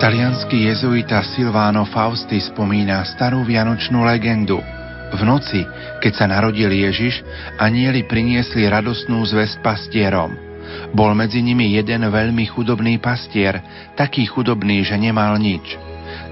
Talianský 0.00 0.64
jezuita 0.64 1.20
Silvano 1.36 1.84
Fausti 1.84 2.40
spomína 2.40 3.04
starú 3.04 3.44
vianočnú 3.44 4.00
legendu. 4.00 4.56
V 5.12 5.20
noci, 5.28 5.60
keď 6.00 6.12
sa 6.16 6.24
narodil 6.24 6.72
Ježiš, 6.72 7.20
anieli 7.60 8.08
priniesli 8.08 8.64
radosnú 8.64 9.20
zväzť 9.28 9.60
pastierom. 9.60 10.32
Bol 10.96 11.12
medzi 11.12 11.44
nimi 11.44 11.76
jeden 11.76 12.08
veľmi 12.08 12.48
chudobný 12.48 12.96
pastier, 12.96 13.60
taký 13.92 14.24
chudobný, 14.24 14.88
že 14.88 14.96
nemal 14.96 15.36
nič. 15.36 15.76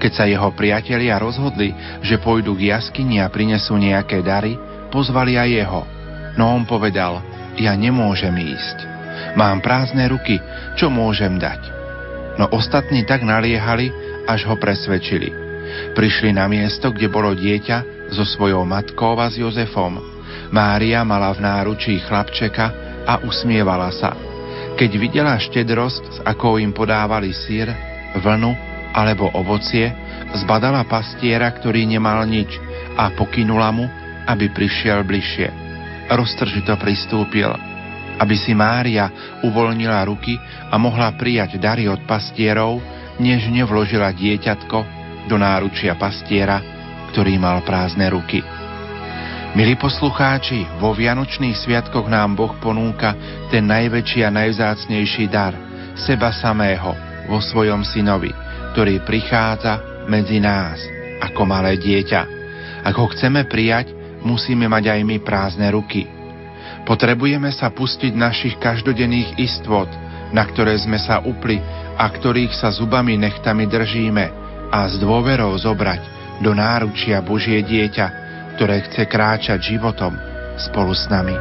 Keď 0.01 0.11
sa 0.17 0.25
jeho 0.25 0.49
priatelia 0.57 1.21
rozhodli, 1.21 1.69
že 2.01 2.17
pôjdu 2.17 2.57
k 2.57 2.73
jaskyni 2.73 3.21
a 3.21 3.29
prinesú 3.29 3.77
nejaké 3.77 4.25
dary, 4.25 4.57
pozvali 4.89 5.37
aj 5.37 5.45
jeho. 5.45 5.81
No 6.41 6.57
on 6.57 6.65
povedal, 6.65 7.21
ja 7.61 7.77
nemôžem 7.77 8.33
ísť. 8.33 8.77
Mám 9.37 9.61
prázdne 9.61 10.09
ruky, 10.09 10.41
čo 10.73 10.89
môžem 10.89 11.37
dať? 11.37 11.78
No 12.39 12.47
ostatní 12.55 13.03
tak 13.03 13.27
naliehali, 13.27 13.91
až 14.23 14.47
ho 14.47 14.55
presvedčili. 14.55 15.35
Prišli 15.91 16.31
na 16.31 16.47
miesto, 16.47 16.89
kde 16.89 17.11
bolo 17.11 17.35
dieťa 17.35 18.09
so 18.15 18.23
svojou 18.23 18.63
matkou 18.63 19.19
a 19.19 19.27
s 19.27 19.35
Jozefom. 19.35 19.99
Mária 20.49 21.03
mala 21.03 21.35
v 21.35 21.43
náručí 21.43 21.99
chlapčeka 22.07 22.71
a 23.03 23.19
usmievala 23.21 23.91
sa. 23.91 24.15
Keď 24.79 24.91
videla 24.95 25.35
štedrosť, 25.35 26.03
s 26.15 26.19
akou 26.23 26.55
im 26.57 26.71
podávali 26.71 27.35
sír, 27.35 27.67
vlnu 28.17 28.55
alebo 28.95 29.29
ovocie, 29.35 29.91
zbadala 30.39 30.87
pastiera, 30.87 31.51
ktorý 31.51 31.85
nemal 31.85 32.23
nič 32.25 32.55
a 32.97 33.11
pokynula 33.13 33.69
mu, 33.75 33.85
aby 34.25 34.49
prišiel 34.49 35.03
bližšie. 35.05 35.51
Roztržito 36.09 36.73
pristúpil– 36.79 37.51
aby 38.19 38.35
si 38.35 38.51
Mária 38.51 39.39
uvoľnila 39.41 40.03
ruky 40.03 40.35
a 40.67 40.75
mohla 40.75 41.15
prijať 41.15 41.55
dary 41.55 41.87
od 41.87 42.03
pastierov, 42.03 42.83
než 43.17 43.47
nevložila 43.47 44.11
dieťatko 44.11 44.77
do 45.31 45.35
náručia 45.39 45.95
pastiera, 45.95 46.59
ktorý 47.15 47.39
mal 47.39 47.63
prázdne 47.63 48.11
ruky. 48.11 48.43
Milí 49.57 49.73
poslucháči, 49.81 50.61
vo 50.77 50.93
Vianočných 50.93 51.57
sviatkoch 51.57 52.05
nám 52.05 52.37
Boh 52.37 52.53
ponúka 52.61 53.17
ten 53.49 53.65
najväčší 53.65 54.21
a 54.21 54.29
najvzácnejší 54.29 55.25
dar, 55.25 55.57
seba 55.97 56.29
samého 56.29 56.93
vo 57.25 57.41
svojom 57.41 57.81
synovi, 57.81 58.29
ktorý 58.75 59.01
prichádza 59.01 60.05
medzi 60.05 60.37
nás 60.37 60.77
ako 61.25 61.49
malé 61.49 61.81
dieťa. 61.81 62.21
Ak 62.85 62.95
ho 62.95 63.09
chceme 63.09 63.49
prijať, 63.49 63.91
musíme 64.21 64.69
mať 64.69 64.95
aj 64.95 64.99
my 65.01 65.17
prázdne 65.25 65.67
ruky– 65.73 66.05
Potrebujeme 66.89 67.53
sa 67.53 67.69
pustiť 67.69 68.17
našich 68.17 68.57
každodenných 68.57 69.37
istot, 69.37 69.85
na 70.33 70.41
ktoré 70.41 70.73
sme 70.81 70.97
sa 70.97 71.21
upli 71.21 71.61
a 71.93 72.09
ktorých 72.09 72.49
sa 72.57 72.73
zubami 72.73 73.13
nechtami 73.13 73.69
držíme 73.69 74.25
a 74.73 74.89
s 74.89 74.97
dôverou 74.97 75.53
zobrať 75.53 76.01
do 76.41 76.49
náručia 76.57 77.21
Božie 77.21 77.61
dieťa, 77.61 78.07
ktoré 78.57 78.89
chce 78.89 79.05
kráčať 79.05 79.77
životom 79.77 80.17
spolu 80.57 80.97
s 80.97 81.05
nami. 81.13 81.37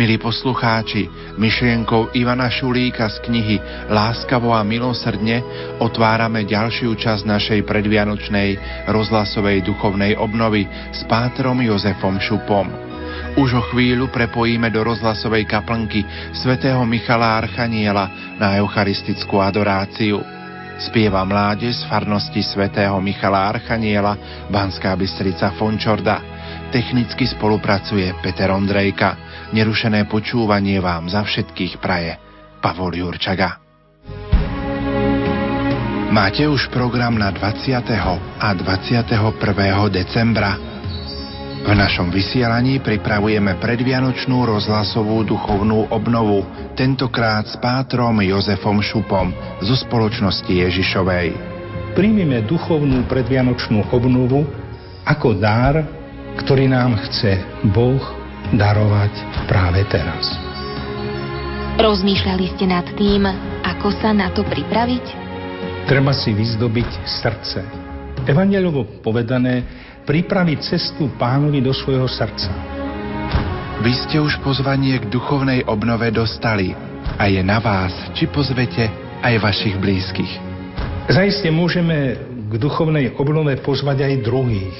Milí 0.00 0.16
poslucháči, 0.16 1.12
myšlienkou 1.36 2.16
Ivana 2.16 2.48
Šulíka 2.48 3.04
z 3.12 3.20
knihy 3.20 3.60
Láskavo 3.92 4.48
a 4.48 4.64
milosrdne 4.64 5.44
otvárame 5.76 6.48
ďalšiu 6.48 6.96
časť 6.96 7.28
našej 7.28 7.60
predvianočnej 7.68 8.48
rozhlasovej 8.88 9.60
duchovnej 9.60 10.16
obnovy 10.16 10.64
s 10.88 11.04
pátrom 11.04 11.60
Jozefom 11.60 12.16
Šupom. 12.16 12.72
Už 13.36 13.60
o 13.60 13.62
chvíľu 13.68 14.08
prepojíme 14.08 14.72
do 14.72 14.88
rozhlasovej 14.88 15.44
kaplnky 15.44 16.00
svätého 16.32 16.80
Michala 16.88 17.36
Archaniela 17.36 18.40
na 18.40 18.56
eucharistickú 18.56 19.36
adoráciu. 19.36 20.24
Spieva 20.80 21.28
mládež 21.28 21.76
z 21.76 21.84
farnosti 21.92 22.40
svätého 22.40 22.96
Michala 23.04 23.52
Archaniela 23.52 24.16
Banská 24.48 24.96
Bystrica 24.96 25.52
Fončorda. 25.60 26.24
Technicky 26.72 27.28
spolupracuje 27.28 28.16
Peter 28.24 28.48
Ondrejka. 28.48 29.28
Nerušené 29.50 30.06
počúvanie 30.06 30.78
vám 30.78 31.10
za 31.10 31.26
všetkých 31.26 31.82
praje 31.82 32.14
Pavol 32.62 32.94
Jurčaga. 32.94 33.58
Máte 36.14 36.46
už 36.46 36.70
program 36.70 37.18
na 37.18 37.34
20. 37.34 37.82
a 38.38 38.48
21. 38.54 39.10
decembra. 39.90 40.54
V 41.66 41.70
našom 41.74 42.14
vysielaní 42.14 42.78
pripravujeme 42.78 43.58
predvianočnú 43.58 44.46
rozhlasovú 44.46 45.26
duchovnú 45.26 45.90
obnovu, 45.90 46.46
tentokrát 46.78 47.50
s 47.50 47.58
pátrom 47.58 48.22
Jozefom 48.22 48.78
Šupom 48.78 49.34
zo 49.66 49.74
spoločnosti 49.74 50.46
Ježišovej. 50.46 51.34
Príjmime 51.98 52.46
duchovnú 52.46 53.02
predvianočnú 53.10 53.90
obnovu 53.90 54.46
ako 55.02 55.34
dar, 55.42 55.82
ktorý 56.38 56.70
nám 56.70 57.02
chce 57.02 57.42
Boh 57.74 58.19
darovať 58.54 59.12
práve 59.46 59.86
teraz. 59.90 60.34
Rozmýšľali 61.80 62.46
ste 62.56 62.66
nad 62.68 62.86
tým, 62.98 63.24
ako 63.64 63.88
sa 64.02 64.12
na 64.12 64.28
to 64.34 64.44
pripraviť? 64.44 65.04
Treba 65.88 66.12
si 66.12 66.34
vyzdobiť 66.34 66.90
srdce. 67.08 67.64
Evangelovo 68.28 69.00
povedané, 69.00 69.64
pripraviť 70.04 70.58
cestu 70.76 71.08
pánovi 71.16 71.64
do 71.64 71.72
svojho 71.72 72.04
srdca. 72.04 72.50
Vy 73.80 73.92
ste 73.96 74.20
už 74.20 74.44
pozvanie 74.44 75.00
k 75.00 75.08
duchovnej 75.08 75.64
obnove 75.64 76.12
dostali 76.12 76.76
a 77.16 77.24
je 77.32 77.40
na 77.40 77.56
vás, 77.64 78.12
či 78.12 78.28
pozvete 78.28 78.92
aj 79.24 79.40
vašich 79.40 79.80
blízkych. 79.80 80.32
Zajiste 81.08 81.48
môžeme 81.48 82.20
k 82.50 82.52
duchovnej 82.60 83.16
obnove 83.16 83.56
pozvať 83.64 84.04
aj 84.04 84.14
druhých, 84.20 84.78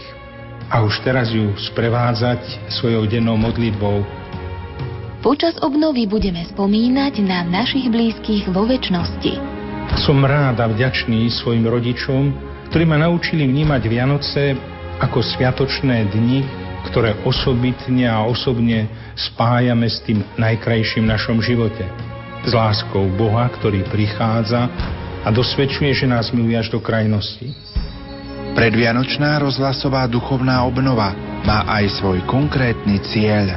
a 0.71 0.87
už 0.87 1.03
teraz 1.03 1.35
ju 1.35 1.51
sprevádzať 1.59 2.71
svojou 2.71 3.11
dennou 3.11 3.35
modlitbou. 3.35 4.07
Počas 5.21 5.59
obnovy 5.61 6.09
budeme 6.09 6.47
spomínať 6.49 7.21
na 7.21 7.45
našich 7.45 7.93
blízkych 7.93 8.49
vo 8.49 8.65
väčšnosti. 8.65 9.37
Som 10.01 10.25
rád 10.25 10.63
a 10.63 10.71
vďačný 10.71 11.29
svojim 11.29 11.67
rodičom, 11.67 12.33
ktorí 12.71 12.87
ma 12.87 12.97
naučili 12.97 13.45
vnímať 13.45 13.83
Vianoce 13.91 14.55
ako 15.03 15.21
sviatočné 15.21 16.09
dni, 16.09 16.47
ktoré 16.89 17.19
osobitne 17.27 18.09
a 18.09 18.25
osobne 18.25 18.89
spájame 19.19 19.91
s 19.91 20.01
tým 20.07 20.25
najkrajším 20.41 21.05
našom 21.05 21.43
živote. 21.45 21.85
S 22.47 22.57
láskou 22.57 23.05
Boha, 23.21 23.45
ktorý 23.61 23.85
prichádza 23.93 24.71
a 25.21 25.29
dosvedčuje, 25.29 25.93
že 25.93 26.09
nás 26.09 26.33
miluje 26.33 26.57
až 26.57 26.73
do 26.73 26.81
krajnosti. 26.81 27.53
Predvianočná 28.61 29.41
rozhlasová 29.41 30.05
duchovná 30.05 30.61
obnova 30.69 31.17
má 31.49 31.65
aj 31.81 31.97
svoj 31.97 32.21
konkrétny 32.29 33.01
cieľ. 33.09 33.57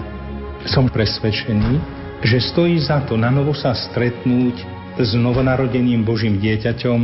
Som 0.64 0.88
presvedčený, 0.88 1.76
že 2.24 2.40
stojí 2.40 2.80
za 2.80 3.04
to 3.04 3.20
na 3.20 3.28
novo 3.28 3.52
sa 3.52 3.76
stretnúť 3.76 4.64
s 4.96 5.12
novonarodeným 5.12 6.08
Božím 6.08 6.40
dieťaťom 6.40 7.00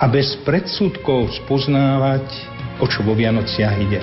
a 0.00 0.04
bez 0.08 0.32
predsudkov 0.48 1.36
spoznávať, 1.44 2.24
o 2.80 2.88
čo 2.88 3.04
vo 3.04 3.12
Vianociach 3.12 3.76
ide. 3.76 4.00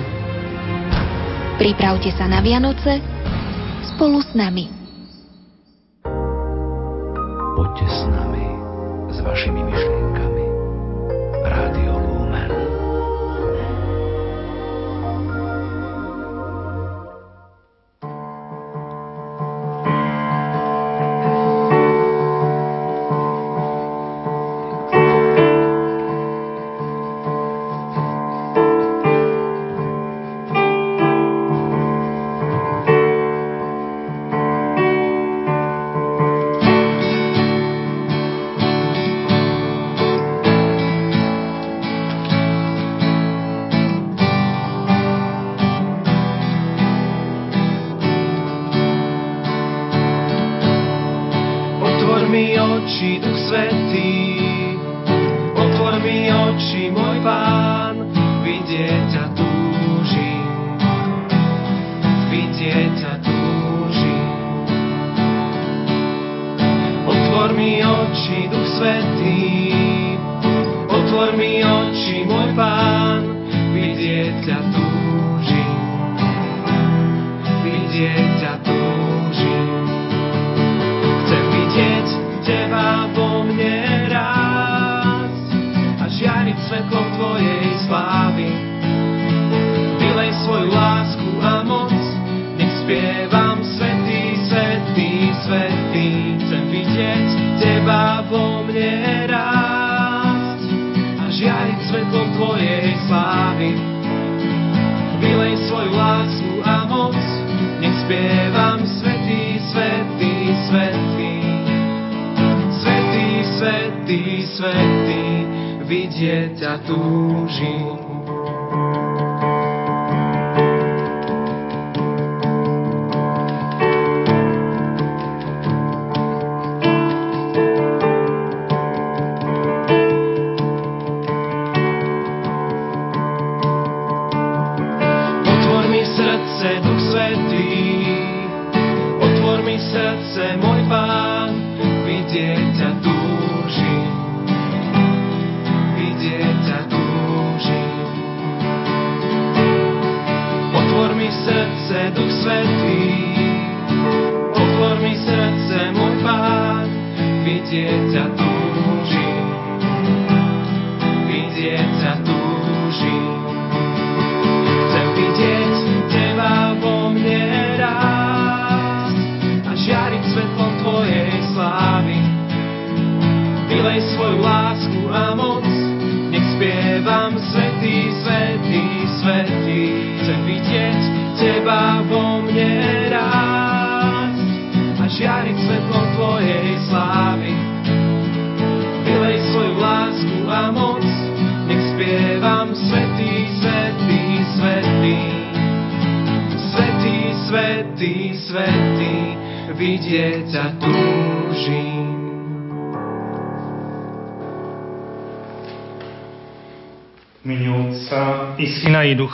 Pripravte 1.58 2.14
sa 2.14 2.30
na 2.30 2.38
Vianoce 2.38 3.02
spolu 3.82 4.22
s 4.22 4.30
nami. 4.30 4.70
Poďte 7.58 7.86
s 7.90 8.00
nami, 8.14 8.46
s 9.10 9.18
vašimi 9.26 9.58
myšlienkami. 9.58 10.44
Rádio 11.42 11.97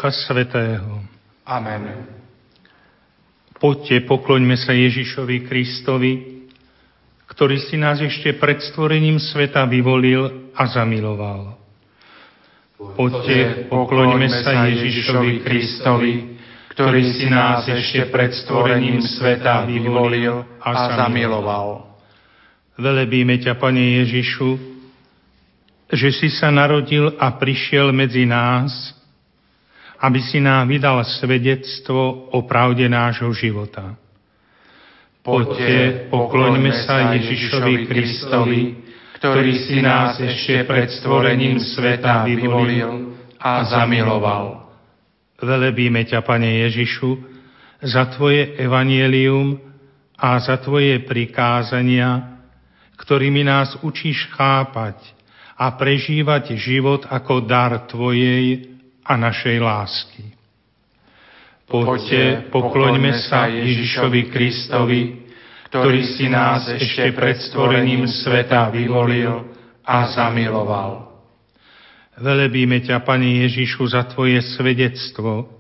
Ducha 0.05 0.21
Svetého. 0.29 1.01
Amen. 1.49 2.05
Poďte, 3.56 4.05
pokloňme 4.05 4.53
sa 4.61 4.77
Ježišovi 4.77 5.49
Kristovi, 5.49 6.45
ktorý 7.25 7.56
si 7.65 7.81
nás 7.81 8.05
ešte 8.05 8.37
pred 8.37 8.61
stvorením 8.61 9.17
sveta 9.17 9.65
vyvolil 9.65 10.53
a 10.53 10.69
zamiloval. 10.69 11.56
Poďte, 12.77 13.65
pokloňme 13.73 14.29
sa 14.45 14.69
Ježišovi 14.69 15.41
Kristovi, 15.41 16.37
ktorý 16.77 17.01
si 17.09 17.25
nás 17.33 17.65
ešte 17.65 18.05
pred 18.12 18.37
stvorením 18.37 19.01
sveta 19.01 19.65
vyvolil 19.65 20.45
a 20.61 21.01
zamiloval. 21.01 21.97
Velebíme 22.77 23.41
ťa, 23.41 23.56
Pane 23.56 24.05
Ježišu, 24.05 24.53
že 25.89 26.12
si 26.12 26.29
sa 26.29 26.53
narodil 26.53 27.09
a 27.17 27.41
prišiel 27.41 27.89
medzi 27.89 28.29
nás, 28.29 29.01
aby 30.05 30.21
si 30.21 30.37
nám 30.37 30.69
vydal 30.69 31.01
svedectvo 31.01 32.29
o 32.29 32.45
pravde 32.45 32.85
nášho 32.93 33.33
života. 33.33 33.97
Poďte, 35.25 36.12
pokloňme 36.12 36.85
sa 36.85 37.17
Ježišovi 37.17 37.89
Kristovi, 37.89 38.62
ktorý 39.17 39.53
si 39.65 39.81
nás 39.81 40.21
ešte 40.21 40.69
pred 40.69 40.93
stvorením 40.93 41.56
sveta 41.56 42.29
vyvolil 42.29 43.17
a 43.41 43.65
zamiloval. 43.65 44.69
Velebíme 45.41 46.05
ťa, 46.05 46.21
Pane 46.21 46.69
Ježišu, 46.69 47.17
za 47.81 48.05
Tvoje 48.12 48.61
evanielium 48.61 49.56
a 50.21 50.37
za 50.37 50.61
Tvoje 50.61 51.01
prikázania, 51.09 52.45
ktorými 53.01 53.41
nás 53.41 53.81
učíš 53.81 54.29
chápať 54.37 55.01
a 55.56 55.73
prežívať 55.73 56.61
život 56.61 57.08
ako 57.08 57.49
dar 57.49 57.89
Tvojej 57.89 58.73
a 59.05 59.13
našej 59.20 59.61
lásky. 59.61 60.25
Poďte, 61.69 62.49
pokloňme 62.49 63.13
sa 63.25 63.49
Ježišovi 63.49 64.32
Kristovi, 64.32 65.03
ktorý 65.69 66.01
si 66.06 66.29
nás 66.29 66.69
ešte 66.70 67.13
pred 67.13 67.41
stvorením 67.41 68.08
sveta 68.08 68.69
vyvolil 68.70 69.49
a 69.84 70.06
zamiloval. 70.13 71.13
Velebíme 72.15 72.79
ťa, 72.79 73.03
Pane 73.03 73.43
Ježišu, 73.49 73.91
za 73.91 74.06
Tvoje 74.06 74.39
svedectvo, 74.55 75.51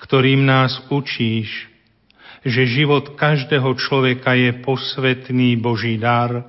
ktorým 0.00 0.48
nás 0.48 0.80
učíš, 0.88 1.68
že 2.42 2.64
život 2.64 3.12
každého 3.14 3.76
človeka 3.76 4.34
je 4.34 4.56
posvetný 4.64 5.60
Boží 5.60 6.00
dar, 6.00 6.48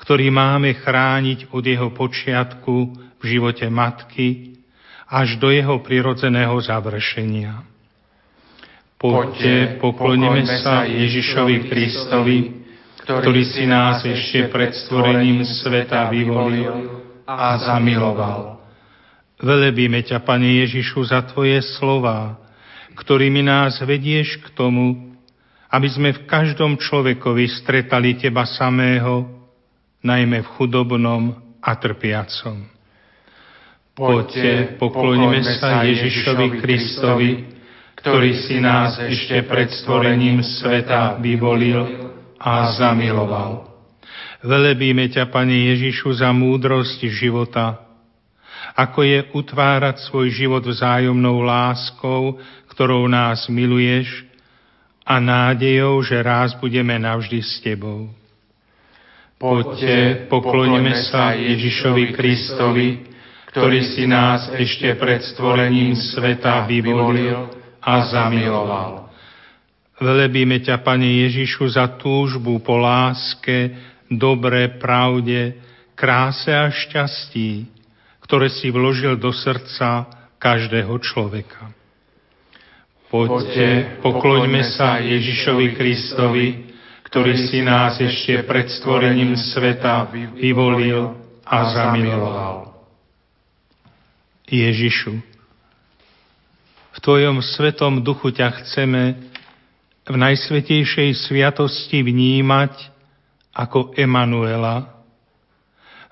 ktorý 0.00 0.32
máme 0.32 0.72
chrániť 0.72 1.52
od 1.52 1.62
jeho 1.62 1.92
počiatku 1.92 2.74
v 3.20 3.24
živote 3.28 3.68
matky 3.68 4.55
až 5.06 5.38
do 5.38 5.54
jeho 5.54 5.78
prirodzeného 5.82 6.58
završenia. 6.58 7.62
Poďte, 8.96 9.78
pokloníme 9.78 10.42
sa 10.62 10.82
Ježišovi 10.88 11.56
Kristovi, 11.68 12.38
ktorý 13.06 13.42
si 13.46 13.68
nás 13.68 14.02
ešte 14.02 14.50
pred 14.50 14.74
stvorením 14.74 15.46
sveta 15.46 16.10
vyvolil 16.10 17.06
a 17.22 17.54
zamiloval. 17.60 18.58
Velebíme 19.36 20.00
ťa, 20.00 20.24
Pane 20.24 20.64
Ježišu, 20.64 21.12
za 21.12 21.22
Tvoje 21.28 21.60
slova, 21.76 22.40
ktorými 22.96 23.44
nás 23.44 23.78
vedieš 23.84 24.40
k 24.42 24.46
tomu, 24.56 25.12
aby 25.68 25.88
sme 25.92 26.10
v 26.16 26.24
každom 26.24 26.80
človekovi 26.80 27.46
stretali 27.62 28.16
Teba 28.16 28.48
samého, 28.48 29.28
najmä 30.00 30.40
v 30.40 30.52
chudobnom 30.56 31.36
a 31.60 31.70
trpiacom. 31.76 32.75
Poďte, 33.96 34.76
pokloníme 34.76 35.40
sa 35.56 35.80
Ježišovi 35.80 36.60
Kristovi, 36.60 37.48
ktorý 37.96 38.44
si 38.44 38.60
nás 38.60 39.00
ešte 39.00 39.40
pred 39.48 39.72
stvorením 39.72 40.44
sveta 40.44 41.16
vyvolil 41.16 42.12
a 42.36 42.76
zamiloval. 42.76 43.64
Velebíme 44.44 45.08
ťa, 45.08 45.32
Pane 45.32 45.72
Ježišu, 45.72 46.20
za 46.20 46.28
múdrosť 46.28 47.08
života, 47.08 47.80
ako 48.76 49.00
je 49.00 49.18
utvárať 49.32 50.04
svoj 50.12 50.28
život 50.28 50.60
vzájomnou 50.60 51.40
láskou, 51.40 52.36
ktorou 52.68 53.08
nás 53.08 53.48
miluješ 53.48 54.28
a 55.08 55.16
nádejou, 55.16 56.04
že 56.04 56.20
raz 56.20 56.52
budeme 56.60 57.00
navždy 57.00 57.40
s 57.40 57.64
Tebou. 57.64 58.12
Poďte, 59.40 60.28
pokloníme 60.28 60.92
sa 61.08 61.32
Ježišovi 61.32 62.12
Kristovi, 62.12 63.15
ktorý 63.56 63.80
si 63.96 64.04
nás 64.04 64.52
ešte 64.52 64.92
pred 65.00 65.24
stvorením 65.32 65.96
sveta 65.96 66.68
vyvolil 66.68 67.48
a 67.80 68.04
zamiloval. 68.04 69.08
Velebíme 69.96 70.60
ťa, 70.60 70.84
Pane 70.84 71.24
Ježišu, 71.24 71.72
za 71.72 71.88
túžbu 71.96 72.60
po 72.60 72.76
láske 72.76 73.72
dobre, 74.12 74.76
pravde, 74.76 75.56
kráse 75.96 76.52
a 76.52 76.68
šťastí, 76.68 77.64
ktoré 78.20 78.52
si 78.52 78.68
vložil 78.68 79.16
do 79.16 79.32
srdca 79.32 80.04
každého 80.36 80.92
človeka. 81.00 81.72
Poďte, 83.08 83.96
pokloňme 84.04 84.68
sa 84.76 85.00
Ježišovi 85.00 85.72
Kristovi, 85.72 86.76
ktorý 87.08 87.48
si 87.48 87.64
nás 87.64 87.96
ešte 88.04 88.44
pred 88.44 88.68
stvorením 88.68 89.32
sveta 89.32 90.12
vyvolil 90.12 91.16
a 91.40 91.56
zamiloval. 91.72 92.75
Ježišu, 94.46 95.18
v 96.96 96.98
Tvojom 97.02 97.42
svetom 97.42 98.00
duchu 98.00 98.30
ťa 98.30 98.62
chceme 98.62 99.18
v 100.06 100.14
najsvetejšej 100.14 101.28
sviatosti 101.28 102.00
vnímať 102.00 102.72
ako 103.50 103.92
Emanuela, 103.98 105.02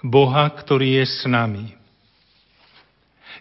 Boha, 0.02 0.50
ktorý 0.50 1.00
je 1.00 1.04
s 1.06 1.20
nami. 1.30 1.72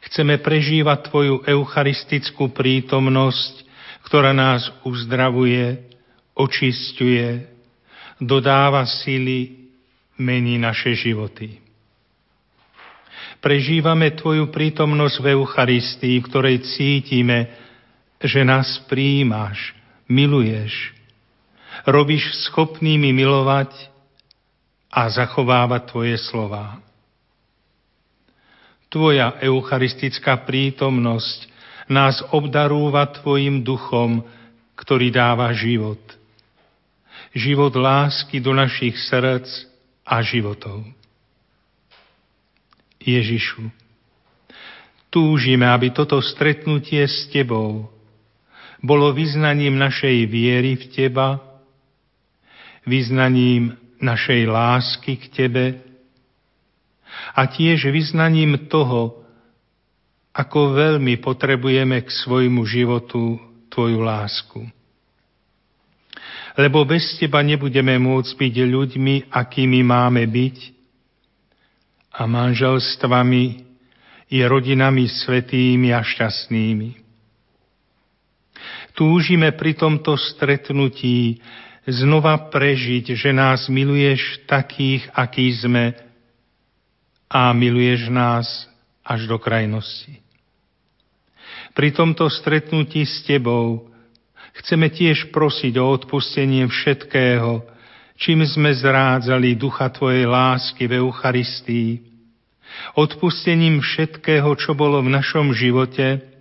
Chceme 0.08 0.38
prežívať 0.40 1.10
Tvoju 1.10 1.36
eucharistickú 1.48 2.52
prítomnosť, 2.52 3.66
ktorá 4.06 4.36
nás 4.36 4.68
uzdravuje, 4.84 5.90
očistuje, 6.36 7.50
dodáva 8.22 8.86
sily, 8.86 9.72
mení 10.20 10.62
naše 10.62 10.94
životy. 10.94 11.62
Prežívame 13.44 14.16
Tvoju 14.16 14.48
prítomnosť 14.56 15.20
v 15.20 15.26
Eucharistii, 15.36 16.24
v 16.24 16.28
ktorej 16.32 16.58
cítime, 16.64 17.52
že 18.24 18.40
nás 18.40 18.80
príjmaš, 18.88 19.76
miluješ, 20.08 20.96
robíš 21.84 22.24
schopnými 22.48 23.12
milovať 23.12 23.76
a 24.88 25.12
zachovávať 25.12 25.92
Tvoje 25.92 26.16
slova. 26.24 26.80
Tvoja 28.88 29.36
eucharistická 29.44 30.40
prítomnosť 30.48 31.52
nás 31.92 32.24
obdarúva 32.32 33.12
Tvojim 33.12 33.60
duchom, 33.60 34.24
ktorý 34.80 35.12
dáva 35.12 35.52
život. 35.52 36.00
Život 37.36 37.76
lásky 37.76 38.40
do 38.40 38.56
našich 38.56 38.96
srdc 39.04 39.68
a 40.08 40.24
životov. 40.24 41.03
Ježišu, 43.04 43.68
túžime, 45.14 45.70
aby 45.70 45.94
toto 45.94 46.18
stretnutie 46.24 47.06
s 47.06 47.30
Tebou 47.30 47.92
bolo 48.84 49.14
vyznaním 49.16 49.80
našej 49.80 50.28
viery 50.28 50.76
v 50.76 50.86
Teba, 50.92 51.40
vyznaním 52.84 53.78
našej 54.02 54.42
lásky 54.50 55.16
k 55.16 55.26
Tebe 55.32 55.66
a 57.38 57.48
tiež 57.48 57.88
vyznaním 57.94 58.68
toho, 58.68 59.24
ako 60.34 60.74
veľmi 60.74 61.22
potrebujeme 61.22 62.02
k 62.02 62.10
svojmu 62.10 62.66
životu 62.66 63.38
Tvoju 63.70 64.02
lásku. 64.02 64.66
Lebo 66.58 66.86
bez 66.86 67.18
Teba 67.22 67.42
nebudeme 67.46 67.98
môcť 68.02 68.34
byť 68.34 68.56
ľuďmi, 68.66 69.16
akými 69.30 69.80
máme 69.86 70.26
byť 70.26 70.73
a 72.13 72.29
manželstvami 72.29 73.65
i 74.29 74.38
rodinami 74.46 75.10
svetými 75.10 75.89
a 75.93 76.05
šťastnými. 76.05 77.03
Túžime 78.93 79.50
pri 79.58 79.74
tomto 79.74 80.13
stretnutí 80.13 81.41
znova 81.89 82.38
prežiť, 82.53 83.17
že 83.17 83.34
nás 83.34 83.65
miluješ 83.65 84.46
takých, 84.46 85.10
akí 85.17 85.50
sme 85.50 85.98
a 87.25 87.50
miluješ 87.51 88.13
nás 88.13 88.48
až 89.01 89.25
do 89.25 89.41
krajnosti. 89.41 90.22
Pri 91.74 91.89
tomto 91.89 92.29
stretnutí 92.29 93.01
s 93.01 93.25
Tebou 93.25 93.89
chceme 94.62 94.93
tiež 94.93 95.34
prosiť 95.34 95.74
o 95.82 95.89
odpustenie 95.89 96.70
všetkého, 96.70 97.65
čím 98.17 98.46
sme 98.46 98.74
zrádzali 98.74 99.55
ducha 99.58 99.89
Tvojej 99.89 100.25
lásky 100.29 100.89
v 100.89 101.03
Eucharistii, 101.03 101.91
odpustením 102.98 103.82
všetkého, 103.82 104.50
čo 104.58 104.74
bolo 104.74 105.01
v 105.01 105.13
našom 105.13 105.53
živote, 105.53 106.34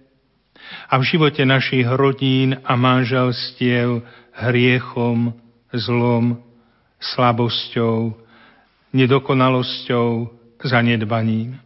a 0.89 0.97
v 0.97 1.05
živote 1.05 1.45
našich 1.45 1.85
rodín 1.85 2.57
a 2.65 2.73
manželstiev 2.77 4.01
hriechom, 4.33 5.37
zlom, 5.73 6.41
slabosťou, 7.01 8.17
nedokonalosťou, 8.93 10.09
zanedbaním. 10.65 11.59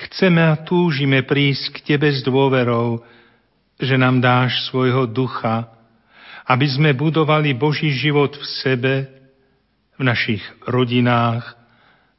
Chceme 0.00 0.40
a 0.40 0.56
túžime 0.56 1.22
prísť 1.26 1.76
k 1.76 1.78
Tebe 1.94 2.08
s 2.08 2.24
dôverou, 2.24 3.04
že 3.80 3.96
nám 3.96 4.20
dáš 4.20 4.68
svojho 4.68 5.08
ducha, 5.08 5.68
aby 6.50 6.66
sme 6.66 6.90
budovali 6.98 7.54
Boží 7.54 7.94
život 7.94 8.34
v 8.34 8.46
sebe, 8.58 8.94
v 9.94 10.02
našich 10.02 10.42
rodinách, 10.66 11.54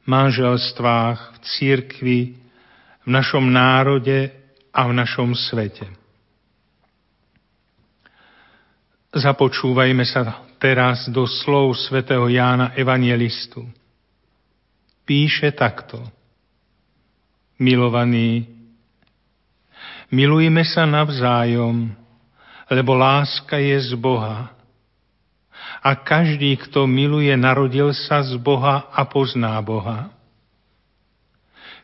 manželstvách, 0.08 1.36
v 1.36 1.38
církvi, 1.44 2.20
v 3.04 3.08
našom 3.12 3.44
národe 3.44 4.32
a 4.72 4.88
v 4.88 4.92
našom 4.96 5.36
svete. 5.36 5.84
Započúvajme 9.12 10.08
sa 10.08 10.48
teraz 10.56 11.04
do 11.12 11.28
slov 11.28 11.76
svätého 11.76 12.24
Jána 12.32 12.72
Evangelistu. 12.72 13.68
Píše 15.04 15.52
takto. 15.52 16.00
Milovaní, 17.60 18.48
milujme 20.08 20.64
sa 20.64 20.88
navzájom, 20.88 22.01
lebo 22.70 22.94
láska 22.94 23.58
je 23.58 23.80
z 23.80 23.92
Boha. 23.98 24.52
A 25.82 25.98
každý, 25.98 26.54
kto 26.58 26.86
miluje, 26.86 27.34
narodil 27.34 27.90
sa 27.90 28.22
z 28.22 28.38
Boha 28.38 28.86
a 28.94 29.02
pozná 29.06 29.58
Boha. 29.62 30.14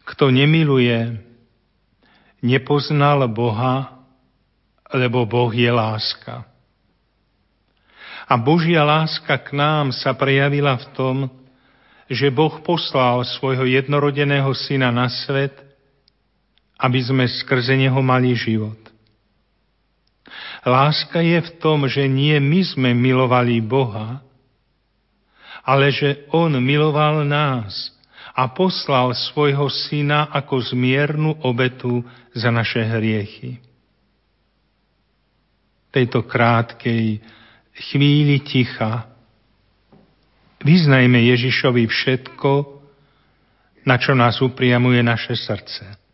Kto 0.07 0.31
nemiluje, 0.31 1.19
nepoznal 2.43 3.27
Boha, 3.27 3.99
lebo 4.95 5.27
Boh 5.27 5.53
je 5.53 5.69
láska. 5.69 6.47
A 8.29 8.37
Božia 8.37 8.85
láska 8.85 9.41
k 9.41 9.57
nám 9.57 9.93
sa 9.93 10.13
prejavila 10.13 10.77
v 10.77 10.87
tom, 10.93 11.17
že 12.09 12.33
Boh 12.33 12.61
poslal 12.65 13.25
svojho 13.25 13.69
jednorodeného 13.69 14.49
syna 14.57 14.89
na 14.89 15.09
svet, 15.09 15.53
aby 16.81 17.01
sme 17.05 17.25
skrze 17.29 17.77
neho 17.77 18.01
mali 18.01 18.33
život. 18.33 18.88
Láska 20.67 21.23
je 21.23 21.39
v 21.39 21.51
tom, 21.63 21.87
že 21.87 22.07
nie 22.11 22.35
my 22.43 22.61
sme 22.67 22.91
milovali 22.95 23.63
Boha, 23.63 24.23
ale 25.63 25.93
že 25.93 26.27
On 26.35 26.51
miloval 26.59 27.23
nás 27.29 27.93
a 28.33 28.49
poslal 28.51 29.13
svojho 29.15 29.67
syna 29.69 30.31
ako 30.31 30.63
zmiernu 30.63 31.43
obetu 31.43 32.07
za 32.35 32.49
naše 32.55 32.83
hriechy. 32.83 33.59
Tejto 35.91 36.23
krátkej 36.23 37.19
chvíli 37.91 38.41
ticha 38.47 39.11
vyznajme 40.63 41.19
Ježišovi 41.35 41.85
všetko, 41.87 42.51
na 43.87 43.97
čo 43.97 44.13
nás 44.15 44.39
upriamuje 44.45 45.01
naše 45.01 45.35
srdce. 45.35 46.08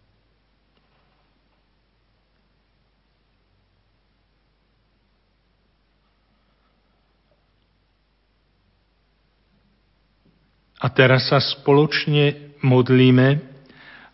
A 10.84 10.92
teraz 10.92 11.32
sa 11.32 11.40
spoločne 11.40 12.56
modlíme 12.60 13.40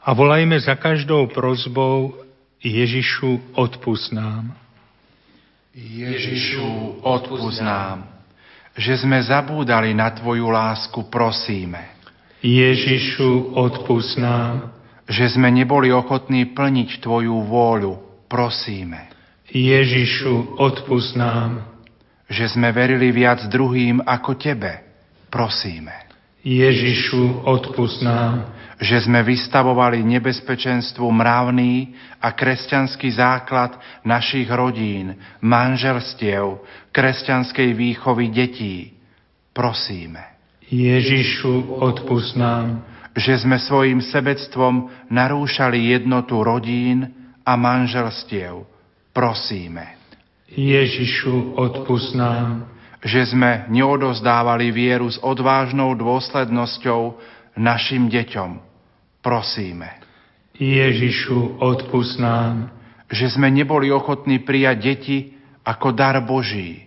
a 0.06 0.08
volajme 0.14 0.54
za 0.62 0.78
každou 0.78 1.26
prozbou 1.34 2.14
Ježišu, 2.62 3.58
odpust 3.58 4.14
nám. 4.14 4.54
Ježišu, 5.74 7.02
odpust 7.02 7.58
nám, 7.58 8.06
že 8.78 9.02
sme 9.02 9.18
zabúdali 9.18 9.90
na 9.98 10.14
Tvoju 10.14 10.46
lásku, 10.46 11.10
prosíme. 11.10 11.90
Ježišu, 12.38 13.50
odpust 13.58 14.14
nám, 14.18 14.70
že 15.10 15.26
sme 15.26 15.50
neboli 15.50 15.90
ochotní 15.90 16.54
plniť 16.54 17.02
Tvoju 17.02 17.50
vôľu, 17.50 17.98
prosíme. 18.30 19.10
Ježišu, 19.50 20.54
odpust 20.54 21.18
nám, 21.18 21.66
že 22.30 22.46
sme 22.46 22.70
verili 22.70 23.10
viac 23.10 23.42
druhým 23.50 24.06
ako 24.06 24.38
Tebe, 24.38 24.86
prosíme. 25.26 26.09
Ježišu, 26.44 27.44
odpust 27.44 28.00
nám. 28.00 28.56
Že 28.80 29.12
sme 29.12 29.20
vystavovali 29.20 30.00
nebezpečenstvu 30.00 31.04
mravný 31.04 31.92
a 32.16 32.32
kresťanský 32.32 33.12
základ 33.12 33.76
našich 34.08 34.48
rodín, 34.48 35.20
manželstiev, 35.44 36.64
kresťanskej 36.88 37.76
výchovy 37.76 38.32
detí. 38.32 38.96
Prosíme. 39.52 40.24
Ježišu, 40.72 41.76
odpust 41.76 42.40
nám, 42.40 42.88
že 43.12 43.36
sme 43.36 43.60
svojim 43.60 44.00
sebectvom 44.00 44.88
narúšali 45.12 45.92
jednotu 45.92 46.40
rodín 46.40 47.04
a 47.44 47.52
manželstiev. 47.60 48.64
Prosíme. 49.12 50.00
Ježišu, 50.48 51.52
odpust 51.60 52.16
nám, 52.16 52.79
že 53.00 53.32
sme 53.32 53.64
neodozdávali 53.72 54.68
vieru 54.72 55.08
s 55.08 55.16
odvážnou 55.20 55.96
dôslednosťou 55.96 57.16
našim 57.56 58.12
deťom. 58.12 58.60
Prosíme. 59.24 60.00
Ježišu, 60.60 61.56
odpust 61.60 62.20
nám, 62.20 62.68
že 63.08 63.32
sme 63.32 63.48
neboli 63.48 63.88
ochotní 63.88 64.44
prijať 64.44 64.76
deti 64.78 65.18
ako 65.64 65.96
dar 65.96 66.20
Boží. 66.20 66.84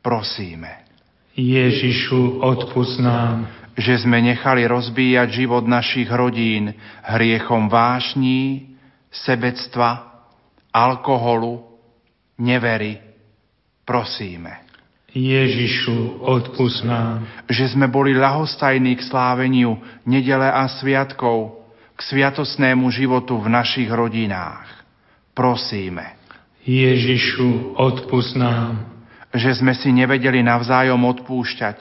Prosíme. 0.00 0.88
Ježišu, 1.36 2.40
odpust 2.40 2.96
nám, 3.00 3.48
že 3.76 4.00
sme 4.00 4.20
nechali 4.24 4.64
rozbíjať 4.64 5.28
život 5.44 5.64
našich 5.68 6.08
rodín 6.08 6.72
hriechom 7.04 7.68
vášní, 7.68 8.72
sebectva, 9.12 10.24
alkoholu, 10.72 11.64
nevery. 12.40 13.00
Prosíme. 13.84 14.69
Ježišu, 15.10 16.22
odpust 16.22 16.86
nám. 16.86 17.26
Že 17.50 17.74
sme 17.74 17.90
boli 17.90 18.14
ľahostajní 18.14 18.94
k 18.94 19.06
sláveniu 19.10 19.74
nedele 20.06 20.46
a 20.46 20.70
sviatkov, 20.70 21.66
k 21.98 22.00
sviatosnému 22.06 22.86
životu 22.94 23.34
v 23.42 23.50
našich 23.50 23.90
rodinách. 23.90 24.70
Prosíme. 25.34 26.14
Ježišu, 26.62 27.74
odpust 27.74 28.38
nám. 28.38 28.86
Že 29.34 29.62
sme 29.62 29.74
si 29.74 29.90
nevedeli 29.90 30.46
navzájom 30.46 31.02
odpúšťať 31.02 31.76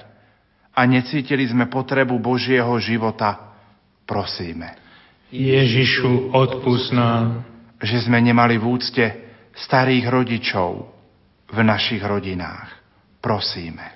a 0.74 0.82
necítili 0.90 1.46
sme 1.46 1.70
potrebu 1.70 2.18
Božieho 2.18 2.74
života. 2.82 3.54
Prosíme. 4.10 4.74
Ježišu, 5.30 6.34
odpust 6.34 6.90
nám. 6.98 7.46
Že 7.78 8.10
sme 8.10 8.18
nemali 8.26 8.58
v 8.58 8.66
úcte 8.66 9.06
starých 9.54 10.06
rodičov 10.10 10.90
v 11.54 11.60
našich 11.62 12.02
rodinách 12.02 12.79
prosíme. 13.22 13.96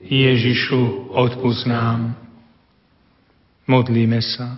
Ježišu, 0.00 1.12
odpust 1.12 1.68
nám. 1.68 2.16
Modlíme 3.68 4.18
sa. 4.24 4.56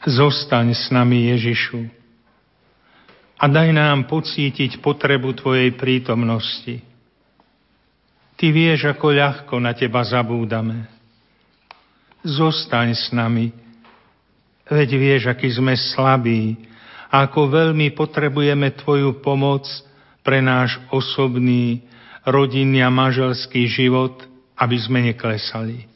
Zostaň 0.00 0.72
s 0.72 0.88
nami, 0.88 1.28
Ježišu, 1.36 2.00
a 3.40 3.48
daj 3.48 3.72
nám 3.72 4.04
pocítiť 4.04 4.84
potrebu 4.84 5.32
Tvojej 5.32 5.72
prítomnosti. 5.72 6.84
Ty 8.36 8.46
vieš, 8.52 8.84
ako 8.88 9.16
ľahko 9.16 9.54
na 9.56 9.72
Teba 9.72 10.04
zabúdame. 10.04 10.84
Zostaň 12.20 12.92
s 12.92 13.08
nami, 13.16 13.48
veď 14.68 14.90
vieš, 15.00 15.22
aký 15.32 15.48
sme 15.48 15.72
slabí 15.72 16.68
a 17.08 17.24
ako 17.24 17.48
veľmi 17.48 17.96
potrebujeme 17.96 18.76
Tvoju 18.76 19.24
pomoc 19.24 19.64
pre 20.20 20.44
náš 20.44 20.76
osobný 20.92 21.80
rodinný 22.26 22.84
a 22.84 22.90
manželský 22.92 23.68
život, 23.68 24.20
aby 24.58 24.76
sme 24.76 25.00
neklesali. 25.04 25.88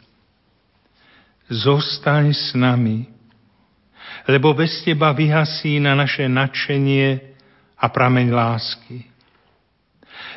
Zostaň 1.53 2.33
s 2.33 2.57
nami, 2.57 3.05
lebo 4.25 4.57
bez 4.57 4.81
teba 4.81 5.13
vyhasí 5.13 5.77
na 5.77 5.93
naše 5.93 6.25
nadšenie 6.25 7.21
a 7.77 7.87
prameň 7.93 8.27
lásky. 8.33 9.05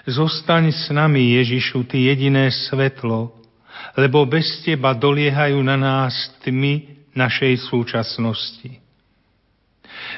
Zostaň 0.08 0.72
s 0.76 0.92
nami, 0.92 1.40
Ježišu, 1.40 1.88
ty 1.88 2.12
jediné 2.12 2.52
svetlo, 2.52 3.32
lebo 3.96 4.28
bez 4.28 4.64
teba 4.64 4.92
doliehajú 4.92 5.60
na 5.64 5.80
nás 5.80 6.16
tmy 6.44 7.08
našej 7.16 7.72
súčasnosti. 7.72 8.84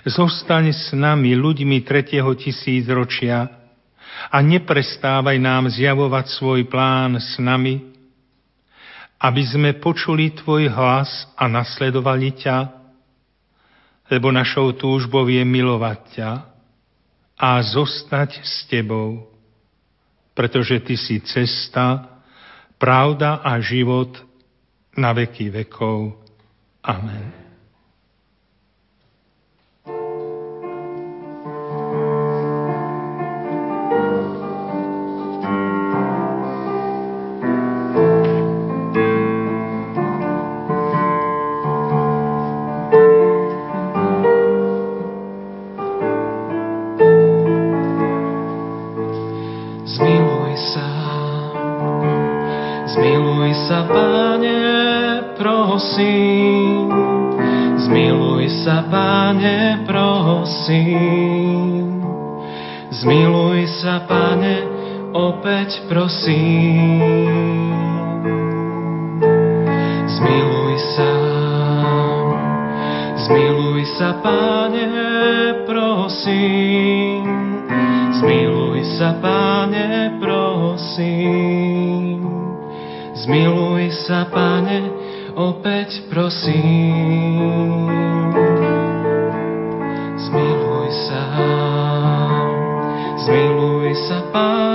Zostaň 0.06 0.74
s 0.74 0.94
nami, 0.94 1.38
ľuďmi 1.38 1.86
tretieho 1.86 2.30
tisícročia, 2.34 3.59
a 4.28 4.44
neprestávaj 4.44 5.40
nám 5.40 5.72
zjavovať 5.72 6.26
svoj 6.36 6.68
plán 6.68 7.16
s 7.16 7.40
nami, 7.40 7.80
aby 9.20 9.44
sme 9.44 9.72
počuli 9.80 10.36
Tvoj 10.36 10.72
hlas 10.72 11.28
a 11.40 11.48
nasledovali 11.48 12.36
ťa, 12.36 12.58
lebo 14.12 14.32
našou 14.32 14.76
túžbou 14.76 15.28
je 15.28 15.44
milovať 15.44 16.00
ťa 16.16 16.32
a 17.40 17.50
zostať 17.64 18.44
s 18.44 18.68
Tebou, 18.68 19.32
pretože 20.36 20.84
Ty 20.84 20.96
si 21.00 21.24
cesta, 21.24 22.20
pravda 22.80 23.44
a 23.44 23.60
život 23.60 24.12
na 24.96 25.16
veky 25.16 25.52
vekov. 25.52 26.16
Amen. 26.84 27.39
opäť 65.50 65.82
prosím. 65.90 67.02
Zmiluj 70.06 70.74
sa, 70.94 71.14
zmiluj 73.18 73.82
sa, 73.98 74.14
Pane, 74.22 74.86
prosím. 75.66 77.26
Zmiluj 78.22 78.78
sa, 78.94 79.18
Pane, 79.18 80.22
prosím. 80.22 82.30
Zmiluj 83.18 83.90
sa, 84.06 84.30
Pane, 84.30 84.86
opäť 85.34 86.14
prosím. 86.14 87.90
Zmiluj 90.14 90.90
sa, 91.10 91.59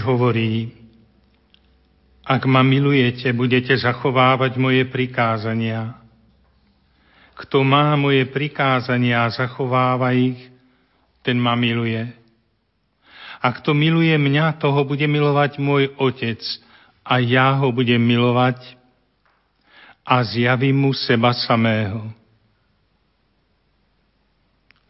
Hovorí, 0.00 0.80
ak 2.30 2.46
ma 2.46 2.62
milujete, 2.62 3.32
budete 3.34 3.74
zachovávať 3.74 4.54
moje 4.54 4.86
prikázania. 4.86 5.98
Kto 7.34 7.66
má 7.66 7.98
moje 7.98 8.22
prikázania 8.30 9.26
a 9.26 9.34
zachováva 9.34 10.14
ich, 10.14 10.38
ten 11.26 11.40
ma 11.40 11.58
miluje. 11.58 12.06
A 13.40 13.50
kto 13.50 13.72
miluje 13.74 14.12
mňa, 14.14 14.62
toho 14.62 14.84
bude 14.84 15.08
milovať 15.08 15.58
môj 15.58 15.90
Otec 15.96 16.38
a 17.00 17.18
ja 17.18 17.56
ho 17.58 17.72
budem 17.74 17.98
milovať 17.98 18.62
a 20.06 20.22
zjavím 20.22 20.86
mu 20.86 20.92
seba 20.92 21.32
samého. 21.34 22.12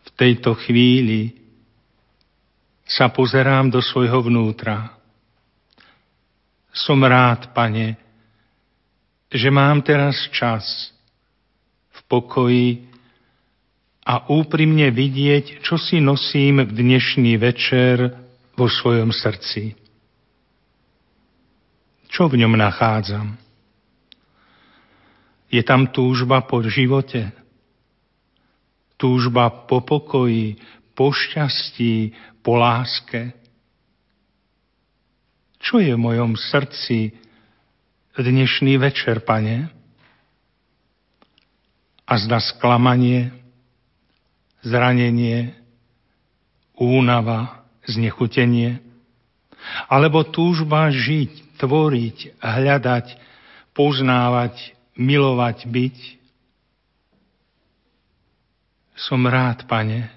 V 0.04 0.10
tejto 0.18 0.52
chvíli 0.66 1.40
sa 2.84 3.08
pozerám 3.08 3.70
do 3.72 3.78
svojho 3.80 4.26
vnútra. 4.26 4.99
Som 6.70 7.02
rád, 7.02 7.50
pane, 7.50 7.98
že 9.30 9.50
mám 9.50 9.82
teraz 9.82 10.18
čas 10.30 10.94
v 11.90 12.00
pokoji 12.06 12.68
a 14.06 14.26
úprimne 14.30 14.90
vidieť, 14.90 15.62
čo 15.62 15.78
si 15.78 16.02
nosím 16.02 16.66
v 16.66 16.70
dnešný 16.70 17.38
večer 17.38 18.10
vo 18.58 18.66
svojom 18.66 19.14
srdci. 19.14 19.78
Čo 22.10 22.26
v 22.26 22.42
ňom 22.42 22.58
nachádzam? 22.58 23.38
Je 25.50 25.62
tam 25.62 25.90
túžba 25.90 26.42
po 26.46 26.62
živote, 26.62 27.30
túžba 28.98 29.50
po 29.66 29.82
pokoji, 29.82 30.58
po 30.94 31.10
šťastí, 31.10 32.14
po 32.42 32.58
láske. 32.58 33.34
Čo 35.60 35.76
je 35.76 35.92
v 35.92 36.00
mojom 36.00 36.40
srdci 36.40 37.12
dnešný 38.16 38.80
večer, 38.80 39.20
pane? 39.20 39.68
A 42.08 42.12
zda 42.16 42.40
sklamanie, 42.40 43.30
zranenie, 44.64 45.52
únava, 46.80 47.62
znechutenie, 47.84 48.80
alebo 49.86 50.24
túžba 50.24 50.88
žiť, 50.88 51.60
tvoriť, 51.60 52.40
hľadať, 52.40 53.06
poznávať, 53.76 54.74
milovať, 54.96 55.68
byť. 55.68 55.96
Som 58.96 59.28
rád, 59.28 59.68
pane, 59.68 60.08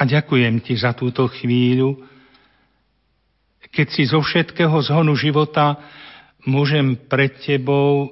a 0.00 0.08
ďakujem 0.08 0.64
ti 0.64 0.80
za 0.80 0.96
túto 0.96 1.28
chvíľu, 1.28 2.00
keď 3.70 3.86
si 3.90 4.02
zo 4.10 4.18
všetkého 4.22 4.74
zhonu 4.82 5.14
života 5.14 5.78
môžem 6.46 6.98
pred 7.06 7.38
tebou 7.38 8.10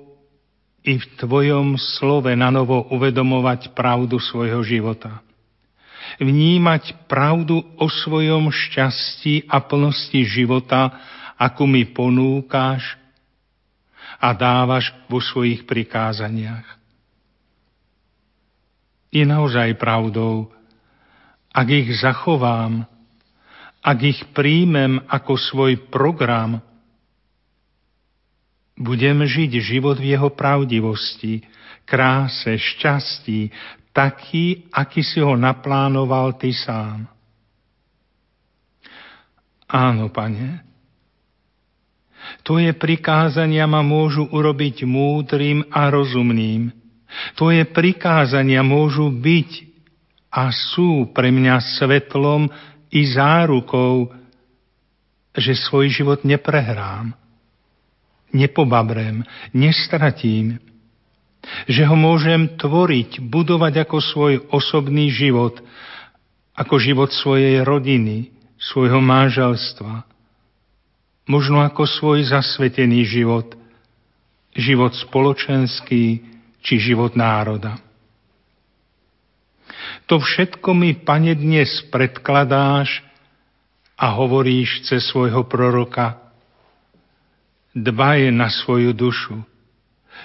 i 0.87 0.97
v 0.97 1.07
Tvojom 1.18 1.77
slove 1.77 2.31
na 2.33 2.49
novo 2.49 2.87
uvedomovať 2.94 3.75
pravdu 3.75 4.16
svojho 4.23 4.62
života. 4.62 5.21
Vnímať 6.16 7.05
pravdu 7.11 7.61
o 7.77 7.87
svojom 7.90 8.49
šťastí 8.49 9.44
a 9.51 9.61
plnosti 9.61 10.25
života, 10.25 10.97
akú 11.37 11.68
mi 11.68 11.85
ponúkáš 11.85 12.97
a 14.18 14.33
dávaš 14.33 14.90
vo 15.07 15.21
svojich 15.21 15.68
prikázaniach. 15.68 16.66
Je 19.12 19.25
naozaj 19.25 19.77
pravdou, 19.77 20.53
ak 21.53 21.66
ich 21.68 21.88
zachovám, 22.01 22.85
ak 23.83 23.99
ich 24.03 24.21
príjmem 24.35 25.03
ako 25.07 25.38
svoj 25.38 25.88
program, 25.88 26.61
budem 28.79 29.27
žiť 29.27 29.51
život 29.59 29.99
v 29.99 30.14
jeho 30.14 30.31
pravdivosti, 30.31 31.43
kráse, 31.83 32.55
šťastí, 32.59 33.51
taký, 33.91 34.71
aký 34.71 35.03
si 35.03 35.19
ho 35.19 35.35
naplánoval 35.35 36.38
ty 36.38 36.55
sám. 36.55 37.11
Áno, 39.69 40.09
pane, 40.09 40.69
Tvoje 42.45 42.73
prikázania 42.77 43.64
ma 43.64 43.81
môžu 43.81 44.29
urobiť 44.29 44.85
múdrym 44.85 45.64
a 45.73 45.88
rozumným. 45.88 46.73
Tvoje 47.37 47.64
prikázania 47.73 48.61
môžu 48.61 49.09
byť 49.09 49.51
a 50.29 50.53
sú 50.53 51.09
pre 51.17 51.33
mňa 51.33 51.81
svetlom 51.81 52.53
i 52.90 53.01
zárukou, 53.09 54.11
že 55.37 55.55
svoj 55.55 55.92
život 55.92 56.24
neprehrám 56.24 57.14
nepobabrem, 58.33 59.24
nestratím, 59.57 60.61
že 61.70 61.87
ho 61.87 61.96
môžem 61.96 62.59
tvoriť, 62.59 63.24
budovať 63.24 63.88
ako 63.88 63.96
svoj 64.03 64.33
osobný 64.53 65.09
život, 65.09 65.57
ako 66.53 66.74
život 66.83 67.11
svojej 67.14 67.62
rodiny, 67.62 68.35
svojho 68.59 68.98
manželstva, 68.98 70.03
možno 71.31 71.62
ako 71.62 71.87
svoj 71.87 72.27
zasvetený 72.27 73.07
život, 73.07 73.55
život 74.59 74.92
spoločenský 74.98 76.20
či 76.59 76.74
život 76.83 77.14
národa. 77.14 77.79
To 80.09 80.16
všetko 80.16 80.73
mi, 80.73 80.97
Pane, 80.97 81.37
dnes 81.37 81.85
predkladáš 81.92 83.05
a 83.94 84.16
hovoríš 84.16 84.88
cez 84.88 85.05
svojho 85.05 85.44
proroka– 85.44 86.16
Dbaj 87.79 88.35
na 88.35 88.51
svoju 88.51 88.90
dušu. 88.90 89.38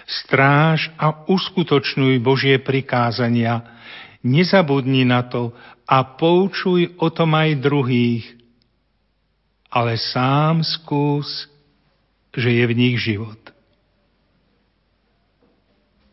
Stráž 0.10 0.90
a 0.98 1.28
uskutočňuj 1.30 2.18
Božie 2.18 2.58
prikázania. 2.58 3.62
Nezabudni 4.26 5.06
na 5.06 5.22
to 5.22 5.54
a 5.86 6.02
poučuj 6.02 6.98
o 6.98 7.08
tom 7.14 7.38
aj 7.38 7.62
druhých. 7.62 8.26
Ale 9.70 10.02
sám 10.02 10.66
skús, 10.66 11.46
že 12.34 12.50
je 12.50 12.64
v 12.66 12.74
nich 12.74 12.98
život. 12.98 13.38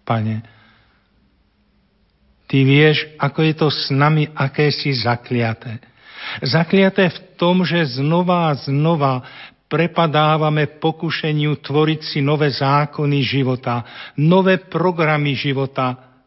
Pane, 0.04 0.44
Ty 2.50 2.58
vieš, 2.66 3.06
ako 3.14 3.38
je 3.46 3.54
to 3.54 3.68
s 3.70 3.94
nami, 3.94 4.26
aké 4.34 4.74
si 4.74 4.90
zakliaté. 4.90 5.78
Zakliaté 6.42 7.06
v 7.06 7.18
tom, 7.38 7.62
že 7.62 8.02
znova 8.02 8.50
a 8.50 8.58
znova 8.58 9.22
prepadávame 9.70 10.66
pokušeniu 10.82 11.62
tvoriť 11.62 12.00
si 12.02 12.18
nové 12.18 12.50
zákony 12.50 13.22
života, 13.22 13.86
nové 14.18 14.58
programy 14.58 15.38
života 15.38 16.18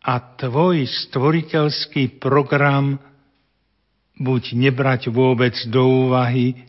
a 0.00 0.14
tvoj 0.40 0.88
stvoriteľský 0.88 2.16
program 2.16 2.96
buď 4.16 4.42
nebrať 4.56 5.12
vôbec 5.12 5.52
do 5.68 6.08
úvahy, 6.08 6.64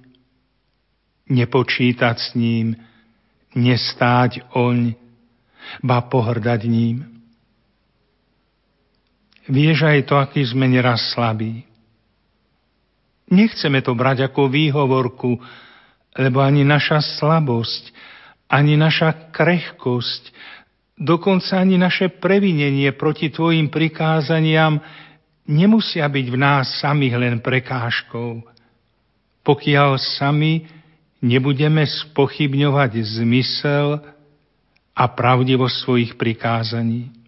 nepočítať 1.31 2.15
s 2.19 2.35
ním, 2.35 2.75
nestáť 3.55 4.43
oň, 4.51 4.99
ba 5.79 6.03
pohrdať 6.03 6.67
ním. 6.67 7.10
Vieš 9.49 9.87
aj 9.87 10.05
to, 10.05 10.19
aký 10.19 10.45
sme 10.45 10.69
neraz 10.69 11.01
slabí. 11.17 11.65
Nechceme 13.31 13.79
to 13.79 13.95
brať 13.95 14.27
ako 14.27 14.51
výhovorku, 14.51 15.39
lebo 16.19 16.43
ani 16.43 16.67
naša 16.67 16.99
slabosť, 16.99 17.95
ani 18.51 18.75
naša 18.75 19.31
krehkosť, 19.31 20.35
dokonca 20.99 21.63
ani 21.63 21.79
naše 21.79 22.11
previnenie 22.11 22.91
proti 22.91 23.31
Tvojim 23.31 23.71
prikázaniam 23.71 24.83
nemusia 25.47 26.03
byť 26.05 26.27
v 26.27 26.37
nás 26.37 26.83
samých 26.83 27.15
len 27.15 27.35
prekážkou, 27.39 28.43
pokiaľ 29.47 29.95
sami 29.95 30.67
nebudeme 31.23 31.87
spochybňovať 31.87 32.91
zmysel 33.23 34.03
a 34.91 35.03
pravdivosť 35.07 35.75
svojich 35.87 36.11
prikázaní. 36.19 37.20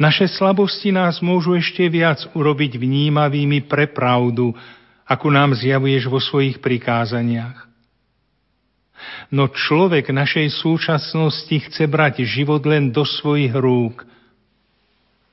Naše 0.00 0.28
slabosti 0.28 0.92
nás 0.92 1.20
môžu 1.20 1.56
ešte 1.56 1.84
viac 1.88 2.24
urobiť 2.32 2.80
vnímavými 2.80 3.68
pre 3.68 3.90
pravdu, 3.90 4.56
ako 5.04 5.26
nám 5.28 5.52
zjavuješ 5.52 6.08
vo 6.08 6.20
svojich 6.22 6.62
prikázaniach. 6.62 7.68
No 9.34 9.50
človek 9.50 10.14
našej 10.14 10.52
súčasnosti 10.62 11.56
chce 11.68 11.84
brať 11.90 12.22
život 12.22 12.62
len 12.64 12.94
do 12.94 13.02
svojich 13.02 13.52
rúk 13.52 14.06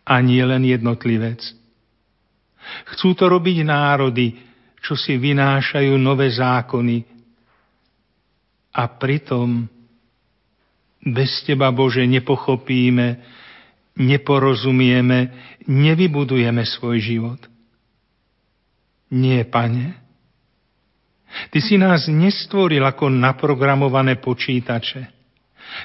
a 0.03 0.15
nie 0.25 0.41
len 0.41 0.65
jednotlivec. 0.65 1.39
Chcú 2.95 3.13
to 3.13 3.29
robiť 3.29 3.63
národy, 3.63 4.35
čo 4.79 4.97
si 4.97 5.19
vynášajú 5.19 5.93
nové 5.99 6.31
zákony. 6.33 7.05
A 8.73 8.83
pritom 8.87 9.67
bez 10.99 11.43
Teba, 11.47 11.71
Bože, 11.71 12.03
nepochopíme, 12.03 13.38
neporozumieme, 13.99 15.35
nevybudujeme 15.67 16.63
svoj 16.63 16.97
život. 17.03 17.41
Nie, 19.11 19.43
pane. 19.43 19.99
Ty 21.53 21.59
si 21.61 21.77
nás 21.77 22.09
nestvoril 22.09 22.81
ako 22.81 23.11
naprogramované 23.11 24.17
počítače. 24.17 25.11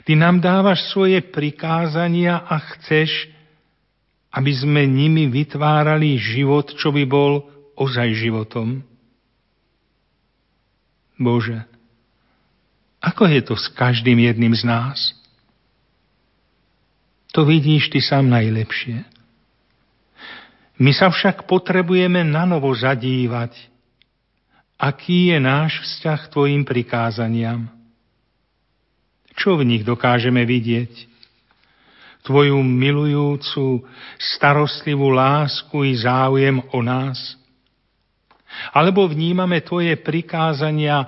Ty 0.08 0.12
nám 0.16 0.40
dávaš 0.40 0.88
svoje 0.88 1.20
prikázania 1.20 2.48
a 2.48 2.56
chceš, 2.56 3.28
aby 4.32 4.52
sme 4.56 4.88
nimi 4.88 5.28
vytvárali 5.28 6.16
život, 6.16 6.72
čo 6.80 6.88
by 6.88 7.04
bol 7.04 7.44
ozaj 7.76 8.08
životom. 8.16 8.80
Bože, 11.20 11.62
ako 13.04 13.28
je 13.28 13.40
to 13.44 13.54
s 13.54 13.68
každým 13.76 14.16
jedným 14.24 14.56
z 14.56 14.64
nás? 14.64 14.98
To 17.34 17.42
vidíš 17.42 17.90
ty 17.90 17.98
sám 17.98 18.30
najlepšie. 18.30 19.02
My 20.78 20.94
sa 20.94 21.10
však 21.10 21.50
potrebujeme 21.50 22.22
nanovo 22.22 22.70
zadívať, 22.70 23.50
aký 24.78 25.34
je 25.34 25.38
náš 25.42 25.82
vzťah 25.82 26.18
k 26.26 26.30
Tvojim 26.30 26.62
prikázaniam. 26.62 27.70
Čo 29.34 29.58
v 29.58 29.66
nich 29.66 29.82
dokážeme 29.82 30.46
vidieť? 30.46 31.10
Tvoju 32.22 32.62
milujúcu, 32.62 33.82
starostlivú 34.16 35.10
lásku 35.10 35.74
i 35.84 35.98
záujem 35.98 36.62
o 36.70 36.80
nás? 36.86 37.18
Alebo 38.70 39.10
vnímame 39.10 39.58
Tvoje 39.58 39.98
prikázania 39.98 41.02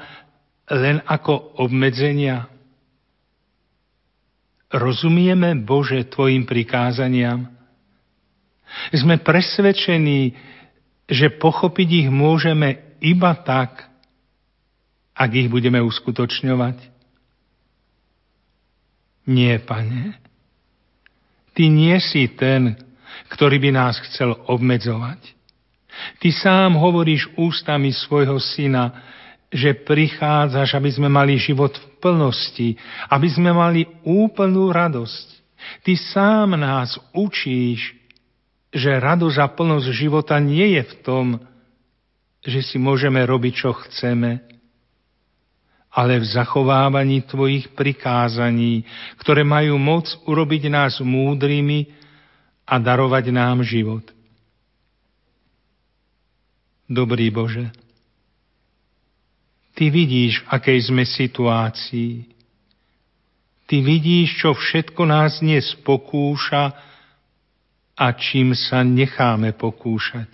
len 0.67 0.99
ako 1.07 1.63
obmedzenia? 1.63 2.51
Rozumieme, 4.73 5.55
Bože, 5.63 6.07
Tvojim 6.11 6.43
prikázaniam? 6.43 7.47
Sme 8.91 9.23
presvedčení, 9.23 10.35
že 11.07 11.31
pochopiť 11.39 11.89
ich 12.07 12.09
môžeme 12.11 12.99
iba 12.99 13.31
tak, 13.47 13.87
ak 15.17 15.31
ich 15.33 15.49
budeme 15.49 15.79
uskutočňovať? 15.81 16.77
Nie, 19.31 19.63
pane. 19.63 20.19
Ty 21.55 21.65
nie 21.73 21.97
si 22.03 22.27
ten, 22.35 22.77
ktorý 23.33 23.59
by 23.63 23.71
nás 23.73 23.97
chcel 24.11 24.35
obmedzovať. 24.51 25.19
Ty 26.21 26.29
sám 26.29 26.77
hovoríš 26.77 27.33
ústami 27.41 27.91
svojho 27.91 28.37
syna, 28.37 28.93
že 29.51 29.79
prichádzaš, 29.87 30.75
aby 30.75 30.91
sme 30.91 31.09
mali 31.09 31.39
život 31.39 31.75
v 31.75 31.87
plnosti, 32.03 32.75
aby 33.11 33.29
sme 33.31 33.55
mali 33.55 33.87
úplnú 34.03 34.75
radosť. 34.75 35.27
Ty 35.87 35.93
sám 35.97 36.59
nás 36.59 36.99
učíš, 37.15 37.95
že 38.75 39.01
radosť 39.01 39.39
a 39.41 39.47
plnosť 39.49 39.89
života 39.95 40.37
nie 40.43 40.77
je 40.77 40.83
v 40.83 40.95
tom, 41.07 41.27
že 42.47 42.63
si 42.63 42.77
môžeme 42.79 43.23
robiť, 43.27 43.53
čo 43.55 43.71
chceme, 43.75 44.43
ale 45.91 46.21
v 46.21 46.27
zachovávaní 46.29 47.25
Tvojich 47.25 47.73
prikázaní, 47.73 48.85
ktoré 49.17 49.43
majú 49.43 49.81
moc 49.81 50.07
urobiť 50.29 50.69
nás 50.69 51.01
múdrymi 51.01 51.89
a 52.69 52.77
darovať 52.77 53.33
nám 53.33 53.65
život. 53.65 54.05
Dobrý 56.87 57.33
Bože, 57.35 57.73
Ty 59.77 59.93
vidíš, 59.93 60.41
v 60.41 60.47
akej 60.57 60.89
sme 60.89 61.05
situácii. 61.05 62.25
Ty 63.69 63.77
vidíš, 63.85 64.41
čo 64.41 64.57
všetko 64.57 65.05
nás 65.05 65.45
dnes 65.45 65.69
pokúša 65.85 66.73
a 67.93 68.07
čím 68.17 68.57
sa 68.57 68.81
necháme 68.81 69.53
pokúšať. 69.53 70.33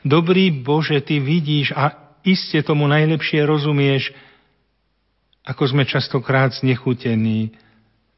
Dobrý 0.00 0.48
Bože, 0.48 1.04
Ty 1.04 1.20
vidíš 1.20 1.76
a 1.76 2.16
iste 2.24 2.56
tomu 2.64 2.88
najlepšie 2.88 3.44
rozumieš, 3.44 4.16
ako 5.44 5.76
sme 5.76 5.84
častokrát 5.84 6.56
znechutení, 6.56 7.52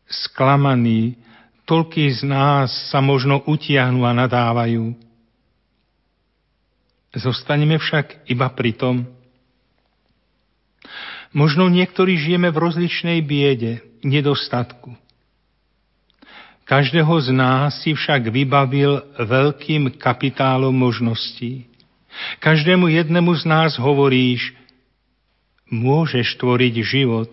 sklamaní, 0.06 1.18
toľký 1.66 2.06
z 2.14 2.22
nás 2.22 2.70
sa 2.94 3.02
možno 3.02 3.42
utiahnu 3.50 4.06
a 4.06 4.14
nadávajú. 4.14 4.94
Zostaneme 7.18 7.82
však 7.82 8.30
iba 8.30 8.46
pri 8.54 8.78
tom. 8.78 9.17
Možno 11.36 11.68
niektorí 11.68 12.16
žijeme 12.16 12.48
v 12.48 12.58
rozličnej 12.58 13.20
biede, 13.20 13.84
nedostatku. 14.00 14.96
Každého 16.68 17.14
z 17.24 17.28
nás 17.32 17.80
si 17.80 17.96
však 17.96 18.28
vybavil 18.28 19.00
veľkým 19.16 19.96
kapitálom 19.96 20.72
možností. 20.72 21.64
Každému 22.44 22.92
jednému 22.92 23.32
z 23.40 23.44
nás 23.48 23.80
hovoríš, 23.80 24.52
môžeš 25.68 26.36
tvoriť 26.36 26.74
život. 26.84 27.32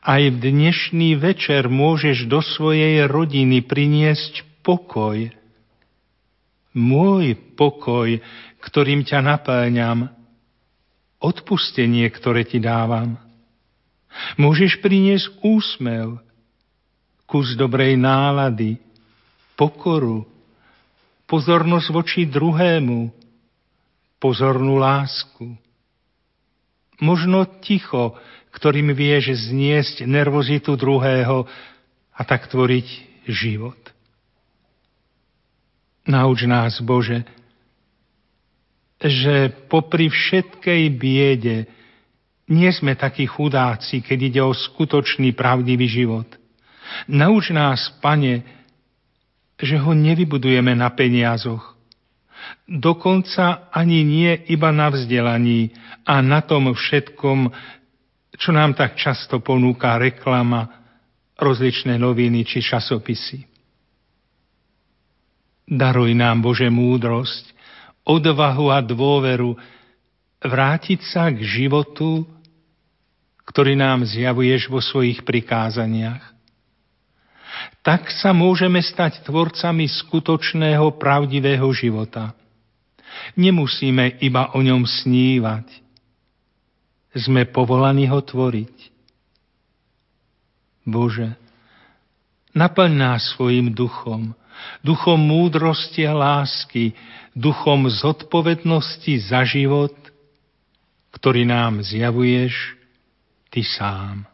Aj 0.00 0.20
v 0.20 0.36
dnešný 0.36 1.16
večer 1.20 1.68
môžeš 1.68 2.28
do 2.28 2.40
svojej 2.40 3.04
rodiny 3.08 3.64
priniesť 3.64 4.44
pokoj. 4.64 5.32
Môj 6.72 7.36
pokoj, 7.56 8.20
ktorým 8.60 9.04
ťa 9.04 9.20
napáňam, 9.24 10.12
odpustenie, 11.20 12.08
ktoré 12.08 12.48
ti 12.48 12.58
dávam. 12.58 13.20
Môžeš 14.40 14.80
priniesť 14.82 15.30
úsmev, 15.44 16.18
kus 17.28 17.54
dobrej 17.54 17.94
nálady, 17.94 18.80
pokoru, 19.54 20.26
pozornosť 21.30 21.88
voči 21.94 22.20
druhému, 22.26 23.12
pozornú 24.18 24.80
lásku. 24.80 25.54
Možno 26.98 27.46
ticho, 27.62 28.18
ktorým 28.50 28.90
vieš 28.92 29.48
zniesť 29.48 30.04
nervozitu 30.04 30.74
druhého 30.74 31.46
a 32.10 32.20
tak 32.26 32.50
tvoriť 32.50 32.88
život. 33.30 33.78
Nauč 36.10 36.44
nás, 36.50 36.82
Bože, 36.82 37.22
že 39.00 39.48
popri 39.72 40.12
všetkej 40.12 40.82
biede 40.92 41.64
nie 42.50 42.70
sme 42.74 42.98
takí 42.98 43.24
chudáci, 43.24 44.04
keď 44.04 44.18
ide 44.20 44.40
o 44.44 44.52
skutočný 44.52 45.32
pravdivý 45.32 45.86
život. 45.88 46.28
Nauč 47.06 47.54
nás, 47.54 47.88
Pane, 48.02 48.42
že 49.56 49.78
ho 49.78 49.92
nevybudujeme 49.94 50.74
na 50.74 50.90
peniazoch. 50.90 51.78
Dokonca 52.66 53.70
ani 53.70 54.02
nie 54.02 54.32
iba 54.50 54.74
na 54.74 54.90
vzdelaní 54.90 55.70
a 56.02 56.18
na 56.24 56.40
tom 56.42 56.72
všetkom, 56.72 57.52
čo 58.34 58.50
nám 58.50 58.74
tak 58.74 58.96
často 58.96 59.38
ponúka 59.38 60.00
reklama, 60.00 60.80
rozličné 61.36 61.96
noviny 61.96 62.44
či 62.44 62.64
časopisy. 62.64 63.46
Daruj 65.70 66.18
nám, 66.18 66.42
Bože, 66.42 66.66
múdrosť, 66.66 67.59
odvahu 68.06 68.72
a 68.72 68.80
dôveru 68.80 69.56
vrátiť 70.40 71.00
sa 71.04 71.28
k 71.28 71.44
životu, 71.44 72.24
ktorý 73.44 73.74
nám 73.76 74.06
zjavuješ 74.06 74.70
vo 74.70 74.78
svojich 74.78 75.26
prikázaniach 75.26 76.30
tak 77.80 78.12
sa 78.12 78.36
môžeme 78.36 78.80
stať 78.84 79.24
tvorcami 79.24 79.88
skutočného, 79.88 81.00
pravdivého 81.00 81.64
života. 81.72 82.36
Nemusíme 83.36 84.20
iba 84.20 84.52
o 84.52 84.60
ňom 84.60 84.84
snívať. 84.84 85.66
Sme 87.16 87.48
povolaní 87.48 88.06
ho 88.06 88.20
tvoriť. 88.22 88.76
Bože, 90.86 91.34
naplň 92.54 92.92
nás 92.94 93.34
svojim 93.34 93.72
duchom, 93.74 94.32
duchom 94.84 95.18
múdrosti 95.18 96.06
a 96.06 96.14
lásky, 96.14 96.94
duchom 97.40 97.88
zodpovednosti 97.88 99.16
za 99.24 99.42
život, 99.48 99.96
ktorý 101.10 101.48
nám 101.48 101.80
zjavuješ 101.80 102.76
Ty 103.50 103.62
sám. 103.66 104.29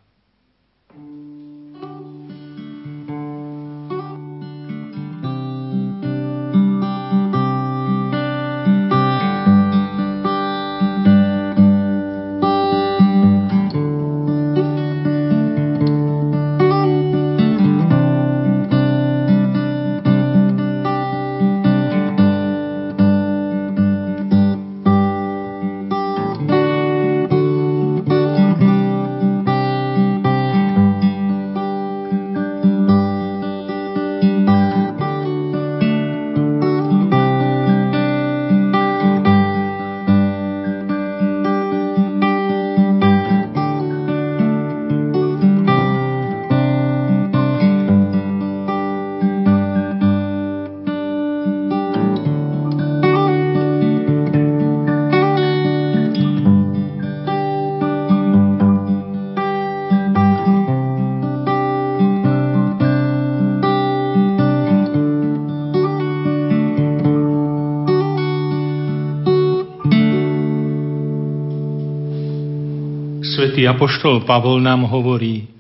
Apoštol 73.76 74.24
Pavol 74.24 74.64
nám 74.64 74.88
hovorí, 74.88 75.52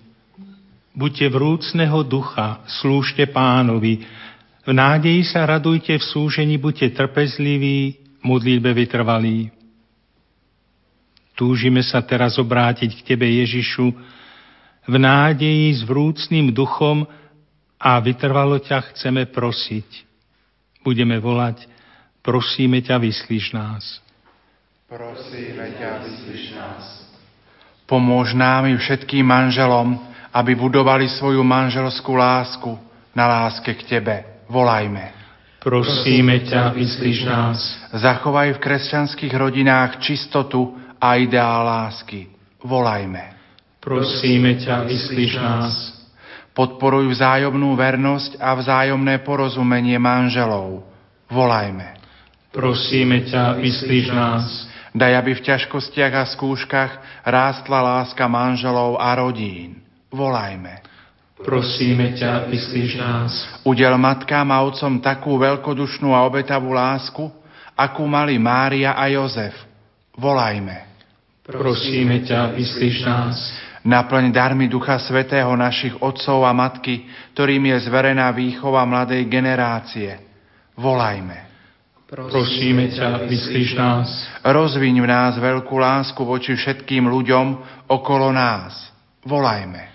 buďte 0.96 1.28
vrúcného 1.36 2.00
ducha, 2.00 2.64
slúžte 2.80 3.28
pánovi, 3.28 4.08
v 4.64 4.72
nádeji 4.72 5.28
sa 5.28 5.44
radujte, 5.44 5.92
v 5.92 6.00
súžení 6.00 6.56
buďte 6.56 6.96
trpezliví, 6.96 8.00
modlitbe 8.24 8.72
vytrvalí. 8.72 9.52
Túžime 11.36 11.84
sa 11.84 12.00
teraz 12.00 12.40
obrátiť 12.40 12.88
k 12.88 13.04
Tebe, 13.04 13.28
Ježišu, 13.28 13.92
v 14.88 14.94
nádeji 14.96 15.76
s 15.76 15.84
vrúcným 15.84 16.56
duchom 16.56 17.04
a 17.76 18.00
vytrvalo 18.00 18.64
ťa 18.64 18.96
chceme 18.96 19.28
prosiť. 19.28 20.08
Budeme 20.80 21.20
volať, 21.20 21.68
prosíme 22.24 22.80
ťa, 22.80 22.96
vyslíš 22.96 23.52
nás. 23.52 24.00
Prosíme 24.88 25.76
ťa, 25.76 26.00
vyslíš 26.00 26.56
nás. 26.56 27.05
Pomôž 27.86 28.34
nám 28.34 28.66
i 28.66 28.74
všetkým 28.74 29.22
manželom, 29.22 29.96
aby 30.34 30.52
budovali 30.58 31.06
svoju 31.08 31.40
manželskú 31.40 32.18
lásku 32.18 32.74
na 33.14 33.24
láske 33.30 33.72
k 33.72 33.82
Tebe 33.86 34.36
volajme. 34.50 35.14
Prosíme 35.62 36.46
ťa, 36.46 36.70
vyslíš 36.78 37.26
nás. 37.26 37.58
Zachovaj 37.90 38.54
v 38.54 38.62
kresťanských 38.62 39.34
rodinách 39.34 39.98
čistotu 39.98 40.78
a 41.02 41.18
ideál 41.18 41.66
lásky. 41.66 42.30
Volajme. 42.62 43.34
Prosíme 43.82 44.62
ťa, 44.62 44.86
vyslíš 44.86 45.32
nás. 45.42 45.74
Podporuj 46.54 47.10
vzájomnú 47.12 47.74
vernosť 47.74 48.38
a 48.38 48.54
vzájomné 48.54 49.26
porozumenie 49.26 49.98
manželov. 49.98 50.86
Volajme. 51.26 51.98
Prosíme 52.54 53.26
ťa, 53.26 53.58
vyslíš 53.58 54.06
nás. 54.14 54.46
Daj, 54.96 55.12
aby 55.12 55.36
v 55.36 55.44
ťažkostiach 55.44 56.12
a 56.16 56.24
skúškach 56.24 56.92
rástla 57.28 57.84
láska 57.84 58.24
manželov 58.24 58.96
a 58.96 59.12
rodín. 59.12 59.84
Volajme. 60.08 60.80
Prosíme 61.36 62.16
ťa, 62.16 62.48
vyslíš 62.48 62.96
nás. 62.96 63.32
Udel 63.60 63.92
matkám 64.00 64.48
a 64.48 64.64
otcom 64.64 64.96
takú 65.04 65.36
veľkodušnú 65.36 66.16
a 66.16 66.24
obetavú 66.24 66.72
lásku, 66.72 67.28
akú 67.76 68.08
mali 68.08 68.40
Mária 68.40 68.96
a 68.96 69.04
Jozef. 69.12 69.52
Volajme. 70.16 70.88
Prosíme 71.44 72.24
ťa, 72.24 72.56
vyslíš 72.56 73.04
nás. 73.04 73.36
Naplň 73.84 74.32
darmi 74.32 74.64
Ducha 74.64 74.96
Svetého 74.96 75.52
našich 75.54 75.92
otcov 76.00 76.42
a 76.48 76.56
matky, 76.56 77.04
ktorým 77.36 77.68
je 77.70 77.84
zverená 77.84 78.32
výchova 78.32 78.82
mladej 78.88 79.28
generácie. 79.28 80.16
Volajme. 80.72 81.45
Prosíme 82.06 82.86
ťa, 82.94 83.26
vyslíš 83.26 83.74
nás. 83.74 84.06
Rozviň 84.46 85.02
v 85.02 85.06
nás 85.10 85.34
veľkú 85.42 85.74
lásku 85.74 86.22
voči 86.22 86.54
všetkým 86.54 87.10
ľuďom 87.10 87.46
okolo 87.90 88.30
nás. 88.30 88.94
Volajme. 89.26 89.90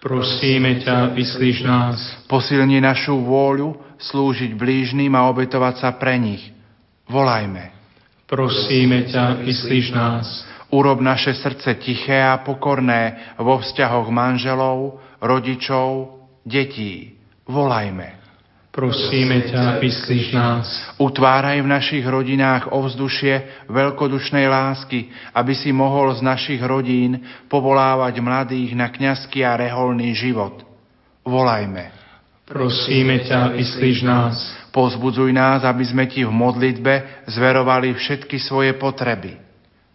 Prosíme 0.00 0.80
ťa, 0.80 1.12
vyslíš 1.12 1.60
nás. 1.60 2.00
Posilni 2.24 2.80
našu 2.80 3.20
vôľu 3.20 3.76
slúžiť 4.00 4.56
blížným 4.56 5.12
a 5.12 5.28
obetovať 5.28 5.84
sa 5.84 5.92
pre 6.00 6.16
nich. 6.16 6.40
Volajme. 7.04 7.76
Prosíme 8.24 9.04
ťa, 9.12 9.44
vyslíš 9.44 9.92
nás. 9.92 10.48
Urob 10.72 11.04
naše 11.04 11.36
srdce 11.36 11.76
tiché 11.76 12.24
a 12.24 12.40
pokorné 12.40 13.36
vo 13.36 13.60
vzťahoch 13.60 14.08
manželov, 14.08 14.96
rodičov, 15.20 16.16
detí. 16.48 17.20
Volajme. 17.44 18.19
Prosíme 18.70 19.50
ťa, 19.50 19.82
vyslíš 19.82 20.30
nás. 20.30 20.66
Utváraj 20.94 21.58
v 21.58 21.72
našich 21.74 22.06
rodinách 22.06 22.70
ovzdušie 22.70 23.66
veľkodušnej 23.66 24.46
lásky, 24.46 25.10
aby 25.34 25.58
si 25.58 25.74
mohol 25.74 26.14
z 26.14 26.22
našich 26.22 26.62
rodín 26.62 27.18
povolávať 27.50 28.22
mladých 28.22 28.78
na 28.78 28.86
kňazský 28.94 29.42
a 29.42 29.58
reholný 29.58 30.14
život. 30.14 30.62
Volajme. 31.26 31.90
Prosíme 32.46 33.26
ťa, 33.26 33.58
vyslíš 33.58 34.06
nás. 34.06 34.38
Pozbudzuj 34.70 35.34
nás, 35.34 35.66
aby 35.66 35.82
sme 35.82 36.06
ti 36.06 36.22
v 36.22 36.30
modlitbe 36.30 37.26
zverovali 37.26 37.90
všetky 37.94 38.38
svoje 38.38 38.78
potreby. 38.78 39.34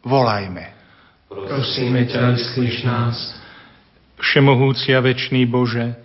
Volajme. 0.03 0.75
Prosíme 1.31 2.07
ťa, 2.11 2.35
vyslíš 2.35 2.83
nás. 2.83 3.15
Všemohúcia 4.19 4.99
večný 4.99 5.47
Bože, 5.47 6.04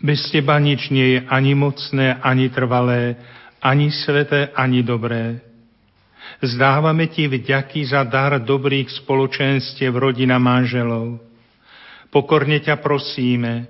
bez 0.00 0.32
teba 0.32 0.56
nič 0.56 0.88
nie 0.88 1.16
je 1.16 1.20
ani 1.28 1.52
mocné, 1.52 2.16
ani 2.24 2.48
trvalé, 2.48 3.20
ani 3.60 3.92
sveté, 3.92 4.48
ani 4.56 4.80
dobré. 4.80 5.44
Zdávame 6.40 7.12
ti 7.12 7.28
vďaky 7.28 7.84
za 7.84 8.00
dar 8.08 8.40
dobrých 8.40 8.88
spoločenstiev 9.04 9.92
rodina 9.92 10.40
manželov. 10.40 11.20
Pokorne 12.08 12.64
ťa 12.64 12.80
prosíme, 12.80 13.68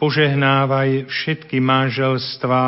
požehnávaj 0.00 1.12
všetky 1.12 1.60
manželstva 1.60 2.62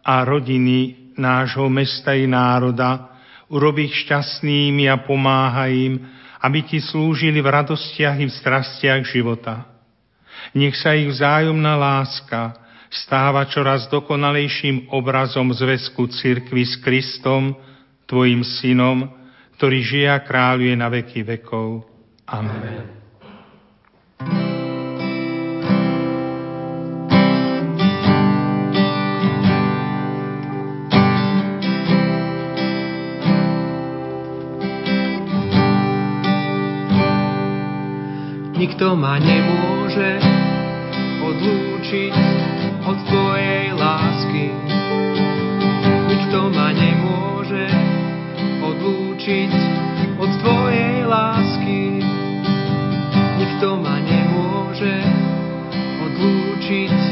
a 0.00 0.14
rodiny 0.24 1.12
nášho 1.20 1.68
mesta 1.68 2.16
i 2.16 2.24
národa, 2.24 3.12
urob 3.52 3.76
ich 3.84 3.92
šťastnými 4.06 4.88
a 4.88 4.96
pomáhaj 5.04 5.72
im, 5.72 5.94
aby 6.40 6.64
ti 6.64 6.78
slúžili 6.80 7.44
v 7.44 7.52
radostiach 7.52 8.16
i 8.16 8.26
v 8.26 8.32
strastiach 8.32 9.02
života. 9.04 9.75
Nech 10.56 10.72
sa 10.80 10.96
ich 10.96 11.12
vzájomná 11.12 11.76
láska 11.76 12.56
stáva 12.88 13.44
čoraz 13.44 13.92
dokonalejším 13.92 14.88
obrazom 14.88 15.52
zväzku 15.52 16.08
cirkvy 16.08 16.64
s 16.64 16.80
Kristom, 16.80 17.52
Tvojim 18.08 18.40
synom, 18.40 19.10
ktorý 19.60 19.78
žije 19.82 20.08
a 20.08 20.22
kráľuje 20.24 20.74
na 20.78 20.88
veky 20.88 21.26
vekov. 21.26 21.84
Amen. 22.24 22.88
Nikto 38.56 38.96
ma 38.96 39.20
nemôže 39.20 40.35
odlúčiť 49.26 49.50
od 50.22 50.30
Tvojej 50.38 51.02
lásky. 51.02 51.98
Nikto 53.42 53.74
ma 53.82 53.98
nemôže 53.98 55.02
odlúčiť 55.98 57.05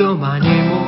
Ma 0.00 0.40
nemôže 0.40 0.79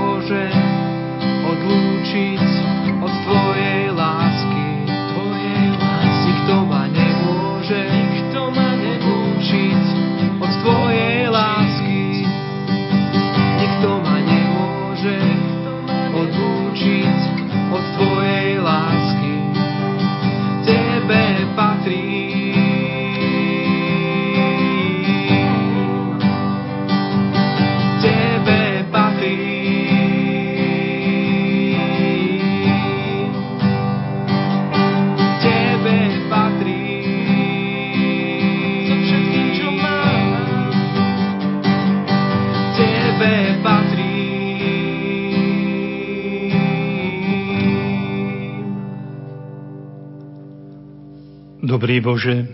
Bože, 52.02 52.50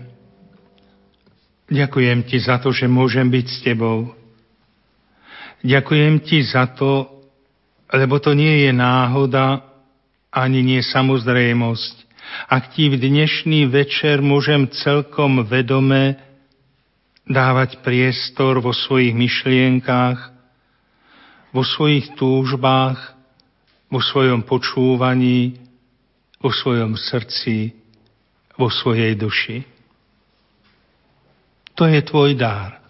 ďakujem 1.67 2.21
Ti 2.29 2.37
za 2.37 2.61
to, 2.61 2.69
že 2.69 2.85
môžem 2.85 3.25
byť 3.25 3.45
s 3.49 3.57
Tebou. 3.65 4.13
Ďakujem 5.65 6.21
Ti 6.21 6.37
za 6.45 6.69
to, 6.77 7.09
lebo 7.89 8.21
to 8.21 8.37
nie 8.37 8.69
je 8.69 8.71
náhoda, 8.71 9.65
ani 10.29 10.61
nie 10.61 10.85
samozrejmosť. 10.85 11.95
Ak 12.45 12.77
Ti 12.77 12.93
v 12.93 13.01
dnešný 13.01 13.65
večer 13.65 14.21
môžem 14.21 14.69
celkom 14.69 15.41
vedome 15.41 16.21
dávať 17.25 17.81
priestor 17.81 18.61
vo 18.61 18.69
svojich 18.69 19.17
myšlienkách, 19.17 20.19
vo 21.49 21.65
svojich 21.65 22.13
túžbách, 22.13 23.17
vo 23.89 23.97
svojom 23.97 24.45
počúvaní, 24.45 25.57
vo 26.37 26.53
svojom 26.53 26.93
srdci, 26.93 27.78
vo 28.59 28.67
svojej 28.67 29.15
duši. 29.15 29.63
To 31.79 31.87
je 31.87 32.03
tvoj 32.03 32.35
dar. 32.35 32.83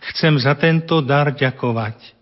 Chcem 0.00 0.40
za 0.40 0.56
tento 0.56 1.04
dar 1.04 1.28
ďakovať. 1.36 2.16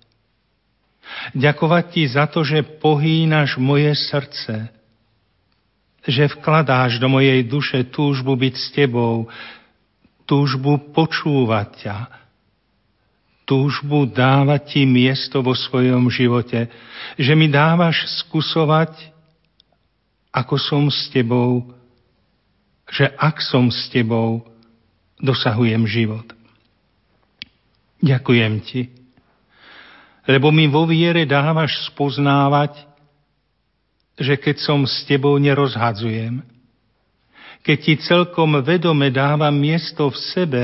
Ďakovať 1.39 1.85
ti 1.95 2.03
za 2.11 2.27
to, 2.27 2.43
že 2.43 2.67
pohýnaš 2.83 3.63
moje 3.63 3.95
srdce, 3.95 4.67
že 6.03 6.35
vkladáš 6.35 6.99
do 6.99 7.07
mojej 7.07 7.47
duše 7.47 7.87
túžbu 7.87 8.35
byť 8.35 8.55
s 8.59 8.67
tebou, 8.75 9.31
túžbu 10.27 10.91
počúvať 10.91 11.69
ťa, 11.87 11.99
túžbu 13.47 14.11
dávať 14.11 14.75
ti 14.75 14.83
miesto 14.83 15.39
vo 15.39 15.55
svojom 15.55 16.11
živote, 16.11 16.67
že 17.15 17.33
mi 17.39 17.47
dávaš 17.47 18.11
skúsovať, 18.27 19.16
ako 20.37 20.61
som 20.61 20.85
s 20.93 21.09
tebou, 21.09 21.65
že 22.93 23.09
ak 23.17 23.41
som 23.41 23.73
s 23.73 23.89
tebou, 23.89 24.45
dosahujem 25.17 25.89
život. 25.89 26.29
Ďakujem 28.05 28.61
ti, 28.61 28.93
lebo 30.29 30.53
mi 30.53 30.69
vo 30.69 30.85
viere 30.85 31.25
dávaš 31.25 31.89
spoznávať, 31.89 32.85
že 34.21 34.37
keď 34.37 34.57
som 34.61 34.85
s 34.85 35.09
tebou 35.09 35.41
nerozhadzujem, 35.41 36.45
keď 37.65 37.77
ti 37.81 37.95
celkom 38.05 38.61
vedome 38.61 39.09
dávam 39.09 39.57
miesto 39.57 40.13
v 40.13 40.19
sebe, 40.37 40.63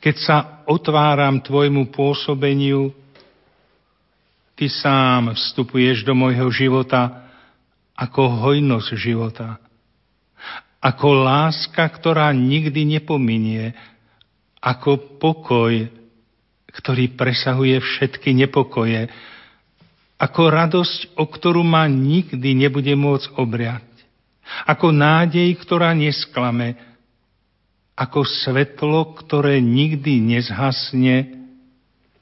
keď 0.00 0.14
sa 0.16 0.36
otváram 0.64 1.44
tvojmu 1.44 1.92
pôsobeniu, 1.92 2.90
ty 4.56 4.72
sám 4.72 5.36
vstupuješ 5.36 6.02
do 6.02 6.16
môjho 6.16 6.48
života 6.48 7.25
ako 7.96 8.22
hojnosť 8.44 8.88
života, 8.94 9.56
ako 10.84 11.08
láska, 11.24 11.88
ktorá 11.88 12.28
nikdy 12.30 12.84
nepominie, 12.84 13.72
ako 14.60 15.16
pokoj, 15.16 15.72
ktorý 16.76 17.16
presahuje 17.16 17.80
všetky 17.80 18.36
nepokoje, 18.36 19.08
ako 20.20 20.42
radosť, 20.48 21.16
o 21.16 21.24
ktorú 21.24 21.64
ma 21.64 21.88
nikdy 21.88 22.52
nebude 22.52 22.92
môcť 22.92 23.32
obriať, 23.40 23.88
ako 24.68 24.92
nádej, 24.92 25.56
ktorá 25.56 25.96
nesklame, 25.96 26.76
ako 27.96 28.28
svetlo, 28.28 29.16
ktoré 29.16 29.56
nikdy 29.64 30.20
nezhasne, 30.20 31.32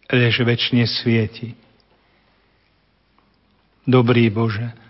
lež 0.07 0.47
väčšine 0.47 0.87
svieti. 0.87 1.59
Dobrý 3.85 4.31
Bože, 4.31 4.84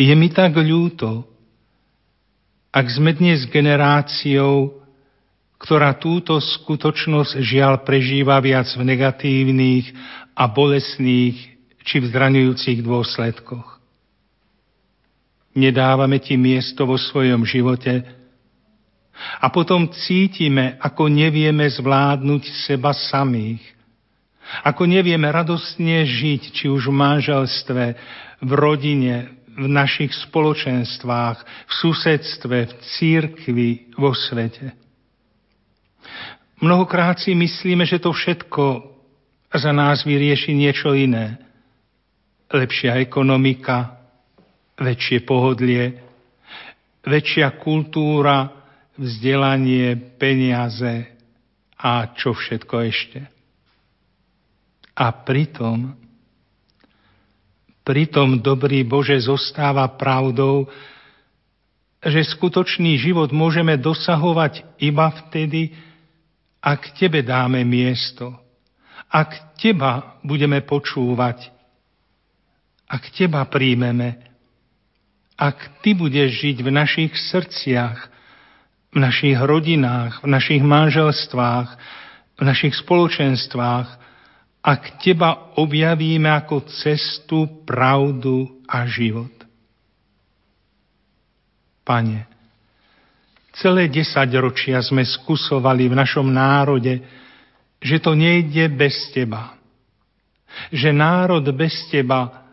je 0.00 0.14
mi 0.16 0.32
tak 0.32 0.56
ľúto, 0.56 1.28
ak 2.72 2.86
sme 2.88 3.12
dnes 3.12 3.44
generáciou, 3.52 4.80
ktorá 5.60 5.92
túto 6.00 6.40
skutočnosť 6.40 7.36
žiaľ 7.44 7.84
prežíva 7.84 8.40
viac 8.40 8.64
v 8.72 8.96
negatívnych 8.96 9.92
a 10.32 10.48
bolesných 10.48 11.36
či 11.84 11.96
v 12.00 12.06
zraňujúcich 12.08 12.80
dôsledkoch. 12.80 13.76
Nedávame 15.52 16.16
ti 16.22 16.40
miesto 16.40 16.88
vo 16.88 16.96
svojom 16.96 17.44
živote 17.44 18.00
a 19.36 19.52
potom 19.52 19.92
cítime, 19.92 20.80
ako 20.80 21.12
nevieme 21.12 21.68
zvládnuť 21.68 22.42
seba 22.64 22.96
samých, 22.96 23.60
ako 24.64 24.88
nevieme 24.88 25.28
radostne 25.28 26.08
žiť, 26.08 26.42
či 26.56 26.64
už 26.72 26.88
v 26.88 26.96
manželstve, 26.96 27.84
v 28.40 28.50
rodine, 28.56 29.39
v 29.60 29.66
našich 29.68 30.16
spoločenstvách, 30.16 31.38
v 31.44 31.72
susedstve, 31.84 32.56
v 32.64 32.72
církvi, 32.96 33.70
vo 34.00 34.16
svete. 34.16 34.72
Mnohokrát 36.64 37.20
si 37.20 37.36
myslíme, 37.36 37.84
že 37.84 38.00
to 38.00 38.16
všetko 38.16 38.64
za 39.52 39.72
nás 39.76 40.08
vyrieši 40.08 40.56
niečo 40.56 40.96
iné. 40.96 41.36
Lepšia 42.48 42.96
ekonomika, 43.04 44.00
väčšie 44.80 45.28
pohodlie, 45.28 46.00
väčšia 47.04 47.60
kultúra, 47.60 48.48
vzdelanie, 48.96 50.16
peniaze 50.16 51.20
a 51.76 52.12
čo 52.16 52.32
všetko 52.32 52.74
ešte. 52.88 53.20
A 54.96 55.06
pritom, 55.24 55.99
pritom 57.84 58.40
dobrý 58.40 58.84
Bože 58.84 59.16
zostáva 59.20 59.88
pravdou, 59.96 60.68
že 62.00 62.24
skutočný 62.24 62.96
život 62.96 63.28
môžeme 63.28 63.76
dosahovať 63.76 64.80
iba 64.80 65.12
vtedy, 65.12 65.76
ak 66.60 66.96
Tebe 66.96 67.24
dáme 67.24 67.64
miesto, 67.64 68.36
ak 69.08 69.56
Teba 69.60 70.20
budeme 70.24 70.64
počúvať, 70.64 71.48
ak 72.88 73.02
Teba 73.12 73.44
príjmeme, 73.48 74.16
ak 75.36 75.80
Ty 75.84 75.96
budeš 75.96 76.40
žiť 76.40 76.56
v 76.60 76.70
našich 76.72 77.12
srdciach, 77.16 77.98
v 78.90 78.98
našich 78.98 79.38
rodinách, 79.40 80.20
v 80.24 80.28
našich 80.28 80.60
manželstvách, 80.60 81.68
v 82.36 82.42
našich 82.42 82.74
spoločenstvách, 82.80 83.99
ak 84.60 85.00
Teba 85.00 85.56
objavíme 85.56 86.28
ako 86.28 86.68
cestu, 86.68 87.64
pravdu 87.64 88.60
a 88.68 88.84
život. 88.84 89.32
Pane, 91.80 92.30
Celé 93.60 93.90
desaťročia 93.90 94.78
sme 94.80 95.02
skúsovali 95.02 95.90
v 95.90 95.98
našom 95.98 96.30
národe, 96.30 97.02
že 97.82 97.98
to 97.98 98.14
nejde 98.14 98.70
bez 98.72 99.10
teba. 99.10 99.58
Že 100.70 100.94
národ 100.94 101.44
bez 101.52 101.74
teba, 101.90 102.46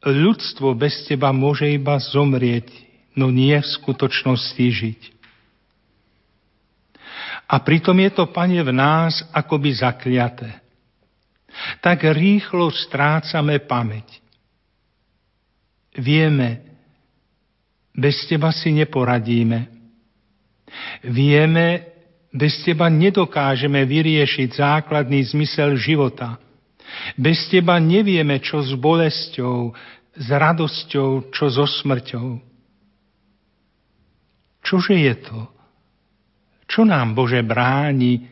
ľudstvo 0.00 0.72
bez 0.72 1.04
teba 1.04 1.30
môže 1.30 1.68
iba 1.68 2.00
zomrieť, 2.00 2.72
no 3.12 3.28
nie 3.28 3.54
v 3.54 3.72
skutočnosti 3.78 4.64
žiť. 4.64 5.00
A 7.50 7.58
pritom 7.60 7.98
je 7.98 8.10
to, 8.14 8.24
Pane, 8.30 8.62
v 8.62 8.72
nás 8.72 9.20
akoby 9.34 9.74
zakliaté. 9.74 10.59
Tak 11.82 12.06
rýchlo 12.14 12.70
strácame 12.70 13.62
pamäť. 13.64 14.22
Vieme, 15.98 16.62
bez 17.90 18.24
teba 18.30 18.54
si 18.54 18.70
neporadíme 18.70 19.80
Vieme, 21.02 21.90
Bez 22.30 22.62
teba 22.62 22.86
nedokážeme 22.86 23.82
vyriešiť 23.82 24.62
základný 24.62 25.18
zmysel 25.34 25.74
života. 25.74 26.38
Bez 27.18 27.50
teba 27.50 27.74
nevieme, 27.82 28.38
čo 28.38 28.62
s 28.62 28.70
bolesťou, 28.78 29.74
s 30.14 30.28
radosťou, 30.30 31.34
čo 31.34 31.44
so 31.50 31.66
smrťou. 31.66 32.38
Čože 34.62 34.94
je 34.94 35.14
to? 35.26 35.38
Čo 36.70 36.86
nám, 36.86 37.18
Bože, 37.18 37.42
bráni 37.42 38.30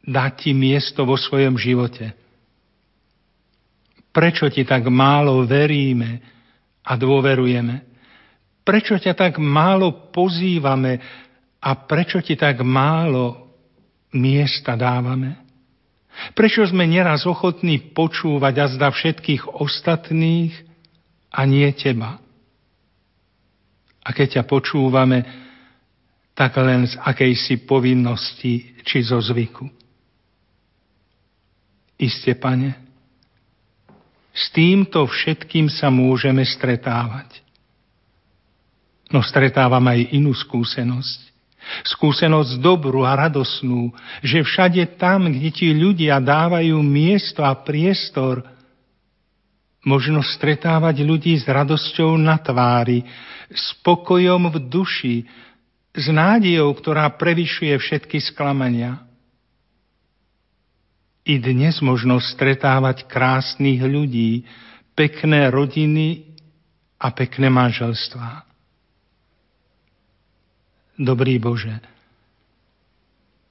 dať 0.00 0.32
ti 0.40 0.50
miesto 0.56 1.04
vo 1.04 1.20
svojom 1.20 1.60
živote? 1.60 2.16
Prečo 4.14 4.46
ti 4.46 4.62
tak 4.62 4.86
málo 4.86 5.42
veríme 5.42 6.22
a 6.86 6.94
dôverujeme? 6.94 7.82
Prečo 8.62 8.94
ťa 8.94 9.12
tak 9.18 9.42
málo 9.42 10.14
pozývame 10.14 11.02
a 11.58 11.70
prečo 11.74 12.22
ti 12.22 12.38
tak 12.38 12.62
málo 12.62 13.50
miesta 14.14 14.78
dávame? 14.78 15.42
Prečo 16.38 16.62
sme 16.62 16.86
neraz 16.86 17.26
ochotní 17.26 17.90
počúvať 17.90 18.54
a 18.62 18.66
zda 18.70 18.88
všetkých 18.94 19.50
ostatných 19.58 20.54
a 21.34 21.42
nie 21.42 21.66
teba? 21.74 22.22
A 24.04 24.08
keď 24.14 24.38
ťa 24.38 24.44
počúvame, 24.46 25.26
tak 26.38 26.54
len 26.62 26.86
z 26.86 26.94
akejsi 27.02 27.66
povinnosti 27.66 28.78
či 28.86 29.02
zo 29.02 29.18
zvyku. 29.18 29.66
Iste, 31.98 32.38
pane, 32.38 32.83
s 34.34 34.50
týmto 34.50 35.06
všetkým 35.06 35.70
sa 35.70 35.94
môžeme 35.94 36.42
stretávať. 36.42 37.38
No 39.14 39.22
stretávam 39.22 39.86
aj 39.86 40.10
inú 40.10 40.34
skúsenosť. 40.34 41.30
Skúsenosť 41.86 42.58
dobrú 42.58 43.06
a 43.06 43.14
radosnú, 43.14 43.94
že 44.20 44.42
všade 44.42 44.98
tam, 44.98 45.30
kde 45.30 45.48
ti 45.54 45.70
ľudia 45.70 46.18
dávajú 46.18 46.76
miesto 46.82 47.40
a 47.46 47.54
priestor, 47.54 48.42
možno 49.86 50.20
stretávať 50.24 51.04
ľudí 51.04 51.38
s 51.38 51.46
radosťou 51.46 52.18
na 52.18 52.36
tvári, 52.40 53.06
spokojom 53.52 54.50
v 54.50 54.56
duši, 54.66 55.16
s 55.94 56.10
nádejou, 56.10 56.74
ktorá 56.74 57.06
prevyšuje 57.14 57.70
všetky 57.78 58.18
sklamania. 58.18 59.03
I 61.24 61.40
dnes 61.40 61.80
možno 61.80 62.20
stretávať 62.20 63.08
krásnych 63.08 63.80
ľudí, 63.80 64.44
pekné 64.92 65.48
rodiny 65.48 66.36
a 67.00 67.08
pekné 67.16 67.48
manželstvá. 67.48 68.44
Dobrý 71.00 71.40
Bože, 71.40 71.80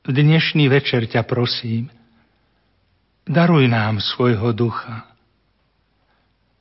v 0.06 0.12
dnešný 0.14 0.70
večer 0.70 1.10
ťa 1.10 1.26
prosím, 1.26 1.90
daruj 3.26 3.66
nám 3.66 4.06
svojho 4.06 4.54
ducha. 4.54 5.10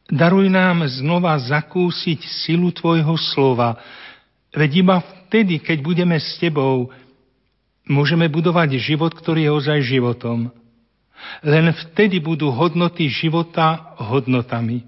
Daruj 0.09 0.49
nám 0.49 0.89
znova 0.89 1.37
zakúsiť 1.37 2.25
silu 2.25 2.73
Tvojho 2.73 3.21
slova, 3.21 3.77
veď 4.57 4.71
iba 4.81 4.97
vtedy, 5.29 5.61
keď 5.61 5.79
budeme 5.85 6.17
s 6.17 6.41
Tebou, 6.41 6.89
môžeme 7.85 8.33
budovať 8.33 8.81
život, 8.81 9.13
ktorý 9.13 9.45
je 9.45 9.53
ozaj 9.53 9.79
životom. 9.85 10.62
Len 11.43 11.75
vtedy 11.75 12.23
budú 12.23 12.51
hodnoty 12.55 13.11
života 13.11 13.95
hodnotami. 13.99 14.87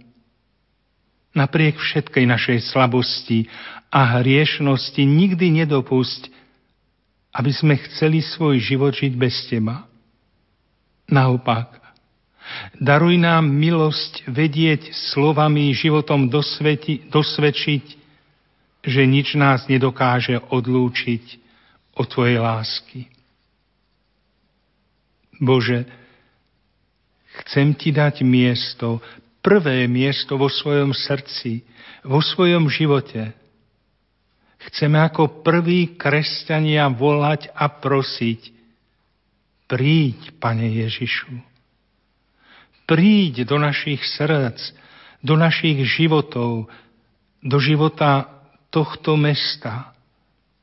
Napriek 1.34 1.78
všetkej 1.82 2.24
našej 2.30 2.58
slabosti 2.70 3.50
a 3.90 4.22
hriešnosti 4.22 5.02
nikdy 5.02 5.64
nedopusť, 5.64 6.30
aby 7.34 7.50
sme 7.50 7.74
chceli 7.90 8.22
svoj 8.22 8.62
život 8.62 8.94
žiť 8.94 9.12
bez 9.18 9.34
Teba. 9.50 9.82
Naopak, 11.10 11.82
daruj 12.78 13.18
nám 13.18 13.50
milosť 13.50 14.30
vedieť 14.30 14.94
slovami 15.14 15.74
životom 15.74 16.30
dosveti, 16.30 17.02
dosvedčiť, 17.10 17.84
že 18.86 19.02
nič 19.02 19.34
nás 19.34 19.66
nedokáže 19.66 20.38
odlúčiť 20.38 21.24
od 21.98 22.06
Tvojej 22.06 22.38
lásky. 22.38 23.10
Bože, 25.42 26.03
chcem 27.42 27.74
Ti 27.74 27.90
dať 27.90 28.22
miesto 28.22 29.02
prvé 29.44 29.84
miesto 29.84 30.40
vo 30.40 30.48
svojom 30.48 30.96
srdci, 30.96 31.60
vo 32.00 32.24
svojom 32.24 32.72
živote. 32.72 33.36
Chceme 34.64 34.96
ako 35.04 35.44
prví 35.44 36.00
kresťania 36.00 36.88
volať 36.88 37.52
a 37.52 37.68
prosiť, 37.68 38.40
príď, 39.68 40.40
Pane 40.40 40.72
Ježišu. 40.72 41.36
Príď 42.88 43.44
do 43.44 43.60
našich 43.60 44.00
srdc, 44.00 44.56
do 45.20 45.36
našich 45.36 45.84
životov, 45.84 46.72
do 47.44 47.58
života 47.60 48.24
tohto 48.72 49.20
mesta, 49.20 49.92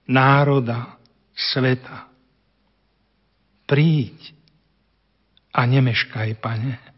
národa, 0.09 0.97
sveta. 1.37 2.09
Príď 3.69 4.33
a 5.53 5.65
nemeškaj, 5.65 6.33
Pane. 6.33 6.90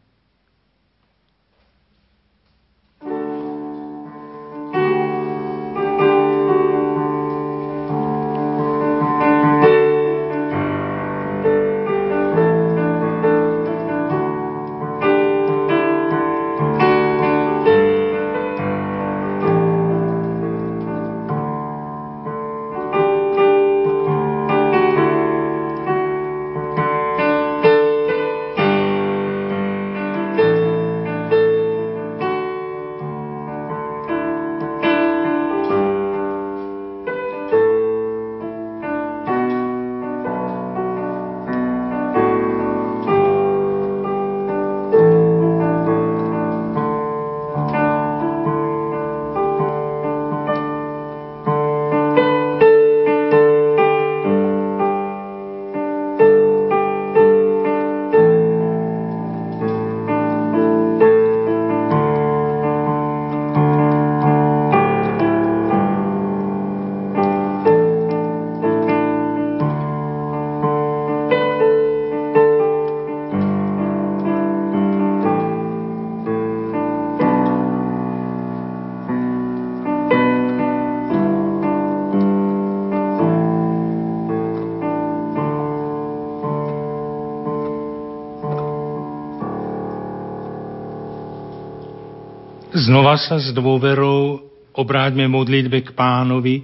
Znova 93.04 93.20
sa 93.20 93.36
s 93.36 93.52
dôverou 93.52 94.48
obráťme 94.80 95.28
modlitbe 95.28 95.84
k 95.84 95.92
pánovi 95.92 96.64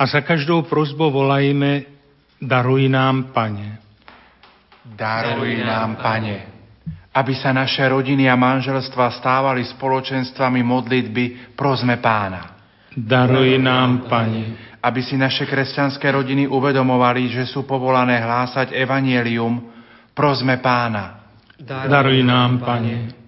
a 0.00 0.08
za 0.08 0.24
každou 0.24 0.64
prozbou 0.64 1.12
volajme 1.12 1.84
Daruj 2.40 2.88
nám, 2.88 3.36
Pane. 3.36 3.76
Daruj 4.96 5.52
nám, 5.60 6.00
Pane, 6.00 6.36
aby 7.12 7.36
sa 7.36 7.52
naše 7.52 7.84
rodiny 7.84 8.32
a 8.32 8.34
manželstva 8.40 9.12
stávali 9.20 9.68
spoločenstvami 9.76 10.64
modlitby, 10.64 11.52
prosme 11.52 12.00
Pána. 12.00 12.56
Daruj 12.96 13.60
nám, 13.60 14.08
Pane, 14.08 14.80
aby 14.80 15.04
si 15.04 15.20
naše 15.20 15.44
kresťanské 15.44 16.08
rodiny 16.16 16.48
uvedomovali, 16.48 17.28
že 17.28 17.44
sú 17.44 17.68
povolané 17.68 18.24
hlásať 18.24 18.72
evanielium, 18.72 19.60
prosme 20.16 20.56
Pána. 20.64 21.28
Daruj 21.60 22.24
nám, 22.24 22.56
Pane 22.64 23.20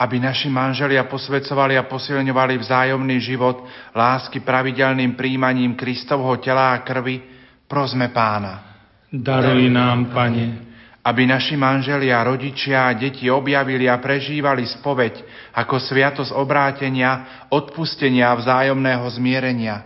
aby 0.00 0.16
naši 0.16 0.48
manželia 0.48 1.04
posvedcovali 1.04 1.76
a 1.76 1.84
posilňovali 1.84 2.56
vzájomný 2.56 3.20
život 3.20 3.68
lásky 3.92 4.40
pravidelným 4.40 5.12
príjmaním 5.12 5.76
Kristovho 5.76 6.40
tela 6.40 6.72
a 6.72 6.80
krvi, 6.80 7.20
prosme 7.68 8.08
pána. 8.08 8.80
Daruj 9.12 9.68
nám, 9.68 10.08
Pane, 10.08 10.46
aby 11.04 11.22
naši 11.28 11.60
manželia, 11.60 12.24
rodičia 12.24 12.88
a 12.88 12.96
deti 12.96 13.28
objavili 13.28 13.92
a 13.92 14.00
prežívali 14.00 14.64
spoveď 14.64 15.20
ako 15.52 15.76
sviatosť 15.76 16.32
obrátenia, 16.32 17.44
odpustenia 17.52 18.32
a 18.32 18.38
vzájomného 18.40 19.04
zmierenia. 19.20 19.76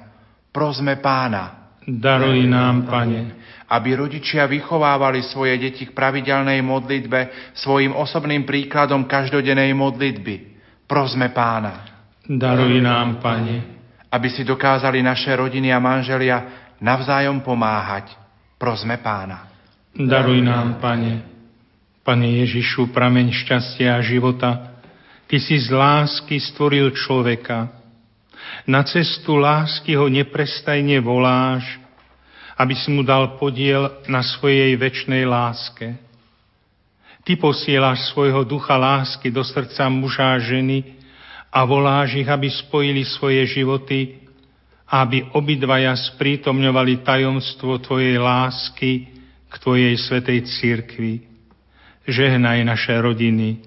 Prosme 0.54 1.02
pána. 1.02 1.74
Daruj 1.82 2.46
nám, 2.46 2.86
Pane. 2.86 3.43
Aby 3.68 3.96
rodičia 3.96 4.44
vychovávali 4.44 5.24
svoje 5.24 5.56
deti 5.56 5.88
k 5.88 5.96
pravidelnej 5.96 6.60
modlitbe 6.60 7.52
svojim 7.56 7.96
osobným 7.96 8.44
príkladom 8.44 9.08
každodennej 9.08 9.72
modlitby. 9.72 10.34
Prosme 10.84 11.32
pána. 11.32 11.88
Daruj 12.24 12.80
nám, 12.80 13.20
Pane. 13.20 13.56
Aby 14.12 14.28
si 14.30 14.44
dokázali 14.44 15.00
naše 15.00 15.32
rodiny 15.32 15.72
a 15.72 15.80
manželia 15.80 16.38
navzájom 16.80 17.40
pomáhať. 17.40 18.12
Prosme 18.60 19.00
pána. 19.00 19.48
Daruj 19.96 20.44
nám, 20.44 20.80
Pane. 20.80 21.24
Pane 22.04 22.28
Ježišu, 22.44 22.92
prameň 22.92 23.32
šťastia 23.32 23.96
a 23.96 24.04
života, 24.04 24.76
Ty 25.24 25.40
si 25.40 25.56
z 25.56 25.72
lásky 25.72 26.36
stvoril 26.36 26.92
človeka. 26.92 27.72
Na 28.68 28.84
cestu 28.84 29.40
lásky 29.40 29.96
ho 29.96 30.08
neprestajne 30.12 31.00
voláš, 31.00 31.64
aby 32.54 32.74
si 32.74 32.90
mu 32.94 33.02
dal 33.02 33.38
podiel 33.38 34.02
na 34.06 34.22
svojej 34.22 34.74
väčšnej 34.78 35.26
láske. 35.26 35.98
Ty 37.24 37.32
posielaš 37.40 38.12
svojho 38.12 38.44
ducha 38.44 38.76
lásky 38.76 39.32
do 39.32 39.40
srdca 39.40 39.88
muža 39.88 40.36
a 40.36 40.42
ženy 40.42 41.00
a 41.48 41.64
voláš 41.64 42.20
ich, 42.20 42.28
aby 42.28 42.50
spojili 42.50 43.02
svoje 43.06 43.46
životy 43.48 44.20
a 44.84 45.02
aby 45.06 45.24
obidvaja 45.32 45.96
sprítomňovali 45.96 47.00
tajomstvo 47.00 47.80
Tvojej 47.80 48.20
lásky, 48.20 49.08
k 49.48 49.54
Tvojej 49.62 49.94
svetej 49.96 50.44
církvi. 50.44 51.12
Žehnaj 52.04 52.58
naše 52.66 52.92
rodiny. 52.98 53.62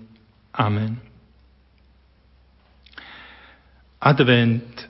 Amen. 0.53 0.99
Advent 3.97 4.88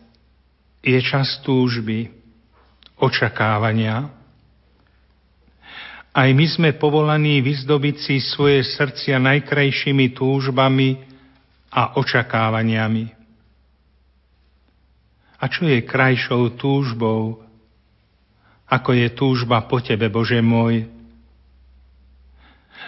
je 0.83 0.99
čas 0.99 1.39
túžby, 1.47 2.16
očakávania. 2.97 4.09
Aj 6.17 6.29
my 6.33 6.45
sme 6.49 6.69
povolaní 6.73 7.45
vyzdobiť 7.45 7.95
si 8.01 8.15
svoje 8.17 8.65
srdcia 8.65 9.21
najkrajšími 9.21 10.17
túžbami 10.17 10.97
a 11.69 11.97
očakávaniami. 12.01 13.05
A 15.37 15.43
čo 15.45 15.69
je 15.69 15.85
krajšou 15.85 16.57
túžbou 16.57 17.47
ako 18.67 18.91
je 18.91 19.07
túžba 19.15 19.63
po 19.63 19.79
Tebe, 19.79 20.11
Bože 20.11 20.43
môj. 20.43 20.91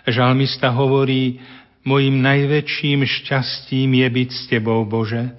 Žalmista 0.03 0.75
hovorí, 0.75 1.39
mojim 1.87 2.19
najväčším 2.19 3.07
šťastím 3.07 4.03
je 4.03 4.07
byť 4.11 4.29
s 4.29 4.41
Tebou, 4.51 4.83
Bože. 4.83 5.31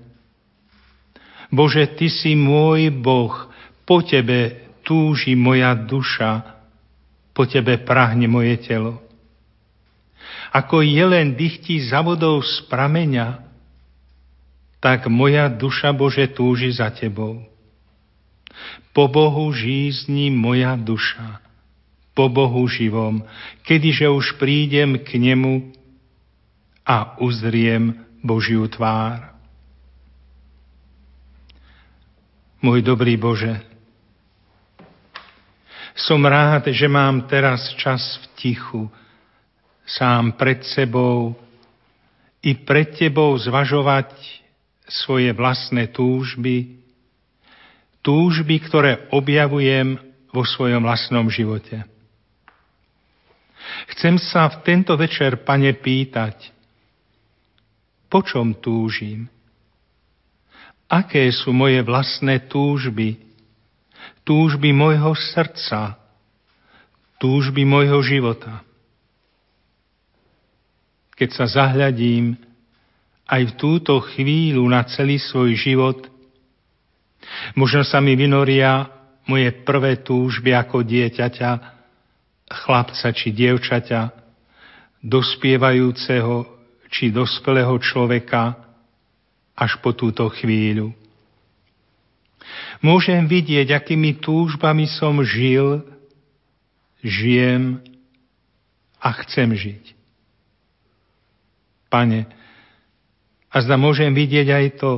Bože, 1.52 1.84
Ty 1.92 2.08
si 2.08 2.32
môj 2.32 2.88
Boh, 2.88 3.49
po 3.90 4.06
Tebe 4.06 4.70
túži 4.86 5.34
moja 5.34 5.74
duša, 5.74 6.62
po 7.34 7.42
Tebe 7.42 7.74
prahne 7.82 8.30
moje 8.30 8.54
telo. 8.62 9.02
Ako 10.54 10.86
jelen 10.86 11.34
dychtí 11.34 11.82
za 11.82 11.98
vodou 11.98 12.38
z 12.38 12.70
prameňa, 12.70 13.42
tak 14.78 15.10
moja 15.10 15.50
duša, 15.50 15.90
Bože, 15.90 16.30
túži 16.30 16.70
za 16.70 16.94
Tebou. 16.94 17.42
Po 18.94 19.10
Bohu 19.10 19.50
žízni 19.50 20.30
moja 20.30 20.78
duša, 20.78 21.42
po 22.14 22.30
Bohu 22.30 22.62
živom, 22.70 23.26
kedyže 23.66 24.06
už 24.06 24.38
prídem 24.38 25.02
k 25.02 25.18
nemu 25.18 25.74
a 26.86 27.18
uzriem 27.18 28.06
Božiu 28.22 28.70
tvár. 28.70 29.34
Môj 32.62 32.86
dobrý 32.86 33.18
Bože, 33.18 33.69
som 36.06 36.20
rád, 36.24 36.72
že 36.72 36.88
mám 36.88 37.28
teraz 37.28 37.76
čas 37.76 38.00
v 38.20 38.24
tichu, 38.38 38.82
sám 39.84 40.32
pred 40.38 40.62
sebou 40.64 41.36
i 42.40 42.56
pred 42.56 42.96
Tebou 42.96 43.36
zvažovať 43.36 44.16
svoje 44.88 45.30
vlastné 45.36 45.92
túžby, 45.92 46.80
túžby, 48.00 48.56
ktoré 48.64 49.06
objavujem 49.12 50.00
vo 50.32 50.42
svojom 50.46 50.82
vlastnom 50.82 51.28
živote. 51.28 51.84
Chcem 53.94 54.16
sa 54.16 54.48
v 54.48 54.56
tento 54.64 54.96
večer, 54.96 55.44
pane, 55.44 55.70
pýtať, 55.76 56.50
po 58.10 58.24
čom 58.24 58.56
túžim? 58.58 59.30
Aké 60.90 61.30
sú 61.30 61.54
moje 61.54 61.78
vlastné 61.86 62.50
túžby? 62.50 63.29
Túžby 64.30 64.70
môjho 64.70 65.10
srdca, 65.18 65.98
túžby 67.18 67.66
môjho 67.66 67.98
života. 68.06 68.62
Keď 71.18 71.28
sa 71.34 71.50
zahľadím 71.50 72.38
aj 73.26 73.42
v 73.50 73.56
túto 73.58 73.98
chvíľu 74.14 74.62
na 74.70 74.86
celý 74.86 75.18
svoj 75.18 75.58
život, 75.58 75.98
Možno 77.54 77.84
sa 77.84 78.00
mi 78.00 78.16
vynoria 78.16 78.88
moje 79.28 79.52
prvé 79.62 80.00
túžby 80.00 80.56
ako 80.56 80.82
dieťaťa, 80.82 81.50
chlapca 82.50 83.08
či 83.14 83.30
dievčaťa, 83.30 84.00
dospievajúceho 85.04 86.34
či 86.90 87.14
dospelého 87.14 87.72
človeka 87.78 88.58
až 89.54 89.78
po 89.78 89.94
túto 89.94 90.26
chvíľu. 90.34 90.90
Môžem 92.80 93.28
vidieť, 93.28 93.70
akými 93.76 94.18
túžbami 94.20 94.88
som 94.88 95.20
žil, 95.20 95.84
žijem 97.04 97.80
a 99.00 99.08
chcem 99.24 99.52
žiť. 99.52 99.84
Pane, 101.90 102.28
a 103.50 103.56
zda 103.58 103.74
môžem 103.74 104.14
vidieť 104.14 104.48
aj 104.48 104.66
to, 104.78 104.92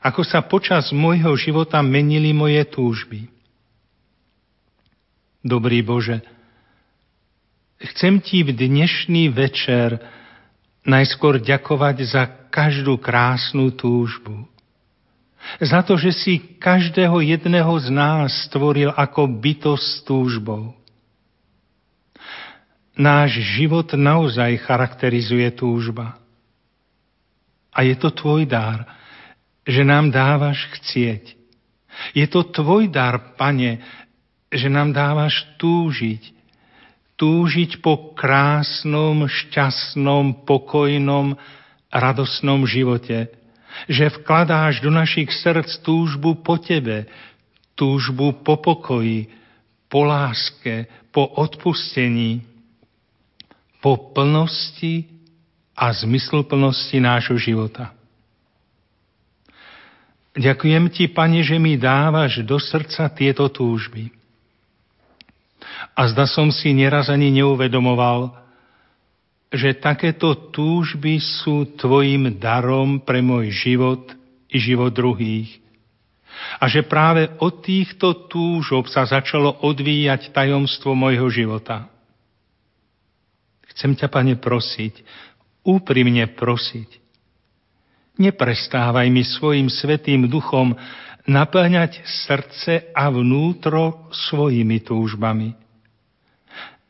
ako 0.00 0.22
sa 0.24 0.40
počas 0.40 0.94
môjho 0.94 1.34
života 1.36 1.82
menili 1.84 2.32
moje 2.32 2.62
túžby. 2.70 3.28
Dobrý 5.40 5.80
Bože, 5.80 6.20
chcem 7.80 8.20
Ti 8.20 8.44
v 8.44 8.52
dnešný 8.56 9.32
večer 9.32 10.00
najskôr 10.84 11.40
ďakovať 11.40 11.96
za 12.04 12.22
každú 12.50 12.98
krásnu 13.00 13.72
túžbu. 13.72 14.49
Za 15.58 15.82
to, 15.82 15.98
že 15.98 16.14
si 16.14 16.38
každého 16.62 17.18
jedného 17.26 17.72
z 17.82 17.88
nás 17.90 18.46
stvoril 18.46 18.94
ako 18.94 19.26
bytosť 19.26 19.82
s 19.82 19.96
túžbou. 20.06 20.78
Náš 22.94 23.40
život 23.58 23.90
naozaj 23.96 24.60
charakterizuje 24.62 25.48
túžba. 25.56 26.20
A 27.72 27.82
je 27.82 27.96
to 27.96 28.12
tvoj 28.12 28.44
dar, 28.44 28.84
že 29.64 29.82
nám 29.82 30.12
dávaš 30.12 30.68
chcieť. 30.78 31.38
Je 32.12 32.26
to 32.28 32.44
tvoj 32.46 32.92
dar, 32.92 33.34
pane, 33.40 33.80
že 34.50 34.68
nám 34.68 34.92
dávaš 34.92 35.46
túžiť. 35.56 36.36
Túžiť 37.16 37.84
po 37.84 38.16
krásnom, 38.16 39.28
šťastnom, 39.28 40.44
pokojnom, 40.48 41.36
radosnom 41.92 42.64
živote. 42.64 43.39
Že 43.86 44.20
vkladáš 44.20 44.80
do 44.84 44.90
našich 44.92 45.30
srdc 45.32 45.80
túžbu 45.80 46.40
po 46.40 46.58
tebe, 46.60 47.06
túžbu 47.78 48.36
po 48.44 48.60
pokoji, 48.60 49.30
po 49.88 50.04
láske, 50.04 50.90
po 51.14 51.24
odpustení, 51.24 52.44
po 53.80 54.12
plnosti 54.12 55.08
a 55.72 55.88
zmysluplnosti 55.96 57.00
nášho 57.00 57.40
života. 57.40 57.96
Ďakujem 60.36 60.84
ti, 60.94 61.10
Pane, 61.10 61.42
že 61.42 61.58
mi 61.58 61.74
dávaš 61.74 62.46
do 62.46 62.60
srdca 62.60 63.10
tieto 63.10 63.50
túžby. 63.50 64.14
A 65.98 66.06
zda 66.06 66.24
som 66.30 66.54
si 66.54 66.70
neraz 66.70 67.10
ani 67.10 67.34
neuvedomoval, 67.34 68.39
že 69.50 69.78
takéto 69.78 70.54
túžby 70.54 71.18
sú 71.18 71.74
tvojim 71.74 72.38
darom 72.38 73.02
pre 73.02 73.18
môj 73.18 73.50
život 73.50 74.14
i 74.46 74.56
život 74.62 74.94
druhých. 74.94 75.58
A 76.62 76.70
že 76.70 76.86
práve 76.86 77.28
od 77.42 77.60
týchto 77.60 78.30
túžob 78.30 78.86
sa 78.86 79.04
začalo 79.04 79.60
odvíjať 79.66 80.30
tajomstvo 80.32 80.94
mojho 80.94 81.28
života. 81.28 81.90
Chcem 83.74 83.98
ťa, 83.98 84.08
Pane, 84.08 84.38
prosiť, 84.38 85.02
úprimne 85.66 86.24
prosiť, 86.32 87.00
Neprestávaj 88.20 89.08
mi 89.08 89.24
svojim 89.24 89.72
svetým 89.72 90.28
duchom 90.28 90.76
naplňať 91.24 92.04
srdce 92.04 92.92
a 92.92 93.08
vnútro 93.08 94.12
svojimi 94.12 94.84
túžbami. 94.84 95.56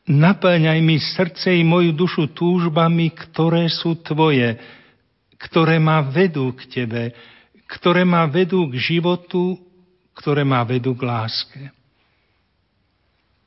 Naplňaj 0.09 0.79
mi 0.81 0.97
srdce 0.97 1.53
i 1.53 1.61
moju 1.61 1.93
dušu 1.93 2.33
túžbami, 2.33 3.13
ktoré 3.13 3.69
sú 3.69 4.01
tvoje, 4.01 4.57
ktoré 5.37 5.77
ma 5.77 6.01
vedú 6.01 6.53
k 6.57 6.65
tebe, 6.65 7.03
ktoré 7.69 8.01
ma 8.01 8.25
vedú 8.25 8.65
k 8.67 8.81
životu, 8.81 9.61
ktoré 10.17 10.41
ma 10.41 10.65
vedú 10.65 10.97
k 10.97 11.05
láske. 11.05 11.61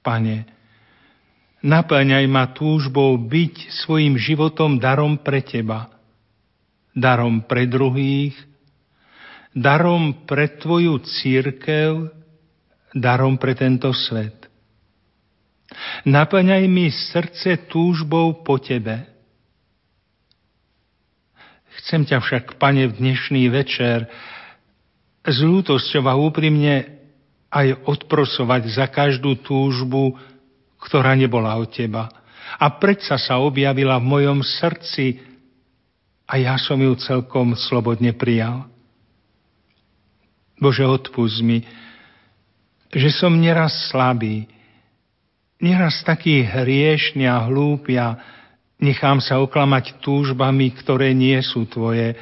Pane, 0.05 0.47
naplňaj 1.65 2.25
ma 2.29 2.53
túžbou 2.53 3.17
byť 3.17 3.73
svojim 3.85 4.21
životom 4.21 4.77
darom 4.77 5.17
pre 5.17 5.41
Teba, 5.41 5.89
darom 6.93 7.45
pre 7.49 7.65
druhých, 7.65 8.37
darom 9.57 10.29
pre 10.29 10.61
Tvoju 10.61 11.01
církev, 11.05 12.13
darom 12.93 13.41
pre 13.41 13.57
tento 13.57 13.91
svet. 13.97 14.44
Naplňaj 16.05 16.65
mi 16.71 16.91
srdce 16.91 17.69
túžbou 17.71 18.45
po 18.45 18.61
Tebe. 18.61 19.07
Chcem 21.83 22.07
ťa 22.07 22.19
však, 22.23 22.45
Pane, 22.57 22.87
v 22.89 22.97
dnešný 22.97 23.51
večer 23.51 24.07
s 25.25 25.37
ľútosťou 25.41 26.05
a 26.07 26.15
úprimne 26.15 26.87
aj 27.51 27.87
odprosovať 27.87 28.63
za 28.71 28.87
každú 28.91 29.39
túžbu, 29.43 30.15
ktorá 30.79 31.15
nebola 31.15 31.57
od 31.59 31.71
Teba. 31.71 32.11
A 32.61 32.67
predsa 32.79 33.19
sa 33.19 33.41
objavila 33.41 33.99
v 33.99 34.09
mojom 34.11 34.39
srdci 34.45 35.19
a 36.25 36.41
ja 36.41 36.57
som 36.57 36.79
ju 36.79 36.93
celkom 36.97 37.57
slobodne 37.59 38.15
prijal. 38.15 38.69
Bože, 40.57 40.87
odpust 40.87 41.43
mi, 41.43 41.67
že 42.95 43.11
som 43.11 43.35
neraz 43.35 43.75
slabý, 43.91 44.47
neraz 45.65 46.05
taký 46.05 46.45
hriešný 46.45 47.25
a 47.25 47.49
hlúpy 47.49 47.97
a 47.97 48.21
nechám 48.77 49.25
sa 49.25 49.41
oklamať 49.41 50.05
túžbami, 50.05 50.69
ktoré 50.77 51.17
nie 51.17 51.41
sú 51.41 51.65
tvoje, 51.65 52.13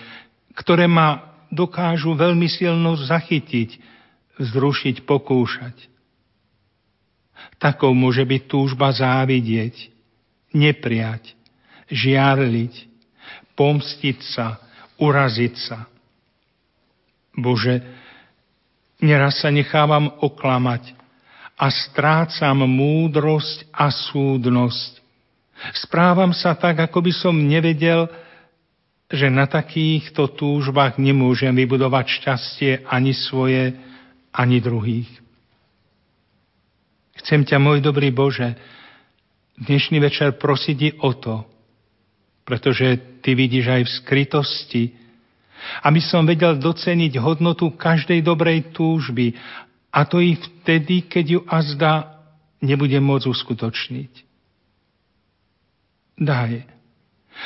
ktoré 0.55 0.87
ma 0.87 1.43
dokážu 1.51 2.15
veľmi 2.15 2.47
silno 2.47 2.95
zachytiť, 2.95 3.83
vzrušiť, 4.39 5.03
pokúšať. 5.03 5.91
Takou 7.59 7.91
môže 7.91 8.23
byť 8.23 8.43
túžba 8.47 8.95
závidieť, 8.95 9.91
nepriať, 10.55 11.35
žiarliť, 11.91 12.75
pomstiť 13.59 14.19
sa, 14.23 14.63
uraziť 15.03 15.55
sa. 15.59 15.91
Bože, 17.35 17.83
Neraz 19.03 19.43
sa 19.43 19.51
nechávam 19.51 20.15
oklamať 20.23 20.95
a 21.59 21.67
strácam 21.71 22.65
múdrosť 22.65 23.69
a 23.71 23.93
súdnosť. 23.93 25.03
Správam 25.79 26.35
sa 26.35 26.59
tak, 26.59 26.83
ako 26.83 26.99
by 27.07 27.13
som 27.15 27.35
nevedel, 27.39 28.11
že 29.13 29.29
na 29.29 29.45
takýchto 29.45 30.33
túžbách 30.35 30.97
nemôžem 30.97 31.53
vybudovať 31.53 32.07
šťastie 32.19 32.73
ani 32.89 33.13
svoje, 33.13 33.77
ani 34.33 34.59
druhých. 34.59 35.11
Chcem 37.23 37.45
ťa, 37.45 37.61
môj 37.61 37.85
dobrý 37.85 38.09
Bože, 38.11 38.57
dnešný 39.61 40.01
večer 40.03 40.35
prosiť 40.41 41.05
o 41.05 41.13
to, 41.15 41.45
pretože 42.43 43.21
Ty 43.23 43.39
vidíš 43.39 43.67
aj 43.69 43.83
v 43.87 43.95
skrytosti, 44.03 44.85
aby 45.87 46.01
som 46.03 46.27
vedel 46.27 46.59
doceniť 46.59 47.13
hodnotu 47.23 47.71
každej 47.79 48.25
dobrej 48.27 48.75
túžby, 48.75 49.39
a 49.93 50.09
to 50.09 50.25
i 50.25 50.41
vtedy, 50.41 51.05
keď 51.05 51.25
ju 51.29 51.41
azda 51.45 52.17
nebudem 52.65 53.05
môcť 53.05 53.29
uskutočniť. 53.29 54.13
Daj, 56.17 56.65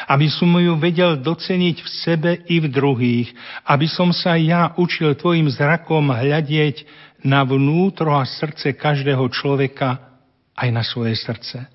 aby 0.06 0.26
som 0.30 0.50
ju 0.54 0.78
vedel 0.78 1.18
doceniť 1.18 1.76
v 1.82 1.88
sebe 1.88 2.30
i 2.46 2.62
v 2.62 2.70
druhých, 2.70 3.28
aby 3.66 3.86
som 3.90 4.14
sa 4.14 4.38
ja 4.38 4.74
učil 4.78 5.18
tvojim 5.18 5.50
zrakom 5.50 6.12
hľadieť 6.12 6.86
na 7.26 7.42
vnútro 7.42 8.14
a 8.14 8.22
srdce 8.22 8.76
každého 8.76 9.26
človeka, 9.32 10.20
aj 10.56 10.68
na 10.72 10.82
svoje 10.86 11.18
srdce. 11.18 11.66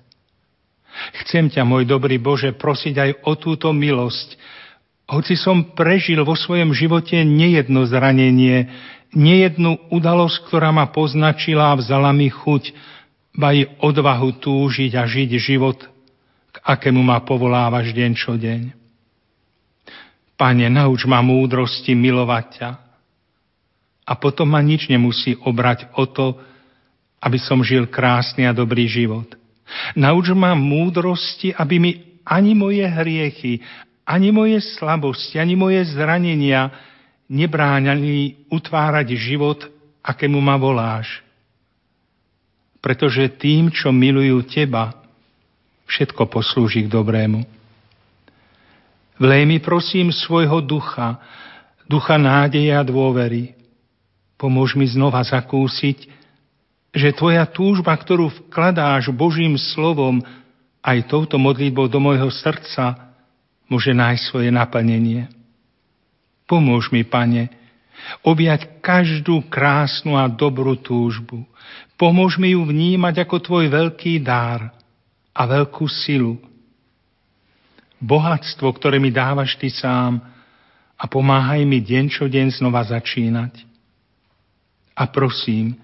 Chcem 1.24 1.48
ťa, 1.48 1.64
môj 1.64 1.88
dobrý 1.88 2.20
Bože, 2.20 2.52
prosiť 2.52 2.94
aj 2.96 3.10
o 3.24 3.32
túto 3.36 3.72
milosť, 3.72 4.36
hoci 5.12 5.36
som 5.36 5.76
prežil 5.76 6.24
vo 6.24 6.32
svojom 6.32 6.72
živote 6.72 7.20
nejedno 7.20 7.84
zranenie, 7.84 8.70
nejednu 9.12 9.92
udalosť, 9.92 10.48
ktorá 10.48 10.72
ma 10.72 10.88
poznačila 10.88 11.72
a 11.72 11.78
vzala 11.78 12.10
mi 12.12 12.32
chuť, 12.32 12.72
ba 13.36 13.52
i 13.56 13.64
odvahu 13.80 14.36
túžiť 14.40 14.92
a 14.96 15.08
žiť 15.08 15.30
život, 15.40 15.78
k 16.52 16.56
akému 16.60 17.00
ma 17.00 17.20
povolávaš 17.24 17.96
deň 17.96 18.10
čo 18.12 18.36
deň. 18.36 18.76
Pane, 20.36 20.66
nauč 20.68 21.06
ma 21.08 21.22
múdrosti 21.24 21.94
milovať 21.94 22.46
ťa. 22.58 22.70
A 24.02 24.12
potom 24.18 24.50
ma 24.50 24.58
nič 24.58 24.90
nemusí 24.90 25.38
obrať 25.38 25.86
o 25.94 26.04
to, 26.10 26.34
aby 27.22 27.38
som 27.38 27.62
žil 27.62 27.86
krásny 27.86 28.42
a 28.44 28.52
dobrý 28.52 28.90
život. 28.90 29.38
Nauč 29.94 30.34
ma 30.34 30.58
múdrosti, 30.58 31.54
aby 31.54 31.78
mi 31.78 31.92
ani 32.26 32.52
moje 32.58 32.82
hriechy, 32.82 33.62
ani 34.02 34.34
moje 34.34 34.58
slabosti, 34.76 35.38
ani 35.38 35.54
moje 35.54 35.86
zranenia 35.94 36.74
nebráňali 37.32 38.44
utvárať 38.52 39.16
život, 39.16 39.64
akému 40.04 40.36
ma 40.36 40.60
voláš. 40.60 41.24
Pretože 42.84 43.32
tým, 43.32 43.72
čo 43.72 43.88
milujú 43.88 44.44
teba, 44.44 44.92
všetko 45.88 46.28
poslúži 46.28 46.84
k 46.84 46.92
dobrému. 46.92 47.40
Vlej 49.16 49.42
mi 49.48 49.62
prosím 49.62 50.12
svojho 50.12 50.60
ducha, 50.60 51.16
ducha 51.88 52.20
nádeje 52.20 52.74
a 52.74 52.82
dôvery. 52.84 53.54
Pomôž 54.36 54.74
mi 54.74 54.84
znova 54.84 55.22
zakúsiť, 55.22 56.10
že 56.92 57.16
tvoja 57.16 57.46
túžba, 57.48 57.94
ktorú 57.96 58.28
vkladáš 58.28 59.14
Božím 59.14 59.56
slovom 59.56 60.20
aj 60.82 61.06
touto 61.06 61.38
modlitbou 61.38 61.86
do 61.86 62.02
môjho 62.02 62.28
srdca, 62.28 63.14
môže 63.70 63.94
nájsť 63.94 64.22
svoje 64.28 64.50
naplnenie. 64.50 65.41
Pomôž 66.52 66.92
mi, 66.92 67.00
Pane, 67.00 67.48
objať 68.20 68.84
každú 68.84 69.48
krásnu 69.48 70.20
a 70.20 70.28
dobrú 70.28 70.76
túžbu. 70.76 71.48
Pomôž 71.96 72.36
mi 72.36 72.52
ju 72.52 72.68
vnímať 72.68 73.24
ako 73.24 73.40
Tvoj 73.40 73.72
veľký 73.72 74.20
dár 74.20 74.68
a 75.32 75.42
veľkú 75.48 75.88
silu. 75.88 76.36
Bohatstvo, 77.96 78.68
ktoré 78.68 79.00
mi 79.00 79.08
dávaš 79.08 79.56
Ty 79.56 79.68
sám 79.72 80.12
a 81.00 81.04
pomáhaj 81.08 81.64
mi 81.64 81.80
deň 81.80 82.04
čo 82.12 82.28
deň 82.28 82.60
znova 82.60 82.84
začínať. 82.84 83.64
A 84.92 85.08
prosím, 85.08 85.80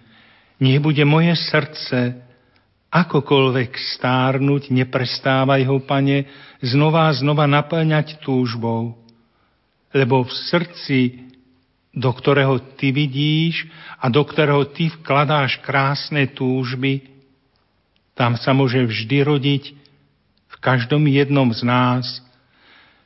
nech 0.61 0.85
bude 0.85 1.01
moje 1.09 1.33
srdce 1.49 2.13
akokoľvek 2.93 3.73
stárnuť, 3.97 4.69
neprestávaj 4.69 5.65
ho, 5.65 5.81
Pane, 5.81 6.29
znova 6.61 7.09
a 7.09 7.17
znova 7.17 7.49
naplňať 7.49 8.21
túžbou, 8.21 9.08
lebo 9.93 10.25
v 10.25 10.33
srdci, 10.53 10.99
do 11.95 12.13
ktorého 12.13 12.61
Ty 12.77 12.93
vidíš 12.93 13.67
a 13.99 14.13
do 14.13 14.23
ktorého 14.23 14.69
Ty 14.69 14.93
vkladáš 15.01 15.59
krásne 15.65 16.29
túžby, 16.29 17.09
tam 18.13 18.35
sa 18.35 18.51
môže 18.51 18.83
vždy 18.83 19.19
rodiť 19.25 19.65
v 20.49 20.57
každom 20.59 21.07
jednom 21.07 21.49
z 21.55 21.63
nás 21.63 22.05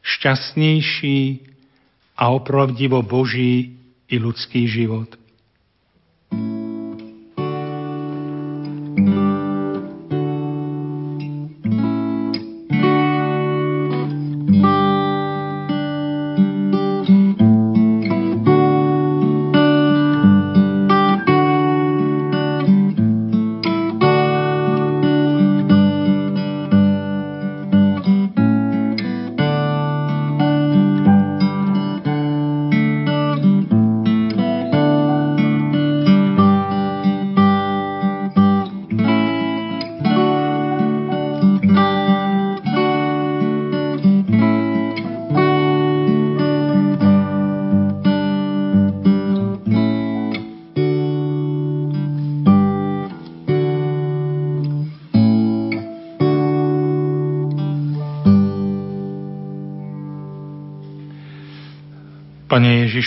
šťastnejší 0.03 1.53
a 2.19 2.33
opravdivo 2.33 3.05
Boží 3.05 3.79
i 4.09 4.17
ľudský 4.19 4.67
život. 4.67 5.22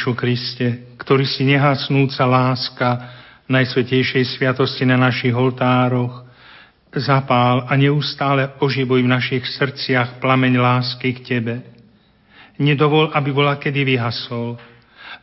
Ježišu 0.06 0.22
Kriste, 0.22 0.68
ktorý 1.02 1.26
si 1.26 1.42
nehasnúca 1.50 2.30
láska 2.30 2.90
Najsvetejšej 3.50 4.38
sviatosti 4.38 4.86
na 4.86 5.02
našich 5.02 5.34
oltároch, 5.34 6.30
zapál 6.94 7.66
a 7.66 7.74
neustále 7.74 8.54
oživuj 8.62 9.02
v 9.02 9.10
našich 9.10 9.42
srdciach 9.50 10.22
plameň 10.22 10.62
lásky 10.62 11.10
k 11.10 11.20
Tebe. 11.26 11.56
Nedovol, 12.62 13.18
aby 13.18 13.34
bola 13.34 13.58
kedy 13.58 13.82
vyhasol. 13.82 14.62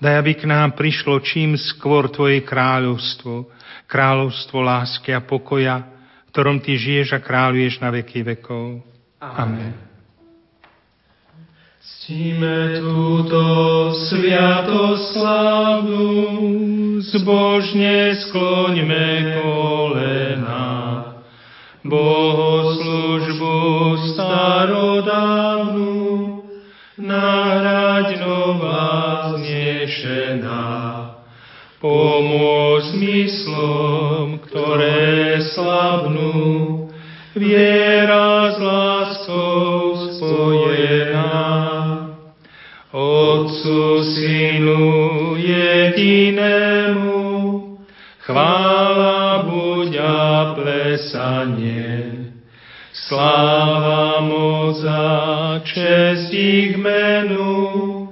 Daj, 0.03 0.19
aby 0.19 0.35
k 0.35 0.51
nám 0.51 0.75
prišlo 0.75 1.23
čím 1.23 1.55
skôr 1.55 2.11
Tvoje 2.11 2.43
kráľovstvo, 2.43 3.55
kráľovstvo 3.87 4.59
lásky 4.67 5.15
a 5.15 5.23
pokoja, 5.23 5.79
v 6.27 6.31
ktorom 6.35 6.59
Ty 6.59 6.75
žiješ 6.75 7.15
a 7.15 7.23
kráľuješ 7.23 7.79
na 7.79 7.95
veky 7.95 8.27
vekov. 8.35 8.83
Amen. 9.23 9.47
Amen. 9.47 9.92
Ctíme 11.83 12.79
túto 12.79 13.43
sviatoslavu, 14.07 15.99
zbožne 17.03 18.15
skloňme 18.23 19.43
kolena. 19.43 20.71
Bohoslužbu 21.83 23.59
starodávnu, 24.15 25.91
náhrať 27.03 28.15
nová 28.23 29.35
znešená. 29.43 30.71
Pomôž 31.83 32.95
myslom, 32.95 34.39
ktoré 34.39 35.43
slabnú, 35.51 36.87
viera 37.35 38.12
Otcu, 43.43 44.05
Synu 44.05 45.37
jedinému, 45.37 47.19
chvála 48.19 49.43
buď 49.43 49.97
a 49.99 50.55
plesanie. 50.55 52.13
Sláva, 52.95 54.23
moc 54.23 54.79
a 54.87 55.59
čest 55.67 56.31
ich 56.31 56.79
menu, 56.79 58.07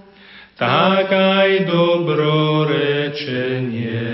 tak 0.58 1.14
aj 1.14 1.70
dobrorečenie. 1.70 4.10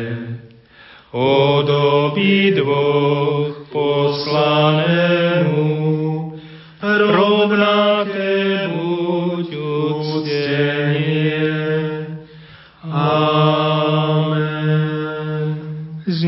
Od 1.16 1.68
obidvoch 2.12 3.72
poslanému, 3.72 5.15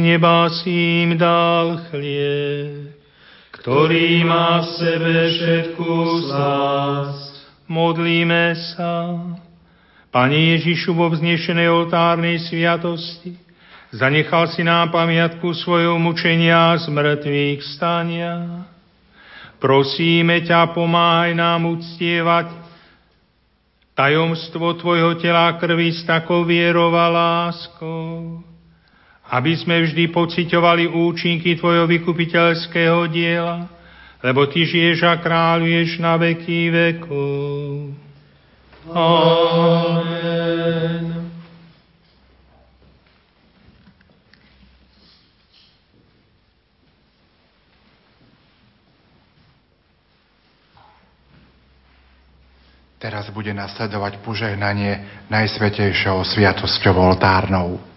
neba 0.09 0.49
si 0.49 1.05
im 1.05 1.21
dal 1.21 1.85
chlieb, 1.93 2.97
ktorý 3.61 4.25
má 4.25 4.65
v 4.65 4.69
sebe 4.81 5.15
všetku 5.29 5.89
slasť. 6.25 7.33
Modlíme 7.69 8.57
sa. 8.73 9.21
Pane 10.09 10.57
Ježišu, 10.57 10.97
vo 10.97 11.13
vznešenej 11.13 11.69
oltárnej 11.69 12.41
sviatosti, 12.41 13.37
zanechal 13.93 14.49
si 14.49 14.65
nám 14.65 14.89
pamiatku 14.89 15.53
svojho 15.53 16.01
mučenia 16.01 16.81
z 16.81 16.89
mŕtvych 16.89 17.61
stania. 17.77 18.65
Prosíme 19.61 20.41
ťa, 20.49 20.73
pomáhaj 20.73 21.37
nám 21.37 21.69
uctievať 21.69 22.49
tajomstvo 23.93 24.81
Tvojho 24.81 25.21
tela 25.21 25.53
krvi 25.61 25.93
s 25.93 26.07
takou 26.09 26.47
vierou 26.49 26.95
a 26.95 27.11
láskou, 27.11 28.41
aby 29.29 29.53
sme 29.57 29.85
vždy 29.85 30.09
pociťovali 30.09 30.89
účinky 30.89 31.57
Tvojho 31.61 31.85
vykupiteľského 31.85 33.09
diela, 33.12 33.68
lebo 34.24 34.49
Ty 34.49 34.64
žiješ 34.64 35.05
a 35.05 35.20
kráľuješ 35.20 36.01
na 36.01 36.16
veky 36.16 36.72
vekov. 36.72 37.93
Amen. 38.89 40.49
Teraz 52.99 53.31
bude 53.31 53.55
nasledovať 53.55 54.18
požehnanie 54.26 55.22
Najsvetejšou 55.31 56.26
sviatosťou 56.35 56.99
oltárnou. 56.99 57.88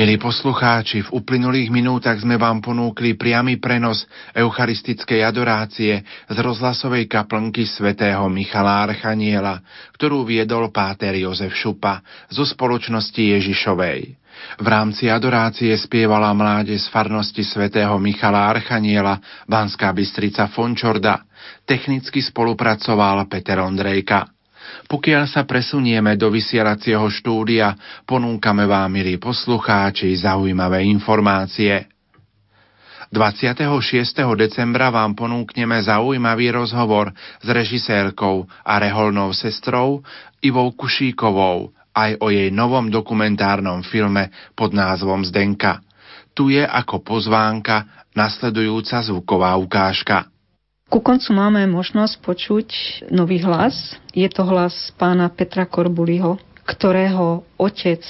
Milí 0.00 0.16
poslucháči, 0.16 1.04
v 1.04 1.12
uplynulých 1.20 1.68
minútach 1.68 2.16
sme 2.16 2.40
vám 2.40 2.64
ponúkli 2.64 3.20
priamy 3.20 3.60
prenos 3.60 4.08
eucharistickej 4.32 5.20
adorácie 5.20 6.00
z 6.24 6.36
rozhlasovej 6.40 7.04
kaplnky 7.04 7.68
svätého 7.68 8.24
Michala 8.32 8.88
Archaniela, 8.88 9.60
ktorú 9.92 10.24
viedol 10.24 10.72
páter 10.72 11.20
Jozef 11.20 11.52
Šupa 11.52 12.00
zo 12.32 12.48
spoločnosti 12.48 13.20
Ježišovej. 13.20 14.16
V 14.56 14.66
rámci 14.72 15.12
adorácie 15.12 15.76
spievala 15.76 16.32
mládež 16.32 16.80
z 16.80 16.88
farnosti 16.88 17.44
svätého 17.44 17.92
Michala 18.00 18.48
Archaniela 18.48 19.20
Banská 19.44 19.92
Bystrica 19.92 20.48
Fončorda. 20.48 21.28
Technicky 21.68 22.24
spolupracoval 22.24 23.28
Peter 23.28 23.60
Ondrejka. 23.60 24.39
Pokiaľ 24.90 25.24
sa 25.30 25.46
presunieme 25.46 26.18
do 26.18 26.28
vysielacieho 26.28 27.06
štúdia, 27.10 27.74
ponúkame 28.06 28.66
vám, 28.66 28.90
milí 28.90 29.16
poslucháči, 29.16 30.10
zaujímavé 30.18 30.84
informácie. 30.86 31.90
26. 33.10 33.66
decembra 34.38 34.86
vám 34.94 35.18
ponúkneme 35.18 35.82
zaujímavý 35.82 36.54
rozhovor 36.54 37.10
s 37.42 37.48
režisérkou 37.50 38.46
a 38.62 38.78
reholnou 38.78 39.34
sestrou 39.34 40.06
Ivou 40.38 40.70
Kušíkovou 40.78 41.74
aj 41.90 42.22
o 42.22 42.30
jej 42.30 42.54
novom 42.54 42.86
dokumentárnom 42.86 43.82
filme 43.82 44.30
pod 44.54 44.70
názvom 44.70 45.26
Zdenka. 45.26 45.82
Tu 46.38 46.54
je 46.54 46.62
ako 46.62 47.02
pozvánka 47.02 48.06
nasledujúca 48.14 49.02
zvuková 49.02 49.58
ukážka. 49.58 50.30
Ku 50.90 50.98
koncu 50.98 51.30
máme 51.30 51.70
možnosť 51.70 52.18
počuť 52.18 52.68
nový 53.14 53.38
hlas. 53.46 53.94
Je 54.10 54.26
to 54.26 54.42
hlas 54.42 54.90
pána 54.98 55.30
Petra 55.30 55.62
Korbuliho, 55.62 56.34
ktorého 56.66 57.46
otec 57.54 58.02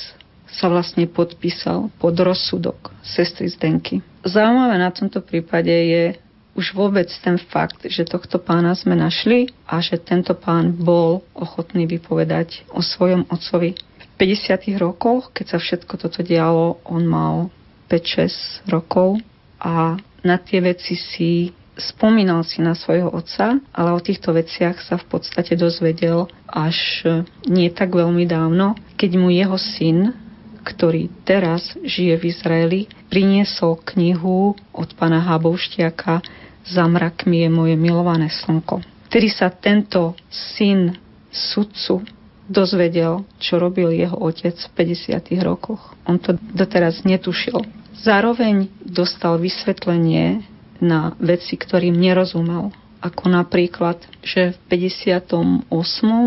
sa 0.48 0.72
vlastne 0.72 1.04
podpísal 1.04 1.92
pod 2.00 2.16
rozsudok 2.16 2.88
sestry 3.04 3.52
Zdenky. 3.52 4.00
Zaujímavé 4.24 4.80
na 4.80 4.88
tomto 4.88 5.20
prípade 5.20 5.68
je 5.68 6.16
už 6.56 6.72
vôbec 6.72 7.12
ten 7.20 7.36
fakt, 7.36 7.84
že 7.84 8.08
tohto 8.08 8.40
pána 8.40 8.72
sme 8.72 8.96
našli 8.96 9.52
a 9.68 9.84
že 9.84 10.00
tento 10.00 10.32
pán 10.32 10.72
bol 10.72 11.20
ochotný 11.36 11.84
vypovedať 11.84 12.64
o 12.72 12.80
svojom 12.80 13.28
otcovi. 13.28 13.76
V 13.76 14.06
50. 14.16 14.56
rokoch, 14.80 15.36
keď 15.36 15.52
sa 15.52 15.58
všetko 15.60 16.00
toto 16.00 16.24
dialo, 16.24 16.80
on 16.88 17.04
mal 17.04 17.52
5-6 17.92 18.72
rokov 18.72 19.20
a 19.60 20.00
na 20.24 20.36
tie 20.40 20.64
veci 20.64 20.96
si 20.96 21.59
spomínal 21.80 22.44
si 22.44 22.60
na 22.60 22.76
svojho 22.76 23.08
otca, 23.08 23.58
ale 23.72 23.90
o 23.90 24.00
týchto 24.00 24.36
veciach 24.36 24.78
sa 24.84 25.00
v 25.00 25.16
podstate 25.16 25.56
dozvedel 25.56 26.28
až 26.46 26.76
e, 27.02 27.08
nie 27.48 27.72
tak 27.72 27.96
veľmi 27.96 28.28
dávno, 28.28 28.76
keď 29.00 29.10
mu 29.16 29.32
jeho 29.32 29.56
syn, 29.56 30.12
ktorý 30.60 31.08
teraz 31.24 31.74
žije 31.80 32.20
v 32.20 32.24
Izraeli, 32.28 32.80
priniesol 33.08 33.80
knihu 33.96 34.52
od 34.76 34.88
pana 34.94 35.24
Habouštiaka 35.24 36.20
Za 36.60 36.84
mrakmi 36.84 37.42
je 37.42 37.48
moje 37.48 37.74
milované 37.74 38.28
slnko. 38.28 38.84
Vtedy 39.08 39.32
sa 39.32 39.48
tento 39.50 40.14
syn 40.28 40.94
sudcu 41.32 42.04
dozvedel, 42.50 43.22
čo 43.38 43.62
robil 43.62 43.94
jeho 43.94 44.18
otec 44.18 44.54
v 44.54 44.70
50. 44.76 45.38
rokoch. 45.46 45.94
On 46.04 46.18
to 46.18 46.34
doteraz 46.36 47.06
netušil. 47.06 47.62
Zároveň 48.02 48.66
dostal 48.82 49.38
vysvetlenie 49.38 50.42
na 50.80 51.16
veci, 51.20 51.56
ktorým 51.56 51.96
nerozumel. 51.96 52.72
Ako 53.00 53.32
napríklad, 53.32 53.96
že 54.20 54.52
v 54.68 54.92
58. 54.92 55.68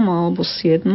alebo 0.09 0.41
7. 0.41 0.89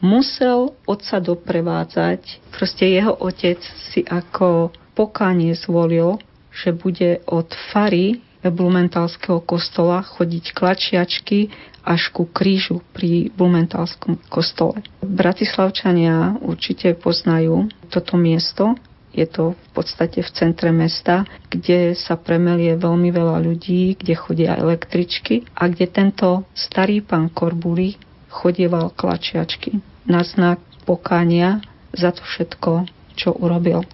musel 0.00 0.72
otca 0.88 1.16
doprevádzať. 1.20 2.52
Proste 2.54 2.88
jeho 2.88 3.12
otec 3.12 3.60
si 3.92 4.00
ako 4.08 4.72
pokánie 4.96 5.52
zvolil, 5.52 6.16
že 6.48 6.72
bude 6.72 7.20
od 7.28 7.52
fary 7.70 8.24
Blumentalského 8.38 9.42
kostola 9.42 10.00
chodiť 10.00 10.54
klačiačky 10.54 11.50
až 11.82 12.12
ku 12.14 12.28
krížu 12.28 12.84
pri 12.94 13.32
Blumentalskom 13.34 14.20
kostole. 14.30 14.84
Bratislavčania 15.02 16.38
určite 16.38 16.94
poznajú 16.94 17.66
toto 17.90 18.14
miesto, 18.14 18.78
je 19.12 19.26
to 19.26 19.56
v 19.56 19.68
podstate 19.72 20.20
v 20.20 20.30
centre 20.34 20.70
mesta, 20.70 21.24
kde 21.48 21.96
sa 21.96 22.14
premelie 22.20 22.76
veľmi 22.76 23.08
veľa 23.08 23.40
ľudí, 23.40 23.96
kde 23.96 24.14
chodia 24.14 24.52
električky 24.60 25.48
a 25.56 25.66
kde 25.66 25.86
tento 25.88 26.44
starý 26.52 27.00
pán 27.00 27.32
Korbuli 27.32 27.96
chodieval 28.28 28.92
klačiačky 28.92 29.80
na 30.04 30.24
znak 30.24 30.60
pokánia 30.84 31.60
za 31.92 32.12
to 32.12 32.24
všetko, 32.24 32.88
čo 33.16 33.36
urobil. 33.36 33.84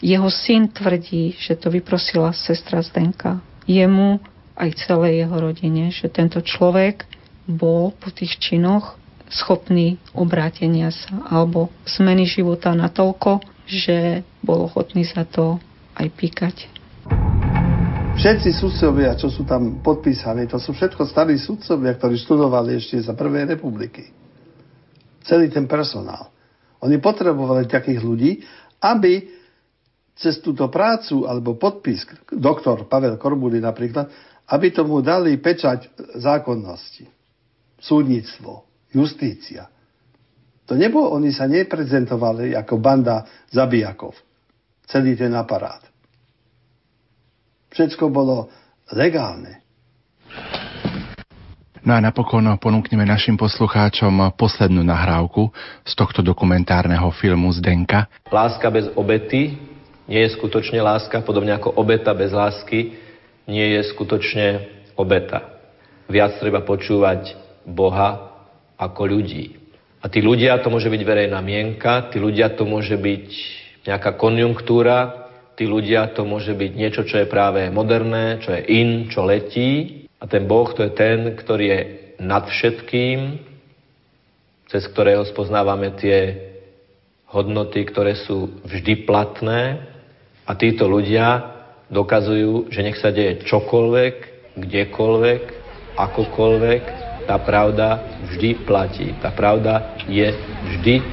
Jeho 0.00 0.32
syn 0.32 0.72
tvrdí, 0.72 1.36
že 1.36 1.60
to 1.60 1.68
vyprosila 1.68 2.32
sestra 2.32 2.80
Zdenka. 2.80 3.44
Jemu 3.68 4.18
aj 4.56 4.88
celej 4.88 5.24
jeho 5.24 5.36
rodine, 5.36 5.92
že 5.92 6.08
tento 6.08 6.40
človek 6.40 7.04
bol 7.44 7.92
po 7.92 8.08
tých 8.08 8.40
činoch 8.40 8.96
schopný 9.30 10.00
obrátenia 10.10 10.90
sa 10.90 11.22
alebo 11.30 11.70
zmeny 11.86 12.26
života 12.26 12.74
natoľko, 12.74 13.38
že 13.70 14.26
bol 14.40 14.66
ochotný 14.66 15.04
za 15.04 15.24
to 15.28 15.60
aj 15.96 16.06
píkať. 16.16 16.56
Všetci 18.20 18.52
sudcovia, 18.52 19.16
čo 19.16 19.32
sú 19.32 19.48
tam 19.48 19.80
podpísaní, 19.80 20.44
to 20.44 20.60
sú 20.60 20.76
všetko 20.76 21.08
starí 21.08 21.40
sudcovia, 21.40 21.96
ktorí 21.96 22.20
študovali 22.20 22.76
ešte 22.76 23.00
za 23.00 23.16
Prvej 23.16 23.48
republiky. 23.56 24.12
Celý 25.24 25.48
ten 25.48 25.64
personál. 25.64 26.28
Oni 26.84 27.00
potrebovali 27.00 27.64
takých 27.64 28.00
ľudí, 28.04 28.44
aby 28.80 29.24
cez 30.20 30.36
túto 30.44 30.68
prácu 30.68 31.24
alebo 31.24 31.56
podpis, 31.56 32.04
doktor 32.28 32.84
Pavel 32.84 33.16
Korbuli 33.16 33.56
napríklad, 33.56 34.12
aby 34.52 34.68
tomu 34.68 35.00
dali 35.00 35.40
pečať 35.40 35.88
zákonnosti, 36.20 37.08
súdnictvo, 37.80 38.68
justícia. 38.92 39.64
To 40.68 40.76
nebolo, 40.76 41.16
oni 41.16 41.32
sa 41.32 41.48
neprezentovali 41.48 42.52
ako 42.52 42.74
banda 42.78 43.24
zabijakov. 43.48 44.12
Celý 44.90 45.14
ten 45.14 45.30
aparát. 45.38 45.86
Všetko 47.70 48.10
bolo 48.10 48.50
legálne. 48.90 49.62
No 51.80 51.94
a 51.94 52.02
napokon 52.02 52.44
ponúkneme 52.58 53.06
našim 53.06 53.38
poslucháčom 53.38 54.34
poslednú 54.34 54.82
nahrávku 54.82 55.48
z 55.86 55.92
tohto 55.94 56.20
dokumentárneho 56.26 57.06
filmu 57.14 57.54
Zdenka. 57.54 58.10
Láska 58.34 58.68
bez 58.68 58.90
obety 58.98 59.54
nie 60.10 60.20
je 60.26 60.34
skutočne 60.34 60.82
láska, 60.82 61.22
podobne 61.22 61.54
ako 61.54 61.70
obeta 61.78 62.10
bez 62.10 62.34
lásky 62.34 62.98
nie 63.46 63.78
je 63.78 63.94
skutočne 63.94 64.66
obeta. 64.98 65.62
Viac 66.10 66.42
treba 66.42 66.66
počúvať 66.66 67.38
Boha 67.62 68.34
ako 68.74 69.06
ľudí. 69.06 69.54
A 70.02 70.10
tí 70.10 70.18
ľudia, 70.18 70.58
to 70.58 70.68
môže 70.68 70.90
byť 70.90 71.02
verejná 71.06 71.38
mienka, 71.38 72.10
tí 72.10 72.18
ľudia, 72.18 72.50
to 72.58 72.66
môže 72.66 72.98
byť 72.98 73.59
nejaká 73.84 74.16
konjunktúra, 74.16 75.28
tí 75.60 75.68
ľudia, 75.68 76.08
to 76.16 76.24
môže 76.24 76.56
byť 76.56 76.72
niečo, 76.72 77.02
čo 77.04 77.20
je 77.20 77.28
práve 77.28 77.68
moderné, 77.68 78.40
čo 78.40 78.56
je 78.56 78.64
in, 78.64 79.12
čo 79.12 79.28
letí. 79.28 80.04
A 80.16 80.24
ten 80.24 80.48
Boh, 80.48 80.68
to 80.72 80.84
je 80.84 80.92
ten, 80.96 81.36
ktorý 81.36 81.64
je 81.68 81.80
nad 82.20 82.44
všetkým, 82.48 83.40
cez 84.68 84.84
ktorého 84.88 85.24
spoznávame 85.28 85.96
tie 86.00 86.36
hodnoty, 87.28 87.84
ktoré 87.88 88.16
sú 88.16 88.60
vždy 88.64 89.04
platné. 89.04 89.84
A 90.48 90.56
títo 90.56 90.88
ľudia 90.88 91.56
dokazujú, 91.92 92.72
že 92.72 92.80
nech 92.80 92.96
sa 92.96 93.12
deje 93.12 93.44
čokoľvek, 93.44 94.14
kdekoľvek, 94.56 95.42
akokoľvek, 95.96 96.82
tá 97.28 97.36
pravda 97.36 98.00
vždy 98.32 98.64
platí. 98.64 99.12
Tá 99.20 99.30
pravda 99.30 99.94
je 100.08 100.26
vždy 100.72 101.04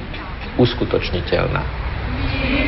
uskutočniteľná. 0.58 1.77
Amen. 2.20 2.58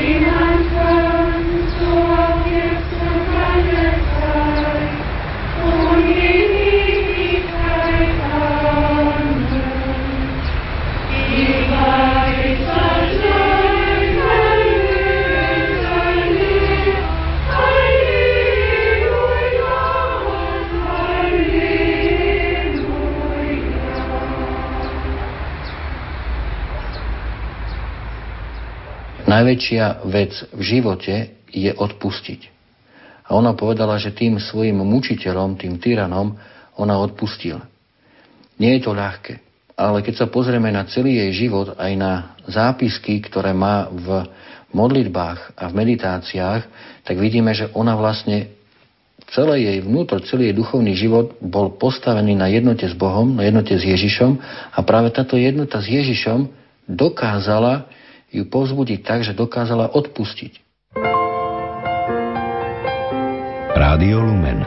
Najväčšia 29.31 30.03
vec 30.11 30.35
v 30.51 30.63
živote 30.67 31.15
je 31.55 31.71
odpustiť. 31.71 32.41
A 33.31 33.39
ona 33.39 33.55
povedala, 33.55 33.95
že 33.95 34.11
tým 34.11 34.43
svojim 34.43 34.83
mučiteľom, 34.83 35.55
tým 35.55 35.79
tyranom, 35.79 36.35
ona 36.75 36.99
odpustila. 36.99 37.63
Nie 38.59 38.77
je 38.77 38.91
to 38.91 38.93
ľahké, 38.93 39.39
ale 39.79 40.03
keď 40.03 40.15
sa 40.19 40.27
pozrieme 40.27 40.75
na 40.75 40.83
celý 40.91 41.23
jej 41.23 41.47
život, 41.47 41.79
aj 41.79 41.93
na 41.95 42.35
zápisky, 42.51 43.23
ktoré 43.23 43.55
má 43.55 43.87
v 43.87 44.27
modlitbách 44.75 45.55
a 45.55 45.71
v 45.71 45.77
meditáciách, 45.79 46.63
tak 47.07 47.17
vidíme, 47.17 47.55
že 47.55 47.71
ona 47.71 47.95
vlastne 47.95 48.51
celé 49.31 49.63
jej 49.63 49.79
vnútro, 49.79 50.19
celý 50.27 50.51
jej 50.51 50.57
duchovný 50.59 50.99
život 50.99 51.39
bol 51.39 51.71
postavený 51.79 52.35
na 52.35 52.51
jednote 52.51 52.83
s 52.83 52.95
Bohom, 52.99 53.39
na 53.39 53.47
jednote 53.47 53.79
s 53.79 53.87
Ježišom 53.87 54.43
a 54.75 54.79
práve 54.83 55.15
táto 55.15 55.39
jednota 55.39 55.79
s 55.79 55.87
Ježišom 55.87 56.51
dokázala 56.91 57.87
ju 58.31 58.47
povzbudiť 58.47 59.01
tak, 59.03 59.27
že 59.27 59.35
dokázala 59.35 59.91
odpustiť. 59.91 60.53
Rádio 63.75 64.23
Lumen 64.23 64.63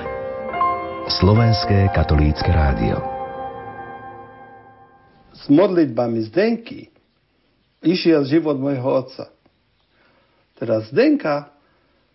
Slovenské 1.03 1.91
katolícke 1.91 2.47
rádio 2.47 2.97
S 5.35 5.47
modlitbami 5.51 6.23
Zdenky 6.27 6.91
išiel 7.83 8.23
život 8.23 8.55
môjho 8.55 9.03
otca. 9.03 9.27
Teraz 10.55 10.87
Zdenka 10.91 11.51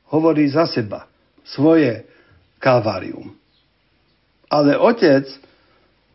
hovorí 0.09 0.49
za 0.49 0.65
seba 0.65 1.05
svoje 1.45 2.09
kalvárium. 2.57 3.37
Ale 4.49 4.81
otec 4.81 5.29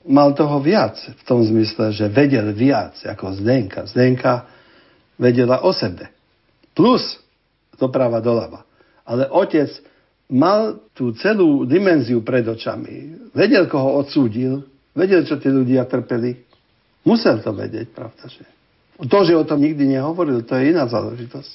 mal 0.03 0.33
toho 0.33 0.57
viac 0.57 0.97
v 0.97 1.21
tom 1.23 1.45
zmysle, 1.45 1.93
že 1.93 2.09
vedel 2.09 2.49
viac 2.51 2.97
ako 3.05 3.37
Zdenka. 3.37 3.85
Zdenka 3.85 4.49
vedela 5.17 5.61
o 5.61 5.71
sebe. 5.73 6.09
Plus 6.73 7.21
doprava 7.77 8.21
doľava. 8.23 8.65
Ale 9.03 9.27
otec 9.29 9.69
mal 10.31 10.79
tú 10.95 11.13
celú 11.13 11.67
dimenziu 11.67 12.23
pred 12.23 12.47
očami. 12.47 13.29
Vedel, 13.35 13.67
koho 13.67 14.01
odsúdil, 14.01 14.63
vedel, 14.95 15.27
čo 15.27 15.37
tí 15.37 15.51
ľudia 15.51 15.85
trpeli. 15.85 16.39
Musel 17.03 17.43
to 17.43 17.51
vedieť, 17.51 17.91
pravda, 17.91 18.31
že? 18.31 18.47
To, 19.03 19.17
že 19.27 19.35
o 19.35 19.43
tom 19.43 19.59
nikdy 19.59 19.99
nehovoril, 19.99 20.45
to 20.47 20.55
je 20.55 20.71
iná 20.71 20.87
záležitosť. 20.87 21.51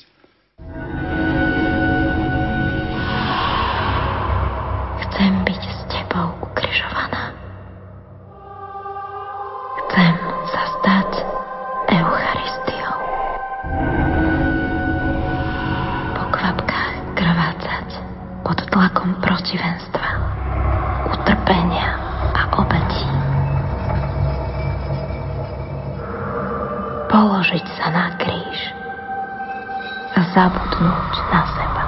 Zabudnúť 30.38 31.14
na 31.34 31.42
seba. 31.50 31.82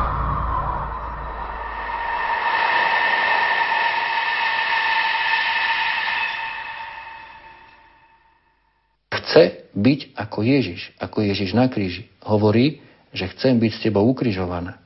chce 9.30 9.70
byť 9.78 10.00
ako 10.18 10.42
Ježiš, 10.42 10.90
ako 10.98 11.22
Ježiš 11.22 11.54
na 11.54 11.70
kríži. 11.70 12.10
Hovorí, 12.26 12.82
že 13.14 13.30
chcem 13.30 13.54
byť 13.62 13.70
s 13.78 13.82
tebou 13.86 14.02
ukrižovaná. 14.10 14.82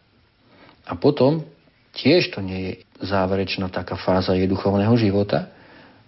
A 0.85 0.93
potom 1.01 1.49
tiež 1.97 2.29
to 2.29 2.45
nie 2.45 2.61
je 2.61 2.73
záverečná 3.01 3.73
taká 3.73 3.97
fáza 3.97 4.37
jej 4.37 4.45
duchovného 4.45 4.93
života. 5.01 5.49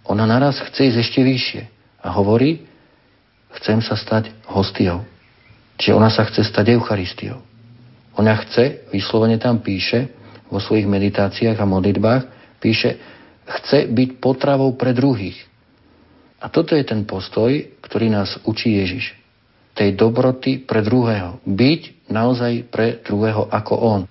Ona 0.05 0.29
naraz 0.29 0.61
chce 0.61 0.93
ísť 0.93 0.99
ešte 1.01 1.21
vyššie 1.25 1.63
a 2.05 2.13
hovorí, 2.13 2.61
chcem 3.57 3.81
sa 3.81 3.97
stať 3.97 4.29
hostiou. 4.45 5.01
Čiže 5.81 5.97
ona 5.97 6.13
sa 6.13 6.29
chce 6.29 6.45
stať 6.45 6.77
Eucharistiou. 6.77 7.46
Ona 8.17 8.35
chce, 8.43 8.89
vyslovene 8.93 9.37
tam 9.37 9.61
píše, 9.61 10.09
vo 10.49 10.63
svojich 10.63 10.89
meditáciách 10.89 11.59
a 11.59 11.67
modlitbách, 11.69 12.23
píše, 12.63 12.97
chce 13.47 13.87
byť 13.93 14.09
potravou 14.19 14.73
pre 14.75 14.97
druhých. 14.97 15.37
A 16.41 16.53
toto 16.53 16.77
je 16.77 16.85
ten 16.85 17.05
postoj, 17.09 17.51
ktorý 17.83 18.13
nás 18.13 18.37
učí 18.45 18.77
Ježiš. 18.77 19.17
Tej 19.77 19.93
dobroty 19.97 20.65
pre 20.65 20.81
druhého. 20.81 21.41
Byť 21.45 22.09
naozaj 22.09 22.73
pre 22.73 23.01
druhého 23.05 23.49
ako 23.53 23.75
on. 23.77 24.03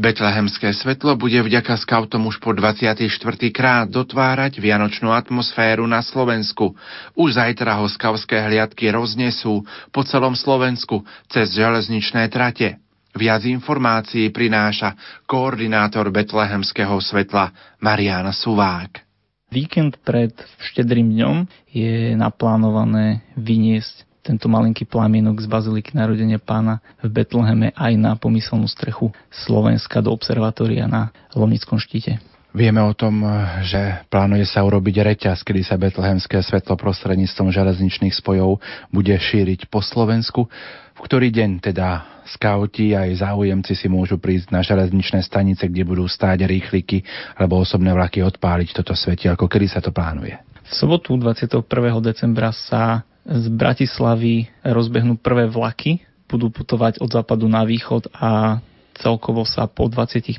Betlehemské 0.00 0.72
svetlo 0.72 1.12
bude 1.12 1.36
vďaka 1.44 1.76
skautom 1.76 2.24
už 2.24 2.40
po 2.40 2.56
24. 2.56 3.04
krát 3.52 3.84
dotvárať 3.84 4.56
vianočnú 4.56 5.12
atmosféru 5.12 5.84
na 5.84 6.00
Slovensku. 6.00 6.72
Už 7.12 7.36
zajtra 7.36 7.76
ho 7.76 7.84
skavské 7.84 8.40
hliadky 8.40 8.88
roznesú 8.88 9.60
po 9.92 10.00
celom 10.08 10.32
Slovensku 10.32 11.04
cez 11.28 11.52
železničné 11.52 12.32
trate. 12.32 12.80
Viac 13.10 13.42
informácií 13.42 14.30
prináša 14.30 14.94
koordinátor 15.26 16.14
Betlehemského 16.14 16.94
svetla 17.02 17.50
Mariana 17.82 18.30
Suvák. 18.30 19.02
Víkend 19.50 19.98
pred 20.06 20.30
štedrým 20.70 21.10
dňom 21.18 21.36
je 21.74 22.14
naplánované 22.14 23.26
vyniesť 23.34 24.06
tento 24.22 24.46
malinký 24.46 24.86
plamienok 24.86 25.42
z 25.42 25.50
Baziliky 25.50 25.96
narodenia 25.98 26.38
pána 26.38 26.78
v 27.02 27.10
Betleheme 27.10 27.74
aj 27.74 27.92
na 27.98 28.14
pomyselnú 28.14 28.70
strechu 28.70 29.10
Slovenska 29.26 29.98
do 29.98 30.14
observatória 30.14 30.86
na 30.86 31.10
Lomnickom 31.34 31.82
štíte. 31.82 32.22
Vieme 32.50 32.82
o 32.82 32.90
tom, 32.98 33.22
že 33.62 34.02
plánuje 34.10 34.42
sa 34.42 34.66
urobiť 34.66 35.06
reťaz, 35.06 35.46
kedy 35.46 35.62
sa 35.62 35.78
betlehemské 35.78 36.42
svetlo 36.42 36.74
prostredníctvom 36.74 37.46
železničných 37.54 38.10
spojov 38.10 38.58
bude 38.90 39.14
šíriť 39.14 39.70
po 39.70 39.78
Slovensku. 39.78 40.50
V 41.00 41.08
ktorý 41.08 41.32
deň 41.32 41.64
teda 41.64 42.20
skauti 42.28 42.92
aj 42.92 43.24
záujemci 43.24 43.72
si 43.72 43.88
môžu 43.88 44.20
prísť 44.20 44.52
na 44.52 44.60
železničné 44.60 45.24
stanice, 45.24 45.64
kde 45.64 45.88
budú 45.88 46.04
stáť 46.04 46.44
rýchliky 46.44 47.02
alebo 47.40 47.58
osobné 47.58 47.90
vlaky 47.96 48.20
odpáliť 48.20 48.76
toto 48.76 48.92
svetielko. 48.92 49.48
Kedy 49.48 49.66
sa 49.66 49.80
to 49.80 49.90
plánuje? 49.90 50.36
V 50.68 50.72
sobotu 50.76 51.16
21. 51.16 51.64
decembra 52.04 52.52
sa 52.52 53.02
z 53.24 53.48
Bratislavy 53.48 54.46
rozbehnú 54.62 55.18
prvé 55.18 55.48
vlaky, 55.48 56.04
budú 56.30 56.52
putovať 56.52 57.02
od 57.02 57.10
západu 57.10 57.50
na 57.50 57.66
východ 57.66 58.06
a 58.14 58.62
celkovo 58.94 59.42
sa 59.48 59.66
po 59.66 59.90
25 59.90 60.36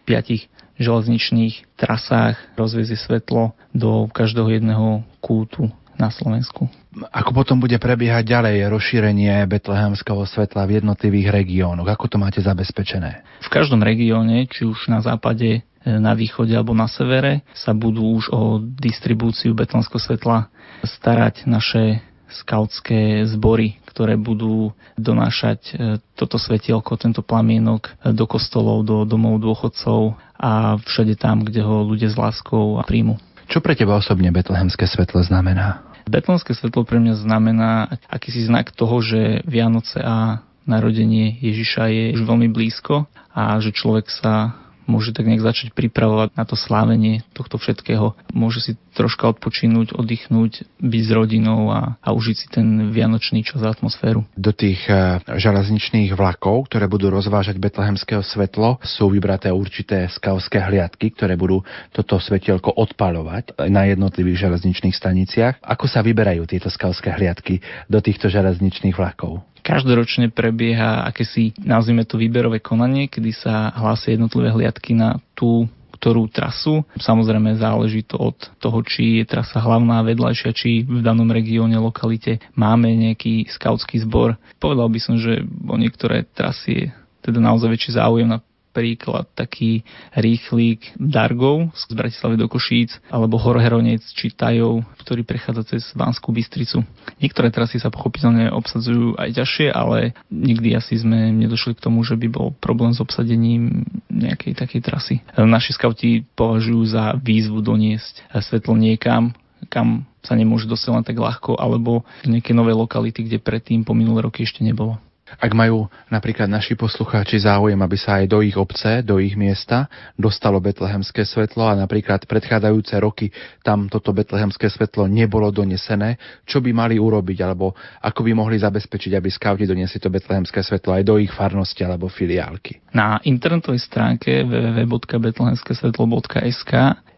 železničných 0.80 1.76
trasách 1.76 2.38
rozvezie 2.56 2.96
svetlo 2.96 3.52
do 3.76 4.08
každého 4.14 4.62
jedného 4.62 5.04
kútu 5.20 5.68
na 6.00 6.08
Slovensku. 6.14 6.70
Ako 6.92 7.32
potom 7.32 7.56
bude 7.56 7.80
prebiehať 7.80 8.28
ďalej 8.28 8.68
rozšírenie 8.68 9.48
betlehemského 9.48 10.28
svetla 10.28 10.68
v 10.68 10.84
jednotlivých 10.84 11.32
regiónoch? 11.32 11.88
Ako 11.88 12.12
to 12.12 12.20
máte 12.20 12.44
zabezpečené? 12.44 13.24
V 13.48 13.50
každom 13.50 13.80
regióne, 13.80 14.44
či 14.52 14.68
už 14.68 14.92
na 14.92 15.00
západe, 15.00 15.64
na 15.88 16.12
východe 16.12 16.52
alebo 16.52 16.76
na 16.76 16.92
severe, 16.92 17.48
sa 17.56 17.72
budú 17.72 18.20
už 18.20 18.28
o 18.36 18.60
distribúciu 18.60 19.56
betlehemského 19.56 20.04
svetla 20.04 20.52
starať 20.84 21.48
naše 21.48 22.04
skautské 22.32 23.24
zbory, 23.28 23.80
ktoré 23.88 24.16
budú 24.16 24.72
donášať 24.96 25.60
e, 25.68 25.72
toto 26.16 26.40
svetielko, 26.40 26.96
tento 26.96 27.20
plamienok 27.20 27.92
do 28.08 28.24
kostolov, 28.24 28.88
do 28.88 29.04
domov 29.04 29.44
dôchodcov 29.44 30.16
a 30.40 30.80
všade 30.80 31.20
tam, 31.20 31.44
kde 31.44 31.60
ho 31.60 31.84
ľudia 31.84 32.08
s 32.08 32.16
láskou 32.16 32.80
príjmu. 32.88 33.20
Čo 33.52 33.60
pre 33.60 33.76
teba 33.76 34.00
osobne 34.00 34.32
betlehemské 34.32 34.88
svetlo 34.88 35.20
znamená? 35.28 35.91
Betlonské 36.10 36.54
svetlo 36.54 36.86
pre 36.88 36.98
mňa 37.02 37.16
znamená 37.20 37.72
akýsi 38.10 38.46
znak 38.48 38.74
toho, 38.74 39.02
že 39.02 39.46
Vianoce 39.46 40.02
a 40.02 40.42
narodenie 40.66 41.38
Ježiša 41.42 41.84
je 41.90 42.04
už 42.16 42.22
veľmi 42.24 42.48
blízko 42.54 43.10
a 43.34 43.58
že 43.60 43.74
človek 43.74 44.08
sa 44.08 44.56
môže 44.90 45.14
tak 45.14 45.28
nejak 45.28 45.44
začať 45.44 45.68
pripravovať 45.76 46.34
na 46.36 46.44
to 46.48 46.56
slávenie 46.58 47.26
tohto 47.32 47.58
všetkého. 47.58 48.18
Môže 48.32 48.62
si 48.64 48.72
troška 48.94 49.32
odpočinúť, 49.32 49.96
oddychnúť, 49.96 50.68
byť 50.84 51.04
s 51.04 51.12
rodinou 51.12 51.72
a, 51.72 51.96
a 52.02 52.10
užiť 52.12 52.36
si 52.36 52.48
ten 52.52 52.92
vianočný 52.92 53.46
čas 53.46 53.64
a 53.64 53.72
atmosféru. 53.72 54.28
Do 54.36 54.52
tých 54.52 54.84
uh, 54.92 55.24
železničných 55.26 56.12
vlakov, 56.14 56.68
ktoré 56.68 56.92
budú 56.92 57.08
rozvážať 57.08 57.56
betlehemského 57.58 58.22
svetlo, 58.22 58.82
sú 58.84 59.08
vybraté 59.12 59.50
určité 59.50 60.08
skavské 60.12 60.60
hliadky, 60.60 61.16
ktoré 61.16 61.40
budú 61.40 61.64
toto 61.96 62.20
svetielko 62.20 62.76
odpalovať 62.76 63.56
na 63.72 63.88
jednotlivých 63.88 64.50
železničných 64.50 64.96
staniciach. 64.96 65.54
Ako 65.64 65.88
sa 65.88 66.04
vyberajú 66.04 66.44
tieto 66.48 66.68
skavské 66.68 67.16
hliadky 67.16 67.64
do 67.88 68.04
týchto 68.04 68.28
železničných 68.28 68.96
vlakov? 68.96 69.51
Každoročne 69.62 70.34
prebieha 70.34 71.06
akési, 71.06 71.54
nazvime 71.62 72.04
to 72.04 72.18
výberové 72.18 72.60
konanie, 72.60 73.06
kedy 73.08 73.32
sa 73.32 73.70
hlásia 73.78 74.18
jednotlivé 74.18 74.50
hliadky 74.50 74.98
na 74.98 75.22
tú 75.38 75.70
ktorú 76.02 76.26
trasu. 76.34 76.82
Samozrejme 76.98 77.62
záleží 77.62 78.02
to 78.02 78.18
od 78.18 78.34
toho, 78.58 78.82
či 78.82 79.22
je 79.22 79.26
trasa 79.30 79.62
hlavná, 79.62 80.02
vedľajšia, 80.02 80.50
či 80.50 80.82
v 80.82 81.06
danom 81.06 81.30
regióne, 81.30 81.78
lokalite 81.78 82.42
máme 82.58 82.90
nejaký 82.90 83.46
skautský 83.54 84.02
zbor. 84.02 84.34
Povedal 84.58 84.90
by 84.90 84.98
som, 84.98 85.22
že 85.22 85.46
o 85.46 85.78
niektoré 85.78 86.26
trasy 86.34 86.74
je 86.74 86.86
teda 87.22 87.38
naozaj 87.38 87.70
väčší 87.70 88.02
záujem 88.02 88.34
príklad 88.72 89.28
taký 89.36 89.84
rýchlík 90.16 90.96
Dargov 90.98 91.72
z 91.76 91.92
Bratislavy 91.92 92.40
do 92.40 92.48
Košíc 92.48 92.98
alebo 93.12 93.36
Horheronec 93.38 94.02
či 94.16 94.32
Tajov, 94.32 94.88
ktorý 95.04 95.28
prechádza 95.28 95.76
cez 95.76 95.84
Banskú 95.94 96.32
Bystricu. 96.32 96.84
Niektoré 97.20 97.52
trasy 97.52 97.78
sa 97.78 97.92
pochopiteľne 97.92 98.50
obsadzujú 98.56 99.20
aj 99.20 99.38
ťažšie, 99.38 99.68
ale 99.70 100.16
nikdy 100.32 100.74
asi 100.74 100.98
sme 100.98 101.36
nedošli 101.36 101.76
k 101.78 101.84
tomu, 101.84 102.02
že 102.02 102.16
by 102.16 102.28
bol 102.32 102.56
problém 102.58 102.96
s 102.96 103.04
obsadením 103.04 103.86
nejakej 104.08 104.58
takej 104.58 104.82
trasy. 104.82 105.16
Naši 105.36 105.76
skauti 105.76 106.24
považujú 106.36 106.82
za 106.88 107.14
výzvu 107.20 107.60
doniesť 107.60 108.26
svetlo 108.32 108.80
niekam, 108.80 109.36
kam 109.70 110.10
sa 110.22 110.38
nemôže 110.38 110.70
len 110.70 111.06
tak 111.06 111.18
ľahko, 111.18 111.58
alebo 111.58 112.06
nejaké 112.26 112.54
nové 112.54 112.74
lokality, 112.74 113.26
kde 113.26 113.42
predtým 113.42 113.82
po 113.82 113.98
minulé 113.98 114.26
roky 114.26 114.46
ešte 114.46 114.62
nebolo. 114.62 115.02
Ak 115.40 115.56
majú 115.56 115.88
napríklad 116.12 116.52
naši 116.52 116.76
poslucháči 116.76 117.40
záujem, 117.40 117.80
aby 117.80 117.96
sa 117.96 118.20
aj 118.20 118.28
do 118.28 118.44
ich 118.44 118.60
obce, 118.60 119.00
do 119.06 119.22
ich 119.22 119.38
miesta 119.40 119.88
dostalo 120.20 120.60
betlehemské 120.60 121.24
svetlo 121.24 121.64
a 121.70 121.76
napríklad 121.78 122.26
predchádzajúce 122.28 123.00
roky 123.00 123.32
tam 123.64 123.88
toto 123.88 124.12
betlehemské 124.12 124.68
svetlo 124.68 125.08
nebolo 125.08 125.48
donesené, 125.54 126.18
čo 126.44 126.60
by 126.60 126.76
mali 126.76 127.00
urobiť 127.00 127.40
alebo 127.46 127.72
ako 128.04 128.28
by 128.28 128.36
mohli 128.36 128.60
zabezpečiť, 128.60 129.16
aby 129.16 129.32
skauti 129.32 129.64
doniesli 129.64 130.04
to 130.04 130.12
betlehemské 130.12 130.60
svetlo 130.60 130.92
aj 130.98 131.08
do 131.08 131.16
ich 131.22 131.32
farnosti 131.32 131.88
alebo 131.88 132.12
filiálky. 132.12 132.84
Na 132.92 133.24
internetovej 133.24 133.80
stránke 133.80 134.44
www.betlehemskesvetlo.sk 134.44 136.72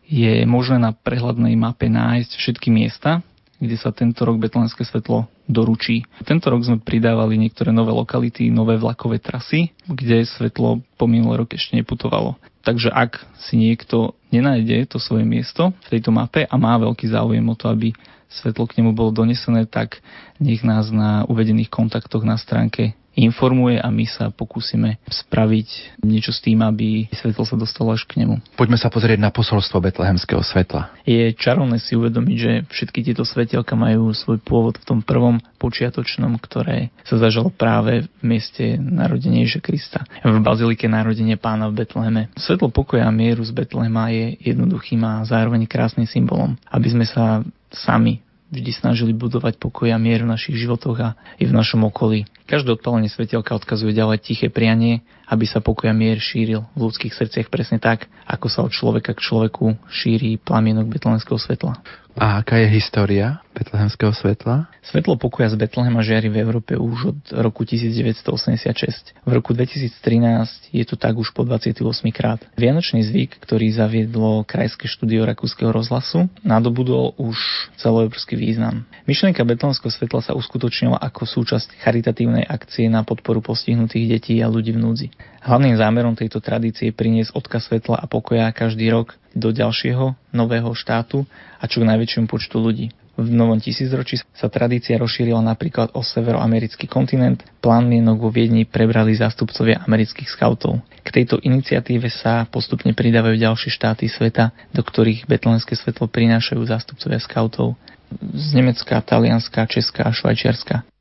je 0.04 0.44
možné 0.46 0.78
na 0.78 0.94
prehľadnej 0.94 1.58
mape 1.58 1.90
nájsť 1.90 2.38
všetky 2.38 2.70
miesta, 2.70 3.26
kde 3.64 3.80
sa 3.80 3.96
tento 3.96 4.28
rok 4.28 4.44
Betlenské 4.44 4.84
svetlo 4.84 5.32
doručí. 5.48 6.08
Tento 6.24 6.48
rok 6.48 6.64
sme 6.64 6.80
pridávali 6.80 7.36
niektoré 7.36 7.76
nové 7.76 7.92
lokality, 7.92 8.48
nové 8.48 8.80
vlakové 8.80 9.20
trasy, 9.20 9.76
kde 9.84 10.24
svetlo 10.24 10.80
po 10.96 11.06
minulý 11.06 11.44
rok 11.44 11.56
ešte 11.56 11.76
neputovalo. 11.76 12.40
Takže 12.64 12.90
ak 12.96 13.20
si 13.44 13.60
niekto 13.60 14.16
nenájde 14.32 14.96
to 14.96 14.98
svoje 15.04 15.28
miesto 15.28 15.76
v 15.88 16.00
tejto 16.00 16.16
mape 16.16 16.48
a 16.48 16.56
má 16.56 16.80
veľký 16.80 17.12
záujem 17.12 17.44
o 17.44 17.56
to, 17.60 17.68
aby 17.68 17.92
svetlo 18.32 18.66
k 18.66 18.80
nemu 18.80 18.96
bolo 18.96 19.12
donesené, 19.12 19.68
tak 19.68 20.00
nech 20.40 20.64
nás 20.64 20.90
na 20.90 21.28
uvedených 21.28 21.70
kontaktoch 21.70 22.24
na 22.24 22.40
stránke 22.40 22.96
informuje 23.14 23.78
a 23.78 23.88
my 23.94 24.06
sa 24.10 24.34
pokúsime 24.34 24.98
spraviť 25.06 26.02
niečo 26.02 26.34
s 26.34 26.42
tým, 26.42 26.66
aby 26.66 27.08
svetlo 27.14 27.46
sa 27.46 27.56
dostalo 27.58 27.94
až 27.94 28.10
k 28.10 28.26
nemu. 28.26 28.42
Poďme 28.58 28.78
sa 28.78 28.90
pozrieť 28.90 29.22
na 29.22 29.30
posolstvo 29.30 29.78
betlehemského 29.80 30.42
svetla. 30.42 30.90
Je 31.06 31.34
čarovné 31.38 31.78
si 31.78 31.94
uvedomiť, 31.94 32.38
že 32.38 32.52
všetky 32.74 33.00
tieto 33.06 33.22
svetelka 33.24 33.78
majú 33.78 34.10
svoj 34.12 34.42
pôvod 34.42 34.82
v 34.82 34.86
tom 34.86 35.00
prvom 35.06 35.38
počiatočnom, 35.62 36.36
ktoré 36.42 36.90
sa 37.06 37.22
zažalo 37.22 37.54
práve 37.54 38.10
v 38.20 38.24
mieste 38.26 38.76
narodenia 38.82 39.46
Ježiša 39.46 39.62
Krista. 39.62 40.00
V 40.26 40.42
bazilike 40.42 40.90
narodenie 40.90 41.38
pána 41.38 41.70
v 41.70 41.86
Betleheme. 41.86 42.34
Svetlo 42.36 42.74
pokoja 42.74 43.06
a 43.08 43.14
mieru 43.14 43.46
z 43.46 43.54
Betlehema 43.54 44.10
je 44.10 44.36
jednoduchým 44.42 45.00
a 45.06 45.24
zároveň 45.24 45.70
krásnym 45.70 46.10
symbolom, 46.10 46.58
aby 46.68 46.88
sme 46.90 47.06
sa 47.06 47.46
sami 47.70 48.22
vždy 48.54 48.72
snažili 48.78 49.12
budovať 49.18 49.58
pokoj 49.58 49.90
a 49.90 49.98
mier 49.98 50.22
v 50.22 50.30
našich 50.30 50.54
životoch 50.54 50.98
a 51.02 51.10
i 51.42 51.50
v 51.50 51.56
našom 51.58 51.82
okolí. 51.90 52.30
Každé 52.44 52.76
odpalenie 52.76 53.08
svetelka 53.08 53.56
odkazuje 53.56 53.96
ďalej 53.96 54.20
tiché 54.20 54.48
prianie, 54.52 55.00
aby 55.32 55.48
sa 55.48 55.64
pokoj 55.64 55.88
a 55.88 55.96
mier 55.96 56.20
šíril 56.20 56.68
v 56.76 56.80
ľudských 56.92 57.16
srdciach 57.16 57.48
presne 57.48 57.80
tak, 57.80 58.12
ako 58.28 58.48
sa 58.52 58.60
od 58.68 58.76
človeka 58.76 59.16
k 59.16 59.24
človeku 59.24 59.80
šíri 59.88 60.36
plamienok 60.38 60.92
betlenského 60.92 61.40
svetla. 61.40 61.80
A 62.14 62.46
aká 62.46 62.62
je 62.62 62.70
história 62.70 63.42
betlehemského 63.58 64.14
svetla? 64.14 64.70
Svetlo 64.86 65.18
pokoja 65.18 65.50
z 65.50 65.58
Betlehema 65.58 66.06
žiari 66.06 66.30
v 66.30 66.46
Európe 66.46 66.78
už 66.78 66.98
od 67.10 67.20
roku 67.42 67.66
1986. 67.66 69.18
V 69.26 69.32
roku 69.34 69.58
2013 69.58 70.70
je 70.70 70.86
to 70.86 70.94
tak 70.94 71.18
už 71.18 71.34
po 71.34 71.42
28 71.42 71.82
krát. 72.14 72.38
Vianočný 72.54 73.02
zvyk, 73.02 73.42
ktorý 73.42 73.74
zaviedlo 73.74 74.46
Krajské 74.46 74.86
štúdio 74.86 75.26
Rakúskeho 75.26 75.74
rozhlasu, 75.74 76.30
nadobudol 76.46 77.18
už 77.18 77.38
celoeurópsky 77.82 78.38
význam. 78.38 78.86
Myšlienka 79.10 79.42
betlehemského 79.42 79.90
svetla 79.90 80.22
sa 80.22 80.38
uskutočnila 80.38 81.02
ako 81.02 81.26
súčasť 81.26 81.82
charitatívnej 81.82 82.43
akcie 82.46 82.92
na 82.92 83.02
podporu 83.08 83.40
postihnutých 83.42 84.06
detí 84.20 84.36
a 84.40 84.52
ľudí 84.52 84.76
v 84.76 84.82
núdzi. 84.84 85.08
Hlavným 85.44 85.76
zámerom 85.76 86.16
tejto 86.16 86.40
tradície 86.40 86.92
je 86.92 86.96
priniesť 86.96 87.36
odkaz 87.36 87.68
svetla 87.68 88.00
a 88.00 88.06
pokoja 88.08 88.52
každý 88.56 88.88
rok 88.92 89.16
do 89.34 89.52
ďalšieho 89.52 90.16
nového 90.32 90.72
štátu 90.78 91.26
a 91.60 91.68
čo 91.68 91.82
k 91.82 91.90
najväčšiemu 91.90 92.28
počtu 92.30 92.58
ľudí. 92.60 92.88
V 93.14 93.30
novom 93.30 93.62
tisícročí 93.62 94.26
sa 94.34 94.50
tradícia 94.50 94.98
rozšírila 94.98 95.38
napríklad 95.38 95.94
o 95.94 96.02
severoamerický 96.02 96.90
kontinent. 96.90 97.46
Plán 97.62 97.86
mienok 97.86 98.18
vo 98.18 98.30
Viedni 98.34 98.66
prebrali 98.66 99.14
zástupcovia 99.14 99.86
amerických 99.86 100.34
skautov. 100.34 100.82
K 101.06 101.22
tejto 101.22 101.38
iniciatíve 101.38 102.10
sa 102.10 102.50
postupne 102.50 102.90
pridávajú 102.98 103.38
ďalšie 103.38 103.70
štáty 103.70 104.10
sveta, 104.10 104.50
do 104.74 104.82
ktorých 104.82 105.30
betlenské 105.30 105.78
svetlo 105.78 106.10
prinášajú 106.10 106.62
zástupcovia 106.66 107.22
skautov 107.22 107.78
z 108.18 108.48
Nemecka, 108.58 108.98
Talianska, 108.98 109.70
Česka 109.70 110.10
a 110.10 110.12
Švajčiarska. 110.14 110.93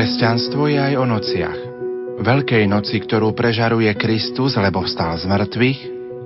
Kresťanstvo 0.00 0.64
je 0.64 0.80
aj 0.80 0.96
o 0.96 1.04
nociach. 1.04 1.58
Veľkej 2.24 2.64
noci, 2.64 3.04
ktorú 3.04 3.36
prežaruje 3.36 3.92
Kristus, 4.00 4.56
lebo 4.56 4.80
vstal 4.80 5.20
z 5.20 5.28
mŕtvych, 5.28 5.80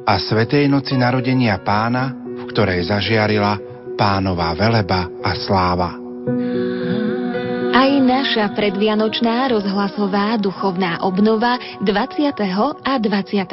a 0.06 0.14
Svetej 0.14 0.70
noci 0.70 0.94
narodenia 0.94 1.58
pána, 1.58 2.14
v 2.14 2.46
ktorej 2.54 2.86
zažiarila 2.86 3.58
pánová 3.98 4.54
veleba 4.54 5.10
a 5.18 5.34
sláva. 5.34 5.90
Aj 7.74 7.90
naša 7.90 8.54
predvianočná 8.54 9.50
rozhlasová 9.50 10.38
duchovná 10.38 11.02
obnova 11.02 11.58
20. 11.82 12.38
a 12.86 12.92
21. 13.02 13.50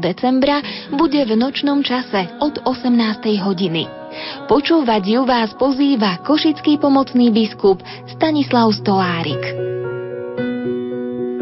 decembra 0.00 0.64
bude 0.96 1.20
v 1.20 1.36
nočnom 1.36 1.84
čase 1.84 2.32
od 2.40 2.64
18. 2.64 2.88
hodiny. 3.44 3.84
Počúvať 4.48 5.02
ju 5.04 5.20
vás 5.28 5.52
pozýva 5.60 6.24
košický 6.24 6.80
pomocný 6.80 7.28
biskup 7.28 7.84
Stanislav 8.16 8.72
Stolárik. 8.72 9.44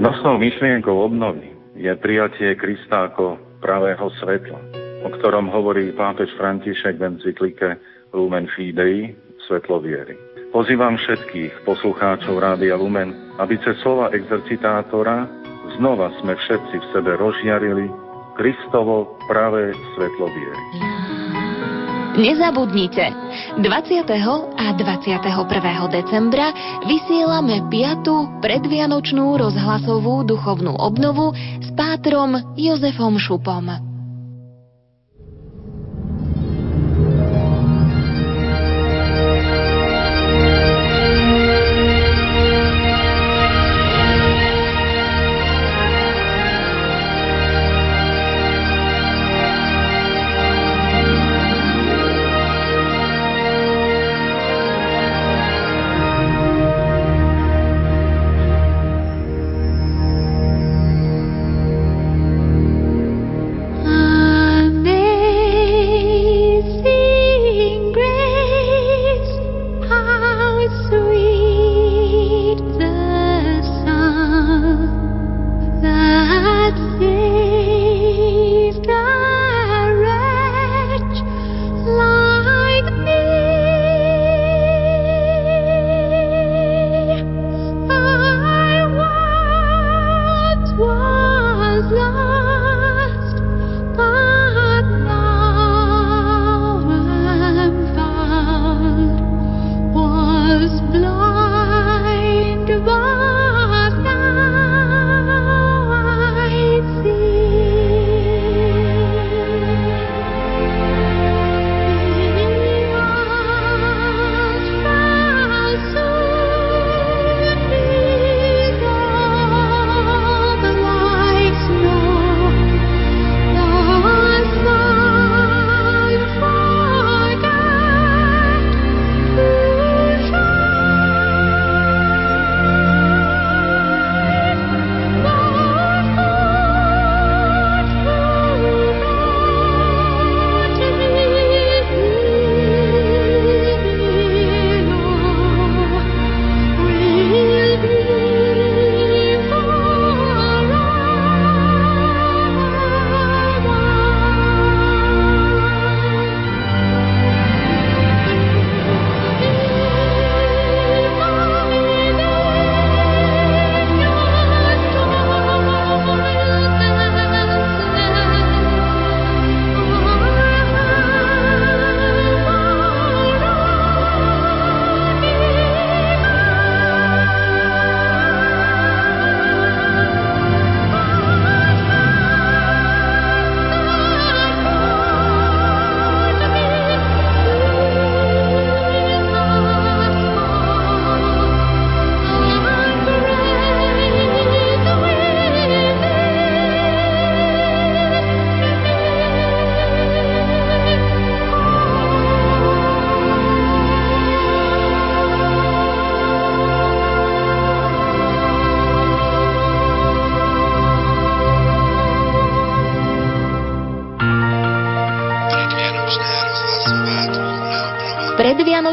Nosnou 0.02 0.34
myšlienkou 0.42 1.06
obnovy 1.06 1.46
je 1.78 1.94
prijatie 1.94 2.58
Krista 2.58 3.06
ako 3.06 3.38
pravého 3.62 4.10
svetla, 4.18 4.58
o 5.06 5.14
ktorom 5.14 5.46
hovorí 5.46 5.94
pápež 5.94 6.34
František 6.34 6.98
v 6.98 7.06
encyklike 7.06 7.78
Lumen 8.10 8.50
Fidei, 8.58 9.14
svetlo 9.46 9.78
viery. 9.78 10.30
Pozývam 10.51 10.98
všetkých 10.98 11.62
poslucháčov 11.62 12.43
Rádia 12.43 12.74
Lumen, 12.74 13.14
aby 13.39 13.55
cez 13.62 13.78
slova 13.86 14.10
exercitátora 14.10 15.31
znova 15.78 16.10
sme 16.18 16.35
všetci 16.35 16.74
v 16.74 16.86
sebe 16.90 17.14
rozžiarili 17.14 17.86
Kristovo 18.35 19.14
pravé 19.31 19.70
svetlo 19.94 20.27
viery. 20.27 20.62
Nezabudnite, 22.18 23.14
20. 23.62 24.10
a 24.59 24.66
21. 24.74 25.22
decembra 25.94 26.51
vysielame 26.82 27.62
5. 27.70 28.43
predvianočnú 28.43 29.39
rozhlasovú 29.39 30.27
duchovnú 30.27 30.74
obnovu 30.74 31.31
s 31.62 31.70
pátrom 31.78 32.35
Jozefom 32.59 33.22
Šupom. 33.22 33.89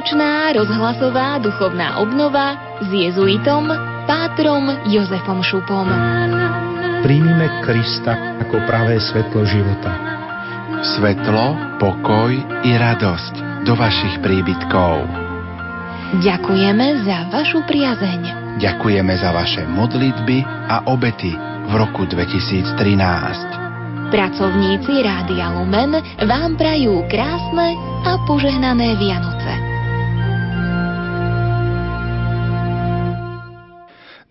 Predvianočná 0.08 0.56
rozhlasová 0.56 1.36
duchovná 1.44 2.00
obnova 2.00 2.56
s 2.80 2.88
jezuitom 2.88 3.68
Pátrom 4.08 4.88
Jozefom 4.88 5.44
Šupom. 5.44 5.84
Príjmime 7.04 7.52
Krista 7.68 8.16
ako 8.40 8.56
pravé 8.64 9.04
svetlo 9.04 9.44
života. 9.44 9.92
Svetlo, 10.96 11.60
pokoj 11.84 12.32
i 12.40 12.72
radosť 12.80 13.68
do 13.68 13.76
vašich 13.76 14.24
príbytkov. 14.24 15.12
Ďakujeme 16.24 17.04
za 17.04 17.28
vašu 17.28 17.68
priazeň. 17.68 18.56
Ďakujeme 18.64 19.12
za 19.12 19.36
vaše 19.36 19.68
modlitby 19.68 20.48
a 20.72 20.88
obety 20.88 21.36
v 21.68 21.74
roku 21.76 22.08
2013. 22.08 22.64
Pracovníci 24.08 25.04
Rádia 25.04 25.52
Lumen 25.52 26.00
vám 26.24 26.56
prajú 26.56 27.04
krásne 27.12 27.76
a 28.08 28.16
požehnané 28.24 28.96
Vianoce. 28.96 29.27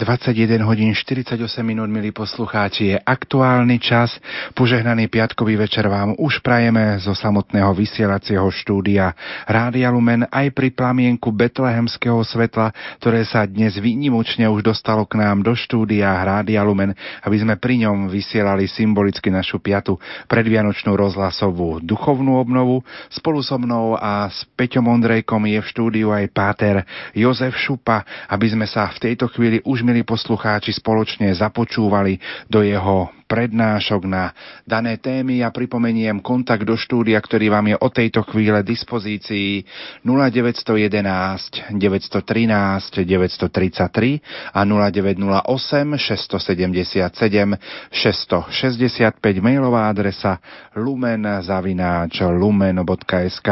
21 0.07 0.63
hodín 0.63 0.95
48 0.95 1.35
minút, 1.67 1.91
milí 1.91 2.15
poslucháči, 2.15 2.95
je 2.95 2.97
aktuálny 3.03 3.83
čas. 3.83 4.15
Požehnaný 4.55 5.11
piatkový 5.11 5.59
večer 5.59 5.91
vám 5.91 6.15
už 6.15 6.47
prajeme 6.47 6.95
zo 7.03 7.11
samotného 7.11 7.75
vysielacieho 7.75 8.47
štúdia 8.55 9.11
Rádia 9.51 9.91
Lumen 9.91 10.23
aj 10.31 10.55
pri 10.55 10.71
plamienku 10.71 11.35
Betlehemského 11.35 12.23
svetla, 12.23 12.71
ktoré 13.03 13.27
sa 13.27 13.51
dnes 13.51 13.83
výnimočne 13.83 14.47
už 14.47 14.63
dostalo 14.63 15.03
k 15.11 15.19
nám 15.19 15.43
do 15.43 15.59
štúdia 15.59 16.23
Rádia 16.23 16.63
Lumen, 16.63 16.95
aby 17.27 17.43
sme 17.43 17.59
pri 17.59 17.91
ňom 17.91 18.07
vysielali 18.07 18.71
symbolicky 18.71 19.27
našu 19.27 19.59
piatu 19.59 19.99
predvianočnú 20.31 20.95
rozhlasovú 20.95 21.83
duchovnú 21.83 22.39
obnovu. 22.39 22.87
Spolu 23.11 23.43
so 23.43 23.59
mnou 23.59 23.99
a 23.99 24.31
s 24.31 24.47
Peťom 24.55 24.87
Ondrejkom 24.87 25.51
je 25.51 25.59
v 25.59 25.67
štúdiu 25.67 26.15
aj 26.15 26.31
páter 26.31 26.87
Jozef 27.11 27.59
Šupa, 27.59 28.07
aby 28.31 28.55
sme 28.55 28.71
sa 28.71 28.87
v 28.95 29.11
tejto 29.11 29.27
chvíli 29.35 29.59
už 29.67 29.83
milí 29.83 29.96
poslucháči, 30.03 30.75
spoločne 30.75 31.33
započúvali 31.33 32.19
do 32.51 32.61
jeho 32.61 33.17
prednášok 33.27 34.07
na 34.07 34.31
dané 34.63 35.03
témy. 35.03 35.43
Ja 35.43 35.51
pripomeniem 35.51 36.23
kontakt 36.23 36.63
do 36.63 36.79
štúdia, 36.79 37.19
ktorý 37.19 37.51
vám 37.51 37.75
je 37.75 37.77
o 37.83 37.91
tejto 37.91 38.23
chvíle 38.23 38.63
dispozícii 38.63 39.67
0911 40.07 41.75
913 41.75 43.03
933 43.03 44.23
a 44.55 44.63
0908 44.63 45.99
677 45.99 47.59
665 47.91 49.19
mailová 49.43 49.91
adresa 49.91 50.39
lumen.lumen.sk 50.79 53.51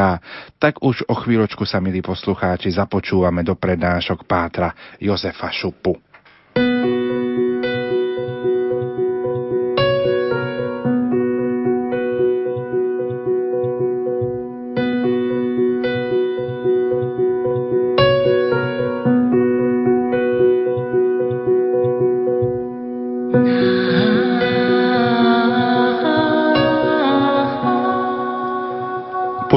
Tak 0.63 0.79
už 0.81 1.05
o 1.11 1.15
chvíľočku 1.19 1.67
sa, 1.67 1.83
milí 1.83 1.99
poslucháči, 2.01 2.71
započúvame 2.71 3.43
do 3.43 3.59
prednášok 3.59 4.23
Pátra 4.25 4.73
Jozefa 5.03 5.51
Šupu. 5.51 6.04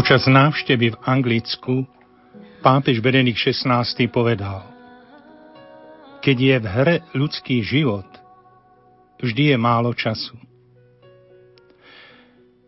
Počas 0.07 0.29
návštevy 0.29 0.93
v 0.93 0.97
Anglicku 1.03 1.83
pápež 2.63 3.03
Berenik 3.03 3.35
XVI 3.35 3.83
povedal 4.07 4.76
Keď 6.27 6.35
je 6.43 6.55
v 6.59 6.67
hre 6.67 6.95
ľudský 7.15 7.63
život, 7.63 8.03
vždy 9.23 9.55
je 9.55 9.57
málo 9.57 9.95
času. 9.95 10.35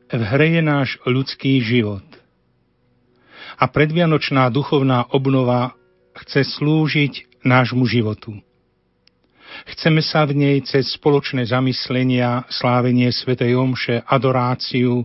V 0.08 0.22
hre 0.24 0.48
je 0.56 0.64
náš 0.64 0.96
ľudský 1.04 1.60
život. 1.60 2.08
A 3.60 3.68
predvianočná 3.68 4.48
duchovná 4.48 5.12
obnova 5.12 5.76
chce 6.24 6.48
slúžiť 6.56 7.44
nášmu 7.44 7.84
životu. 7.84 8.40
Chceme 9.76 10.00
sa 10.00 10.24
v 10.24 10.40
nej 10.40 10.58
cez 10.64 10.96
spoločné 10.96 11.44
zamyslenia, 11.44 12.48
slávenie 12.48 13.12
Svetej 13.12 13.60
Omše, 13.60 14.08
adoráciu, 14.08 15.04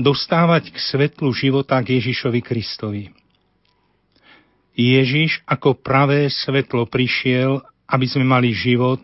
dostávať 0.00 0.72
k 0.72 0.80
svetlu 0.80 1.28
života 1.36 1.76
k 1.84 2.00
Ježišovi 2.00 2.40
Kristovi. 2.40 3.19
Ježiš 4.80 5.44
ako 5.44 5.76
pravé 5.76 6.32
svetlo 6.32 6.88
prišiel, 6.88 7.60
aby 7.84 8.06
sme 8.08 8.24
mali 8.24 8.56
život 8.56 9.02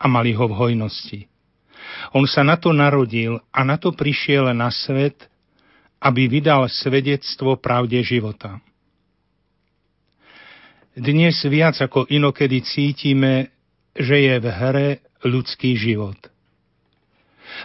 a 0.00 0.08
mali 0.08 0.32
ho 0.32 0.48
v 0.48 0.56
hojnosti. 0.56 1.28
On 2.16 2.24
sa 2.24 2.40
na 2.40 2.56
to 2.56 2.72
narodil 2.72 3.36
a 3.52 3.60
na 3.60 3.76
to 3.76 3.92
prišiel 3.92 4.48
na 4.56 4.72
svet, 4.72 5.28
aby 6.00 6.32
vydal 6.32 6.64
svedectvo 6.72 7.60
pravde 7.60 8.00
života. 8.00 8.56
Dnes 10.96 11.36
viac 11.44 11.76
ako 11.76 12.08
inokedy 12.08 12.64
cítime, 12.64 13.52
že 13.92 14.16
je 14.16 14.34
v 14.40 14.46
hre 14.48 14.88
ľudský 15.28 15.76
život– 15.76 16.16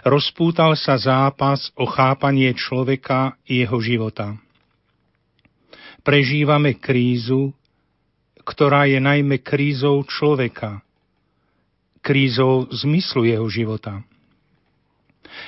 rozpútal 0.04 0.76
sa 0.76 0.98
zápas 0.98 1.72
o 1.78 1.86
chápanie 1.86 2.52
človeka 2.58 3.38
i 3.48 3.64
jeho 3.64 3.78
života. 3.80 4.36
Prežívame 6.06 6.78
krízu, 6.78 7.50
ktorá 8.46 8.86
je 8.86 9.02
najmä 9.02 9.42
krízou 9.42 10.06
človeka, 10.06 10.86
krízou 12.06 12.70
zmyslu 12.70 13.26
jeho 13.26 13.50
života. 13.50 14.06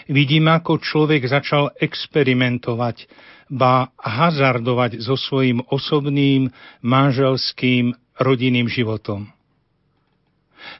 Vidím, 0.09 0.49
ako 0.49 0.81
človek 0.81 1.29
začal 1.29 1.69
experimentovať, 1.77 3.05
ba 3.53 3.93
hazardovať 4.01 4.99
so 4.99 5.15
svojím 5.15 5.63
osobným, 5.69 6.49
manželským, 6.83 7.95
rodinným 8.17 8.67
životom. 8.67 9.29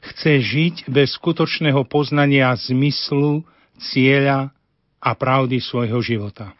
Chce 0.04 0.42
žiť 0.42 0.74
bez 0.90 1.16
skutočného 1.16 1.86
poznania 1.88 2.52
zmyslu 2.58 3.46
cieľa 3.78 4.50
a 4.98 5.10
pravdy 5.14 5.62
svojho 5.62 6.02
života. 6.02 6.52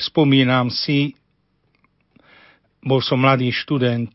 Spomínam 0.00 0.72
si, 0.72 1.12
bol 2.80 3.04
som 3.04 3.20
mladý 3.20 3.52
študent 3.52 4.08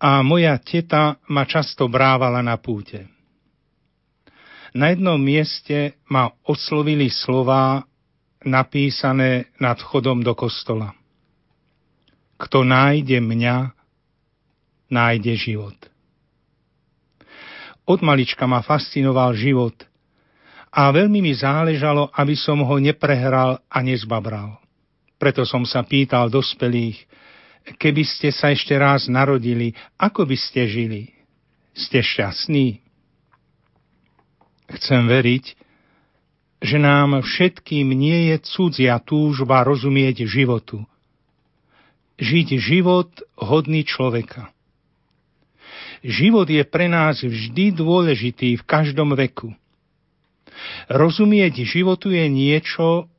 a 0.00 0.24
moja 0.24 0.56
teta 0.56 1.20
ma 1.28 1.44
často 1.44 1.84
brávala 1.92 2.40
na 2.40 2.56
púte. 2.56 3.04
Na 4.72 4.92
jednom 4.92 5.20
mieste 5.20 6.00
ma 6.08 6.32
oslovili 6.44 7.12
slová 7.12 7.84
napísané 8.44 9.52
nad 9.60 9.76
chodom 9.80 10.24
do 10.24 10.32
kostola. 10.32 10.96
Kto 12.36 12.64
nájde 12.64 13.20
mňa, 13.20 13.72
nájde 14.92 15.32
život. 15.36 15.76
Od 17.88 18.00
malička 18.04 18.44
ma 18.44 18.60
fascinoval 18.60 19.32
život 19.36 19.76
a 20.76 20.92
veľmi 20.92 21.24
mi 21.24 21.32
záležalo, 21.32 22.12
aby 22.12 22.36
som 22.36 22.60
ho 22.60 22.76
neprehral 22.76 23.64
a 23.64 23.78
nezbabral. 23.80 24.60
Preto 25.16 25.48
som 25.48 25.64
sa 25.64 25.80
pýtal 25.80 26.28
dospelých, 26.28 27.00
keby 27.80 28.04
ste 28.04 28.28
sa 28.28 28.52
ešte 28.52 28.76
raz 28.76 29.08
narodili, 29.08 29.72
ako 29.96 30.28
by 30.28 30.36
ste 30.36 30.68
žili? 30.68 31.16
Ste 31.72 32.04
šťastní? 32.04 32.84
Chcem 34.76 35.08
veriť, 35.08 35.44
že 36.60 36.76
nám 36.76 37.24
všetkým 37.24 37.96
nie 37.96 38.32
je 38.32 38.36
cudzia 38.44 39.00
túžba 39.00 39.64
rozumieť 39.64 40.28
životu. 40.28 40.84
Žiť 42.20 42.48
život 42.60 43.08
hodný 43.40 43.80
človeka. 43.88 44.52
Život 46.04 46.52
je 46.52 46.60
pre 46.68 46.92
nás 46.92 47.24
vždy 47.24 47.72
dôležitý 47.72 48.60
v 48.60 48.64
každom 48.68 49.16
veku. 49.16 49.56
Rozumieť 50.90 51.66
životu 51.66 52.14
je 52.14 52.26
niečo, 52.30 53.10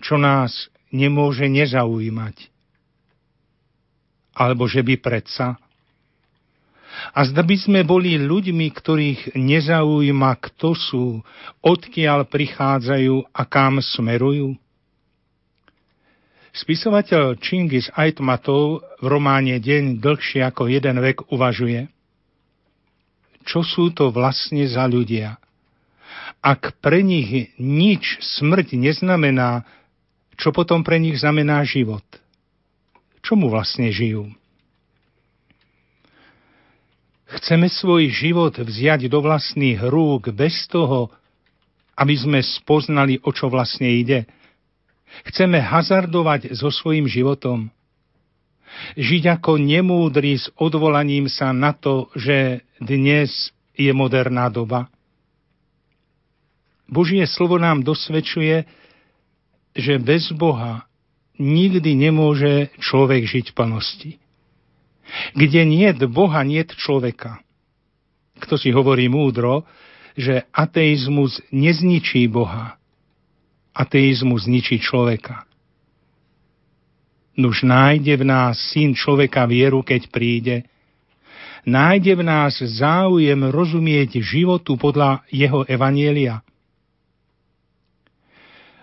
čo 0.00 0.14
nás 0.20 0.68
nemôže 0.94 1.50
nezaujímať. 1.50 2.50
Alebo 4.34 4.66
že 4.66 4.82
by 4.82 4.94
predsa. 4.98 5.58
A 7.10 7.26
zda 7.26 7.42
by 7.42 7.56
sme 7.58 7.80
boli 7.82 8.14
ľuďmi, 8.14 8.66
ktorých 8.70 9.20
nezaujíma, 9.34 10.32
kto 10.38 10.78
sú, 10.78 11.06
odkiaľ 11.58 12.26
prichádzajú 12.30 13.34
a 13.34 13.42
kam 13.46 13.82
smerujú. 13.82 14.54
Spisovateľ 16.54 17.34
Čingis 17.42 17.90
Aitmatov 17.98 18.86
v 19.02 19.06
románe 19.10 19.58
Deň 19.58 19.98
dlhšie 19.98 20.46
ako 20.46 20.70
jeden 20.70 21.02
vek 21.02 21.34
uvažuje, 21.34 21.90
čo 23.42 23.66
sú 23.66 23.90
to 23.90 24.14
vlastne 24.14 24.62
za 24.70 24.86
ľudia. 24.86 25.34
Ak 26.40 26.76
pre 26.80 27.00
nich 27.04 27.52
nič 27.60 28.20
smrť 28.20 28.76
neznamená, 28.76 29.64
čo 30.36 30.50
potom 30.50 30.82
pre 30.82 30.98
nich 30.98 31.20
znamená 31.20 31.62
život. 31.64 32.04
Čomu 33.24 33.48
vlastne 33.48 33.88
žijú? 33.88 34.28
Chceme 37.24 37.66
svoj 37.66 38.12
život 38.12 38.54
vziať 38.60 39.10
do 39.10 39.18
vlastných 39.24 39.80
rúk 39.88 40.30
bez 40.30 40.68
toho, 40.70 41.10
aby 41.98 42.14
sme 42.14 42.40
spoznali, 42.42 43.18
o 43.22 43.30
čo 43.32 43.50
vlastne 43.50 43.90
ide. 43.90 44.28
Chceme 45.30 45.62
hazardovať 45.62 46.54
so 46.54 46.70
svojim 46.70 47.06
životom. 47.06 47.70
Žiť 48.98 49.40
ako 49.40 49.62
nemúdry 49.62 50.34
s 50.34 50.50
odvolaním 50.58 51.30
sa 51.30 51.54
na 51.54 51.70
to, 51.70 52.10
že 52.18 52.66
dnes 52.82 53.54
je 53.78 53.90
moderná 53.94 54.50
doba. 54.50 54.90
Božie 56.88 57.24
slovo 57.24 57.56
nám 57.56 57.82
dosvedčuje, 57.82 58.68
že 59.74 59.94
bez 59.98 60.30
Boha 60.30 60.86
nikdy 61.40 61.98
nemôže 61.98 62.70
človek 62.78 63.26
žiť 63.26 63.46
v 63.50 63.56
plnosti. 63.56 64.12
Kde 65.34 65.62
nie 65.66 65.90
Boha, 66.06 66.46
nie 66.46 66.62
človeka. 66.64 67.42
Kto 68.38 68.58
si 68.58 68.70
hovorí 68.70 69.10
múdro, 69.10 69.66
že 70.14 70.46
ateizmus 70.54 71.42
nezničí 71.50 72.30
Boha. 72.30 72.78
Ateizmus 73.74 74.46
zničí 74.46 74.78
človeka. 74.78 75.42
Nuž 77.34 77.66
nájde 77.66 78.22
v 78.22 78.24
nás 78.30 78.54
syn 78.70 78.94
človeka 78.94 79.42
vieru, 79.50 79.82
keď 79.82 80.06
príde. 80.06 80.56
Nájde 81.66 82.14
v 82.14 82.22
nás 82.22 82.54
záujem 82.62 83.50
rozumieť 83.50 84.22
životu 84.22 84.78
podľa 84.78 85.26
jeho 85.34 85.66
evanielia. 85.66 86.43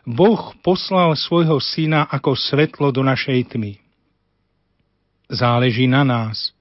Boh 0.01 0.57
poslal 0.65 1.13
svojho 1.13 1.61
syna 1.61 2.09
ako 2.09 2.33
svetlo 2.33 2.89
do 2.89 3.05
našej 3.05 3.53
tmy. 3.53 3.77
Záleží 5.29 5.85
na 5.85 6.01
nás, 6.01 6.51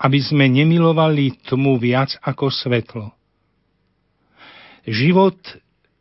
aby 0.00 0.18
sme 0.18 0.48
nemilovali 0.48 1.44
tmu 1.44 1.76
viac 1.76 2.16
ako 2.24 2.48
svetlo. 2.48 3.12
Život 4.88 5.36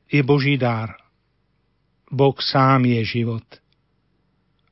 je 0.08 0.22
Boží 0.24 0.56
dár. 0.56 0.96
Boh 2.08 2.36
sám 2.40 2.88
je 2.88 3.02
život. 3.04 3.46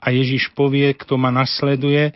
A 0.02 0.10
Ježiš 0.16 0.50
povie, 0.56 0.90
kto 0.96 1.20
ma 1.20 1.30
nasleduje, 1.30 2.16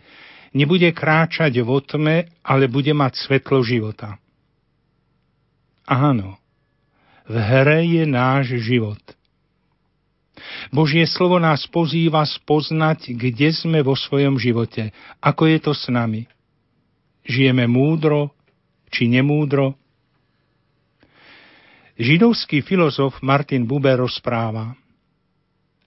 nebude 0.56 0.88
kráčať 0.90 1.52
vo 1.62 1.78
tme, 1.84 2.26
ale 2.42 2.66
bude 2.66 2.90
mať 2.96 3.28
svetlo 3.28 3.62
života. 3.62 4.18
Áno, 5.86 6.40
v 7.28 7.36
hre 7.38 7.84
je 7.86 8.04
náš 8.08 8.56
život– 8.64 8.98
Božie 10.70 11.06
slovo 11.06 11.38
nás 11.38 11.64
pozýva 11.70 12.22
spoznať, 12.26 13.14
kde 13.14 13.50
sme 13.54 13.82
vo 13.82 13.94
svojom 13.94 14.38
živote, 14.40 14.90
ako 15.22 15.42
je 15.50 15.58
to 15.62 15.72
s 15.74 15.86
nami. 15.90 16.26
Žijeme 17.26 17.66
múdro 17.66 18.34
či 18.90 19.10
nemúdro? 19.10 19.74
Židovský 21.96 22.60
filozof 22.60 23.24
Martin 23.24 23.64
Buber 23.64 23.96
rozpráva. 23.96 24.76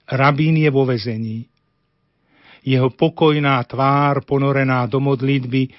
Rabín 0.10 0.58
je 0.58 0.70
vo 0.74 0.90
vezení. 0.90 1.46
Jeho 2.66 2.90
pokojná 2.92 3.62
tvár, 3.64 4.26
ponorená 4.26 4.90
do 4.90 4.98
modlitby, 5.00 5.70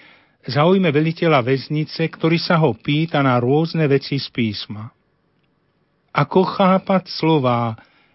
zaujme 0.46 0.88
veliteľa 0.94 1.44
väznice, 1.44 2.08
ktorý 2.08 2.38
sa 2.40 2.56
ho 2.62 2.72
pýta 2.72 3.20
na 3.20 3.36
rôzne 3.42 3.84
veci 3.90 4.16
z 4.16 4.30
písma. 4.30 4.88
Ako 6.14 6.46
chápať 6.46 7.10
slová, 7.10 7.74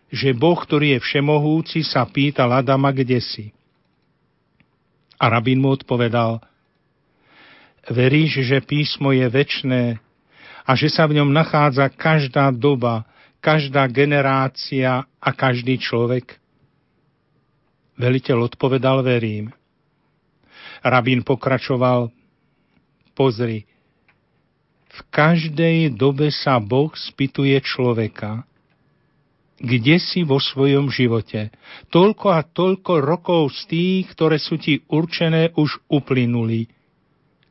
že 0.10 0.34
Boh, 0.34 0.58
ktorý 0.58 0.98
je 0.98 1.00
všemohúci, 1.02 1.82
sa 1.82 2.06
pýtal 2.06 2.54
Adama, 2.54 2.94
kde 2.94 3.18
si. 3.22 3.52
A 5.16 5.32
rabín 5.32 5.64
mu 5.64 5.74
odpovedal, 5.74 6.44
veríš, 7.90 8.46
že 8.46 8.62
písmo 8.62 9.14
je 9.16 9.26
väčné 9.30 9.84
a 10.66 10.72
že 10.74 10.90
sa 10.90 11.06
v 11.06 11.22
ňom 11.22 11.30
nachádza 11.30 11.88
každá 11.94 12.50
doba, 12.50 13.06
každá 13.40 13.86
generácia 13.88 15.06
a 15.22 15.30
každý 15.32 15.78
človek? 15.78 16.38
Veliteľ 17.96 18.52
odpovedal, 18.52 19.06
verím. 19.06 19.56
Rabín 20.84 21.24
pokračoval, 21.24 22.12
pozri, 23.16 23.64
v 24.96 25.00
každej 25.12 25.92
dobe 25.96 26.32
sa 26.32 26.60
Boh 26.60 26.92
spýtuje 26.92 27.56
človeka, 27.64 28.48
kde 29.66 29.98
si 29.98 30.22
vo 30.22 30.38
svojom 30.38 30.94
živote. 30.94 31.50
Toľko 31.90 32.28
a 32.30 32.46
toľko 32.46 33.02
rokov 33.02 33.42
z 33.58 33.62
tých, 33.74 34.04
ktoré 34.14 34.38
sú 34.38 34.62
ti 34.62 34.86
určené, 34.86 35.58
už 35.58 35.82
uplynuli. 35.90 36.70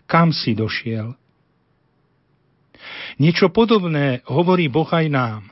Kam 0.07 0.31
si 0.31 0.55
došiel? 0.55 1.19
Niečo 3.19 3.51
podobné 3.51 4.23
hovorí 4.31 4.71
Boh 4.71 4.87
aj 4.87 5.07
nám. 5.11 5.43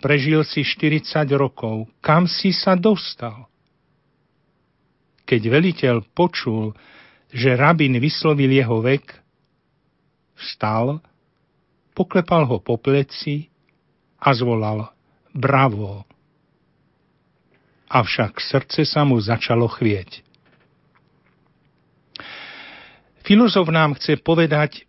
Prežil 0.00 0.44
si 0.44 0.64
40 0.64 1.28
rokov. 1.36 1.88
Kam 2.00 2.28
si 2.28 2.52
sa 2.52 2.76
dostal? 2.76 3.48
Keď 5.24 5.40
veliteľ 5.46 5.96
počul, 6.12 6.72
že 7.30 7.54
rabin 7.54 7.94
vyslovil 8.00 8.50
jeho 8.50 8.82
vek, 8.82 9.06
vstal, 10.34 10.98
poklepal 11.92 12.48
ho 12.48 12.58
po 12.58 12.80
pleci 12.80 13.49
a 14.20 14.28
zvolal 14.36 14.92
Bravo! 15.32 16.04
Avšak 17.90 18.38
srdce 18.38 18.86
sa 18.86 19.02
mu 19.02 19.18
začalo 19.18 19.66
chvieť. 19.66 20.22
Filozof 23.26 23.66
nám 23.70 23.98
chce 23.98 24.14
povedať, 24.22 24.86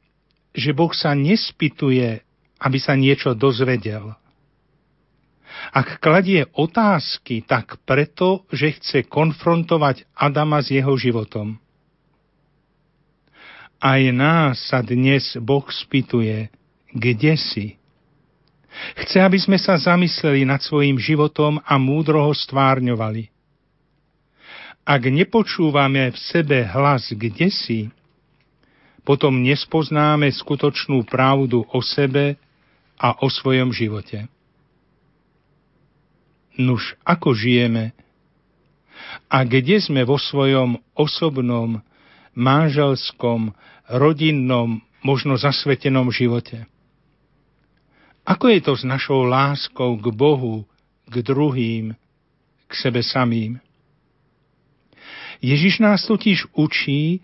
že 0.53 0.75
Boh 0.75 0.93
sa 0.93 1.17
nespituje, 1.17 2.21
aby 2.61 2.77
sa 2.77 2.93
niečo 2.93 3.33
dozvedel. 3.33 4.13
Ak 5.73 5.97
kladie 6.01 6.45
otázky, 6.53 7.41
tak 7.45 7.81
preto, 7.85 8.45
že 8.53 8.77
chce 8.77 9.05
konfrontovať 9.09 10.05
Adama 10.13 10.61
s 10.61 10.73
jeho 10.73 10.93
životom. 10.97 11.57
Aj 13.81 14.01
nás 14.13 14.61
sa 14.69 14.85
dnes 14.85 15.37
Boh 15.41 15.65
spituje, 15.73 16.53
kde 16.93 17.33
si? 17.33 17.80
Chce, 18.97 19.21
aby 19.21 19.37
sme 19.37 19.57
sa 19.61 19.77
zamysleli 19.77 20.45
nad 20.45 20.59
svojim 20.61 20.97
životom 20.97 21.61
a 21.63 21.77
múdro 21.77 22.21
ho 22.21 22.33
stvárňovali. 22.33 23.29
Ak 24.81 25.05
nepočúvame 25.05 26.09
v 26.09 26.17
sebe 26.17 26.65
hlas 26.65 27.13
kde 27.13 27.53
si, 27.53 27.93
potom 29.01 29.41
nespoznáme 29.41 30.29
skutočnú 30.29 31.05
pravdu 31.05 31.65
o 31.69 31.79
sebe 31.81 32.37
a 32.97 33.17
o 33.21 33.27
svojom 33.29 33.73
živote. 33.73 34.29
Nuž, 36.57 36.93
ako 37.01 37.33
žijeme? 37.33 37.97
A 39.25 39.41
kde 39.47 39.81
sme 39.81 40.05
vo 40.05 40.21
svojom 40.21 40.77
osobnom, 40.93 41.81
manželskom, 42.37 43.57
rodinnom, 43.89 44.85
možno 45.01 45.35
zasvetenom 45.35 46.13
živote? 46.13 46.69
Ako 48.31 48.47
je 48.47 48.63
to 48.63 48.79
s 48.79 48.87
našou 48.87 49.27
láskou 49.27 49.99
k 49.99 50.07
Bohu, 50.15 50.63
k 51.11 51.19
druhým, 51.19 51.91
k 52.63 52.71
sebe 52.71 53.03
samým? 53.03 53.59
Ježiš 55.43 55.83
nás 55.83 56.07
totiž 56.07 56.47
učí, 56.55 57.19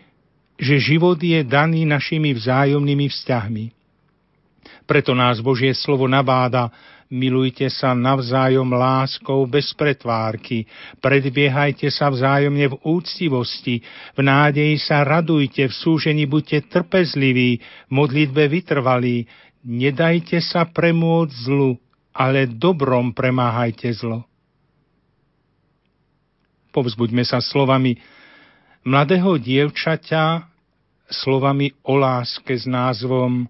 že 0.60 0.84
život 0.84 1.16
je 1.16 1.48
daný 1.48 1.88
našimi 1.88 2.36
vzájomnými 2.36 3.08
vzťahmi. 3.08 3.66
Preto 4.84 5.16
nás 5.16 5.40
Božie 5.40 5.72
slovo 5.72 6.12
nabáda, 6.12 6.76
milujte 7.08 7.72
sa 7.72 7.96
navzájom 7.96 8.68
láskou 8.68 9.48
bez 9.48 9.72
pretvárky, 9.80 10.68
predbiehajte 11.00 11.88
sa 11.88 12.12
vzájomne 12.12 12.68
v 12.68 12.80
úctivosti, 12.84 13.80
v 14.12 14.20
nádeji 14.28 14.76
sa 14.84 15.08
radujte, 15.08 15.72
v 15.72 15.74
súžení 15.74 16.28
buďte 16.28 16.68
trpezliví, 16.68 17.64
v 17.88 17.92
modlitbe 17.96 18.52
vytrvalí, 18.52 19.24
nedajte 19.68 20.40
sa 20.40 20.64
premôcť 20.64 21.36
zlu, 21.44 21.76
ale 22.16 22.48
dobrom 22.48 23.12
premáhajte 23.12 23.92
zlo. 23.92 24.24
Povzbuďme 26.72 27.28
sa 27.28 27.44
slovami 27.44 28.00
mladého 28.88 29.36
dievčaťa, 29.36 30.48
slovami 31.12 31.76
o 31.84 32.00
láske 32.00 32.56
s 32.56 32.64
názvom 32.64 33.44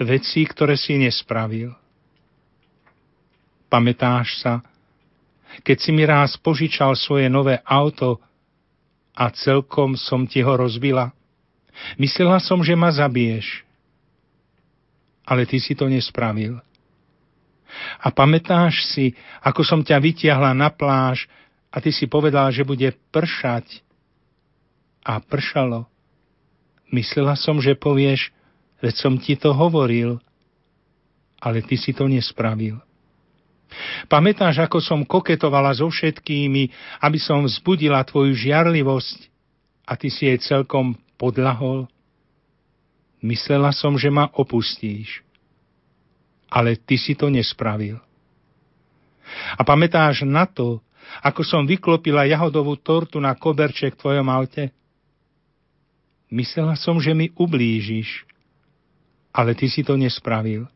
Veci, 0.00 0.46
ktoré 0.46 0.78
si 0.78 0.96
nespravil. 0.96 1.74
Pamätáš 3.66 4.38
sa, 4.40 4.62
keď 5.66 5.76
si 5.76 5.90
mi 5.90 6.06
raz 6.06 6.38
požičal 6.38 6.94
svoje 6.94 7.26
nové 7.26 7.58
auto 7.66 8.22
a 9.18 9.28
celkom 9.34 9.98
som 9.98 10.24
ti 10.24 10.40
ho 10.40 10.54
rozbila? 10.54 11.10
Myslela 11.98 12.38
som, 12.38 12.62
že 12.62 12.78
ma 12.78 12.90
zabiješ 12.90 13.69
ale 15.30 15.46
ty 15.46 15.62
si 15.62 15.78
to 15.78 15.86
nespravil. 15.86 16.58
A 18.02 18.10
pamätáš 18.10 18.82
si, 18.90 19.14
ako 19.46 19.62
som 19.62 19.80
ťa 19.86 20.02
vytiahla 20.02 20.50
na 20.58 20.74
pláž 20.74 21.30
a 21.70 21.78
ty 21.78 21.94
si 21.94 22.10
povedal, 22.10 22.50
že 22.50 22.66
bude 22.66 22.90
pršať. 23.14 23.86
A 25.06 25.22
pršalo. 25.22 25.86
Myslela 26.90 27.38
som, 27.38 27.62
že 27.62 27.78
povieš, 27.78 28.34
veď 28.82 28.94
som 28.98 29.14
ti 29.14 29.38
to 29.38 29.54
hovoril, 29.54 30.18
ale 31.38 31.62
ty 31.62 31.78
si 31.78 31.94
to 31.94 32.10
nespravil. 32.10 32.82
Pamätáš, 34.10 34.58
ako 34.66 34.82
som 34.82 35.06
koketovala 35.06 35.70
so 35.78 35.86
všetkými, 35.86 36.74
aby 37.06 37.18
som 37.22 37.46
vzbudila 37.46 38.02
tvoju 38.02 38.34
žiarlivosť 38.34 39.30
a 39.86 39.94
ty 39.94 40.10
si 40.10 40.26
jej 40.26 40.42
celkom 40.42 40.98
podlahol? 41.14 41.86
Myslela 43.20 43.70
som, 43.76 44.00
že 44.00 44.08
ma 44.08 44.32
opustíš, 44.32 45.20
ale 46.48 46.76
ty 46.80 46.96
si 46.96 47.12
to 47.12 47.28
nespravil. 47.28 48.00
A 49.54 49.62
pamätáš 49.62 50.24
na 50.26 50.48
to, 50.48 50.80
ako 51.20 51.42
som 51.44 51.62
vyklopila 51.68 52.26
jahodovú 52.26 52.78
tortu 52.80 53.20
na 53.20 53.36
koberček 53.36 53.94
v 53.94 54.00
tvojom 54.00 54.28
aute? 54.30 54.72
Myslela 56.30 56.78
som, 56.78 57.02
že 57.02 57.10
mi 57.10 57.34
ublížiš, 57.34 58.24
ale 59.34 59.52
ty 59.58 59.66
si 59.66 59.82
to 59.82 59.98
nespravil. 59.98 60.70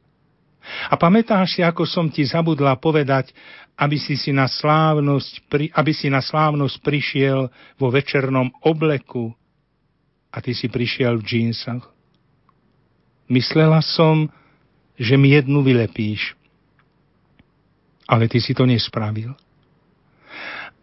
A 0.89 0.97
pamätáš 0.97 1.59
si, 1.59 1.61
ako 1.61 1.85
som 1.85 2.09
ti 2.09 2.25
zabudla 2.25 2.75
povedať, 2.81 3.31
aby 3.77 4.01
si, 4.01 4.17
si 4.17 4.33
na 4.33 4.49
slávnosť, 4.49 5.45
aby 5.77 5.93
si 5.93 6.09
na 6.09 6.25
slávnosť 6.25 6.77
prišiel 6.81 7.53
vo 7.77 7.89
večernom 7.93 8.51
obleku 8.65 9.35
a 10.33 10.41
ty 10.41 10.57
si 10.57 10.67
prišiel 10.67 11.21
v 11.21 11.27
džínsach? 11.27 11.94
Myslela 13.29 13.81
som, 13.81 14.29
že 15.01 15.17
mi 15.17 15.33
jednu 15.33 15.65
vylepíš, 15.65 16.37
ale 18.05 18.29
ty 18.29 18.39
si 18.39 18.53
to 18.53 18.69
nespravil. 18.69 19.33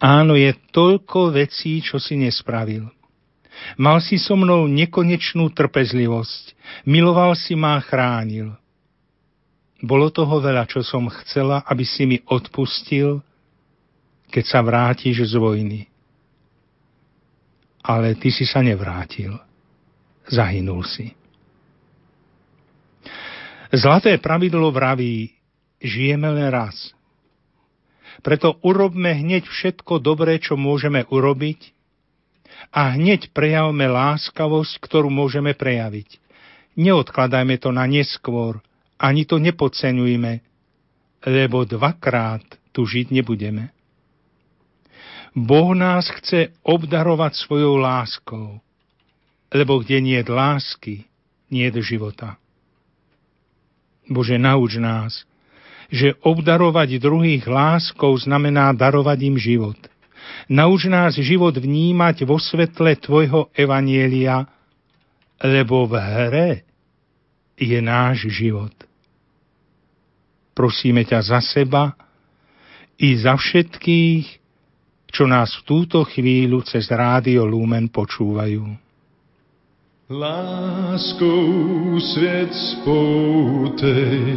Áno, 0.02 0.34
je 0.34 0.50
toľko 0.74 1.30
vecí, 1.30 1.78
čo 1.78 2.02
si 2.02 2.18
nespravil. 2.18 2.90
Mal 3.78 4.02
si 4.02 4.18
so 4.18 4.34
mnou 4.34 4.66
nekonečnú 4.66 5.54
trpezlivosť, 5.54 6.58
miloval 6.90 7.38
si 7.38 7.54
ma 7.54 7.78
a 7.78 7.84
chránil. 7.84 8.58
Bolo 9.78 10.10
toho 10.10 10.42
veľa, 10.42 10.66
čo 10.66 10.82
som 10.82 11.06
chcela, 11.22 11.62
aby 11.66 11.86
si 11.86 12.02
mi 12.06 12.18
odpustil, 12.26 13.22
keď 14.30 14.44
sa 14.46 14.58
vrátiš 14.62 15.30
z 15.30 15.34
vojny. 15.38 15.80
Ale 17.82 18.14
ty 18.18 18.30
si 18.30 18.46
sa 18.46 18.62
nevrátil. 18.62 19.34
Zahynul 20.26 20.86
si. 20.86 21.21
Zlaté 23.72 24.20
pravidlo 24.20 24.68
vraví, 24.68 25.32
žijeme 25.80 26.28
len 26.28 26.52
raz. 26.52 26.92
Preto 28.20 28.60
urobme 28.60 29.16
hneď 29.16 29.48
všetko 29.48 29.96
dobré, 29.96 30.36
čo 30.36 30.60
môžeme 30.60 31.08
urobiť 31.08 31.72
a 32.68 32.92
hneď 32.92 33.32
prejavme 33.32 33.88
láskavosť, 33.88 34.76
ktorú 34.76 35.08
môžeme 35.08 35.56
prejaviť. 35.56 36.20
Neodkladajme 36.76 37.56
to 37.56 37.72
na 37.72 37.88
neskôr, 37.88 38.60
ani 39.00 39.24
to 39.24 39.40
nepodceňujme, 39.40 40.44
lebo 41.24 41.64
dvakrát 41.64 42.44
tu 42.76 42.84
žiť 42.84 43.08
nebudeme. 43.08 43.72
Boh 45.32 45.72
nás 45.72 46.12
chce 46.12 46.52
obdarovať 46.60 47.40
svojou 47.40 47.80
láskou, 47.80 48.60
lebo 49.48 49.80
kde 49.80 50.04
nie 50.04 50.20
je 50.20 50.28
lásky, 50.28 50.94
nie 51.48 51.72
je 51.72 51.80
života. 51.80 52.41
Bože, 54.10 54.38
nauč 54.38 54.78
nás, 54.82 55.22
že 55.92 56.16
obdarovať 56.24 56.96
druhých 56.98 57.44
láskou 57.44 58.16
znamená 58.16 58.72
darovať 58.72 59.18
im 59.28 59.36
život. 59.36 59.78
Nauč 60.48 60.88
nás 60.88 61.14
život 61.20 61.52
vnímať 61.52 62.24
vo 62.24 62.40
svetle 62.40 62.96
Tvojho 62.96 63.52
evanielia, 63.52 64.48
lebo 65.42 65.84
v 65.84 65.94
hre 66.00 66.50
je 67.58 67.78
náš 67.78 68.30
život. 68.32 68.72
Prosíme 70.56 71.04
ťa 71.04 71.20
za 71.20 71.40
seba 71.44 71.92
i 72.96 73.16
za 73.16 73.36
všetkých, 73.36 74.24
čo 75.12 75.24
nás 75.28 75.52
v 75.60 75.62
túto 75.68 76.04
chvíľu 76.08 76.64
cez 76.64 76.88
rádio 76.88 77.44
Lumen 77.44 77.92
počúvajú. 77.92 78.81
Láskou 80.12 82.00
svět 82.00 82.54
spoutej, 82.54 84.36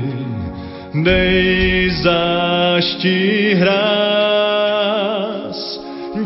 dej 1.04 1.90
zášti 1.90 3.54
hrás, 3.60 4.80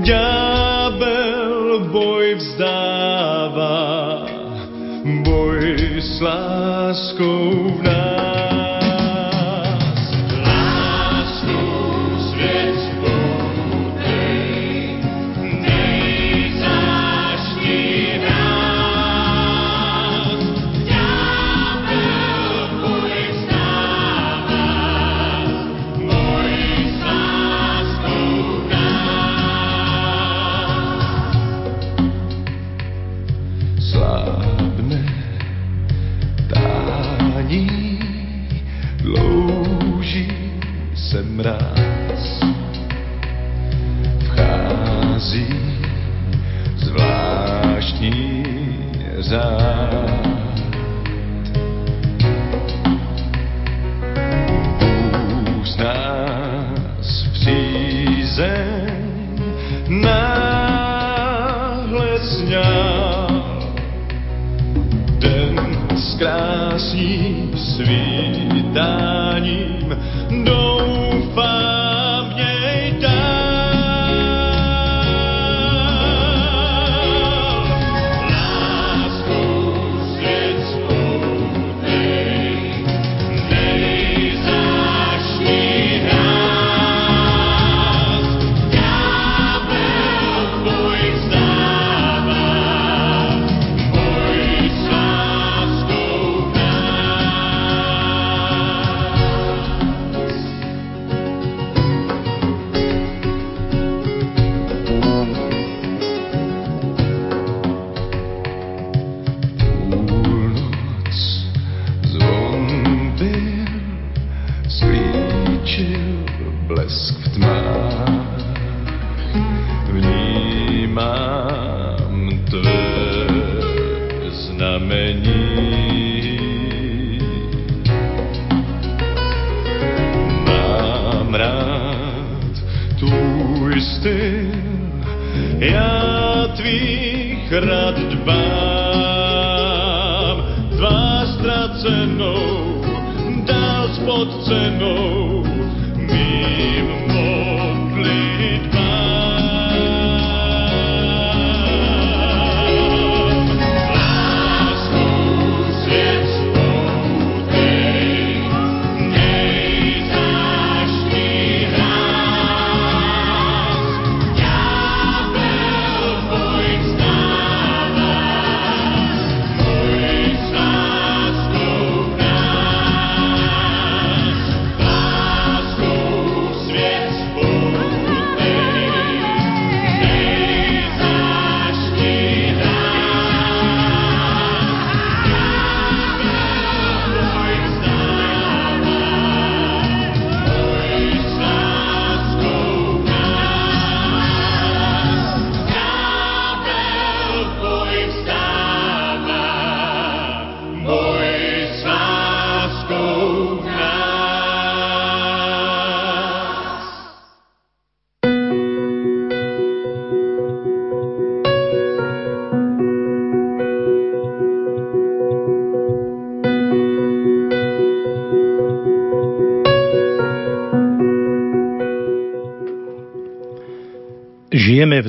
ďábel 0.05 1.79
boj 1.91 2.35
vzdává, 2.35 4.25
boj 5.25 5.77
s 5.97 6.21
láskou 6.21 7.73
v 7.79 7.83
nás. 7.83 7.98
Pod 68.79 69.68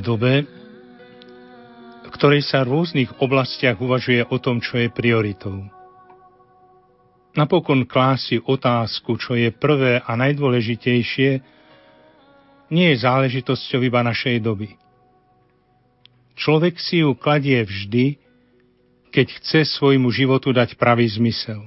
dobe, 0.03 0.49
v 2.05 2.09
ktorej 2.17 2.43
sa 2.43 2.65
v 2.65 2.75
rôznych 2.75 3.11
oblastiach 3.23 3.79
uvažuje 3.79 4.27
o 4.27 4.37
tom, 4.43 4.59
čo 4.59 4.81
je 4.81 4.91
prioritou. 4.91 5.63
Napokon 7.39 7.87
klási 7.87 8.43
otázku, 8.43 9.15
čo 9.15 9.39
je 9.39 9.55
prvé 9.55 10.03
a 10.03 10.19
najdôležitejšie, 10.19 11.31
nie 12.71 12.87
je 12.91 13.03
záležitosťou 13.03 13.81
iba 13.87 14.03
našej 14.03 14.43
doby. 14.43 14.75
Človek 16.35 16.81
si 16.81 17.05
ju 17.05 17.15
kladie 17.15 17.61
vždy, 17.63 18.19
keď 19.11 19.27
chce 19.43 19.61
svojmu 19.79 20.11
životu 20.11 20.55
dať 20.55 20.79
pravý 20.79 21.07
zmysel. 21.07 21.67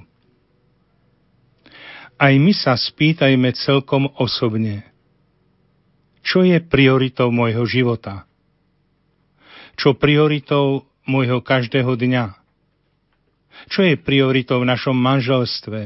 Aj 2.16 2.32
my 2.32 2.52
sa 2.56 2.72
spýtajme 2.72 3.52
celkom 3.56 4.08
osobne, 4.16 4.86
čo 6.24 6.40
je 6.40 6.56
prioritou 6.58 7.28
môjho 7.28 7.68
života? 7.68 8.24
Čo 9.76 9.92
prioritou 9.92 10.88
môjho 11.04 11.44
každého 11.44 12.00
dňa? 12.00 12.32
Čo 13.68 13.84
je 13.84 13.94
prioritou 14.00 14.64
v 14.64 14.68
našom 14.72 14.96
manželstve, 14.96 15.80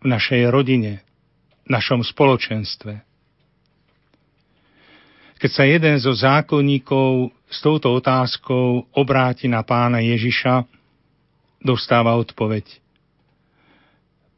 v 0.00 0.06
našej 0.06 0.48
rodine, 0.48 1.04
v 1.68 1.70
našom 1.70 2.00
spoločenstve? 2.00 3.04
Keď 5.38 5.50
sa 5.52 5.68
jeden 5.68 6.00
zo 6.00 6.16
zákonníkov 6.16 7.28
s 7.52 7.60
touto 7.60 7.92
otázkou 7.92 8.88
obráti 8.96 9.44
na 9.44 9.60
pána 9.60 10.00
Ježiša, 10.00 10.64
dostáva 11.60 12.16
odpoveď. 12.16 12.80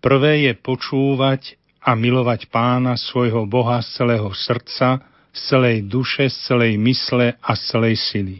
Prvé 0.02 0.50
je 0.50 0.52
počúvať 0.58 1.58
a 1.86 1.94
milovať 1.94 2.50
pána 2.50 2.98
svojho 2.98 3.46
Boha 3.46 3.78
z 3.78 4.02
celého 4.02 4.34
srdca, 4.34 5.06
z 5.30 5.40
celej 5.46 5.86
duše, 5.86 6.26
z 6.26 6.36
celej 6.50 6.74
mysle 6.82 7.38
a 7.38 7.50
z 7.54 7.62
celej 7.70 7.94
sily. 7.94 8.36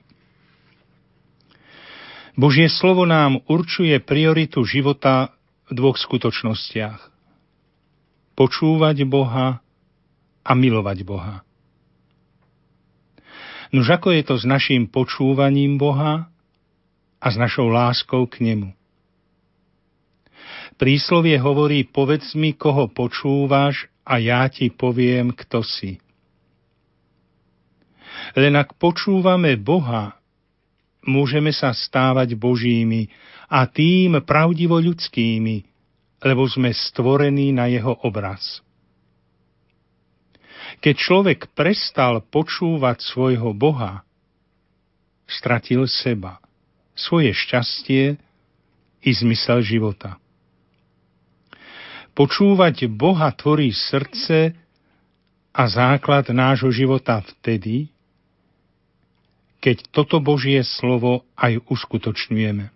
Božie 2.35 2.67
slovo 2.67 3.07
nám 3.07 3.39
určuje 3.47 3.95
prioritu 4.03 4.67
života 4.67 5.31
v 5.71 5.79
dvoch 5.79 5.97
skutočnostiach. 5.97 7.15
Počúvať 8.37 9.07
Boha 9.09 9.63
a 10.45 10.53
milovať 10.53 10.99
Boha. 11.07 11.47
Nož 13.73 13.89
ako 13.89 14.13
je 14.13 14.23
to 14.27 14.35
s 14.37 14.45
našim 14.45 14.91
počúvaním 14.91 15.81
Boha 15.81 16.29
a 17.23 17.27
s 17.31 17.37
našou 17.41 17.73
láskou 17.73 18.29
k 18.29 18.43
Nemu? 18.43 18.77
Príslovie 20.77 21.41
hovorí, 21.41 21.89
povedz 21.89 22.37
mi, 22.37 22.53
koho 22.53 22.93
počúvaš 22.93 23.89
a 24.05 24.21
ja 24.21 24.45
ti 24.53 24.69
poviem, 24.69 25.33
kto 25.33 25.65
si. 25.65 25.97
Len 28.37 28.53
ak 28.53 28.77
počúvame 28.77 29.57
Boha, 29.57 30.21
môžeme 31.09 31.49
sa 31.55 31.73
stávať 31.73 32.37
Božími 32.37 33.09
a 33.49 33.65
tým 33.65 34.21
pravdivo 34.21 34.77
ľudskými, 34.77 35.65
lebo 36.21 36.45
sme 36.45 36.77
stvorení 36.77 37.57
na 37.57 37.73
jeho 37.73 37.97
obraz. 38.05 38.61
Keď 40.85 40.95
človek 40.99 41.41
prestal 41.57 42.21
počúvať 42.21 43.01
svojho 43.01 43.57
Boha, 43.57 44.05
stratil 45.25 45.89
seba, 45.89 46.37
svoje 46.93 47.33
šťastie 47.33 48.21
i 49.01 49.11
zmysel 49.15 49.65
života. 49.65 50.21
Počúvať 52.17 52.89
Boha 52.89 53.29
tvorí 53.37 53.69
srdce 53.77 54.57
a 55.53 55.63
základ 55.69 56.33
nášho 56.33 56.73
života 56.73 57.21
vtedy, 57.21 57.93
keď 59.61 59.85
toto 59.93 60.17
Božie 60.25 60.65
slovo 60.65 61.29
aj 61.37 61.61
uskutočňujeme. 61.69 62.73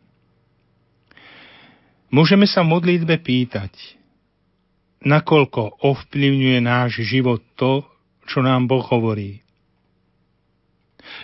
Môžeme 2.11 2.45
sa 2.45 2.67
modlitbe 2.67 3.17
pýtať, 3.23 3.73
nakoľko 5.07 5.79
ovplyvňuje 5.89 6.59
náš 6.61 7.01
život 7.07 7.41
to, 7.57 7.87
čo 8.27 8.45
nám 8.45 8.69
Boh 8.69 8.83
hovorí. 8.83 9.41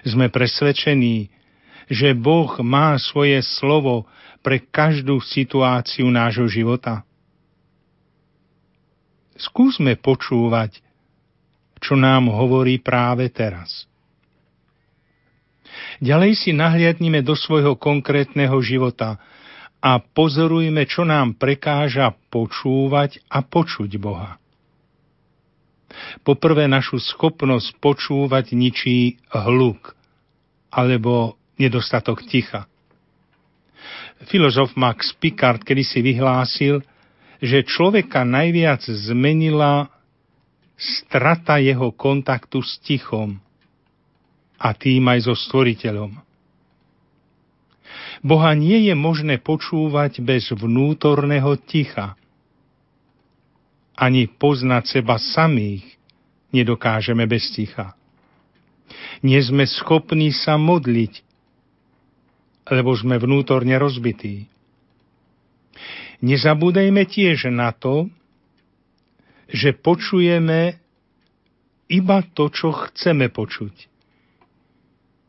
Sme 0.07 0.31
presvedčení, 0.33 1.29
že 1.91 2.15
Boh 2.17 2.49
má 2.63 2.97
svoje 2.97 3.43
slovo 3.45 4.07
pre 4.41 4.63
každú 4.63 5.19
situáciu 5.21 6.07
nášho 6.09 6.47
života. 6.47 7.03
Skúsme 9.37 10.01
počúvať, 10.01 10.81
čo 11.81 11.95
nám 11.95 12.33
hovorí 12.33 12.81
práve 12.81 13.29
teraz. 13.29 13.85
Ďalej 16.01 16.33
si 16.37 16.51
nahliadnime 16.57 17.21
do 17.21 17.37
svojho 17.37 17.77
konkrétneho 17.77 18.57
života 18.65 19.21
a 19.81 20.01
pozorujme, 20.01 20.89
čo 20.89 21.05
nám 21.05 21.37
prekáža 21.37 22.17
počúvať 22.33 23.21
a 23.29 23.45
počuť 23.45 23.91
Boha. 24.01 24.41
Poprvé 26.25 26.69
našu 26.69 27.01
schopnosť 27.01 27.77
počúvať 27.81 28.53
ničí 28.53 29.17
hluk 29.33 29.97
alebo 30.69 31.41
nedostatok 31.57 32.25
ticha. 32.29 32.69
Filozof 34.29 34.77
Max 34.77 35.13
Picard 35.17 35.61
kedy 35.61 35.85
si 35.85 36.01
vyhlásil, 36.01 36.81
že 37.43 37.67
človeka 37.67 38.25
najviac 38.25 38.85
zmenila 38.87 39.93
strata 40.77 41.57
jeho 41.57 41.93
kontaktu 41.93 42.61
s 42.61 42.81
tichom 42.85 43.41
a 44.57 44.73
tým 44.73 45.05
aj 45.09 45.29
so 45.29 45.35
stvoriteľom. 45.37 46.21
Boha 48.25 48.53
nie 48.57 48.89
je 48.89 48.95
možné 48.97 49.41
počúvať 49.41 50.25
bez 50.25 50.49
vnútorného 50.53 51.57
ticha– 51.65 52.13
ani 53.97 54.29
poznať 54.29 55.01
seba 55.01 55.17
samých 55.17 55.83
nedokážeme 56.53 57.25
bez 57.25 57.49
ticha. 57.57 57.97
Nie 59.25 59.41
sme 59.41 59.65
schopní 59.65 60.31
sa 60.31 60.61
modliť, 60.61 61.25
lebo 62.69 62.93
sme 62.93 63.17
vnútorne 63.17 63.73
rozbití. 63.81 64.53
Nezabúdajme 66.25 67.05
tiež 67.05 67.53
na 67.53 67.73
to, 67.77 68.09
že 69.53 69.77
počujeme 69.77 70.81
iba 71.87 72.19
to, 72.35 72.51
čo 72.51 72.73
chceme 72.73 73.31
počuť. 73.31 73.75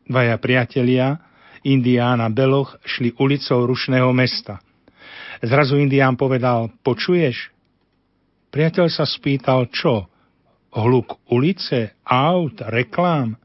Dvaja 0.08 0.36
priatelia, 0.40 1.20
Indián 1.68 2.24
a 2.24 2.32
Beloch, 2.32 2.80
šli 2.82 3.12
ulicou 3.20 3.68
rušného 3.68 4.10
mesta. 4.16 4.58
Zrazu 5.44 5.78
Indián 5.78 6.16
povedal, 6.16 6.72
počuješ? 6.80 7.52
Priateľ 8.48 8.86
sa 8.88 9.04
spýtal, 9.04 9.68
čo? 9.68 10.08
Hluk 10.72 11.20
ulice, 11.28 12.00
aut, 12.02 12.58
reklám? 12.64 13.36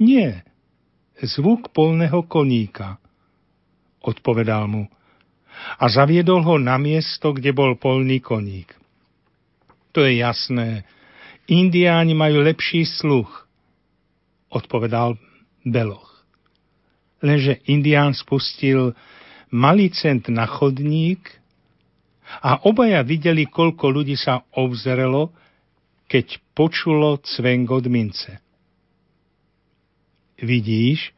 Nie, 0.00 0.44
zvuk 1.20 1.72
polného 1.72 2.24
koníka, 2.28 3.00
odpovedal 4.04 4.68
mu 4.68 4.88
a 5.80 5.84
zaviedol 5.88 6.44
ho 6.44 6.56
na 6.56 6.76
miesto, 6.76 7.32
kde 7.32 7.54
bol 7.54 7.76
polný 7.76 8.20
koník. 8.20 8.72
To 9.92 10.06
je 10.06 10.22
jasné, 10.22 10.86
indiáni 11.50 12.14
majú 12.14 12.46
lepší 12.46 12.86
sluch, 12.86 13.46
odpovedal 14.50 15.18
Beloch. 15.66 16.22
Lenže 17.20 17.60
indián 17.68 18.16
spustil 18.16 18.96
malý 19.52 19.92
cent 19.92 20.30
na 20.32 20.46
chodník 20.48 21.20
a 22.40 22.62
obaja 22.64 23.02
videli, 23.02 23.50
koľko 23.50 23.90
ľudí 23.90 24.14
sa 24.14 24.46
obzrelo, 24.54 25.34
keď 26.06 26.38
počulo 26.54 27.18
cvengot 27.22 27.86
mince. 27.90 28.38
Vidíš, 30.40 31.12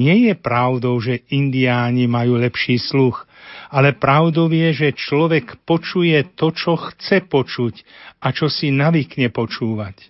nie 0.00 0.32
je 0.32 0.34
pravdou, 0.34 0.96
že 0.96 1.28
indiáni 1.28 2.08
majú 2.08 2.40
lepší 2.40 2.80
sluch, 2.80 3.28
ale 3.68 3.92
pravdou 3.92 4.48
je, 4.48 4.72
že 4.72 4.96
človek 4.96 5.60
počuje 5.68 6.16
to, 6.32 6.56
čo 6.56 6.80
chce 6.80 7.28
počuť 7.28 7.84
a 8.24 8.32
čo 8.32 8.48
si 8.48 8.72
navykne 8.72 9.28
počúvať. 9.28 10.08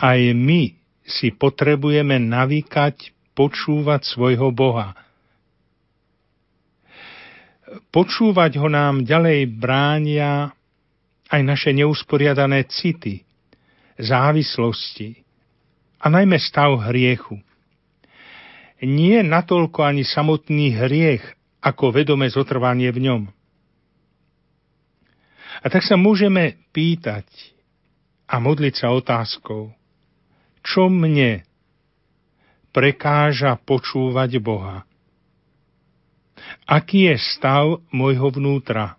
Aj 0.00 0.16
my 0.32 0.72
si 1.04 1.28
potrebujeme 1.36 2.16
navykať 2.16 3.12
počúvať 3.36 4.00
svojho 4.08 4.48
Boha– 4.48 4.96
Počúvať 7.70 8.58
ho 8.58 8.66
nám 8.66 9.06
ďalej 9.06 9.46
bránia 9.46 10.50
aj 11.30 11.40
naše 11.46 11.70
neusporiadané 11.70 12.66
city, 12.66 13.22
závislosti 13.94 15.22
a 16.00 16.06
najmä 16.08 16.40
stav 16.40 16.80
hriechu. 16.88 17.38
Nie 18.80 19.20
natoľko 19.20 19.84
ani 19.84 20.08
samotný 20.08 20.72
hriech, 20.72 21.24
ako 21.60 21.92
vedomé 21.92 22.32
zotrvanie 22.32 22.88
v 22.88 22.98
ňom. 23.04 23.22
A 25.60 25.66
tak 25.68 25.84
sa 25.84 26.00
môžeme 26.00 26.56
pýtať, 26.72 27.28
a 28.30 28.40
modliť 28.40 28.74
sa 28.80 28.94
otázkou, 28.96 29.74
čo 30.64 30.82
mne 30.88 31.44
prekáža 32.70 33.58
počúvať 33.60 34.38
Boha? 34.38 34.86
Aký 36.64 37.10
je 37.10 37.16
stav 37.18 37.82
môjho 37.90 38.30
vnútra? 38.32 38.96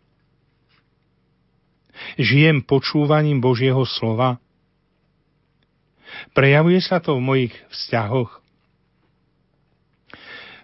Žijem 2.19 2.67
počúvaním 2.67 3.39
Božieho 3.39 3.87
slova? 3.87 4.37
Prejavuje 6.31 6.79
sa 6.83 6.99
to 6.99 7.17
v 7.17 7.21
mojich 7.21 7.55
vzťahoch? 7.71 8.41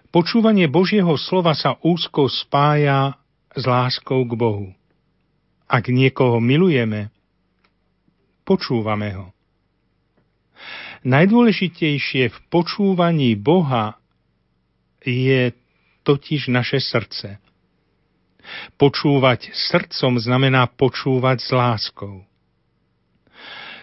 Počúvanie 0.08 0.72
Božieho 0.72 1.14
slova 1.20 1.52
sa 1.52 1.76
úzko 1.84 2.32
spája 2.32 3.20
s 3.52 3.64
láskou 3.68 4.24
k 4.24 4.32
Bohu. 4.32 4.68
Ak 5.68 5.92
niekoho 5.92 6.40
milujeme, 6.40 7.12
počúvame 8.48 9.12
ho. 9.12 9.26
Najdôležitejšie 11.04 12.32
v 12.32 12.38
počúvaní 12.48 13.36
Boha 13.36 14.00
je 15.04 15.52
totiž 16.08 16.48
naše 16.48 16.80
srdce. 16.80 17.36
Počúvať 18.80 19.52
srdcom 19.52 20.16
znamená 20.16 20.72
počúvať 20.72 21.38
s 21.44 21.50
láskou. 21.52 22.27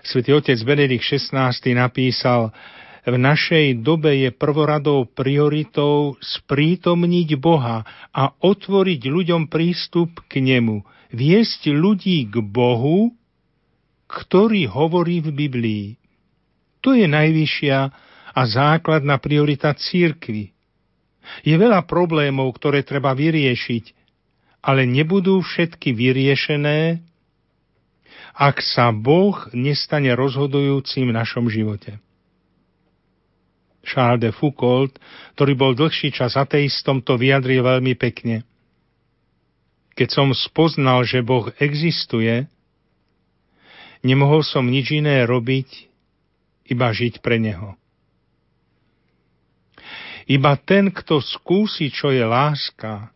Svetý 0.05 0.37
otec 0.37 0.61
Benedikt 0.61 1.01
XVI 1.01 1.49
napísal, 1.73 2.53
v 3.05 3.17
našej 3.17 3.81
dobe 3.81 4.13
je 4.21 4.29
prvoradou 4.29 5.09
prioritou 5.09 6.17
sprítomniť 6.21 7.29
Boha 7.37 7.81
a 8.13 8.33
otvoriť 8.37 9.01
ľuďom 9.01 9.49
prístup 9.49 10.25
k 10.29 10.45
Nemu, 10.45 10.85
viesť 11.09 11.73
ľudí 11.73 12.29
k 12.29 12.37
Bohu, 12.41 13.13
ktorý 14.05 14.69
hovorí 14.69 15.25
v 15.25 15.29
Biblii. 15.33 15.85
To 16.85 16.93
je 16.93 17.09
najvyššia 17.09 17.77
a 18.33 18.41
základná 18.45 19.17
priorita 19.17 19.73
církvy. 19.73 20.53
Je 21.41 21.55
veľa 21.57 21.81
problémov, 21.89 22.53
ktoré 22.61 22.85
treba 22.85 23.17
vyriešiť, 23.17 24.05
ale 24.61 24.85
nebudú 24.85 25.41
všetky 25.41 25.93
vyriešené, 25.97 27.01
ak 28.35 28.59
sa 28.59 28.91
Boh 28.91 29.47
nestane 29.55 30.11
rozhodujúcim 30.11 31.09
v 31.09 31.15
našom 31.15 31.47
živote. 31.47 31.97
Charles 33.85 34.19
de 34.19 34.31
Foucault, 34.33 34.91
ktorý 35.37 35.53
bol 35.55 35.71
dlhší 35.77 36.11
čas 36.11 36.35
ateistom, 36.35 36.99
to 36.99 37.15
vyjadril 37.15 37.63
veľmi 37.63 37.95
pekne. 37.95 38.43
Keď 39.95 40.09
som 40.11 40.35
spoznal, 40.35 41.07
že 41.07 41.23
Boh 41.23 41.53
existuje, 41.61 42.49
Nemohol 44.05 44.45
som 44.45 44.69
nič 44.69 44.93
iné 44.93 45.25
robiť, 45.25 45.89
iba 46.69 46.93
žiť 46.93 47.25
pre 47.25 47.41
Neho. 47.41 47.73
Iba 50.29 50.53
ten, 50.61 50.93
kto 50.93 51.25
skúsi, 51.25 51.89
čo 51.89 52.13
je 52.13 52.21
láska, 52.21 53.09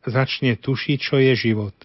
začne 0.00 0.56
tušiť, 0.56 0.96
čo 0.96 1.20
je 1.20 1.36
život. 1.36 1.76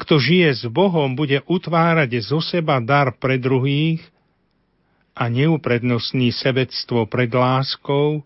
Kto 0.00 0.16
žije 0.16 0.50
s 0.52 0.62
Bohom, 0.72 1.12
bude 1.16 1.44
utvárať 1.44 2.20
zo 2.24 2.40
seba 2.40 2.80
dar 2.80 3.12
pre 3.16 3.36
druhých 3.36 4.00
a 5.16 5.28
neuprednostní 5.28 6.32
sebectvo 6.32 7.08
pred 7.08 7.32
láskou, 7.32 8.20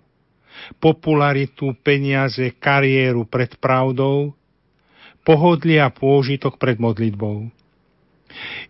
popularitu, 0.83 1.75
peniaze, 1.81 2.55
kariéru 2.59 3.27
pred 3.27 3.55
pravdou, 3.59 4.35
pohodlia 5.23 5.89
a 5.89 5.95
pôžitok 5.95 6.59
pred 6.59 6.79
modlitbou. 6.79 7.51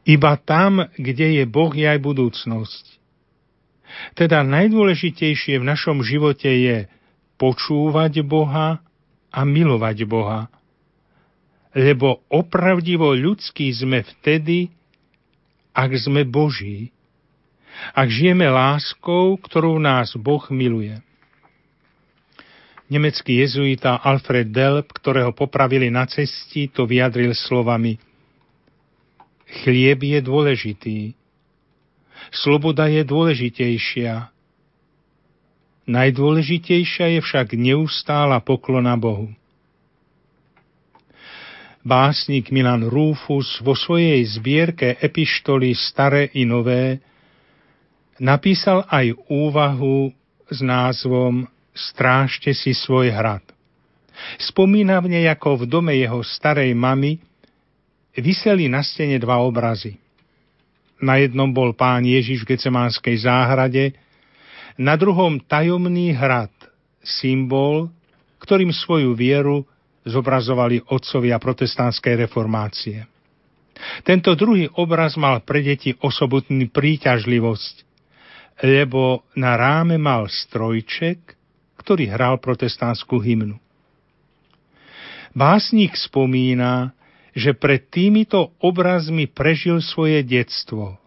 Iba 0.08 0.40
tam, 0.40 0.88
kde 0.96 1.40
je 1.40 1.44
Boh, 1.44 1.72
je 1.72 1.84
aj 1.84 2.00
budúcnosť. 2.00 2.84
Teda 4.16 4.40
najdôležitejšie 4.46 5.60
v 5.60 5.68
našom 5.68 6.00
živote 6.00 6.48
je 6.48 6.76
počúvať 7.36 8.24
Boha 8.24 8.80
a 9.28 9.40
milovať 9.44 10.04
Boha. 10.08 10.48
Lebo 11.70 12.26
opravdivo 12.26 13.14
ľudskí 13.14 13.70
sme 13.70 14.02
vtedy, 14.02 14.70
ak 15.70 15.90
sme 15.94 16.26
Boží. 16.26 16.90
Ak 17.94 18.10
žijeme 18.10 18.50
láskou, 18.50 19.38
ktorú 19.38 19.78
nás 19.78 20.12
Boh 20.18 20.42
miluje. 20.50 20.98
Nemecký 22.90 23.38
jezuita 23.46 24.02
Alfred 24.02 24.50
Delp, 24.50 24.90
ktorého 24.90 25.30
popravili 25.30 25.94
na 25.94 26.10
cesti, 26.10 26.66
to 26.66 26.90
vyjadril 26.90 27.30
slovami– 27.32 27.96
Chlieb 29.50 30.06
je 30.06 30.18
dôležitý. 30.22 30.98
Sloboda 32.30 32.86
je 32.86 33.02
dôležitejšia. 33.02 34.30
Najdôležitejšia 35.90 37.18
je 37.18 37.20
však 37.20 37.58
neustála 37.58 38.38
poklona 38.38 38.94
Bohu. 38.94 39.34
Básnik 41.80 42.52
Milan 42.52 42.84
Rufus 42.84 43.56
vo 43.64 43.72
svojej 43.72 44.20
zbierke 44.28 45.00
epištoly 45.00 45.72
Staré 45.72 46.28
i 46.36 46.44
Nové 46.44 47.00
napísal 48.20 48.84
aj 48.84 49.16
úvahu 49.32 50.12
s 50.52 50.60
názvom 50.60 51.48
Strážte 51.72 52.52
si 52.52 52.76
svoj 52.76 53.08
hrad. 53.08 53.40
Spomína 54.36 55.00
v 55.00 55.16
nej, 55.16 55.24
ako 55.32 55.64
v 55.64 55.72
dome 55.72 55.96
jeho 55.96 56.20
starej 56.20 56.76
mamy 56.76 57.16
vyseli 58.12 58.68
na 58.68 58.84
stene 58.84 59.16
dva 59.16 59.40
obrazy. 59.40 59.96
Na 61.00 61.16
jednom 61.16 61.48
bol 61.48 61.72
pán 61.72 62.04
Ježiš 62.04 62.44
v 62.44 62.60
Gecemánskej 62.60 63.24
záhrade, 63.24 63.96
na 64.76 65.00
druhom 65.00 65.40
tajomný 65.40 66.12
hrad, 66.12 66.52
symbol, 67.00 67.88
ktorým 68.36 68.68
svoju 68.68 69.16
vieru 69.16 69.64
zobrazovali 70.04 70.80
otcovia 70.88 71.36
protestantskej 71.36 72.26
reformácie. 72.26 73.04
Tento 74.04 74.36
druhý 74.36 74.68
obraz 74.76 75.16
mal 75.16 75.40
pre 75.40 75.64
deti 75.64 75.96
osobutný 75.96 76.68
príťažlivosť, 76.68 77.74
lebo 78.60 79.24
na 79.32 79.56
ráme 79.56 79.96
mal 79.96 80.28
strojček, 80.28 81.36
ktorý 81.80 82.12
hral 82.12 82.36
protestantskú 82.36 83.16
hymnu. 83.16 83.56
Básnik 85.32 85.96
spomína, 85.96 86.92
že 87.32 87.54
pred 87.56 87.88
týmito 87.88 88.52
obrazmi 88.60 89.30
prežil 89.30 89.80
svoje 89.80 90.20
detstvo. 90.26 90.98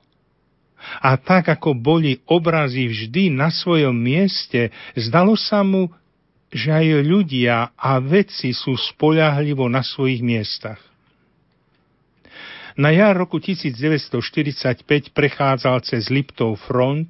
A 1.00 1.16
tak 1.16 1.48
ako 1.48 1.76
boli 1.76 2.20
obrazy 2.28 2.92
vždy 2.92 3.32
na 3.32 3.48
svojom 3.54 3.96
mieste, 3.96 4.72
zdalo 4.98 5.36
sa 5.40 5.64
mu, 5.64 5.92
že 6.54 6.70
aj 6.70 7.02
ľudia 7.02 7.74
a 7.74 7.98
veci 7.98 8.54
sú 8.54 8.78
spoľahlivo 8.78 9.66
na 9.66 9.82
svojich 9.82 10.22
miestach. 10.22 10.78
Na 12.78 12.90
jar 12.90 13.14
roku 13.14 13.38
1945 13.38 15.14
prechádzal 15.14 15.78
cez 15.86 16.10
Liptov 16.10 16.58
front 16.66 17.10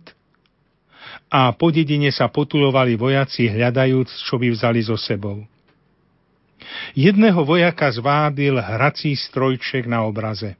a 1.31 1.55
po 1.55 1.71
dedine 1.71 2.11
sa 2.11 2.27
potulovali 2.27 2.99
vojaci 2.99 3.47
hľadajúc, 3.47 4.11
čo 4.27 4.35
by 4.35 4.47
vzali 4.51 4.83
so 4.83 4.99
sebou. 4.99 5.43
Jedného 6.95 7.43
vojaka 7.43 7.91
zvádil 7.91 8.59
hrací 8.59 9.15
strojček 9.15 9.87
na 9.87 10.03
obraze. 10.03 10.55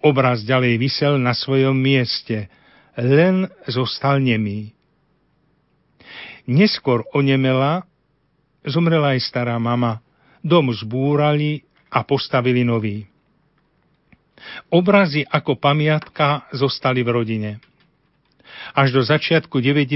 Obraz 0.00 0.44
ďalej 0.44 0.76
vysel 0.76 1.14
na 1.16 1.32
svojom 1.32 1.76
mieste, 1.76 2.48
len 2.96 3.48
zostal 3.68 4.20
nemý. 4.20 4.72
Neskôr 6.50 7.06
onemela, 7.14 7.86
zomrela 8.66 9.14
aj 9.14 9.22
stará 9.22 9.54
mama, 9.62 10.02
dom 10.42 10.74
zbúrali 10.74 11.62
a 11.86 12.02
postavili 12.02 12.66
nový. 12.66 13.06
Obrazy 14.66 15.22
ako 15.22 15.62
pamiatka 15.62 16.50
zostali 16.50 17.06
v 17.06 17.10
rodine. 17.14 17.52
Až 18.74 18.98
do 18.98 19.02
začiatku 19.06 19.62
90. 19.62 19.94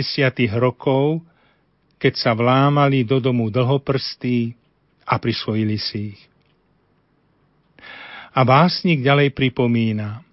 rokov, 0.55 1.27
keď 1.99 2.15
sa 2.15 2.31
vlámali 2.39 3.03
do 3.03 3.19
domu 3.19 3.51
dlhoprstí, 3.51 4.55
a 5.05 5.21
prisvojili 5.21 5.77
si 5.77 6.17
ich. 6.17 6.23
A 8.35 8.43
básnik 8.43 9.05
ďalej 9.05 9.31
pripomína, 9.31 10.27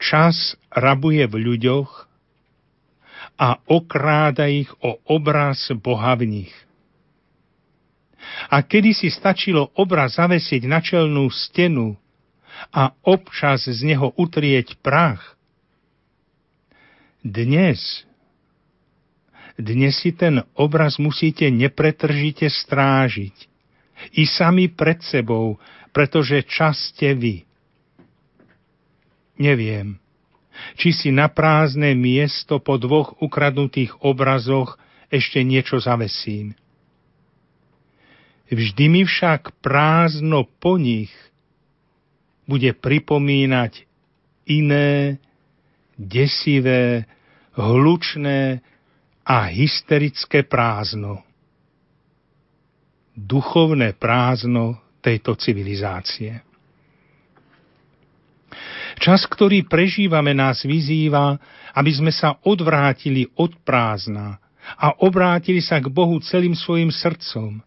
čas 0.00 0.56
rabuje 0.72 1.28
v 1.28 1.36
ľuďoch 1.36 2.07
a 3.38 3.62
okráda 3.70 4.50
ich 4.50 4.68
o 4.82 4.98
obraz 5.06 5.70
Boha 5.78 6.18
v 6.18 6.26
nich. 6.26 6.54
A 8.50 8.60
kedy 8.66 8.92
si 8.92 9.08
stačilo 9.08 9.70
obraz 9.78 10.18
zavesiť 10.18 10.66
na 10.66 10.82
čelnú 10.82 11.30
stenu 11.30 11.94
a 12.74 12.90
občas 13.06 13.70
z 13.70 13.80
neho 13.86 14.10
utrieť 14.18 14.82
prach, 14.82 15.38
dnes 17.22 18.08
dnes 19.58 19.98
si 19.98 20.14
ten 20.14 20.46
obraz 20.54 21.02
musíte 21.02 21.50
nepretržite 21.50 22.46
strážiť. 22.46 23.34
I 24.14 24.22
sami 24.22 24.70
pred 24.70 25.02
sebou, 25.02 25.58
pretože 25.90 26.46
čas 26.46 26.94
ste 26.94 27.18
vy. 27.18 27.36
Neviem, 29.34 29.98
či 30.78 30.94
si 30.94 31.08
na 31.14 31.28
prázdne 31.30 31.94
miesto 31.94 32.58
po 32.62 32.76
dvoch 32.76 33.18
ukradnutých 33.22 34.00
obrazoch 34.04 34.78
ešte 35.08 35.40
niečo 35.44 35.80
zavesím. 35.80 36.52
Vždy 38.48 38.84
mi 38.88 39.02
však 39.04 39.60
prázdno 39.60 40.48
po 40.58 40.80
nich 40.80 41.12
bude 42.48 42.72
pripomínať 42.72 43.84
iné, 44.48 45.20
desivé, 46.00 47.04
hlučné 47.52 48.64
a 49.28 49.52
hysterické 49.52 50.48
prázdno. 50.48 51.20
Duchovné 53.12 53.92
prázdno 53.92 54.80
tejto 55.04 55.36
civilizácie. 55.36 56.47
Čas, 58.98 59.24
ktorý 59.30 59.62
prežívame, 59.66 60.34
nás 60.34 60.66
vyzýva, 60.66 61.38
aby 61.74 61.90
sme 61.94 62.10
sa 62.10 62.34
odvrátili 62.42 63.30
od 63.38 63.54
prázdna 63.62 64.42
a 64.74 64.92
obrátili 65.00 65.62
sa 65.62 65.78
k 65.78 65.88
Bohu 65.88 66.18
celým 66.20 66.52
svojim 66.52 66.90
srdcom. 66.90 67.62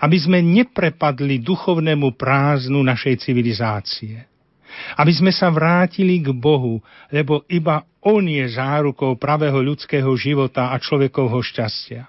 Aby 0.00 0.16
sme 0.16 0.38
neprepadli 0.40 1.44
duchovnému 1.44 2.16
prázdnu 2.16 2.80
našej 2.80 3.24
civilizácie. 3.24 4.24
Aby 4.96 5.12
sme 5.12 5.32
sa 5.32 5.52
vrátili 5.52 6.24
k 6.24 6.32
Bohu, 6.32 6.80
lebo 7.12 7.44
iba 7.52 7.84
On 8.00 8.24
je 8.24 8.44
zárukou 8.48 9.16
pravého 9.20 9.60
ľudského 9.60 10.08
života 10.16 10.72
a 10.72 10.80
človekovho 10.80 11.40
šťastia. 11.40 12.08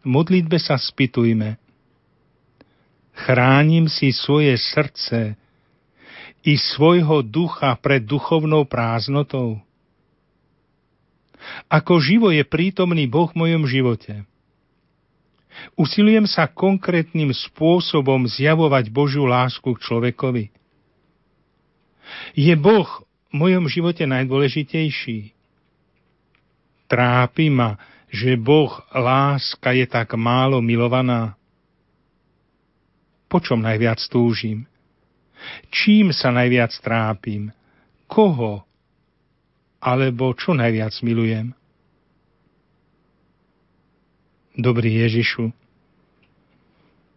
V 0.00 0.06
modlitbe 0.08 0.56
sa 0.56 0.80
spýtujme. 0.80 1.60
Chránim 3.20 3.84
si 3.88 4.16
svoje 4.16 4.56
srdce 4.56 5.39
i 6.40 6.56
svojho 6.56 7.20
ducha 7.20 7.76
pred 7.76 8.04
duchovnou 8.04 8.64
prázdnotou? 8.64 9.60
Ako 11.68 12.00
živo 12.00 12.28
je 12.32 12.44
prítomný 12.44 13.08
Boh 13.08 13.28
v 13.32 13.38
mojom 13.46 13.64
živote? 13.64 14.24
Usilujem 15.74 16.24
sa 16.24 16.46
konkrétnym 16.46 17.32
spôsobom 17.34 18.24
zjavovať 18.28 18.88
Božiu 18.88 19.26
lásku 19.26 19.66
k 19.66 19.82
človekovi. 19.82 20.44
Je 22.38 22.54
Boh 22.54 22.88
v 23.30 23.34
mojom 23.34 23.66
živote 23.66 24.06
najdôležitejší? 24.06 25.34
Trápi 26.90 27.46
ma, 27.50 27.78
že 28.10 28.34
Boh 28.34 28.82
láska 28.90 29.70
je 29.70 29.86
tak 29.86 30.14
málo 30.18 30.58
milovaná. 30.58 31.38
Po 33.30 33.38
čom 33.38 33.62
najviac 33.62 34.02
túžim? 34.10 34.69
Čím 35.70 36.10
sa 36.10 36.32
najviac 36.34 36.74
trápim? 36.80 37.52
Koho? 38.10 38.64
Alebo 39.80 40.36
čo 40.36 40.52
najviac 40.52 40.92
milujem? 41.00 41.56
Dobrý 44.60 44.92
Ježišu, 45.08 45.56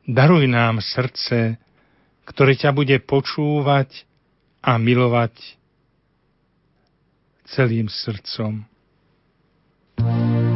daruj 0.08 0.48
nám 0.48 0.80
srdce, 0.80 1.60
ktoré 2.24 2.56
ťa 2.56 2.72
bude 2.72 2.96
počúvať 3.04 4.08
a 4.64 4.80
milovať 4.80 5.36
celým 7.44 7.92
srdcom. 7.92 8.64
Boží 10.00 10.53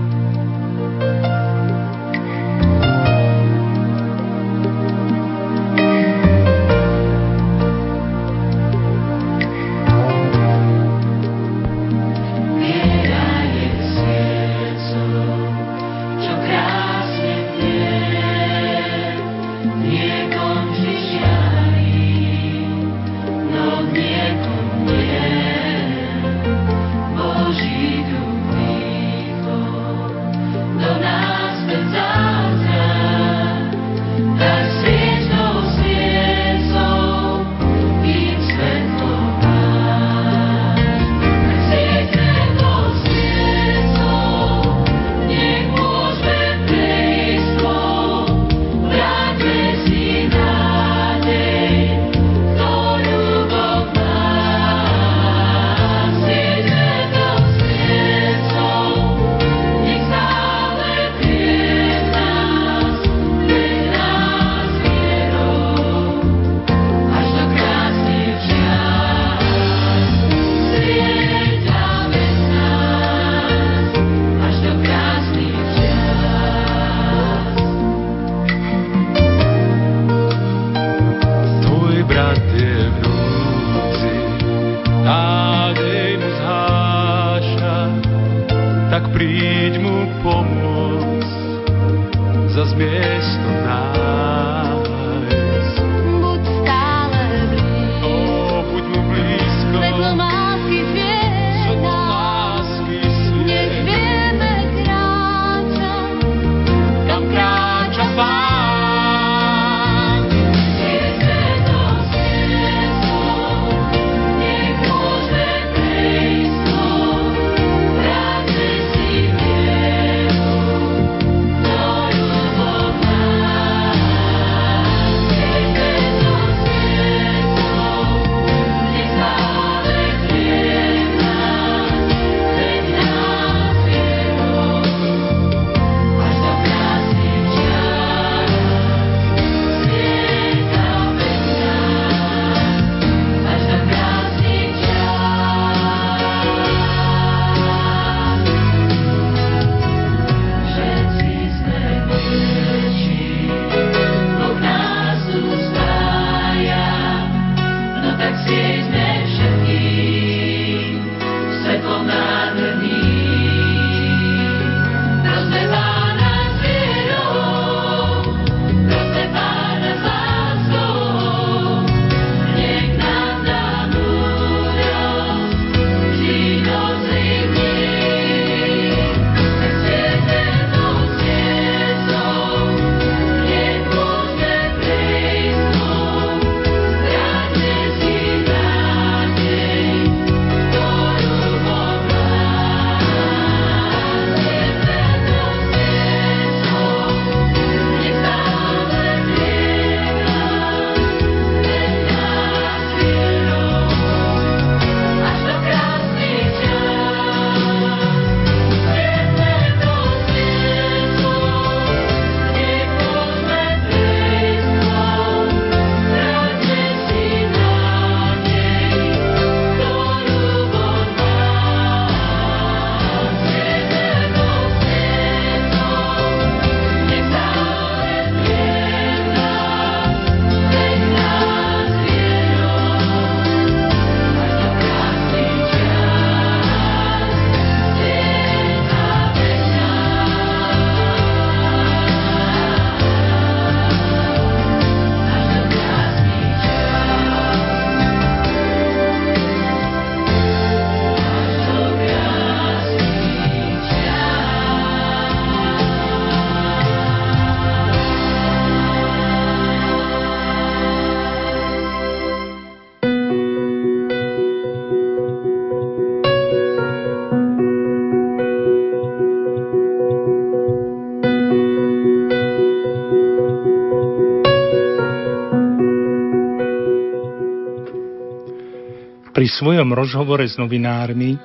Pri 279.47 279.63
svojom 279.63 279.95
rozhovore 279.95 280.43
s 280.43 280.59
novinármi 280.59 281.39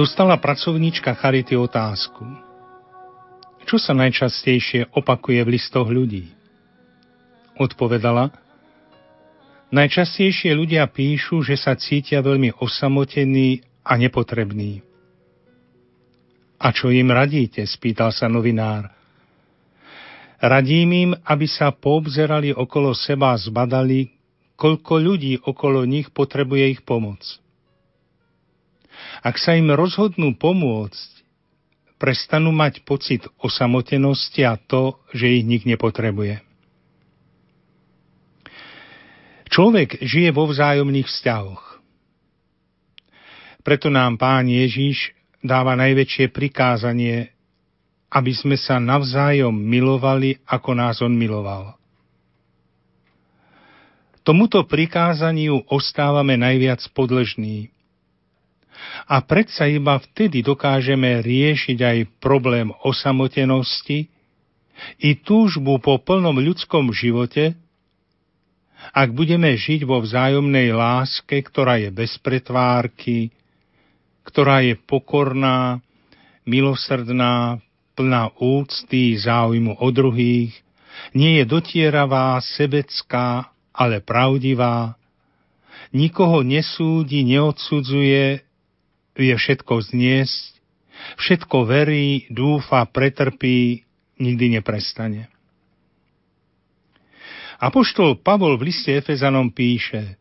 dostala 0.00 0.40
pracovníčka 0.40 1.12
Charity 1.12 1.52
otázku. 1.52 2.24
Čo 3.68 3.76
sa 3.76 3.92
najčastejšie 3.92 4.88
opakuje 4.96 5.44
v 5.44 5.60
listoch 5.60 5.84
ľudí? 5.84 6.32
Odpovedala, 7.60 8.32
najčastejšie 9.68 10.56
ľudia 10.56 10.88
píšu, 10.88 11.44
že 11.44 11.60
sa 11.60 11.76
cítia 11.76 12.24
veľmi 12.24 12.56
osamotení 12.64 13.60
a 13.84 14.00
nepotrební. 14.00 14.80
A 16.56 16.72
čo 16.72 16.88
im 16.88 17.12
radíte? 17.12 17.60
spýtal 17.60 18.08
sa 18.08 18.24
novinár. 18.24 18.88
Radím 20.40 20.90
im, 20.96 21.10
aby 21.28 21.44
sa 21.44 21.76
poobzerali 21.76 22.56
okolo 22.56 22.96
seba 22.96 23.36
a 23.36 23.40
zbadali, 23.44 24.16
koľko 24.60 24.92
ľudí 25.00 25.40
okolo 25.40 25.88
nich 25.88 26.12
potrebuje 26.12 26.76
ich 26.76 26.80
pomoc. 26.84 27.24
Ak 29.24 29.40
sa 29.40 29.56
im 29.56 29.72
rozhodnú 29.72 30.36
pomôcť, 30.36 31.24
prestanú 31.96 32.52
mať 32.52 32.84
pocit 32.84 33.24
osamotenosti 33.40 34.44
a 34.44 34.60
to, 34.60 35.00
že 35.16 35.40
ich 35.40 35.44
nik 35.48 35.64
nepotrebuje. 35.64 36.44
Človek 39.48 40.04
žije 40.04 40.30
vo 40.30 40.44
vzájomných 40.46 41.08
vzťahoch. 41.08 41.64
Preto 43.64 43.88
nám 43.88 44.20
Pán 44.20 44.46
Ježiš 44.48 45.16
dáva 45.40 45.76
najväčšie 45.76 46.28
prikázanie 46.32 47.32
aby 48.10 48.32
sme 48.34 48.58
sa 48.58 48.82
navzájom 48.82 49.54
milovali, 49.54 50.42
ako 50.50 50.70
nás 50.74 50.98
On 50.98 51.14
miloval. 51.14 51.78
Tomuto 54.30 54.62
prikázaniu 54.62 55.66
ostávame 55.66 56.38
najviac 56.38 56.78
podležní. 56.94 57.74
A 59.10 59.18
predsa 59.26 59.66
iba 59.66 59.98
vtedy 59.98 60.46
dokážeme 60.46 61.18
riešiť 61.18 61.78
aj 61.82 61.98
problém 62.22 62.70
osamotenosti 62.86 64.06
i 65.02 65.10
túžbu 65.18 65.82
po 65.82 65.98
plnom 65.98 66.38
ľudskom 66.38 66.94
živote, 66.94 67.58
ak 68.94 69.10
budeme 69.10 69.50
žiť 69.58 69.82
vo 69.82 69.98
vzájomnej 69.98 70.78
láske, 70.78 71.42
ktorá 71.42 71.82
je 71.82 71.90
bez 71.90 72.14
pretvárky, 72.22 73.34
ktorá 74.22 74.62
je 74.62 74.78
pokorná, 74.78 75.82
milosrdná, 76.46 77.58
plná 77.98 78.30
úcty, 78.38 79.18
záujmu 79.18 79.74
o 79.82 79.88
druhých, 79.90 80.54
nie 81.18 81.42
je 81.42 81.44
dotieravá, 81.50 82.38
sebecká, 82.38 83.50
ale 83.80 84.04
pravdivá, 84.04 85.00
nikoho 85.96 86.44
nesúdi, 86.44 87.24
neodsudzuje, 87.24 88.44
vie 89.16 89.32
všetko 89.32 89.74
zniesť, 89.88 90.60
všetko 91.16 91.64
verí, 91.64 92.28
dúfa, 92.28 92.84
pretrpí, 92.84 93.88
nikdy 94.20 94.60
neprestane. 94.60 95.32
Apoštol 97.60 98.20
Pavol 98.20 98.60
v 98.60 98.72
liste 98.72 98.92
Efezanom 98.92 99.48
píše 99.52 100.20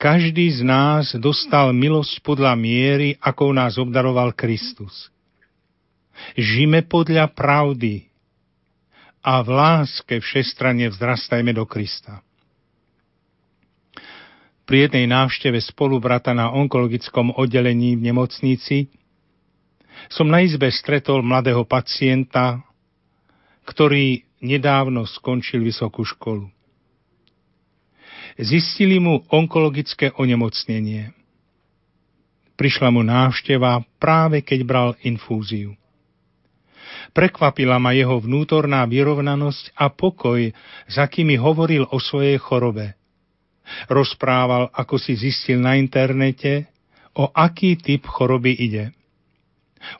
Každý 0.00 0.48
z 0.56 0.64
nás 0.64 1.12
dostal 1.20 1.76
milosť 1.76 2.24
podľa 2.24 2.56
miery, 2.56 3.20
ako 3.20 3.52
nás 3.52 3.76
obdaroval 3.76 4.32
Kristus. 4.32 5.12
Žime 6.40 6.88
podľa 6.88 7.28
pravdy 7.28 8.08
a 9.20 9.44
v 9.44 9.48
láske 9.52 10.24
všestranne 10.24 10.88
vzrastajme 10.88 11.52
do 11.52 11.68
Krista. 11.68 12.24
Pri 14.70 14.86
jednej 14.86 15.10
návšteve 15.10 15.58
spolubrata 15.58 16.30
na 16.30 16.54
onkologickom 16.54 17.34
oddelení 17.34 17.98
v 17.98 18.06
nemocnici 18.06 18.86
som 20.06 20.30
na 20.30 20.46
izbe 20.46 20.70
stretol 20.70 21.26
mladého 21.26 21.66
pacienta, 21.66 22.62
ktorý 23.66 24.22
nedávno 24.38 25.10
skončil 25.10 25.66
vysokú 25.66 26.06
školu. 26.06 26.46
Zistili 28.38 29.02
mu 29.02 29.26
onkologické 29.26 30.14
onemocnenie. 30.14 31.18
Prišla 32.54 32.94
mu 32.94 33.02
návšteva 33.02 33.82
práve 33.98 34.46
keď 34.46 34.60
bral 34.62 34.90
infúziu. 35.02 35.74
Prekvapila 37.10 37.82
ma 37.82 37.90
jeho 37.90 38.22
vnútorná 38.22 38.86
vyrovnanosť 38.86 39.74
a 39.74 39.90
pokoj, 39.90 40.54
za 40.86 41.10
akými 41.10 41.34
hovoril 41.42 41.90
o 41.90 41.98
svojej 41.98 42.38
chorobe. 42.38 42.99
Rozprával, 43.86 44.70
ako 44.74 44.96
si 44.98 45.14
zistil 45.14 45.62
na 45.62 45.78
internete, 45.78 46.70
o 47.14 47.30
aký 47.30 47.78
typ 47.78 48.06
choroby 48.06 48.54
ide. 48.54 48.94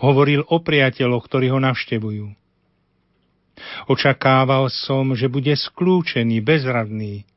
Hovoril 0.05 0.45
o 0.47 0.61
priateľoch, 0.61 1.25
ktorí 1.27 1.49
ho 1.51 1.59
navštevujú. 1.59 2.27
Očakával 3.89 4.73
som, 4.73 5.13
že 5.13 5.29
bude 5.29 5.53
skľúčený, 5.53 6.41
bezradný. 6.41 7.29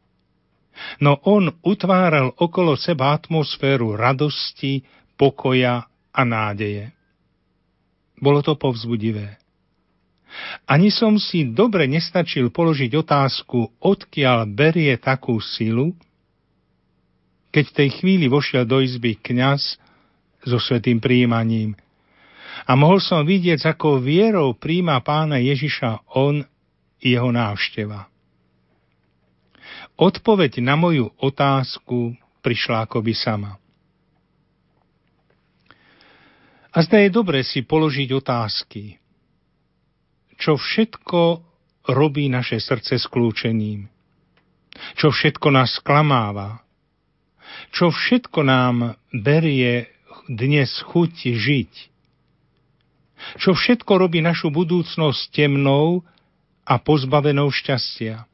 No 1.00 1.22
on 1.28 1.54
utváral 1.62 2.34
okolo 2.40 2.74
seba 2.80 3.14
atmosféru 3.14 3.94
radosti, 3.94 4.82
pokoja 5.20 5.86
a 6.14 6.22
nádeje. 6.26 6.90
Bolo 8.18 8.42
to 8.42 8.58
povzbudivé. 8.58 9.38
Ani 10.66 10.90
som 10.90 11.22
si 11.22 11.46
dobre 11.46 11.86
nestačil 11.86 12.50
položiť 12.50 12.92
otázku, 12.98 13.78
odkiaľ 13.78 14.50
berie 14.50 14.98
takú 14.98 15.38
silu, 15.38 15.94
keď 17.54 17.64
v 17.70 17.78
tej 17.78 17.90
chvíli 18.02 18.26
vošiel 18.26 18.66
do 18.66 18.82
izby 18.82 19.14
kňaz 19.14 19.78
so 20.42 20.58
svetým 20.58 20.98
príjmaním. 20.98 21.78
A 22.66 22.74
mohol 22.74 22.98
som 22.98 23.22
vidieť, 23.22 23.78
ako 23.78 24.02
vierou 24.02 24.58
príjma 24.58 24.98
pána 25.06 25.38
Ježiša 25.38 26.18
on 26.18 26.42
i 27.04 27.14
jeho 27.14 27.30
návšteva. 27.30 28.10
Odpoveď 29.94 30.66
na 30.66 30.74
moju 30.74 31.14
otázku 31.22 32.18
prišla 32.42 32.90
akoby 32.90 33.14
sama. 33.14 33.62
A 36.74 36.82
zda 36.82 37.06
je 37.06 37.10
dobre 37.14 37.46
si 37.46 37.62
položiť 37.62 38.10
otázky, 38.18 38.98
čo 40.42 40.58
všetko 40.58 41.22
robí 41.94 42.26
naše 42.34 42.58
srdce 42.58 42.98
skľúčením, 42.98 43.86
čo 44.98 45.14
všetko 45.14 45.54
nás 45.54 45.78
sklamáva, 45.78 46.63
čo 47.74 47.90
všetko 47.90 48.46
nám 48.46 49.02
berie 49.10 49.90
dnes 50.30 50.70
chuť 50.94 51.14
žiť, 51.34 51.74
čo 53.42 53.58
všetko 53.58 53.92
robí 53.98 54.22
našu 54.22 54.54
budúcnosť 54.54 55.34
temnou 55.34 56.06
a 56.64 56.78
pozbavenou 56.78 57.50
šťastia. 57.50 58.30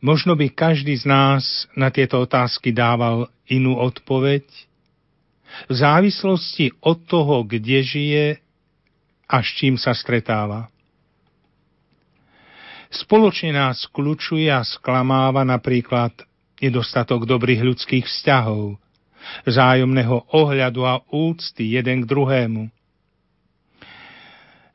Možno 0.00 0.32
by 0.32 0.48
každý 0.52 0.96
z 0.96 1.04
nás 1.04 1.68
na 1.76 1.92
tieto 1.92 2.24
otázky 2.24 2.72
dával 2.72 3.28
inú 3.46 3.76
odpoveď, 3.78 4.44
v 5.70 5.72
závislosti 5.72 6.74
od 6.82 7.06
toho, 7.06 7.46
kde 7.46 7.78
žije 7.80 8.26
a 9.30 9.36
s 9.40 9.48
čím 9.56 9.78
sa 9.78 9.94
stretáva. 9.96 10.68
Spoločne 12.90 13.54
nás 13.54 13.88
kľúčuje 13.88 14.50
a 14.50 14.60
sklamáva 14.66 15.42
napríklad 15.46 16.12
nedostatok 16.60 17.28
dobrých 17.28 17.62
ľudských 17.62 18.04
vzťahov, 18.08 18.80
vzájomného 19.44 20.30
ohľadu 20.32 20.82
a 20.86 21.02
úcty 21.10 21.76
jeden 21.76 22.04
k 22.04 22.08
druhému. 22.08 22.70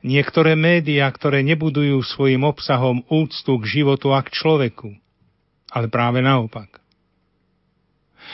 Niektoré 0.02 0.58
médiá, 0.58 1.06
ktoré 1.14 1.46
nebudujú 1.46 2.02
svojim 2.02 2.42
obsahom 2.42 3.06
úctu 3.06 3.54
k 3.62 3.64
životu 3.80 4.10
a 4.10 4.18
k 4.18 4.34
človeku, 4.34 4.90
ale 5.70 5.86
práve 5.86 6.18
naopak. 6.18 6.82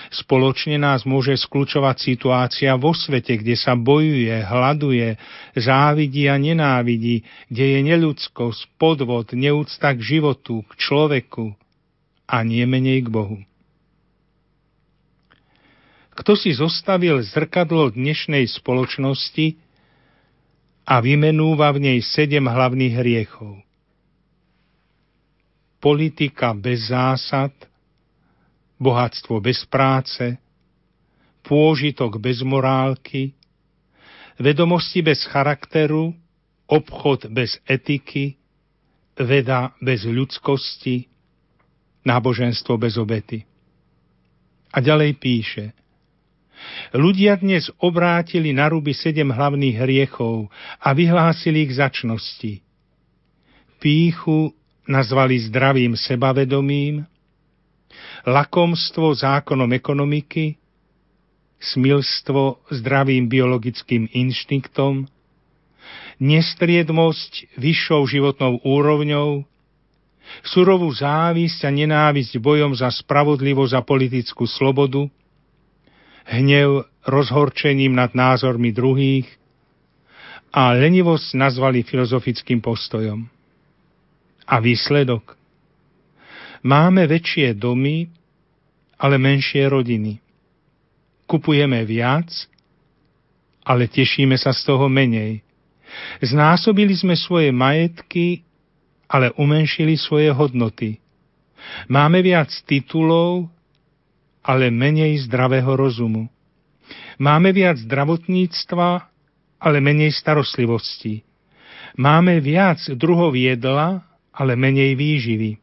Spoločne 0.08 0.80
nás 0.80 1.04
môže 1.04 1.36
skľúčovať 1.36 1.96
situácia 2.00 2.72
vo 2.80 2.96
svete, 2.96 3.36
kde 3.36 3.58
sa 3.58 3.76
bojuje, 3.76 4.32
hľaduje, 4.32 5.20
závidí 5.52 6.24
a 6.30 6.40
nenávidí, 6.40 7.26
kde 7.52 7.64
je 7.76 7.80
neľudskosť, 7.84 8.80
podvod, 8.80 9.36
neúcta 9.36 9.92
k 9.92 10.00
životu, 10.00 10.64
k 10.64 10.72
človeku 10.80 11.52
a 12.28 12.44
nie 12.44 12.62
menej 12.68 13.02
k 13.02 13.08
Bohu. 13.08 13.40
Kto 16.12 16.36
si 16.36 16.52
zostavil 16.52 17.24
zrkadlo 17.24 17.94
dnešnej 17.94 18.44
spoločnosti 18.44 19.56
a 20.84 21.00
vymenúva 21.00 21.72
v 21.72 21.78
nej 21.88 21.98
sedem 22.04 22.44
hlavných 22.44 22.94
hriechov. 23.00 23.64
Politika 25.80 26.52
bez 26.52 26.92
zásad– 26.92 27.54
bohatstvo 28.78 29.42
bez 29.42 29.66
práce, 29.66 30.38
pôžitok 31.42 32.22
bez 32.22 32.40
morálky, 32.46 33.34
vedomosti 34.38 35.02
bez 35.02 35.26
charakteru, 35.26 36.14
obchod 36.70 37.26
bez 37.34 37.58
etiky, 37.66 38.38
veda 39.18 39.74
bez 39.82 40.06
ľudskosti, 40.06 41.10
náboženstvo 42.08 42.80
bez 42.80 42.96
obety. 42.96 43.44
A 44.72 44.80
ďalej 44.80 45.20
píše– 45.20 45.64
Ľudia 46.90 47.38
dnes 47.38 47.70
obrátili 47.78 48.50
na 48.50 48.66
ruby 48.66 48.96
sedem 48.96 49.30
hlavných 49.30 49.76
hriechov 49.78 50.50
a 50.82 50.88
vyhlásili 50.90 51.68
ich 51.68 51.76
začnosti. 51.76 52.64
Píchu 53.78 54.50
nazvali 54.88 55.38
zdravým 55.38 55.94
sebavedomím, 55.94 57.06
lakomstvo 58.26 59.14
zákonom 59.14 59.70
ekonomiky, 59.76 60.58
smilstvo 61.60 62.64
zdravým 62.72 63.30
biologickým 63.30 64.10
inštinktom, 64.10 65.06
nestriedmosť 66.18 67.54
vyššou 67.54 68.02
životnou 68.08 68.58
úrovňou, 68.66 69.46
surovú 70.44 70.88
závisť 70.92 71.66
a 71.66 71.70
nenávisť 71.70 72.38
bojom 72.38 72.72
za 72.76 72.88
spravodlivosť 72.90 73.74
a 73.76 73.82
politickú 73.82 74.44
slobodu, 74.44 75.08
hnev 76.28 76.84
rozhorčením 77.08 77.96
nad 77.96 78.12
názormi 78.12 78.70
druhých 78.70 79.28
a 80.52 80.72
lenivosť 80.76 81.36
nazvali 81.36 81.84
filozofickým 81.84 82.60
postojom. 82.60 83.24
A 84.48 84.54
výsledok? 84.60 85.36
Máme 86.64 87.04
väčšie 87.04 87.52
domy, 87.56 88.08
ale 88.98 89.20
menšie 89.20 89.68
rodiny. 89.68 90.18
Kupujeme 91.28 91.84
viac, 91.84 92.32
ale 93.62 93.84
tešíme 93.84 94.34
sa 94.40 94.56
z 94.56 94.64
toho 94.64 94.88
menej. 94.88 95.44
Znásobili 96.24 96.96
sme 96.96 97.14
svoje 97.14 97.52
majetky, 97.52 98.47
ale 99.08 99.32
umenšili 99.34 99.96
svoje 99.96 100.28
hodnoty. 100.30 101.00
Máme 101.88 102.20
viac 102.20 102.52
titulov, 102.68 103.48
ale 104.44 104.68
menej 104.72 105.24
zdravého 105.28 105.74
rozumu. 105.74 106.28
Máme 107.18 107.50
viac 107.52 107.76
zdravotníctva, 107.82 108.88
ale 109.58 109.76
menej 109.82 110.14
starostlivosti. 110.14 111.26
Máme 111.98 112.38
viac 112.38 112.78
druhov 112.94 113.34
jedla, 113.34 114.06
ale 114.30 114.54
menej 114.54 114.94
výživy. 114.94 115.58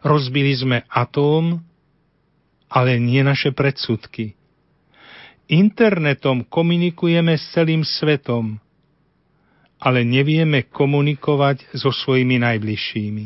Rozbili 0.00 0.56
sme 0.56 0.88
atóm, 0.88 1.60
ale 2.72 2.96
nie 2.96 3.20
naše 3.20 3.52
predsudky. 3.52 4.32
Internetom 5.50 6.46
komunikujeme 6.46 7.34
s 7.34 7.52
celým 7.52 7.82
svetom, 7.82 8.62
ale 9.80 10.04
nevieme 10.04 10.68
komunikovať 10.68 11.72
so 11.72 11.88
svojimi 11.88 12.36
najbližšími. 12.38 13.24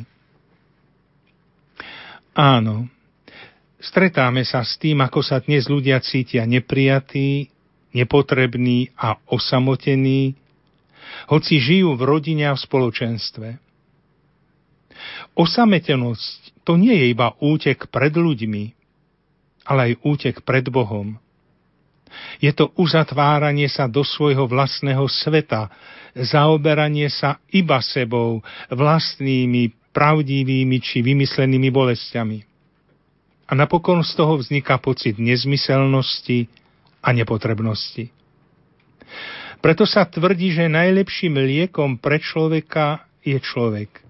Áno, 2.34 2.94
Stretáme 3.84 4.48
sa 4.48 4.64
s 4.64 4.80
tým, 4.80 5.04
ako 5.04 5.20
sa 5.20 5.44
dnes 5.44 5.68
ľudia 5.68 6.00
cítia 6.00 6.48
neprijatí, 6.48 7.52
nepotrební 7.92 8.96
a 8.96 9.20
osamotení, 9.28 10.40
hoci 11.28 11.60
žijú 11.60 11.92
v 11.92 12.02
rodine 12.08 12.48
a 12.48 12.56
v 12.56 12.64
spoločenstve. 12.64 13.48
Osametenosť 15.36 16.64
to 16.64 16.80
nie 16.80 16.96
je 16.96 17.06
iba 17.12 17.36
útek 17.44 17.92
pred 17.92 18.16
ľuďmi, 18.16 18.72
ale 19.68 19.92
aj 19.92 20.00
útek 20.00 20.40
pred 20.48 20.64
Bohom. 20.72 21.20
Je 22.38 22.50
to 22.52 22.70
uzatváranie 22.76 23.66
sa 23.70 23.88
do 23.90 24.02
svojho 24.04 24.44
vlastného 24.48 25.04
sveta, 25.06 25.70
zaoberanie 26.14 27.10
sa 27.10 27.42
iba 27.50 27.82
sebou, 27.82 28.42
vlastnými, 28.70 29.74
pravdivými 29.94 30.78
či 30.82 31.02
vymyslenými 31.02 31.68
bolestiami. 31.70 32.38
A 33.44 33.52
napokon 33.52 34.00
z 34.00 34.12
toho 34.16 34.40
vzniká 34.40 34.80
pocit 34.80 35.20
nezmyselnosti 35.20 36.48
a 37.04 37.12
nepotrebnosti. 37.12 38.08
Preto 39.60 39.88
sa 39.88 40.04
tvrdí, 40.04 40.52
že 40.52 40.68
najlepším 40.68 41.40
liekom 41.40 41.96
pre 41.96 42.20
človeka 42.20 43.04
je 43.24 43.36
človek. 43.40 44.04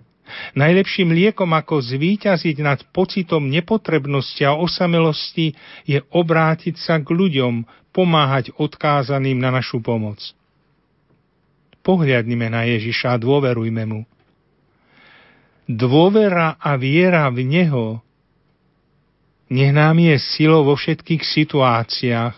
Najlepším 0.57 1.13
liekom, 1.13 1.53
ako 1.53 1.85
zvíťaziť 1.85 2.57
nad 2.65 2.81
pocitom 2.91 3.45
nepotrebnosti 3.47 4.43
a 4.43 4.57
osamelosti, 4.57 5.55
je 5.85 6.01
obrátiť 6.11 6.75
sa 6.81 6.99
k 6.99 7.07
ľuďom, 7.13 7.63
pomáhať 7.95 8.51
odkázaným 8.59 9.39
na 9.39 9.55
našu 9.55 9.79
pomoc. 9.79 10.19
Pohľadnime 11.87 12.51
na 12.51 12.67
Ježiša 12.67 13.15
a 13.15 13.21
dôverujme 13.23 13.85
mu. 13.87 14.03
Dôvera 15.71 16.59
a 16.59 16.75
viera 16.75 17.31
v 17.31 17.47
Neho 17.47 18.05
nech 19.55 19.71
nám 19.71 20.01
je 20.01 20.17
silou 20.19 20.67
vo 20.67 20.75
všetkých 20.75 21.23
situáciách 21.23 22.35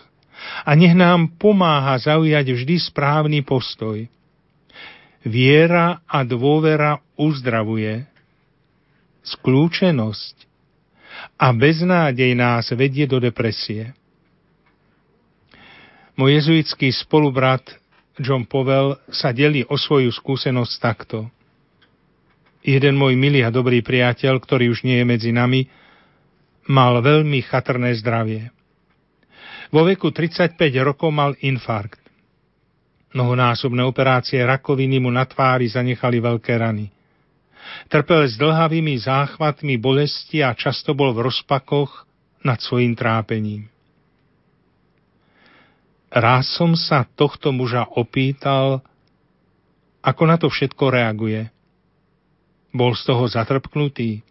a 0.67 0.71
nech 0.77 0.93
nám 0.93 1.33
pomáha 1.39 1.97
zaujať 1.97 2.45
vždy 2.53 2.75
správny 2.77 3.41
postoj. 3.41 4.05
Viera 5.25 6.03
a 6.05 6.21
dôvera 6.21 7.01
uzdravuje. 7.17 8.05
Skľúčenosť 9.25 10.35
a 11.41 11.51
beznádej 11.51 12.31
nás 12.37 12.69
vedie 12.71 13.09
do 13.09 13.19
depresie. 13.19 13.91
Môj 16.17 16.41
jezuitský 16.41 16.89
spolubrat 16.89 17.61
John 18.17 18.49
Powell 18.49 18.97
sa 19.13 19.29
delí 19.29 19.61
o 19.69 19.77
svoju 19.77 20.09
skúsenosť 20.09 20.73
takto. 20.81 21.29
Jeden 22.65 22.97
môj 22.97 23.13
milý 23.13 23.45
a 23.45 23.53
dobrý 23.53 23.85
priateľ, 23.85 24.41
ktorý 24.41 24.73
už 24.73 24.81
nie 24.81 24.97
je 24.97 25.05
medzi 25.05 25.29
nami, 25.29 25.69
mal 26.65 26.97
veľmi 27.05 27.45
chatrné 27.45 27.93
zdravie. 28.01 28.49
Vo 29.69 29.85
veku 29.85 30.09
35 30.09 30.57
rokov 30.81 31.13
mal 31.13 31.37
infarkt. 31.45 32.01
Mnohonásobné 33.13 33.85
operácie 33.85 34.41
rakoviny 34.41 34.97
mu 34.97 35.13
na 35.13 35.23
tvári 35.29 35.69
zanechali 35.69 36.17
veľké 36.17 36.53
rany. 36.57 36.89
Trpel 37.93 38.25
s 38.25 38.41
dlhavými 38.41 38.97
záchvatmi 38.99 39.77
bolesti 39.77 40.41
a 40.41 40.57
často 40.57 40.97
bol 40.97 41.13
v 41.13 41.29
rozpakoch 41.29 42.09
nad 42.41 42.57
svojim 42.57 42.97
trápením. 42.97 43.69
Raz 46.07 46.47
som 46.55 46.71
sa 46.73 47.03
tohto 47.03 47.51
muža 47.51 47.83
opýtal, 47.83 48.79
ako 49.99 50.23
na 50.23 50.39
to 50.39 50.47
všetko 50.47 50.87
reaguje. 50.87 51.51
Bol 52.71 52.95
z 52.95 53.03
toho 53.11 53.27
zatrpknutý. 53.27 54.23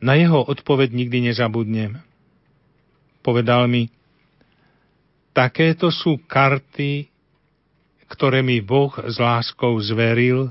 Na 0.00 0.16
jeho 0.16 0.40
odpoveď 0.40 0.96
nikdy 0.96 1.28
nezabudnem. 1.28 2.00
Povedal 3.20 3.68
mi, 3.68 3.92
takéto 5.36 5.92
sú 5.92 6.16
karty, 6.24 7.12
ktoré 8.08 8.40
mi 8.40 8.64
Boh 8.64 8.96
s 8.96 9.20
láskou 9.20 9.76
zveril 9.84 10.48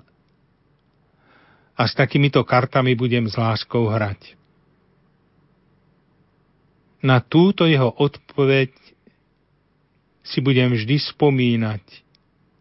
a 1.73 1.81
s 1.87 1.97
takýmito 1.97 2.45
kartami 2.45 2.93
budem 2.93 3.25
s 3.25 3.33
láskou 3.33 3.89
hrať. 3.89 4.37
Na 7.01 7.23
túto 7.23 7.65
jeho 7.65 7.89
odpoveď 7.89 8.88
si 10.21 10.39
budem 10.43 10.71
vždy 10.73 10.99
spomínať 11.15 11.83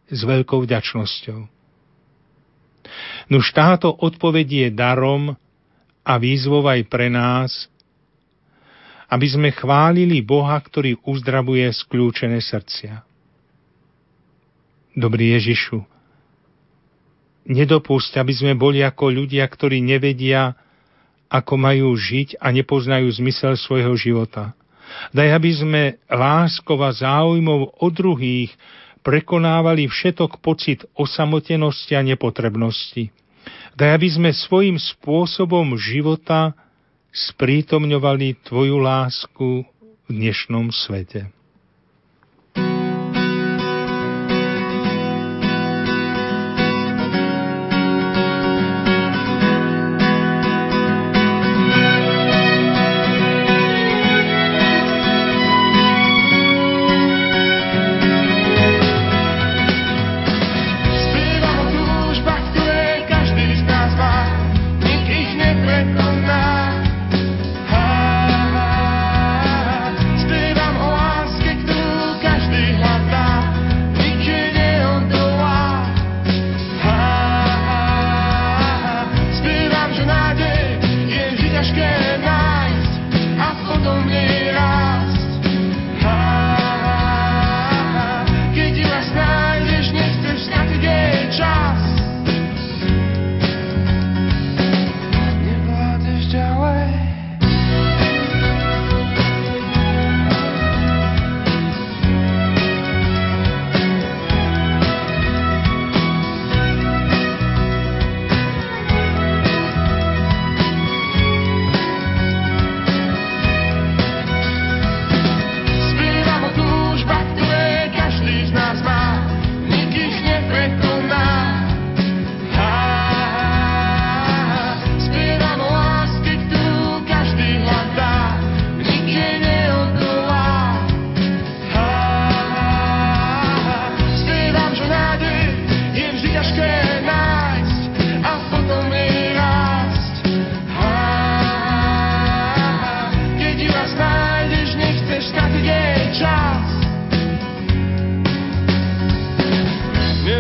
s 0.09 0.21
veľkou 0.25 0.65
vďačnosťou. 0.65 1.41
Nuž 3.29 3.47
táto 3.53 3.93
odpoveď 3.93 4.49
je 4.49 4.69
darom, 4.73 5.37
a 6.09 6.17
výzvou 6.17 6.65
aj 6.65 6.89
pre 6.89 7.13
nás, 7.13 7.69
aby 9.13 9.29
sme 9.29 9.53
chválili 9.53 10.25
Boha, 10.25 10.57
ktorý 10.57 10.97
uzdravuje 11.05 11.69
skľúčené 11.69 12.41
srdcia. 12.41 13.05
Dobrý 14.97 15.37
Ježišu, 15.37 15.85
nedopusť, 17.45 18.17
aby 18.17 18.33
sme 18.33 18.53
boli 18.57 18.81
ako 18.81 19.13
ľudia, 19.13 19.45
ktorí 19.45 19.85
nevedia, 19.85 20.57
ako 21.29 21.61
majú 21.61 21.93
žiť 21.93 22.41
a 22.41 22.49
nepoznajú 22.57 23.05
zmysel 23.21 23.61
svojho 23.61 23.93
života. 24.01 24.57
Daj, 25.13 25.29
aby 25.35 25.51
sme 25.55 25.83
láskov 26.09 26.79
a 26.85 26.91
záujmov 26.93 27.81
o 27.81 27.89
druhých 27.89 28.53
prekonávali 29.03 29.89
všetok 29.89 30.43
pocit 30.43 30.85
osamotenosti 30.99 31.97
a 31.97 32.03
nepotrebnosti 32.03 33.15
Daj, 33.79 33.95
aby 33.95 34.09
sme 34.11 34.31
svojim 34.35 34.75
spôsobom 34.75 35.79
života 35.79 36.51
sprítomňovali 37.15 38.43
Tvoju 38.43 38.75
lásku 38.75 39.63
v 39.63 40.11
dnešnom 40.11 40.75
svete. 40.75 41.38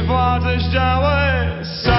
vládzeš 0.07 0.63
ďalej 0.71 1.65
sám. 1.83 1.98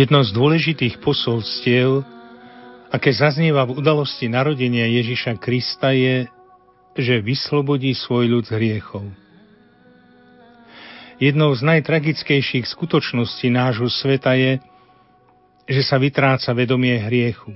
Jedno 0.00 0.24
z 0.24 0.32
dôležitých 0.32 0.96
posolstiev, 1.04 2.00
aké 2.88 3.12
zaznieva 3.12 3.68
v 3.68 3.84
udalosti 3.84 4.32
narodenia 4.32 4.88
Ježiša 4.88 5.36
Krista 5.36 5.92
je, 5.92 6.24
že 6.96 7.20
vyslobodí 7.20 7.92
svoj 7.92 8.32
ľud 8.32 8.48
z 8.48 8.56
hriechov. 8.56 9.04
Jednou 11.20 11.52
z 11.52 11.60
najtragickejších 11.68 12.64
skutočností 12.64 13.52
nášho 13.52 13.92
sveta 13.92 14.32
je, 14.40 14.56
že 15.68 15.84
sa 15.84 16.00
vytráca 16.00 16.48
vedomie 16.56 16.96
hriechu. 16.96 17.52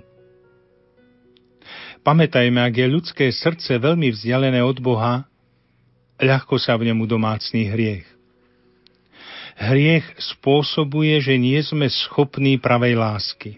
Pamätajme, 2.04 2.60
ak 2.60 2.76
je 2.76 2.86
ľudské 2.92 3.24
srdce 3.32 3.80
veľmi 3.80 4.12
vzdialené 4.12 4.60
od 4.60 4.84
Boha, 4.84 5.24
ľahko 6.20 6.60
sa 6.60 6.76
v 6.76 6.92
ňom 6.92 7.08
udomácný 7.08 7.72
hriech. 7.72 8.13
Hriech 9.54 10.04
spôsobuje, 10.18 11.22
že 11.22 11.38
nie 11.38 11.58
sme 11.62 11.86
schopní 11.86 12.58
pravej 12.58 12.98
lásky. 12.98 13.50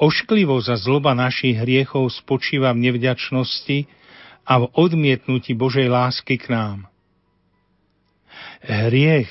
Ošklivosť 0.00 0.68
a 0.72 0.76
zloba 0.80 1.12
našich 1.12 1.54
hriechov 1.60 2.10
spočíva 2.10 2.72
v 2.72 2.90
nevďačnosti 2.90 3.86
a 4.48 4.52
v 4.64 4.64
odmietnutí 4.74 5.52
Božej 5.54 5.86
lásky 5.86 6.40
k 6.40 6.50
nám. 6.50 6.78
Hriech 8.64 9.28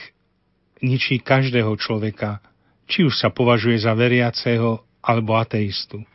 ničí 0.79 1.19
každého 1.19 1.73
človeka, 1.81 2.39
či 2.85 3.03
už 3.03 3.17
sa 3.17 3.33
považuje 3.33 3.81
za 3.81 3.97
veriaceho 3.97 4.85
alebo 5.01 5.35
ateistu. 5.35 6.05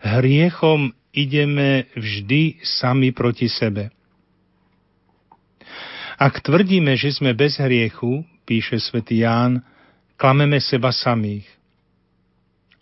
Hriechom 0.00 0.94
ideme 1.12 1.90
vždy 1.98 2.62
sami 2.62 3.10
proti 3.10 3.50
sebe. 3.50 3.90
Ak 6.18 6.42
tvrdíme, 6.42 6.98
že 6.98 7.14
sme 7.14 7.30
bez 7.30 7.62
hriechu, 7.62 8.26
píše 8.42 8.82
svätý 8.82 9.22
Ján, 9.22 9.62
klameme 10.18 10.58
seba 10.58 10.90
samých. 10.90 11.46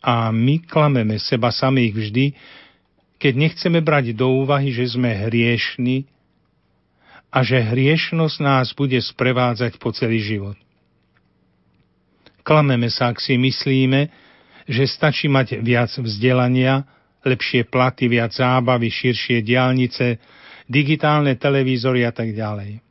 A 0.01 0.33
my 0.33 0.65
klameme 0.65 1.21
seba 1.21 1.53
samých 1.53 1.93
vždy, 1.93 2.27
keď 3.21 3.33
nechceme 3.37 3.85
brať 3.85 4.17
do 4.17 4.41
úvahy, 4.41 4.73
že 4.73 4.89
sme 4.97 5.13
hriešni 5.13 6.09
a 7.29 7.45
že 7.45 7.61
hriešnosť 7.61 8.37
nás 8.41 8.73
bude 8.73 8.97
sprevádzať 8.97 9.77
po 9.77 9.93
celý 9.93 10.25
život. 10.25 10.57
Klameme 12.41 12.89
sa, 12.89 13.13
ak 13.13 13.21
si 13.21 13.37
myslíme, 13.37 14.09
že 14.65 14.89
stačí 14.89 15.29
mať 15.29 15.61
viac 15.61 15.93
vzdelania, 15.93 16.89
lepšie 17.21 17.69
platy, 17.69 18.09
viac 18.09 18.33
zábavy, 18.33 18.89
širšie 18.89 19.45
diálnice, 19.45 20.17
digitálne 20.71 21.37
televízory 21.37 22.07
a 22.07 22.15
tak 22.15 22.33
ďalej. 22.33 22.86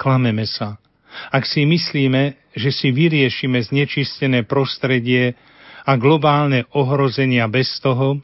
Klameme 0.00 0.48
sa, 0.48 0.80
ak 1.28 1.44
si 1.44 1.68
myslíme, 1.68 2.40
že 2.56 2.72
si 2.72 2.88
vyriešime 2.88 3.60
znečistené 3.60 4.48
prostredie 4.48 5.36
a 5.84 5.92
globálne 6.00 6.64
ohrozenia 6.72 7.44
bez 7.52 7.76
toho, 7.84 8.16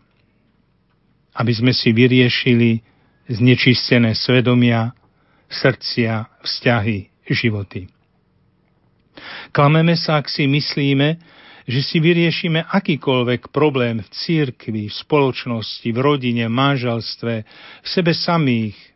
aby 1.36 1.53
sme 1.53 1.77
si 1.77 1.93
vyriešili 1.93 2.81
znečistené 3.28 4.16
svedomia, 4.16 4.97
srdcia, 5.53 6.40
vzťahy, 6.40 7.28
životy. 7.28 7.93
Klameme 9.53 10.01
sa, 10.01 10.16
ak 10.24 10.32
si 10.32 10.48
myslíme, 10.48 11.20
že 11.66 11.81
si 11.82 11.98
vyriešime 11.98 12.62
akýkoľvek 12.73 13.51
problém 13.51 14.01
v 14.01 14.09
církvi, 14.15 14.86
v 14.86 14.94
spoločnosti, 14.94 15.89
v 15.90 15.98
rodine, 15.98 16.47
manželstve, 16.47 17.35
v 17.82 17.86
sebe 17.86 18.15
samých, 18.15 18.95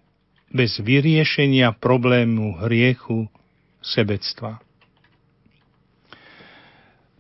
bez 0.51 0.83
vyriešenia 0.83 1.71
problému 1.79 2.59
hriechu, 2.67 3.31
sebectva. 3.81 4.59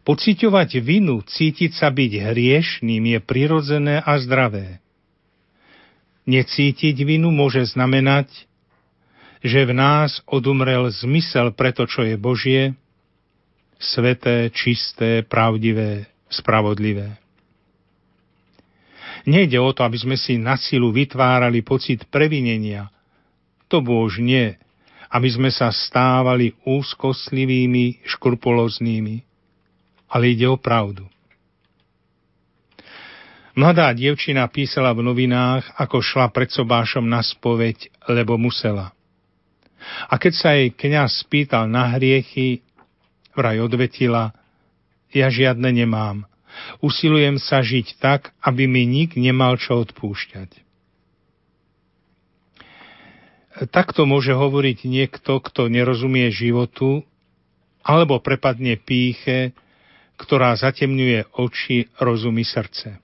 Pociťovať 0.02 0.82
vinu, 0.82 1.23
cítiť 1.23 1.70
sa 1.77 1.89
byť 1.94 2.12
hriešným 2.35 3.15
je 3.15 3.19
prirodzené 3.23 4.02
a 4.02 4.19
zdravé. 4.19 4.82
Necítiť 6.27 6.97
vinu 7.07 7.31
môže 7.31 7.62
znamenať, 7.70 8.28
že 9.40 9.65
v 9.65 9.73
nás 9.73 10.20
odumrel 10.28 10.90
zmysel 10.90 11.55
pre 11.55 11.73
to, 11.73 11.89
čo 11.89 12.05
je 12.05 12.16
Božie, 12.19 12.77
sveté, 13.81 14.52
čisté, 14.52 15.24
pravdivé, 15.24 16.11
spravodlivé. 16.28 17.16
Nejde 19.24 19.61
o 19.61 19.73
to, 19.73 19.85
aby 19.85 19.97
sme 20.01 20.16
si 20.16 20.40
na 20.40 20.57
silu 20.57 20.93
vytvárali 20.93 21.61
pocit 21.61 22.09
previnenia, 22.09 22.89
to 23.71 23.79
bôž 23.79 24.19
nie, 24.19 24.59
aby 25.11 25.29
sme 25.31 25.51
sa 25.55 25.71
stávali 25.71 26.59
úzkostlivými, 26.67 28.03
škrupuloznými, 28.03 29.23
ale 30.11 30.35
ide 30.35 30.51
o 30.51 30.59
pravdu. 30.59 31.07
Mladá 33.55 33.91
dievčina 33.91 34.47
písala 34.47 34.95
v 34.95 35.03
novinách, 35.07 35.67
ako 35.79 36.03
šla 36.03 36.31
pred 36.31 36.51
sobášom 36.51 37.07
na 37.07 37.23
spoveď, 37.23 37.91
lebo 38.11 38.39
musela. 38.39 38.95
A 40.07 40.15
keď 40.19 40.33
sa 40.35 40.51
jej 40.55 40.71
kňaz 40.71 41.27
spýtal 41.27 41.67
na 41.67 41.91
hriechy, 41.99 42.63
vraj 43.35 43.59
odvetila, 43.59 44.31
ja 45.11 45.27
žiadne 45.27 45.67
nemám. 45.67 46.31
Usilujem 46.79 47.43
sa 47.43 47.63
žiť 47.63 47.99
tak, 47.99 48.31
aby 48.43 48.71
mi 48.71 48.87
nik 48.87 49.19
nemal 49.19 49.59
čo 49.59 49.83
odpúšťať. 49.83 50.70
Takto 53.69 54.09
môže 54.09 54.32
hovoriť 54.32 54.89
niekto, 54.89 55.37
kto 55.45 55.69
nerozumie 55.69 56.32
životu, 56.32 57.05
alebo 57.85 58.16
prepadne 58.16 58.81
píche, 58.81 59.53
ktorá 60.16 60.57
zatemňuje 60.57 61.37
oči, 61.37 61.93
rozumy 62.01 62.45
srdce. 62.45 62.97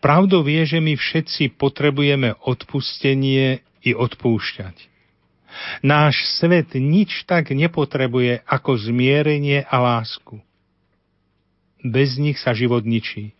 Pravdou 0.00 0.40
vie, 0.40 0.64
že 0.64 0.80
my 0.80 0.96
všetci 0.96 1.60
potrebujeme 1.60 2.32
odpustenie 2.48 3.60
i 3.84 3.92
odpúšťať. 3.92 4.76
Náš 5.84 6.24
svet 6.40 6.76
nič 6.76 7.24
tak 7.28 7.52
nepotrebuje 7.52 8.44
ako 8.44 8.76
zmierenie 8.76 9.64
a 9.64 9.76
lásku. 9.80 10.40
Bez 11.84 12.16
nich 12.16 12.40
sa 12.40 12.56
život 12.56 12.84
ničí. 12.84 13.32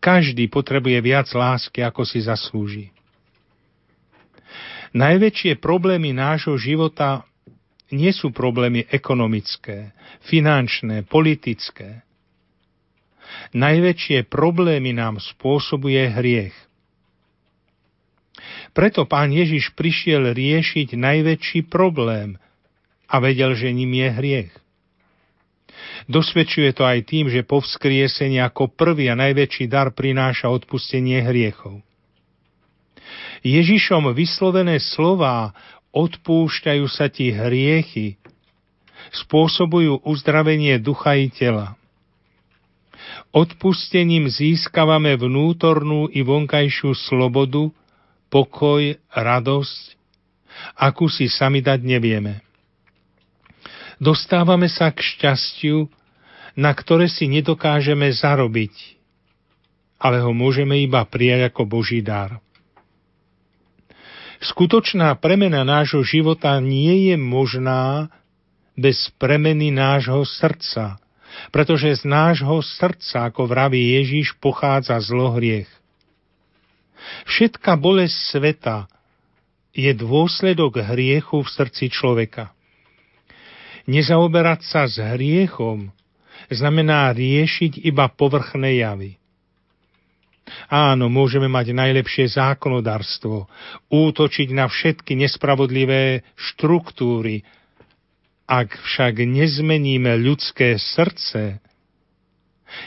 Každý 0.00 0.48
potrebuje 0.48 1.00
viac 1.04 1.28
lásky, 1.32 1.84
ako 1.84 2.08
si 2.08 2.24
zaslúži. 2.24 2.88
Najväčšie 4.90 5.62
problémy 5.62 6.10
nášho 6.10 6.58
života 6.58 7.22
nie 7.94 8.10
sú 8.10 8.34
problémy 8.34 8.86
ekonomické, 8.90 9.94
finančné, 10.26 11.06
politické. 11.06 12.02
Najväčšie 13.54 14.26
problémy 14.26 14.90
nám 14.90 15.22
spôsobuje 15.22 16.10
hriech. 16.10 16.56
Preto 18.70 19.06
pán 19.06 19.30
Ježiš 19.30 19.74
prišiel 19.74 20.30
riešiť 20.34 20.94
najväčší 20.94 21.66
problém 21.66 22.38
a 23.10 23.18
vedel, 23.18 23.54
že 23.54 23.74
ním 23.74 23.94
je 23.94 24.08
hriech. 24.10 24.52
Dosvedčuje 26.10 26.74
to 26.74 26.82
aj 26.82 27.06
tým, 27.06 27.30
že 27.30 27.46
po 27.46 27.62
vzkriesení 27.62 28.42
ako 28.42 28.70
prvý 28.74 29.10
a 29.10 29.18
najväčší 29.18 29.70
dar 29.70 29.94
prináša 29.94 30.50
odpustenie 30.50 31.22
hriechov. 31.22 31.82
Ježišom 33.40 34.12
vyslovené 34.12 34.76
slová 34.80 35.56
odpúšťajú 35.96 36.86
sa 36.86 37.08
ti 37.08 37.32
hriechy, 37.32 38.20
spôsobujú 39.10 40.04
uzdravenie 40.06 40.78
ducha 40.78 41.16
i 41.16 41.32
tela. 41.32 41.74
Odpustením 43.30 44.28
získavame 44.28 45.16
vnútornú 45.16 46.10
i 46.12 46.20
vonkajšiu 46.20 46.94
slobodu, 46.94 47.72
pokoj, 48.30 48.94
radosť, 49.10 49.98
akú 50.78 51.10
si 51.10 51.26
sami 51.26 51.64
dať 51.64 51.80
nevieme. 51.82 52.44
Dostávame 54.00 54.68
sa 54.68 54.92
k 54.92 55.00
šťastiu, 55.00 55.88
na 56.56 56.72
ktoré 56.72 57.06
si 57.06 57.28
nedokážeme 57.30 58.10
zarobiť, 58.10 58.74
ale 60.00 60.20
ho 60.24 60.32
môžeme 60.32 60.76
iba 60.80 61.04
prijať 61.06 61.52
ako 61.52 61.62
Boží 61.68 62.00
dar. 62.04 62.40
Skutočná 64.40 65.12
premena 65.20 65.68
nášho 65.68 66.00
života 66.00 66.56
nie 66.64 67.12
je 67.12 67.16
možná 67.20 68.08
bez 68.72 69.12
premeny 69.20 69.68
nášho 69.68 70.24
srdca, 70.24 70.96
pretože 71.52 72.00
z 72.00 72.08
nášho 72.08 72.64
srdca, 72.64 73.28
ako 73.28 73.44
vraví 73.44 74.00
Ježiš, 74.00 74.40
pochádza 74.40 74.96
zlohriech. 75.04 75.68
Všetká 77.28 77.76
bolesť 77.76 78.16
sveta 78.16 78.76
je 79.76 79.92
dôsledok 79.92 80.88
hriechu 80.88 81.44
v 81.44 81.52
srdci 81.52 81.92
človeka. 81.92 82.56
Nezaoberať 83.84 84.60
sa 84.64 84.88
s 84.88 84.96
hriechom 84.96 85.92
znamená 86.48 87.12
riešiť 87.12 87.84
iba 87.84 88.08
povrchné 88.08 88.80
javy. 88.80 89.19
Áno, 90.70 91.06
môžeme 91.10 91.46
mať 91.46 91.74
najlepšie 91.74 92.30
zákonodarstvo, 92.34 93.46
útočiť 93.90 94.48
na 94.54 94.66
všetky 94.66 95.18
nespravodlivé 95.18 96.22
štruktúry. 96.34 97.42
Ak 98.50 98.74
však 98.74 99.22
nezmeníme 99.22 100.18
ľudské 100.18 100.74
srdce, 100.78 101.62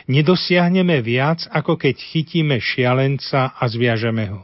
nedosiahneme 0.08 1.00
viac, 1.00 1.48
ako 1.52 1.80
keď 1.80 1.96
chytíme 2.00 2.60
šialenca 2.60 3.56
a 3.56 3.64
zviažeme 3.68 4.28
ho. 4.32 4.44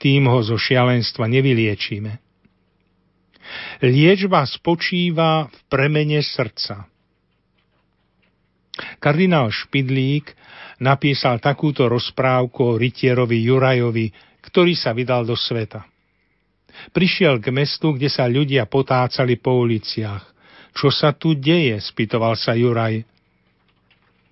Tým 0.00 0.28
ho 0.28 0.40
zo 0.40 0.56
šialenstva 0.56 1.28
nevyliečíme. 1.28 2.20
Liečba 3.84 4.44
spočíva 4.46 5.48
v 5.48 5.58
premene 5.68 6.20
srdca. 6.24 6.88
Kardinál 9.00 9.52
Špidlík 9.52 10.32
napísal 10.80 11.38
takúto 11.38 11.86
rozprávku 11.86 12.74
o 12.74 12.76
rytierovi 12.80 13.44
Jurajovi, 13.44 14.10
ktorý 14.40 14.72
sa 14.72 14.96
vydal 14.96 15.28
do 15.28 15.36
sveta. 15.36 15.84
Prišiel 16.96 17.38
k 17.38 17.52
mestu, 17.52 17.92
kde 17.92 18.08
sa 18.08 18.24
ľudia 18.24 18.64
potácali 18.64 19.36
po 19.36 19.60
uliciach. 19.60 20.24
Čo 20.72 20.88
sa 20.88 21.12
tu 21.12 21.36
deje? 21.36 21.76
spýtoval 21.76 22.38
sa 22.40 22.56
Juraj. 22.56 23.04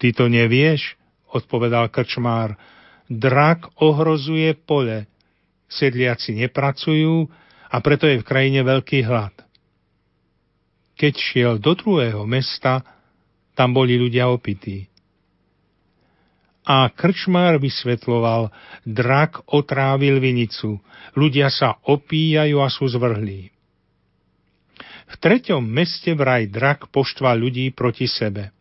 Ty 0.01 0.09
to 0.16 0.25
nevieš? 0.33 0.97
odpovedal 1.29 1.93
krčmár. 1.93 2.57
Drak 3.09 3.69
ohrozuje 3.85 4.57
pole. 4.57 5.05
Sedliaci 5.69 6.33
nepracujú 6.41 7.29
a 7.69 7.77
preto 7.85 8.09
je 8.09 8.25
v 8.25 8.29
krajine 8.29 8.65
veľký 8.65 9.05
hlad. 9.05 9.35
Keď 10.97 11.15
šiel 11.15 11.55
do 11.61 11.77
druhého 11.77 12.25
mesta, 12.25 12.81
tam 13.53 13.77
boli 13.77 14.01
ľudia 14.01 14.33
opití. 14.33 14.88
A 16.69 16.93
krčmár 16.93 17.57
vysvetloval, 17.57 18.53
drak 18.85 19.40
otrávil 19.49 20.20
vinicu, 20.20 20.77
ľudia 21.16 21.49
sa 21.49 21.81
opíjajú 21.89 22.61
a 22.61 22.69
sú 22.69 22.85
zvrhlí. 22.93 23.49
V 25.09 25.15
treťom 25.16 25.65
meste 25.65 26.12
vraj 26.12 26.45
drak 26.53 26.93
poštval 26.93 27.40
ľudí 27.40 27.73
proti 27.73 28.05
sebe. 28.05 28.53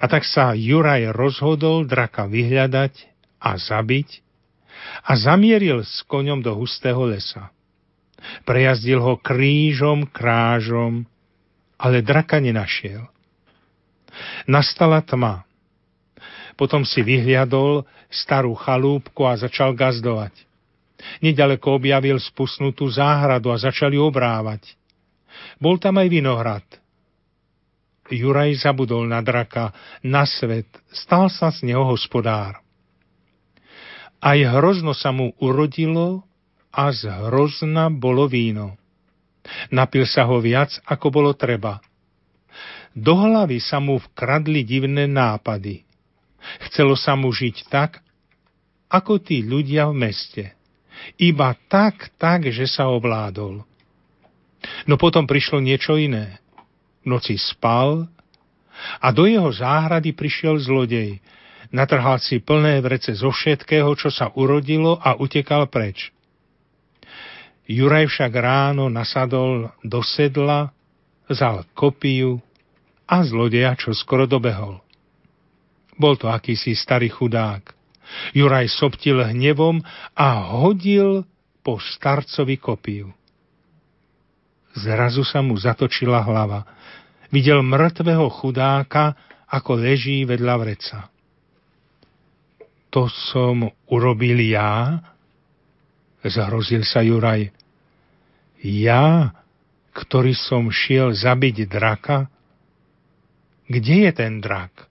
A 0.00 0.08
tak 0.08 0.24
sa 0.24 0.56
Juraj 0.56 1.12
rozhodol 1.12 1.84
draka 1.84 2.24
vyhľadať 2.24 3.12
a 3.44 3.60
zabiť 3.60 4.24
a 5.04 5.12
zamieril 5.20 5.84
s 5.84 6.00
koňom 6.08 6.40
do 6.40 6.56
hustého 6.56 7.04
lesa. 7.04 7.52
Prejazdil 8.48 9.04
ho 9.04 9.20
krížom, 9.20 10.08
krážom, 10.08 11.04
ale 11.76 12.00
draka 12.00 12.40
nenašiel. 12.40 13.04
Nastala 14.48 15.04
tma. 15.04 15.45
Potom 16.56 16.88
si 16.88 17.04
vyhliadol 17.04 17.84
starú 18.08 18.56
chalúbku 18.56 19.28
a 19.28 19.36
začal 19.36 19.76
gazdovať. 19.76 20.32
Nedaleko 21.20 21.76
objavil 21.76 22.16
spusnutú 22.16 22.88
záhradu 22.88 23.52
a 23.52 23.60
začali 23.60 24.00
obrávať. 24.00 24.72
Bol 25.60 25.76
tam 25.76 26.00
aj 26.00 26.08
vinohrad. 26.08 26.66
Juraj 28.08 28.64
zabudol 28.64 29.04
na 29.04 29.20
draka, 29.20 29.76
na 30.00 30.24
svet, 30.24 30.68
stal 30.88 31.28
sa 31.28 31.52
z 31.52 31.68
neho 31.68 31.84
hospodár. 31.84 32.64
Aj 34.16 34.38
hrozno 34.56 34.96
sa 34.96 35.12
mu 35.12 35.36
urodilo 35.36 36.24
a 36.72 36.88
z 36.88 37.12
hrozna 37.12 37.92
bolo 37.92 38.24
víno. 38.24 38.80
Napil 39.68 40.08
sa 40.08 40.24
ho 40.24 40.40
viac, 40.40 40.72
ako 40.88 41.06
bolo 41.12 41.30
treba– 41.36 41.78
do 42.96 43.12
hlavy 43.12 43.60
sa 43.60 43.76
mu 43.76 44.00
vkradli 44.00 44.64
divné 44.64 45.04
nápady. 45.04 45.84
Chcelo 46.70 46.94
sa 46.94 47.18
mu 47.18 47.32
žiť 47.32 47.66
tak, 47.68 48.00
ako 48.86 49.18
tí 49.18 49.42
ľudia 49.42 49.90
v 49.90 49.94
meste. 50.06 50.44
Iba 51.20 51.54
tak, 51.68 52.14
tak, 52.16 52.48
že 52.48 52.64
sa 52.64 52.88
ovládol. 52.88 53.62
No 54.88 54.94
potom 54.96 55.28
prišlo 55.28 55.60
niečo 55.60 55.98
iné. 56.00 56.40
V 57.04 57.14
noci 57.14 57.38
spal 57.38 58.08
a 58.98 59.08
do 59.12 59.24
jeho 59.28 59.48
záhrady 59.52 60.12
prišiel 60.16 60.58
zlodej. 60.58 61.20
Natrhal 61.74 62.22
si 62.22 62.38
plné 62.38 62.78
vrece 62.78 63.10
zo 63.14 63.34
všetkého, 63.34 63.90
čo 63.98 64.08
sa 64.10 64.30
urodilo 64.34 64.98
a 65.02 65.18
utekal 65.18 65.66
preč. 65.66 66.14
Juraj 67.66 68.06
však 68.06 68.32
ráno 68.38 68.86
nasadol 68.86 69.74
do 69.82 69.98
sedla, 69.98 70.70
vzal 71.26 71.66
kopiu 71.74 72.38
a 73.10 73.26
zlodeja, 73.26 73.74
čo 73.74 73.90
skoro 73.90 74.30
dobehol. 74.30 74.85
Bol 75.96 76.20
to 76.20 76.28
akýsi 76.28 76.76
starý 76.76 77.08
chudák. 77.08 77.72
Juraj 78.36 78.70
soptil 78.70 79.18
hnevom 79.18 79.82
a 80.14 80.28
hodil 80.54 81.26
po 81.64 81.82
starcovi 81.82 82.56
kopiu. 82.60 83.10
Zrazu 84.76 85.24
sa 85.24 85.40
mu 85.40 85.56
zatočila 85.56 86.22
hlava. 86.22 86.62
Videl 87.32 87.64
mŕtvého 87.64 88.28
chudáka, 88.30 89.16
ako 89.50 89.80
leží 89.80 90.22
vedľa 90.28 90.54
vreca. 90.60 90.98
To 92.92 93.08
som 93.10 93.66
urobil 93.90 94.38
ja? 94.46 95.00
Zahrozil 96.22 96.86
sa 96.86 97.02
Juraj. 97.02 97.50
Ja, 98.62 99.32
ktorý 99.94 100.34
som 100.36 100.68
šiel 100.68 101.14
zabiť 101.14 101.66
draka? 101.66 102.28
Kde 103.66 104.06
je 104.06 104.12
ten 104.14 104.38
drak? 104.38 104.86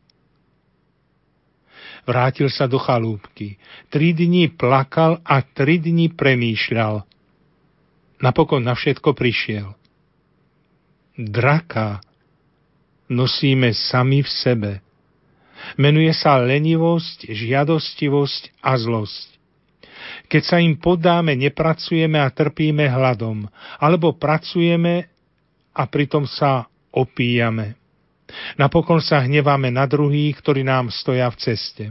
Vrátil 2.06 2.54
sa 2.54 2.70
do 2.70 2.78
chalúbky. 2.78 3.58
Tri 3.90 4.14
dní 4.14 4.54
plakal 4.54 5.18
a 5.26 5.42
tri 5.42 5.82
dní 5.82 6.14
premýšľal. 6.14 7.02
Napokon 8.22 8.62
na 8.62 8.78
všetko 8.78 9.18
prišiel. 9.18 9.74
Draka 11.18 12.06
nosíme 13.10 13.74
sami 13.74 14.22
v 14.22 14.30
sebe. 14.30 14.72
Menuje 15.82 16.14
sa 16.14 16.38
lenivosť, 16.38 17.26
žiadostivosť 17.26 18.62
a 18.62 18.78
zlosť. 18.78 19.28
Keď 20.30 20.42
sa 20.46 20.58
im 20.62 20.78
podáme, 20.78 21.34
nepracujeme 21.34 22.22
a 22.22 22.30
trpíme 22.30 22.86
hladom, 22.86 23.50
alebo 23.82 24.14
pracujeme 24.14 25.10
a 25.74 25.84
pritom 25.90 26.30
sa 26.30 26.70
opíjame. 26.94 27.78
Napokon 28.58 29.02
sa 29.04 29.22
hneváme 29.22 29.70
na 29.70 29.86
druhých, 29.86 30.40
ktorí 30.42 30.66
nám 30.66 30.90
stoja 30.90 31.30
v 31.30 31.38
ceste. 31.38 31.86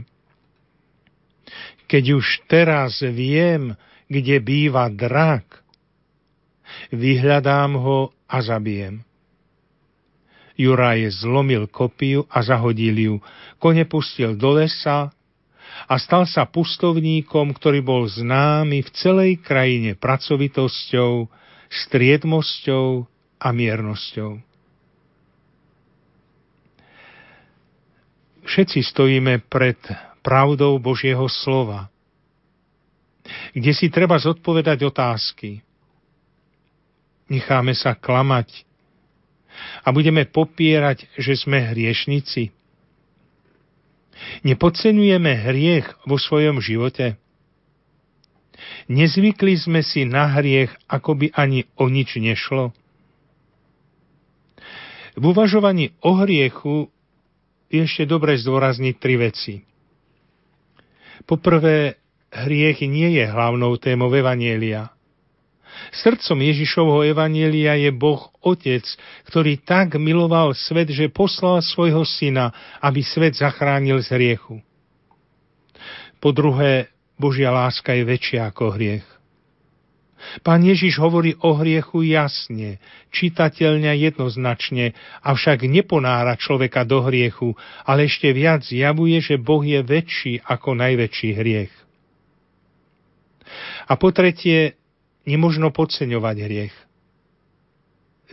Keď 1.85 2.03
už 2.17 2.25
teraz 2.49 2.99
viem, 3.05 3.77
kde 4.09 4.41
býva 4.41 4.89
drak, 4.89 5.63
vyhľadám 6.89 7.77
ho 7.77 7.99
a 8.25 8.37
zabijem. 8.41 9.05
Juraj 10.55 11.11
zlomil 11.19 11.67
kopiu 11.67 12.23
a 12.31 12.39
zahodil 12.39 12.95
ju. 12.95 13.15
Kone 13.59 13.83
pustil 13.83 14.39
do 14.39 14.55
lesa 14.55 15.11
a 15.85 15.93
stal 15.99 16.23
sa 16.23 16.47
pustovníkom, 16.47 17.51
ktorý 17.51 17.83
bol 17.83 18.07
známy 18.07 18.79
v 18.87 18.89
celej 18.95 19.31
krajine 19.43 19.99
pracovitosťou, 19.99 21.27
striedmosťou 21.67 23.03
a 23.35 23.47
miernosťou. 23.51 24.54
Všetci 28.45 28.85
stojíme 28.85 29.41
pred 29.49 29.77
pravdou 30.21 30.77
Božieho 30.77 31.25
slova, 31.25 31.89
kde 33.57 33.73
si 33.73 33.89
treba 33.89 34.21
zodpovedať 34.21 34.85
otázky. 34.85 35.65
Necháme 37.25 37.73
sa 37.73 37.97
klamať 37.97 38.65
a 39.81 39.89
budeme 39.89 40.29
popierať, 40.29 41.09
že 41.17 41.33
sme 41.33 41.57
hriešnici. 41.73 42.53
Nepodceňujeme 44.45 45.31
hriech 45.49 45.87
vo 46.05 46.21
svojom 46.21 46.61
živote. 46.61 47.17
Nezvykli 48.87 49.57
sme 49.57 49.81
si 49.81 50.05
na 50.05 50.29
hriech, 50.37 50.71
ako 50.85 51.17
by 51.17 51.27
ani 51.33 51.65
o 51.75 51.89
nič 51.89 52.21
nešlo. 52.21 52.71
V 55.15 55.23
uvažovaní 55.23 55.95
o 56.03 56.13
hriechu 56.19 56.93
je 57.75 57.81
ešte 57.83 58.03
dobre 58.07 58.35
zdôrazniť 58.39 58.95
tri 58.97 59.15
veci. 59.19 59.53
Poprvé, 61.25 61.99
hriech 62.31 62.83
nie 62.85 63.17
je 63.17 63.25
hlavnou 63.25 63.75
témou 63.81 64.11
Evanielia. 64.11 64.95
Srdcom 65.91 66.39
Ježišovho 66.39 67.03
Evanielia 67.03 67.75
je 67.75 67.91
Boh 67.91 68.31
Otec, 68.39 68.83
ktorý 69.27 69.59
tak 69.59 69.99
miloval 69.99 70.55
svet, 70.55 70.91
že 70.91 71.11
poslal 71.11 71.59
svojho 71.59 72.07
syna, 72.07 72.55
aby 72.79 73.03
svet 73.03 73.35
zachránil 73.35 73.99
z 73.99 74.15
hriechu. 74.15 74.63
Po 76.23 76.31
druhé, 76.31 76.91
Božia 77.19 77.51
láska 77.51 77.95
je 77.95 78.03
väčšia 78.07 78.51
ako 78.51 78.75
hriech. 78.75 79.14
Pán 80.41 80.61
Ježiš 80.65 80.97
hovorí 80.99 81.37
o 81.41 81.55
hriechu 81.57 82.05
jasne, 82.05 82.81
čitateľne 83.11 83.93
jednoznačne, 83.97 84.93
avšak 85.23 85.65
neponára 85.69 86.35
človeka 86.35 86.83
do 86.83 87.05
hriechu, 87.05 87.53
ale 87.85 88.09
ešte 88.09 88.31
viac 88.31 88.65
zjavuje, 88.65 89.21
že 89.21 89.41
Boh 89.41 89.61
je 89.63 89.81
väčší 89.81 90.43
ako 90.45 90.75
najväčší 90.75 91.29
hriech. 91.35 91.73
A 93.85 93.93
po 93.95 94.09
tretie, 94.09 94.75
nemožno 95.25 95.69
podceňovať 95.73 96.35
hriech. 96.41 96.75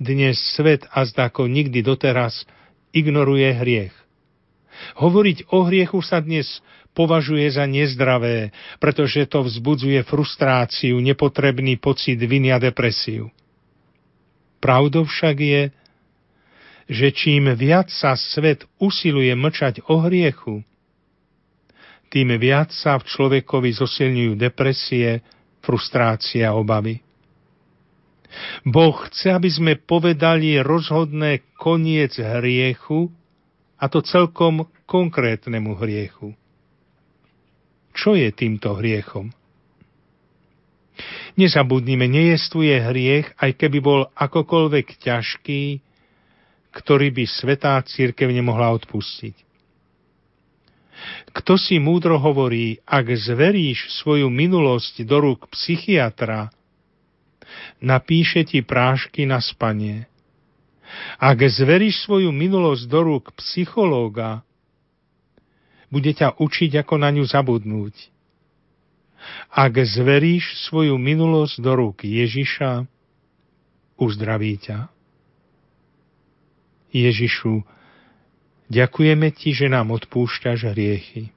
Dnes 0.00 0.40
svet 0.56 0.88
a 0.88 1.04
ako 1.04 1.48
nikdy 1.48 1.84
doteraz 1.84 2.48
ignoruje 2.96 3.52
hriech. 3.52 3.94
Hovoriť 4.96 5.52
o 5.52 5.68
hriechu 5.68 6.00
sa 6.00 6.24
dnes 6.24 6.64
považuje 6.92 7.48
za 7.50 7.64
nezdravé, 7.64 8.52
pretože 8.76 9.24
to 9.28 9.44
vzbudzuje 9.44 10.00
frustráciu, 10.04 11.00
nepotrebný 11.00 11.80
pocit 11.80 12.20
viny 12.20 12.52
a 12.52 12.58
depresiu. 12.60 13.32
Pravdou 14.62 15.08
však 15.08 15.36
je, 15.40 15.62
že 16.92 17.08
čím 17.10 17.50
viac 17.56 17.88
sa 17.88 18.14
svet 18.14 18.68
usiluje 18.78 19.32
mlčať 19.32 19.82
o 19.88 20.04
hriechu, 20.06 20.62
tým 22.12 22.36
viac 22.36 22.68
sa 22.76 23.00
v 23.00 23.08
človekovi 23.08 23.72
zosilňujú 23.72 24.32
depresie, 24.36 25.24
frustrácia, 25.64 26.52
obavy. 26.52 27.00
Boh 28.68 28.96
chce, 29.08 29.32
aby 29.32 29.48
sme 29.48 29.72
povedali 29.80 30.60
rozhodné 30.60 31.56
koniec 31.56 32.20
hriechu, 32.20 33.08
a 33.80 33.88
to 33.88 34.04
celkom 34.04 34.68
konkrétnemu 34.84 35.72
hriechu. 35.80 36.36
Čo 37.92 38.16
je 38.16 38.28
týmto 38.32 38.76
hriechom? 38.76 39.32
Nezabudnime, 41.32 42.04
nejestvuje 42.08 42.76
hriech, 42.76 43.32
aj 43.40 43.56
keby 43.56 43.78
bol 43.80 44.00
akokoľvek 44.12 45.00
ťažký, 45.00 45.80
ktorý 46.72 47.08
by 47.12 47.24
svetá 47.24 47.80
církev 47.80 48.28
nemohla 48.28 48.72
odpustiť. 48.76 49.36
Kto 51.32 51.56
si 51.56 51.80
múdro 51.80 52.20
hovorí, 52.20 52.78
ak 52.84 53.12
zveríš 53.16 53.88
svoju 54.04 54.28
minulosť 54.28 55.02
do 55.08 55.18
rúk 55.24 55.48
psychiatra, 55.50 56.52
napíše 57.80 58.44
ti 58.44 58.60
prášky 58.60 59.24
na 59.24 59.40
spanie. 59.40 60.06
Ak 61.16 61.40
zveríš 61.40 62.04
svoju 62.04 62.28
minulosť 62.30 62.84
do 62.86 63.00
rúk 63.00 63.32
psychológa, 63.40 64.44
bude 65.92 66.08
ťa 66.16 66.40
učiť, 66.40 66.80
ako 66.80 66.94
na 66.96 67.12
ňu 67.12 67.28
zabudnúť. 67.28 68.08
Ak 69.52 69.76
zveríš 69.76 70.66
svoju 70.66 70.96
minulosť 70.96 71.60
do 71.60 71.72
rúk 71.76 72.02
Ježiša, 72.02 72.88
uzdraví 74.00 74.58
ťa. 74.58 74.88
Ježišu, 76.90 77.62
ďakujeme 78.72 79.28
Ti, 79.30 79.48
že 79.52 79.66
nám 79.68 79.92
odpúšťaš 79.94 80.72
hriechy. 80.72 81.30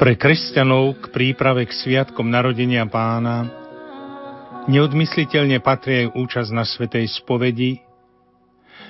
Pre 0.00 0.16
kresťanov 0.16 0.96
k 0.96 1.04
príprave 1.12 1.68
k 1.68 1.76
sviatkom 1.76 2.24
narodenia 2.24 2.88
pána 2.88 3.52
neodmysliteľne 4.64 5.60
patrí 5.60 6.08
aj 6.08 6.16
účasť 6.16 6.50
na 6.56 6.64
Svetej 6.64 7.04
spovedi, 7.20 7.84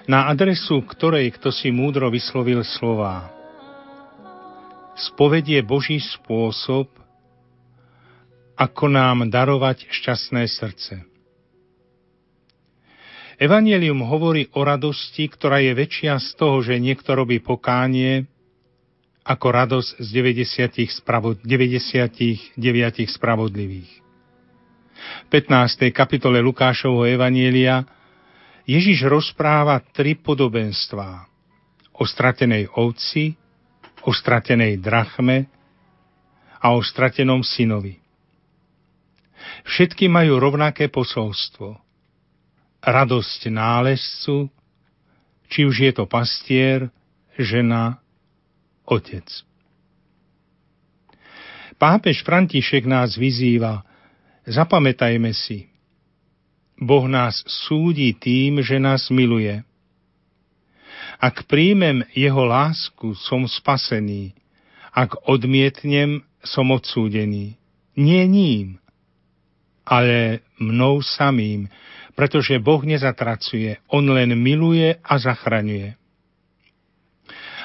na 0.06 0.30
adresu 0.30 0.78
ktorej 0.86 1.34
kto 1.34 1.50
si 1.50 1.74
múdro 1.74 2.06
vyslovil 2.14 2.62
slová. 2.62 3.26
Spoved 4.94 5.50
je 5.50 5.58
Boží 5.66 5.98
spôsob, 5.98 6.86
ako 8.54 8.84
nám 8.86 9.26
darovať 9.34 9.90
šťastné 9.90 10.46
srdce. 10.46 11.02
Evangelium 13.34 14.06
hovorí 14.06 14.46
o 14.54 14.62
radosti, 14.62 15.26
ktorá 15.26 15.58
je 15.58 15.74
väčšia 15.74 16.22
z 16.22 16.38
toho, 16.38 16.62
že 16.62 16.78
niekto 16.78 17.18
robí 17.18 17.42
pokánie, 17.42 18.29
ako 19.30 19.46
radosť 19.54 19.90
z 20.02 20.08
90 20.10 20.90
spravod- 20.90 21.38
99 21.46 23.06
spravodlivých. 23.06 23.90
V 25.00 25.28
15. 25.30 25.94
kapitole 25.94 26.42
Lukášovho 26.42 27.06
Evanielia 27.06 27.86
Ježiš 28.66 29.06
rozpráva 29.06 29.78
tri 29.94 30.18
podobenstvá. 30.18 31.30
O 31.94 32.02
stratenej 32.02 32.66
ovci, 32.74 33.38
o 34.02 34.10
stratenej 34.10 34.82
drachme 34.82 35.46
a 36.58 36.74
o 36.74 36.80
stratenom 36.82 37.46
synovi. 37.46 38.02
Všetky 39.64 40.10
majú 40.10 40.42
rovnaké 40.42 40.90
posolstvo– 40.90 41.78
radosť 42.80 43.52
nálezcu, 43.52 44.48
či 45.52 45.68
už 45.68 45.76
je 45.84 45.92
to 45.92 46.08
pastier, 46.08 46.88
žena, 47.36 47.99
otec. 48.86 49.26
Pápež 51.80 52.20
František 52.20 52.84
nás 52.84 53.16
vyzýva, 53.16 53.80
zapamätajme 54.44 55.32
si, 55.32 55.70
Boh 56.80 57.04
nás 57.04 57.44
súdi 57.44 58.16
tým, 58.16 58.64
že 58.64 58.80
nás 58.80 59.12
miluje. 59.12 59.60
Ak 61.20 61.44
príjmem 61.44 62.08
jeho 62.16 62.48
lásku, 62.48 63.12
som 63.12 63.44
spasený. 63.44 64.32
Ak 64.88 65.12
odmietnem, 65.28 66.24
som 66.40 66.72
odsúdený. 66.72 67.60
Nie 68.00 68.24
ním, 68.24 68.80
ale 69.84 70.40
mnou 70.56 71.04
samým, 71.04 71.68
pretože 72.16 72.56
Boh 72.56 72.80
nezatracuje, 72.80 73.76
On 73.92 74.00
len 74.08 74.32
miluje 74.32 74.96
a 75.04 75.14
zachraňuje. 75.20 75.99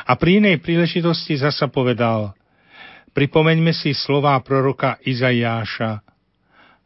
A 0.06 0.14
pri 0.14 0.38
inej 0.38 0.61
príležitosti 0.61 1.34
zasa 1.34 1.66
povedal, 1.66 2.38
pripomeňme 3.17 3.74
si 3.74 3.98
slová 3.98 4.38
proroka 4.45 5.01
Izajáša, 5.01 6.06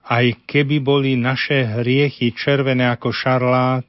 aj 0.09 0.25
keby 0.47 0.79
boli 0.79 1.19
naše 1.19 1.67
hriechy 1.67 2.31
červené 2.31 2.87
ako 2.87 3.11
šarlát, 3.11 3.85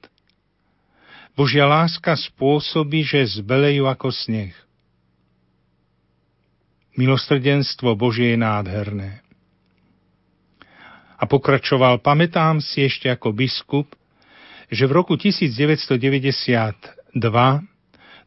Božia 1.39 1.65
láska 1.65 2.13
spôsobí, 2.19 3.07
že 3.07 3.41
zbelejú 3.41 3.89
ako 3.89 4.13
sneh. 4.13 4.53
Milostrdenstvo 6.99 7.97
Božie 7.97 8.37
je 8.37 8.39
nádherné. 8.45 9.25
A 11.17 11.25
pokračoval, 11.25 12.05
pamätám 12.05 12.61
si 12.61 12.85
ešte 12.85 13.09
ako 13.09 13.33
biskup, 13.33 13.89
že 14.69 14.85
v 14.85 14.93
roku 14.93 15.17
1992 15.17 15.97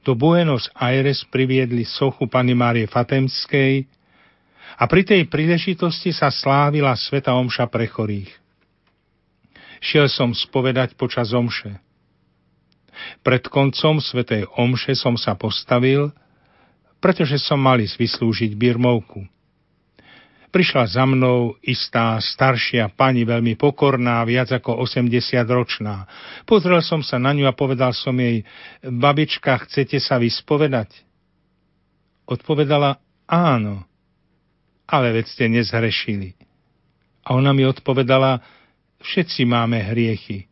do 0.03 0.14
Buenos 0.14 0.67
Aires 0.75 1.23
priviedli 1.23 1.88
sochu 1.88 2.27
Pany 2.27 2.51
Márie 2.51 2.85
Fatemskej 2.91 3.88
a 4.75 4.83
pri 4.85 5.07
tej 5.07 5.32
príležitosti 5.32 6.11
sa 6.11 6.27
slávila 6.27 6.91
Sveta 6.99 7.32
Omša 7.33 7.65
pre 7.72 7.88
chorých. 7.88 8.32
Šiel 9.83 10.07
som 10.07 10.32
spovedať 10.32 10.95
počas 10.95 11.35
omše. 11.35 11.75
Pred 13.19 13.51
koncom 13.51 13.99
Svetej 13.99 14.48
Omše 14.56 14.95
som 14.95 15.19
sa 15.19 15.35
postavil, 15.35 16.11
pretože 17.03 17.35
som 17.43 17.59
mali 17.59 17.83
vyslúžiť 17.83 18.56
birmovku. 18.56 19.27
Prišla 20.53 20.85
za 20.85 21.09
mnou 21.09 21.57
istá 21.65 22.22
staršia 22.22 22.93
pani, 22.93 23.25
veľmi 23.25 23.57
pokorná, 23.57 24.22
viac 24.22 24.53
ako 24.53 24.85
80 24.85 25.09
ročná. 25.49 26.06
Pozrel 26.45 26.77
som 26.85 27.01
sa 27.01 27.17
na 27.17 27.33
ňu 27.33 27.49
a 27.49 27.57
povedal 27.57 27.90
som 27.90 28.14
jej, 28.14 28.45
babička, 28.85 29.57
chcete 29.65 29.98
sa 29.98 30.22
vyspovedať? 30.22 30.93
Odpovedala, 32.30 33.01
áno, 33.25 33.82
ale 34.85 35.17
veď 35.17 35.25
ste 35.25 35.49
nezhrešili. 35.49 36.38
A 37.25 37.33
ona 37.33 37.49
mi 37.49 37.65
odpovedala, 37.65 38.45
všetci 39.01 39.49
máme 39.49 39.82
hriechy. 39.82 40.45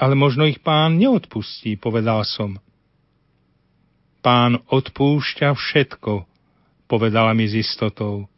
Ale 0.00 0.16
možno 0.16 0.48
ich 0.48 0.64
pán 0.64 0.96
neodpustí, 0.96 1.76
povedal 1.76 2.24
som. 2.24 2.56
Pán 4.24 4.56
odpúšťa 4.72 5.52
všetko, 5.52 6.31
povedala 6.92 7.32
mi 7.32 7.48
s 7.48 7.56
istotou. 7.56 8.28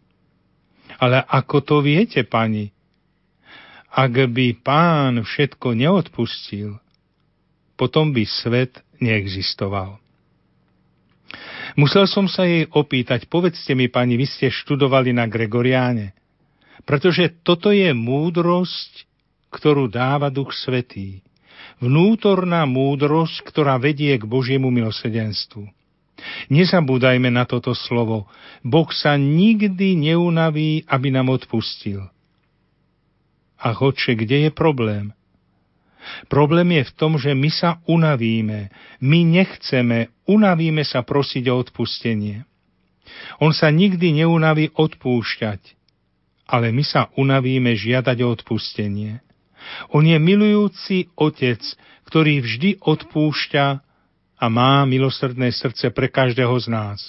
Ale 1.03 1.27
ako 1.27 1.59
to 1.67 1.77
viete, 1.83 2.23
pani? 2.23 2.71
Ak 3.91 4.15
by 4.15 4.63
pán 4.63 5.27
všetko 5.27 5.75
neodpustil, 5.75 6.79
potom 7.75 8.15
by 8.15 8.23
svet 8.23 8.79
neexistoval. 9.03 9.99
Musel 11.75 12.07
som 12.07 12.31
sa 12.31 12.47
jej 12.47 12.71
opýtať, 12.71 13.27
povedzte 13.27 13.75
mi, 13.75 13.91
pani, 13.91 14.15
vy 14.15 14.31
ste 14.31 14.47
študovali 14.47 15.11
na 15.11 15.27
Gregoriáne, 15.27 16.15
pretože 16.87 17.35
toto 17.43 17.75
je 17.75 17.91
múdrosť, 17.91 19.11
ktorú 19.51 19.91
dáva 19.91 20.31
Duch 20.31 20.55
Svetý. 20.55 21.27
Vnútorná 21.83 22.63
múdrosť, 22.71 23.43
ktorá 23.43 23.83
vedie 23.83 24.15
k 24.15 24.23
Božiemu 24.23 24.71
milosedenstvu. 24.71 25.67
Nezabúdajme 26.49 27.29
na 27.29 27.45
toto 27.45 27.73
slovo. 27.77 28.29
Boh 28.65 28.89
sa 28.93 29.17
nikdy 29.17 29.97
neunaví, 29.97 30.85
aby 30.89 31.09
nám 31.13 31.33
odpustil. 31.33 32.09
A 33.61 33.69
hoče, 33.73 34.15
kde 34.15 34.49
je 34.49 34.51
problém? 34.53 35.17
Problém 36.29 36.69
je 36.81 36.85
v 36.85 36.93
tom, 36.93 37.17
že 37.17 37.33
my 37.33 37.49
sa 37.49 37.81
unavíme. 37.89 38.69
My 39.01 39.25
nechceme, 39.25 40.13
unavíme 40.29 40.85
sa 40.85 41.01
prosiť 41.01 41.49
o 41.49 41.55
odpustenie. 41.57 42.45
On 43.41 43.53
sa 43.53 43.73
nikdy 43.73 44.25
neunaví 44.25 44.73
odpúšťať, 44.77 45.61
ale 46.49 46.73
my 46.73 46.85
sa 46.85 47.09
unavíme 47.17 47.73
žiadať 47.73 48.17
o 48.25 48.29
odpustenie. 48.33 49.25
On 49.97 50.05
je 50.05 50.19
milujúci 50.21 51.09
otec, 51.17 51.61
ktorý 52.05 52.45
vždy 52.45 52.85
odpúšťa 52.85 53.81
a 54.45 54.53
má 54.53 54.85
milosrdné 54.85 55.57
srdce 55.57 55.89
pre 55.89 56.13
každého 56.13 56.53
z 56.61 56.69
nás. 56.69 57.01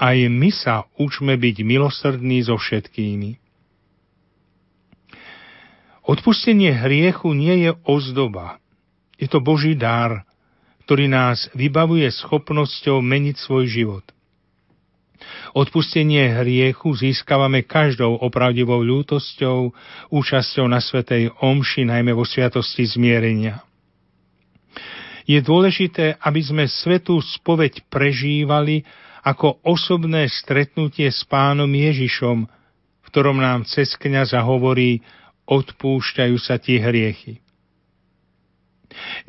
Aj 0.00 0.16
my 0.16 0.48
sa 0.48 0.88
učme 0.96 1.36
byť 1.36 1.60
milosrdní 1.60 2.40
so 2.40 2.56
všetkými. 2.56 3.36
Odpustenie 6.08 6.72
hriechu 6.72 7.36
nie 7.36 7.68
je 7.68 7.70
ozdoba. 7.84 8.56
Je 9.20 9.28
to 9.28 9.44
Boží 9.44 9.76
dar, 9.76 10.24
ktorý 10.88 11.12
nás 11.12 11.52
vybavuje 11.52 12.08
schopnosťou 12.08 13.04
meniť 13.04 13.36
svoj 13.36 13.68
život. 13.68 14.06
Odpustenie 15.52 16.32
hriechu 16.32 16.96
získavame 16.96 17.60
každou 17.68 18.16
opravdivou 18.16 18.80
ľútosťou, 18.80 19.76
účasťou 20.08 20.64
na 20.64 20.80
Svetej 20.80 21.28
Omši, 21.44 21.84
najmä 21.84 22.16
vo 22.16 22.24
Sviatosti 22.24 22.88
zmierenia. 22.88 23.60
Je 25.28 25.38
dôležité, 25.40 26.16
aby 26.20 26.40
sme 26.40 26.64
svetú 26.68 27.20
spoveď 27.20 27.84
prežívali 27.92 28.84
ako 29.20 29.60
osobné 29.64 30.28
stretnutie 30.32 31.08
s 31.12 31.24
pánom 31.28 31.68
Ježišom, 31.68 32.38
v 33.00 33.06
ktorom 33.12 33.40
nám 33.40 33.68
cez 33.68 33.92
kniaza 34.00 34.40
hovorí 34.40 35.04
odpúšťajú 35.44 36.36
sa 36.40 36.56
ti 36.56 36.80
hriechy. 36.80 37.42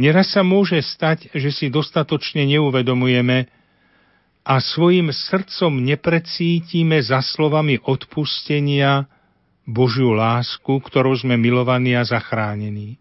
Neraz 0.02 0.34
sa 0.34 0.42
môže 0.42 0.80
stať, 0.82 1.30
že 1.38 1.54
si 1.54 1.70
dostatočne 1.70 2.48
neuvedomujeme 2.50 3.46
a 4.42 4.58
svojim 4.58 5.14
srdcom 5.14 5.86
neprecítime 5.86 6.98
za 6.98 7.22
slovami 7.22 7.78
odpustenia 7.86 9.06
Božiu 9.70 10.18
lásku, 10.18 10.82
ktorou 10.82 11.14
sme 11.14 11.38
milovaní 11.38 11.94
a 11.94 12.02
zachránení. 12.02 12.98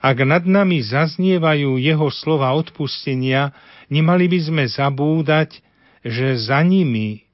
Ak 0.00 0.18
nad 0.22 0.42
nami 0.46 0.82
zaznievajú 0.82 1.78
jeho 1.78 2.08
slova 2.10 2.54
odpustenia, 2.56 3.54
nemali 3.92 4.26
by 4.30 4.38
sme 4.40 4.64
zabúdať, 4.66 5.60
že 6.04 6.36
za 6.38 6.60
nimi 6.64 7.24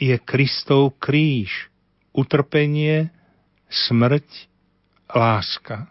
je 0.00 0.16
Kristov 0.16 0.96
kríž, 0.96 1.68
utrpenie, 2.16 3.12
smrť, 3.68 4.26
láska. 5.12 5.90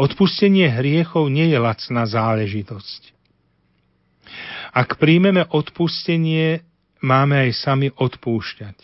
Odpustenie 0.00 0.72
hriechov 0.72 1.28
nie 1.28 1.52
je 1.52 1.58
lacná 1.60 2.08
záležitosť. 2.08 3.12
Ak 4.72 4.96
príjmeme 5.00 5.46
odpustenie, 5.48 6.64
máme 7.00 7.48
aj 7.48 7.50
sami 7.56 7.88
odpúšťať. 7.92 8.76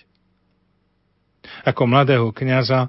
Ako 1.66 1.84
mladého 1.90 2.30
kňaza 2.30 2.88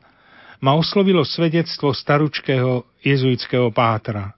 ma 0.64 0.80
oslovilo 0.80 1.28
svedectvo 1.28 1.92
staručkého 1.92 2.88
jezuitského 3.04 3.68
pátra. 3.76 4.32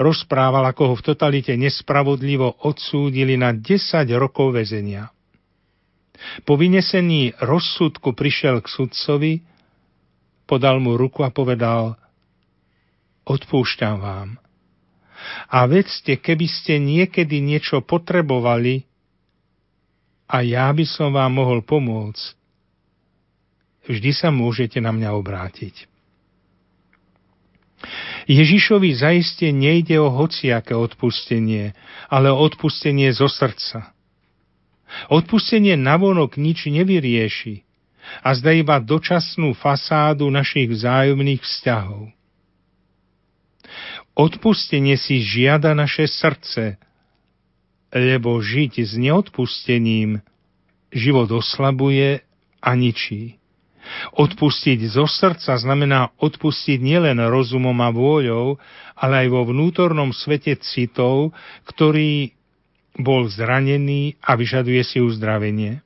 Rozprával, 0.00 0.64
ako 0.72 0.82
ho 0.88 0.94
v 0.96 1.04
totalite 1.04 1.52
nespravodlivo 1.52 2.64
odsúdili 2.64 3.36
na 3.36 3.52
10 3.52 4.08
rokov 4.16 4.56
väzenia. 4.56 5.12
Po 6.48 6.56
vynesení 6.56 7.36
rozsudku 7.36 8.16
prišiel 8.16 8.64
k 8.64 8.72
sudcovi, 8.72 9.32
podal 10.48 10.80
mu 10.80 10.96
ruku 10.96 11.20
a 11.20 11.28
povedal 11.28 12.00
Odpúšťam 13.28 13.96
vám. 14.00 14.28
A 15.48 15.64
vedzte, 15.64 16.20
keby 16.20 16.46
ste 16.48 16.76
niekedy 16.76 17.40
niečo 17.40 17.80
potrebovali 17.84 18.84
a 20.28 20.40
ja 20.44 20.68
by 20.72 20.84
som 20.84 21.12
vám 21.16 21.32
mohol 21.36 21.64
pomôcť, 21.64 22.43
vždy 23.88 24.10
sa 24.16 24.28
môžete 24.32 24.80
na 24.80 24.92
mňa 24.92 25.10
obrátiť. 25.16 25.88
Ježišovi 28.24 28.96
zaiste 28.96 29.52
nejde 29.52 30.00
o 30.00 30.08
hociaké 30.08 30.72
odpustenie, 30.72 31.76
ale 32.08 32.32
o 32.32 32.40
odpustenie 32.40 33.12
zo 33.12 33.28
srdca. 33.28 33.92
Odpustenie 35.12 35.76
navonok 35.76 36.40
nič 36.40 36.64
nevyrieši 36.70 37.64
a 38.24 38.32
zda 38.36 38.56
iba 38.56 38.80
dočasnú 38.80 39.52
fasádu 39.56 40.28
našich 40.32 40.70
vzájomných 40.72 41.40
vzťahov. 41.44 42.12
Odpustenie 44.14 44.94
si 44.94 45.20
žiada 45.20 45.74
naše 45.74 46.06
srdce, 46.06 46.78
lebo 47.90 48.38
žiť 48.38 48.72
s 48.86 48.92
neodpustením 48.94 50.22
život 50.94 51.28
oslabuje 51.34 52.22
a 52.62 52.70
ničí. 52.78 53.42
Odpustiť 54.14 54.78
zo 54.88 55.04
srdca 55.04 55.54
znamená 55.60 56.12
odpustiť 56.16 56.80
nielen 56.80 57.20
rozumom 57.28 57.76
a 57.84 57.90
vôľou, 57.92 58.56
ale 58.96 59.26
aj 59.26 59.28
vo 59.28 59.42
vnútornom 59.48 60.10
svete 60.14 60.56
citov, 60.60 61.36
ktorý 61.68 62.32
bol 62.94 63.26
zranený 63.26 64.14
a 64.22 64.38
vyžaduje 64.38 64.82
si 64.86 64.98
uzdravenie. 65.02 65.82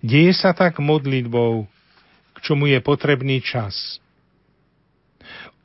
Deje 0.00 0.32
sa 0.32 0.56
tak 0.56 0.80
modlitbou, 0.80 1.68
k 2.34 2.38
čomu 2.40 2.70
je 2.70 2.80
potrebný 2.80 3.44
čas. 3.44 4.00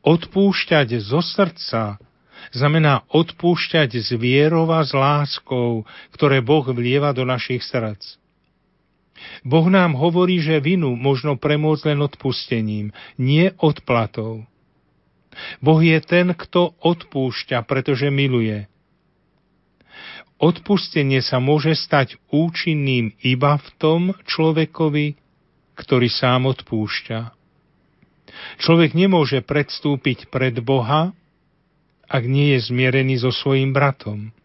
Odpúšťať 0.04 1.02
zo 1.02 1.24
srdca 1.24 1.98
znamená 2.52 3.08
odpúšťať 3.10 3.90
z 4.06 4.10
vierou 4.20 4.68
a 4.70 4.84
s 4.84 4.92
láskou, 4.92 5.88
ktoré 6.14 6.44
Boh 6.44 6.66
vlieva 6.68 7.16
do 7.16 7.24
našich 7.24 7.64
srdc. 7.64 8.25
Boh 9.48 9.68
nám 9.72 9.96
hovorí, 9.96 10.44
že 10.44 10.60
vinu 10.60 10.94
možno 11.00 11.40
premôcť 11.40 11.96
len 11.96 12.00
odpustením, 12.04 12.92
nie 13.16 13.52
odplatou. 13.64 14.44
Boh 15.60 15.82
je 15.84 16.00
ten, 16.04 16.32
kto 16.36 16.76
odpúšťa, 16.80 17.64
pretože 17.68 18.08
miluje. 18.12 18.68
Odpustenie 20.36 21.24
sa 21.24 21.40
môže 21.40 21.72
stať 21.80 22.20
účinným 22.28 23.16
iba 23.24 23.56
v 23.56 23.68
tom 23.80 24.02
človekovi, 24.28 25.16
ktorý 25.80 26.08
sám 26.12 26.52
odpúšťa. 26.52 27.32
Človek 28.60 28.92
nemôže 28.96 29.40
predstúpiť 29.40 30.28
pred 30.28 30.60
Boha, 30.60 31.16
ak 32.06 32.24
nie 32.28 32.56
je 32.56 32.68
zmierený 32.68 33.24
so 33.24 33.32
svojim 33.32 33.72
bratom. 33.72 34.36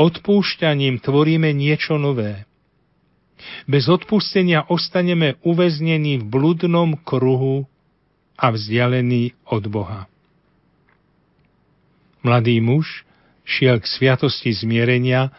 Odpúšťaním 0.00 1.04
tvoríme 1.04 1.52
niečo 1.52 2.00
nové. 2.00 2.48
Bez 3.64 3.88
odpustenia 3.88 4.66
ostaneme 4.68 5.40
uväznení 5.44 6.20
v 6.20 6.24
bludnom 6.24 6.98
kruhu 7.00 7.68
a 8.40 8.46
vzdialení 8.52 9.36
od 9.48 9.64
Boha. 9.68 10.08
Mladý 12.20 12.60
muž 12.60 13.04
šiel 13.44 13.80
k 13.80 13.86
sviatosti 13.88 14.52
zmierenia 14.52 15.32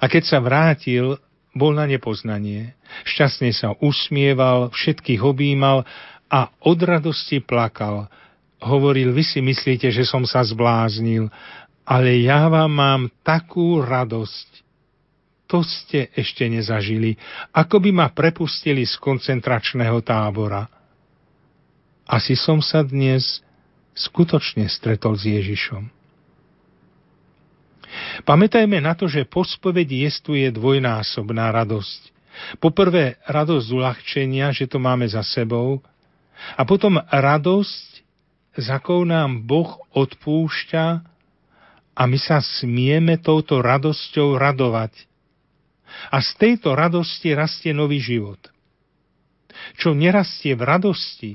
a 0.00 0.04
keď 0.06 0.22
sa 0.24 0.38
vrátil, 0.40 1.18
bol 1.50 1.74
na 1.74 1.84
nepoznanie. 1.84 2.78
Šťastne 3.04 3.50
sa 3.50 3.74
usmieval, 3.82 4.70
všetkých 4.70 5.20
objímal 5.20 5.82
a 6.30 6.40
od 6.62 6.78
radosti 6.78 7.42
plakal. 7.42 8.06
Hovoril, 8.62 9.10
vy 9.10 9.24
si 9.26 9.40
myslíte, 9.42 9.90
že 9.90 10.06
som 10.06 10.22
sa 10.22 10.46
zbláznil, 10.46 11.26
ale 11.82 12.22
ja 12.22 12.46
vám 12.46 12.70
mám 12.70 13.02
takú 13.26 13.82
radosť, 13.82 14.48
to 15.50 15.66
ste 15.66 16.14
ešte 16.14 16.46
nezažili, 16.46 17.18
ako 17.50 17.82
by 17.82 17.90
ma 17.90 18.06
prepustili 18.14 18.86
z 18.86 18.94
koncentračného 19.02 19.98
tábora. 20.06 20.70
Asi 22.06 22.38
som 22.38 22.62
sa 22.62 22.86
dnes 22.86 23.42
skutočne 23.98 24.70
stretol 24.70 25.18
s 25.18 25.26
Ježišom. 25.26 25.90
Pamätajme 28.22 28.78
na 28.78 28.94
to, 28.94 29.10
že 29.10 29.26
po 29.26 29.42
spovedi 29.42 30.06
jestuje 30.06 30.46
dvojnásobná 30.54 31.50
radosť. 31.50 32.14
Poprvé 32.62 33.18
radosť 33.26 33.64
z 33.66 33.74
uľahčenia, 33.74 34.54
že 34.54 34.70
to 34.70 34.78
máme 34.78 35.10
za 35.10 35.26
sebou, 35.26 35.82
a 36.56 36.62
potom 36.64 36.96
radosť, 36.96 37.88
za 38.56 38.80
akou 38.80 39.04
nám 39.04 39.44
Boh 39.44 39.78
odpúšťa 39.92 40.84
a 41.94 42.02
my 42.08 42.18
sa 42.18 42.40
smieme 42.40 43.20
touto 43.20 43.60
radosťou 43.60 44.40
radovať 44.40 45.09
a 46.10 46.18
z 46.22 46.30
tejto 46.38 46.74
radosti 46.74 47.34
rastie 47.34 47.74
nový 47.74 47.98
život. 47.98 48.38
Čo 49.76 49.92
nerastie 49.92 50.54
v 50.56 50.62
radosti, 50.62 51.32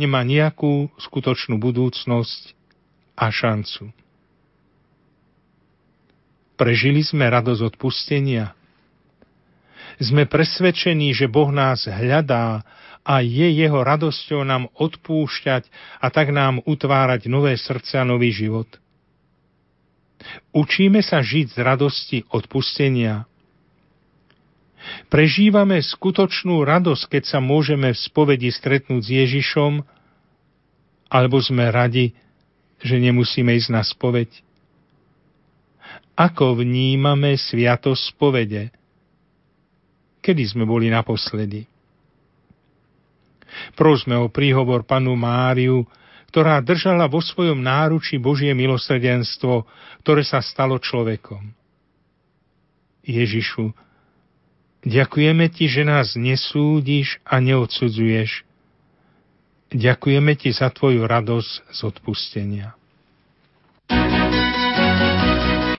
nemá 0.00 0.26
nejakú 0.26 0.90
skutočnú 0.98 1.60
budúcnosť 1.60 2.42
a 3.14 3.30
šancu. 3.30 3.94
Prežili 6.54 7.02
sme 7.02 7.26
radosť 7.26 7.74
odpustenia. 7.74 8.54
Sme 9.98 10.26
presvedčení, 10.26 11.14
že 11.14 11.30
Boh 11.30 11.50
nás 11.50 11.86
hľadá 11.86 12.62
a 13.04 13.20
je 13.20 13.46
jeho 13.52 13.84
radosťou 13.84 14.42
nám 14.42 14.70
odpúšťať 14.74 15.68
a 16.00 16.06
tak 16.10 16.32
nám 16.32 16.62
utvárať 16.64 17.26
nové 17.30 17.54
srdce 17.58 18.00
a 18.00 18.04
nový 18.06 18.34
život. 18.34 18.66
Učíme 20.56 21.04
sa 21.04 21.20
žiť 21.20 21.52
z 21.52 21.58
radosti 21.60 22.18
odpustenia 22.32 23.28
Prežívame 25.08 25.80
skutočnú 25.80 26.64
radosť, 26.64 27.18
keď 27.18 27.22
sa 27.24 27.38
môžeme 27.40 27.92
v 27.92 27.98
spovedi 27.98 28.48
stretnúť 28.52 29.02
s 29.02 29.10
Ježišom, 29.10 29.72
alebo 31.08 31.38
sme 31.40 31.70
radi, 31.70 32.12
že 32.82 33.00
nemusíme 33.00 33.54
ísť 33.54 33.70
na 33.72 33.82
spoveď? 33.84 34.28
Ako 36.14 36.60
vnímame 36.60 37.34
sviatosť 37.34 38.02
spovede? 38.14 38.70
Kedy 40.24 40.42
sme 40.46 40.64
boli 40.64 40.88
naposledy? 40.88 41.66
Prosme 43.78 44.18
o 44.18 44.30
príhovor 44.30 44.82
panu 44.82 45.14
Máriu, 45.14 45.86
ktorá 46.34 46.58
držala 46.58 47.06
vo 47.06 47.22
svojom 47.22 47.62
náruči 47.62 48.18
Božie 48.18 48.50
milosrdenstvo, 48.50 49.62
ktoré 50.02 50.26
sa 50.26 50.42
stalo 50.42 50.82
človekom. 50.82 51.54
Ježišu, 53.06 53.70
Ďakujeme 54.84 55.48
Ti, 55.48 55.64
že 55.64 55.82
nás 55.82 56.12
nesúdiš 56.12 57.16
a 57.24 57.40
neodsudzuješ. 57.40 58.44
Ďakujeme 59.72 60.32
Ti 60.36 60.52
za 60.52 60.68
Tvoju 60.68 61.08
radosť 61.08 61.52
z 61.72 61.80
odpustenia. 61.88 62.76
thank 63.84 64.34
you 64.34 64.53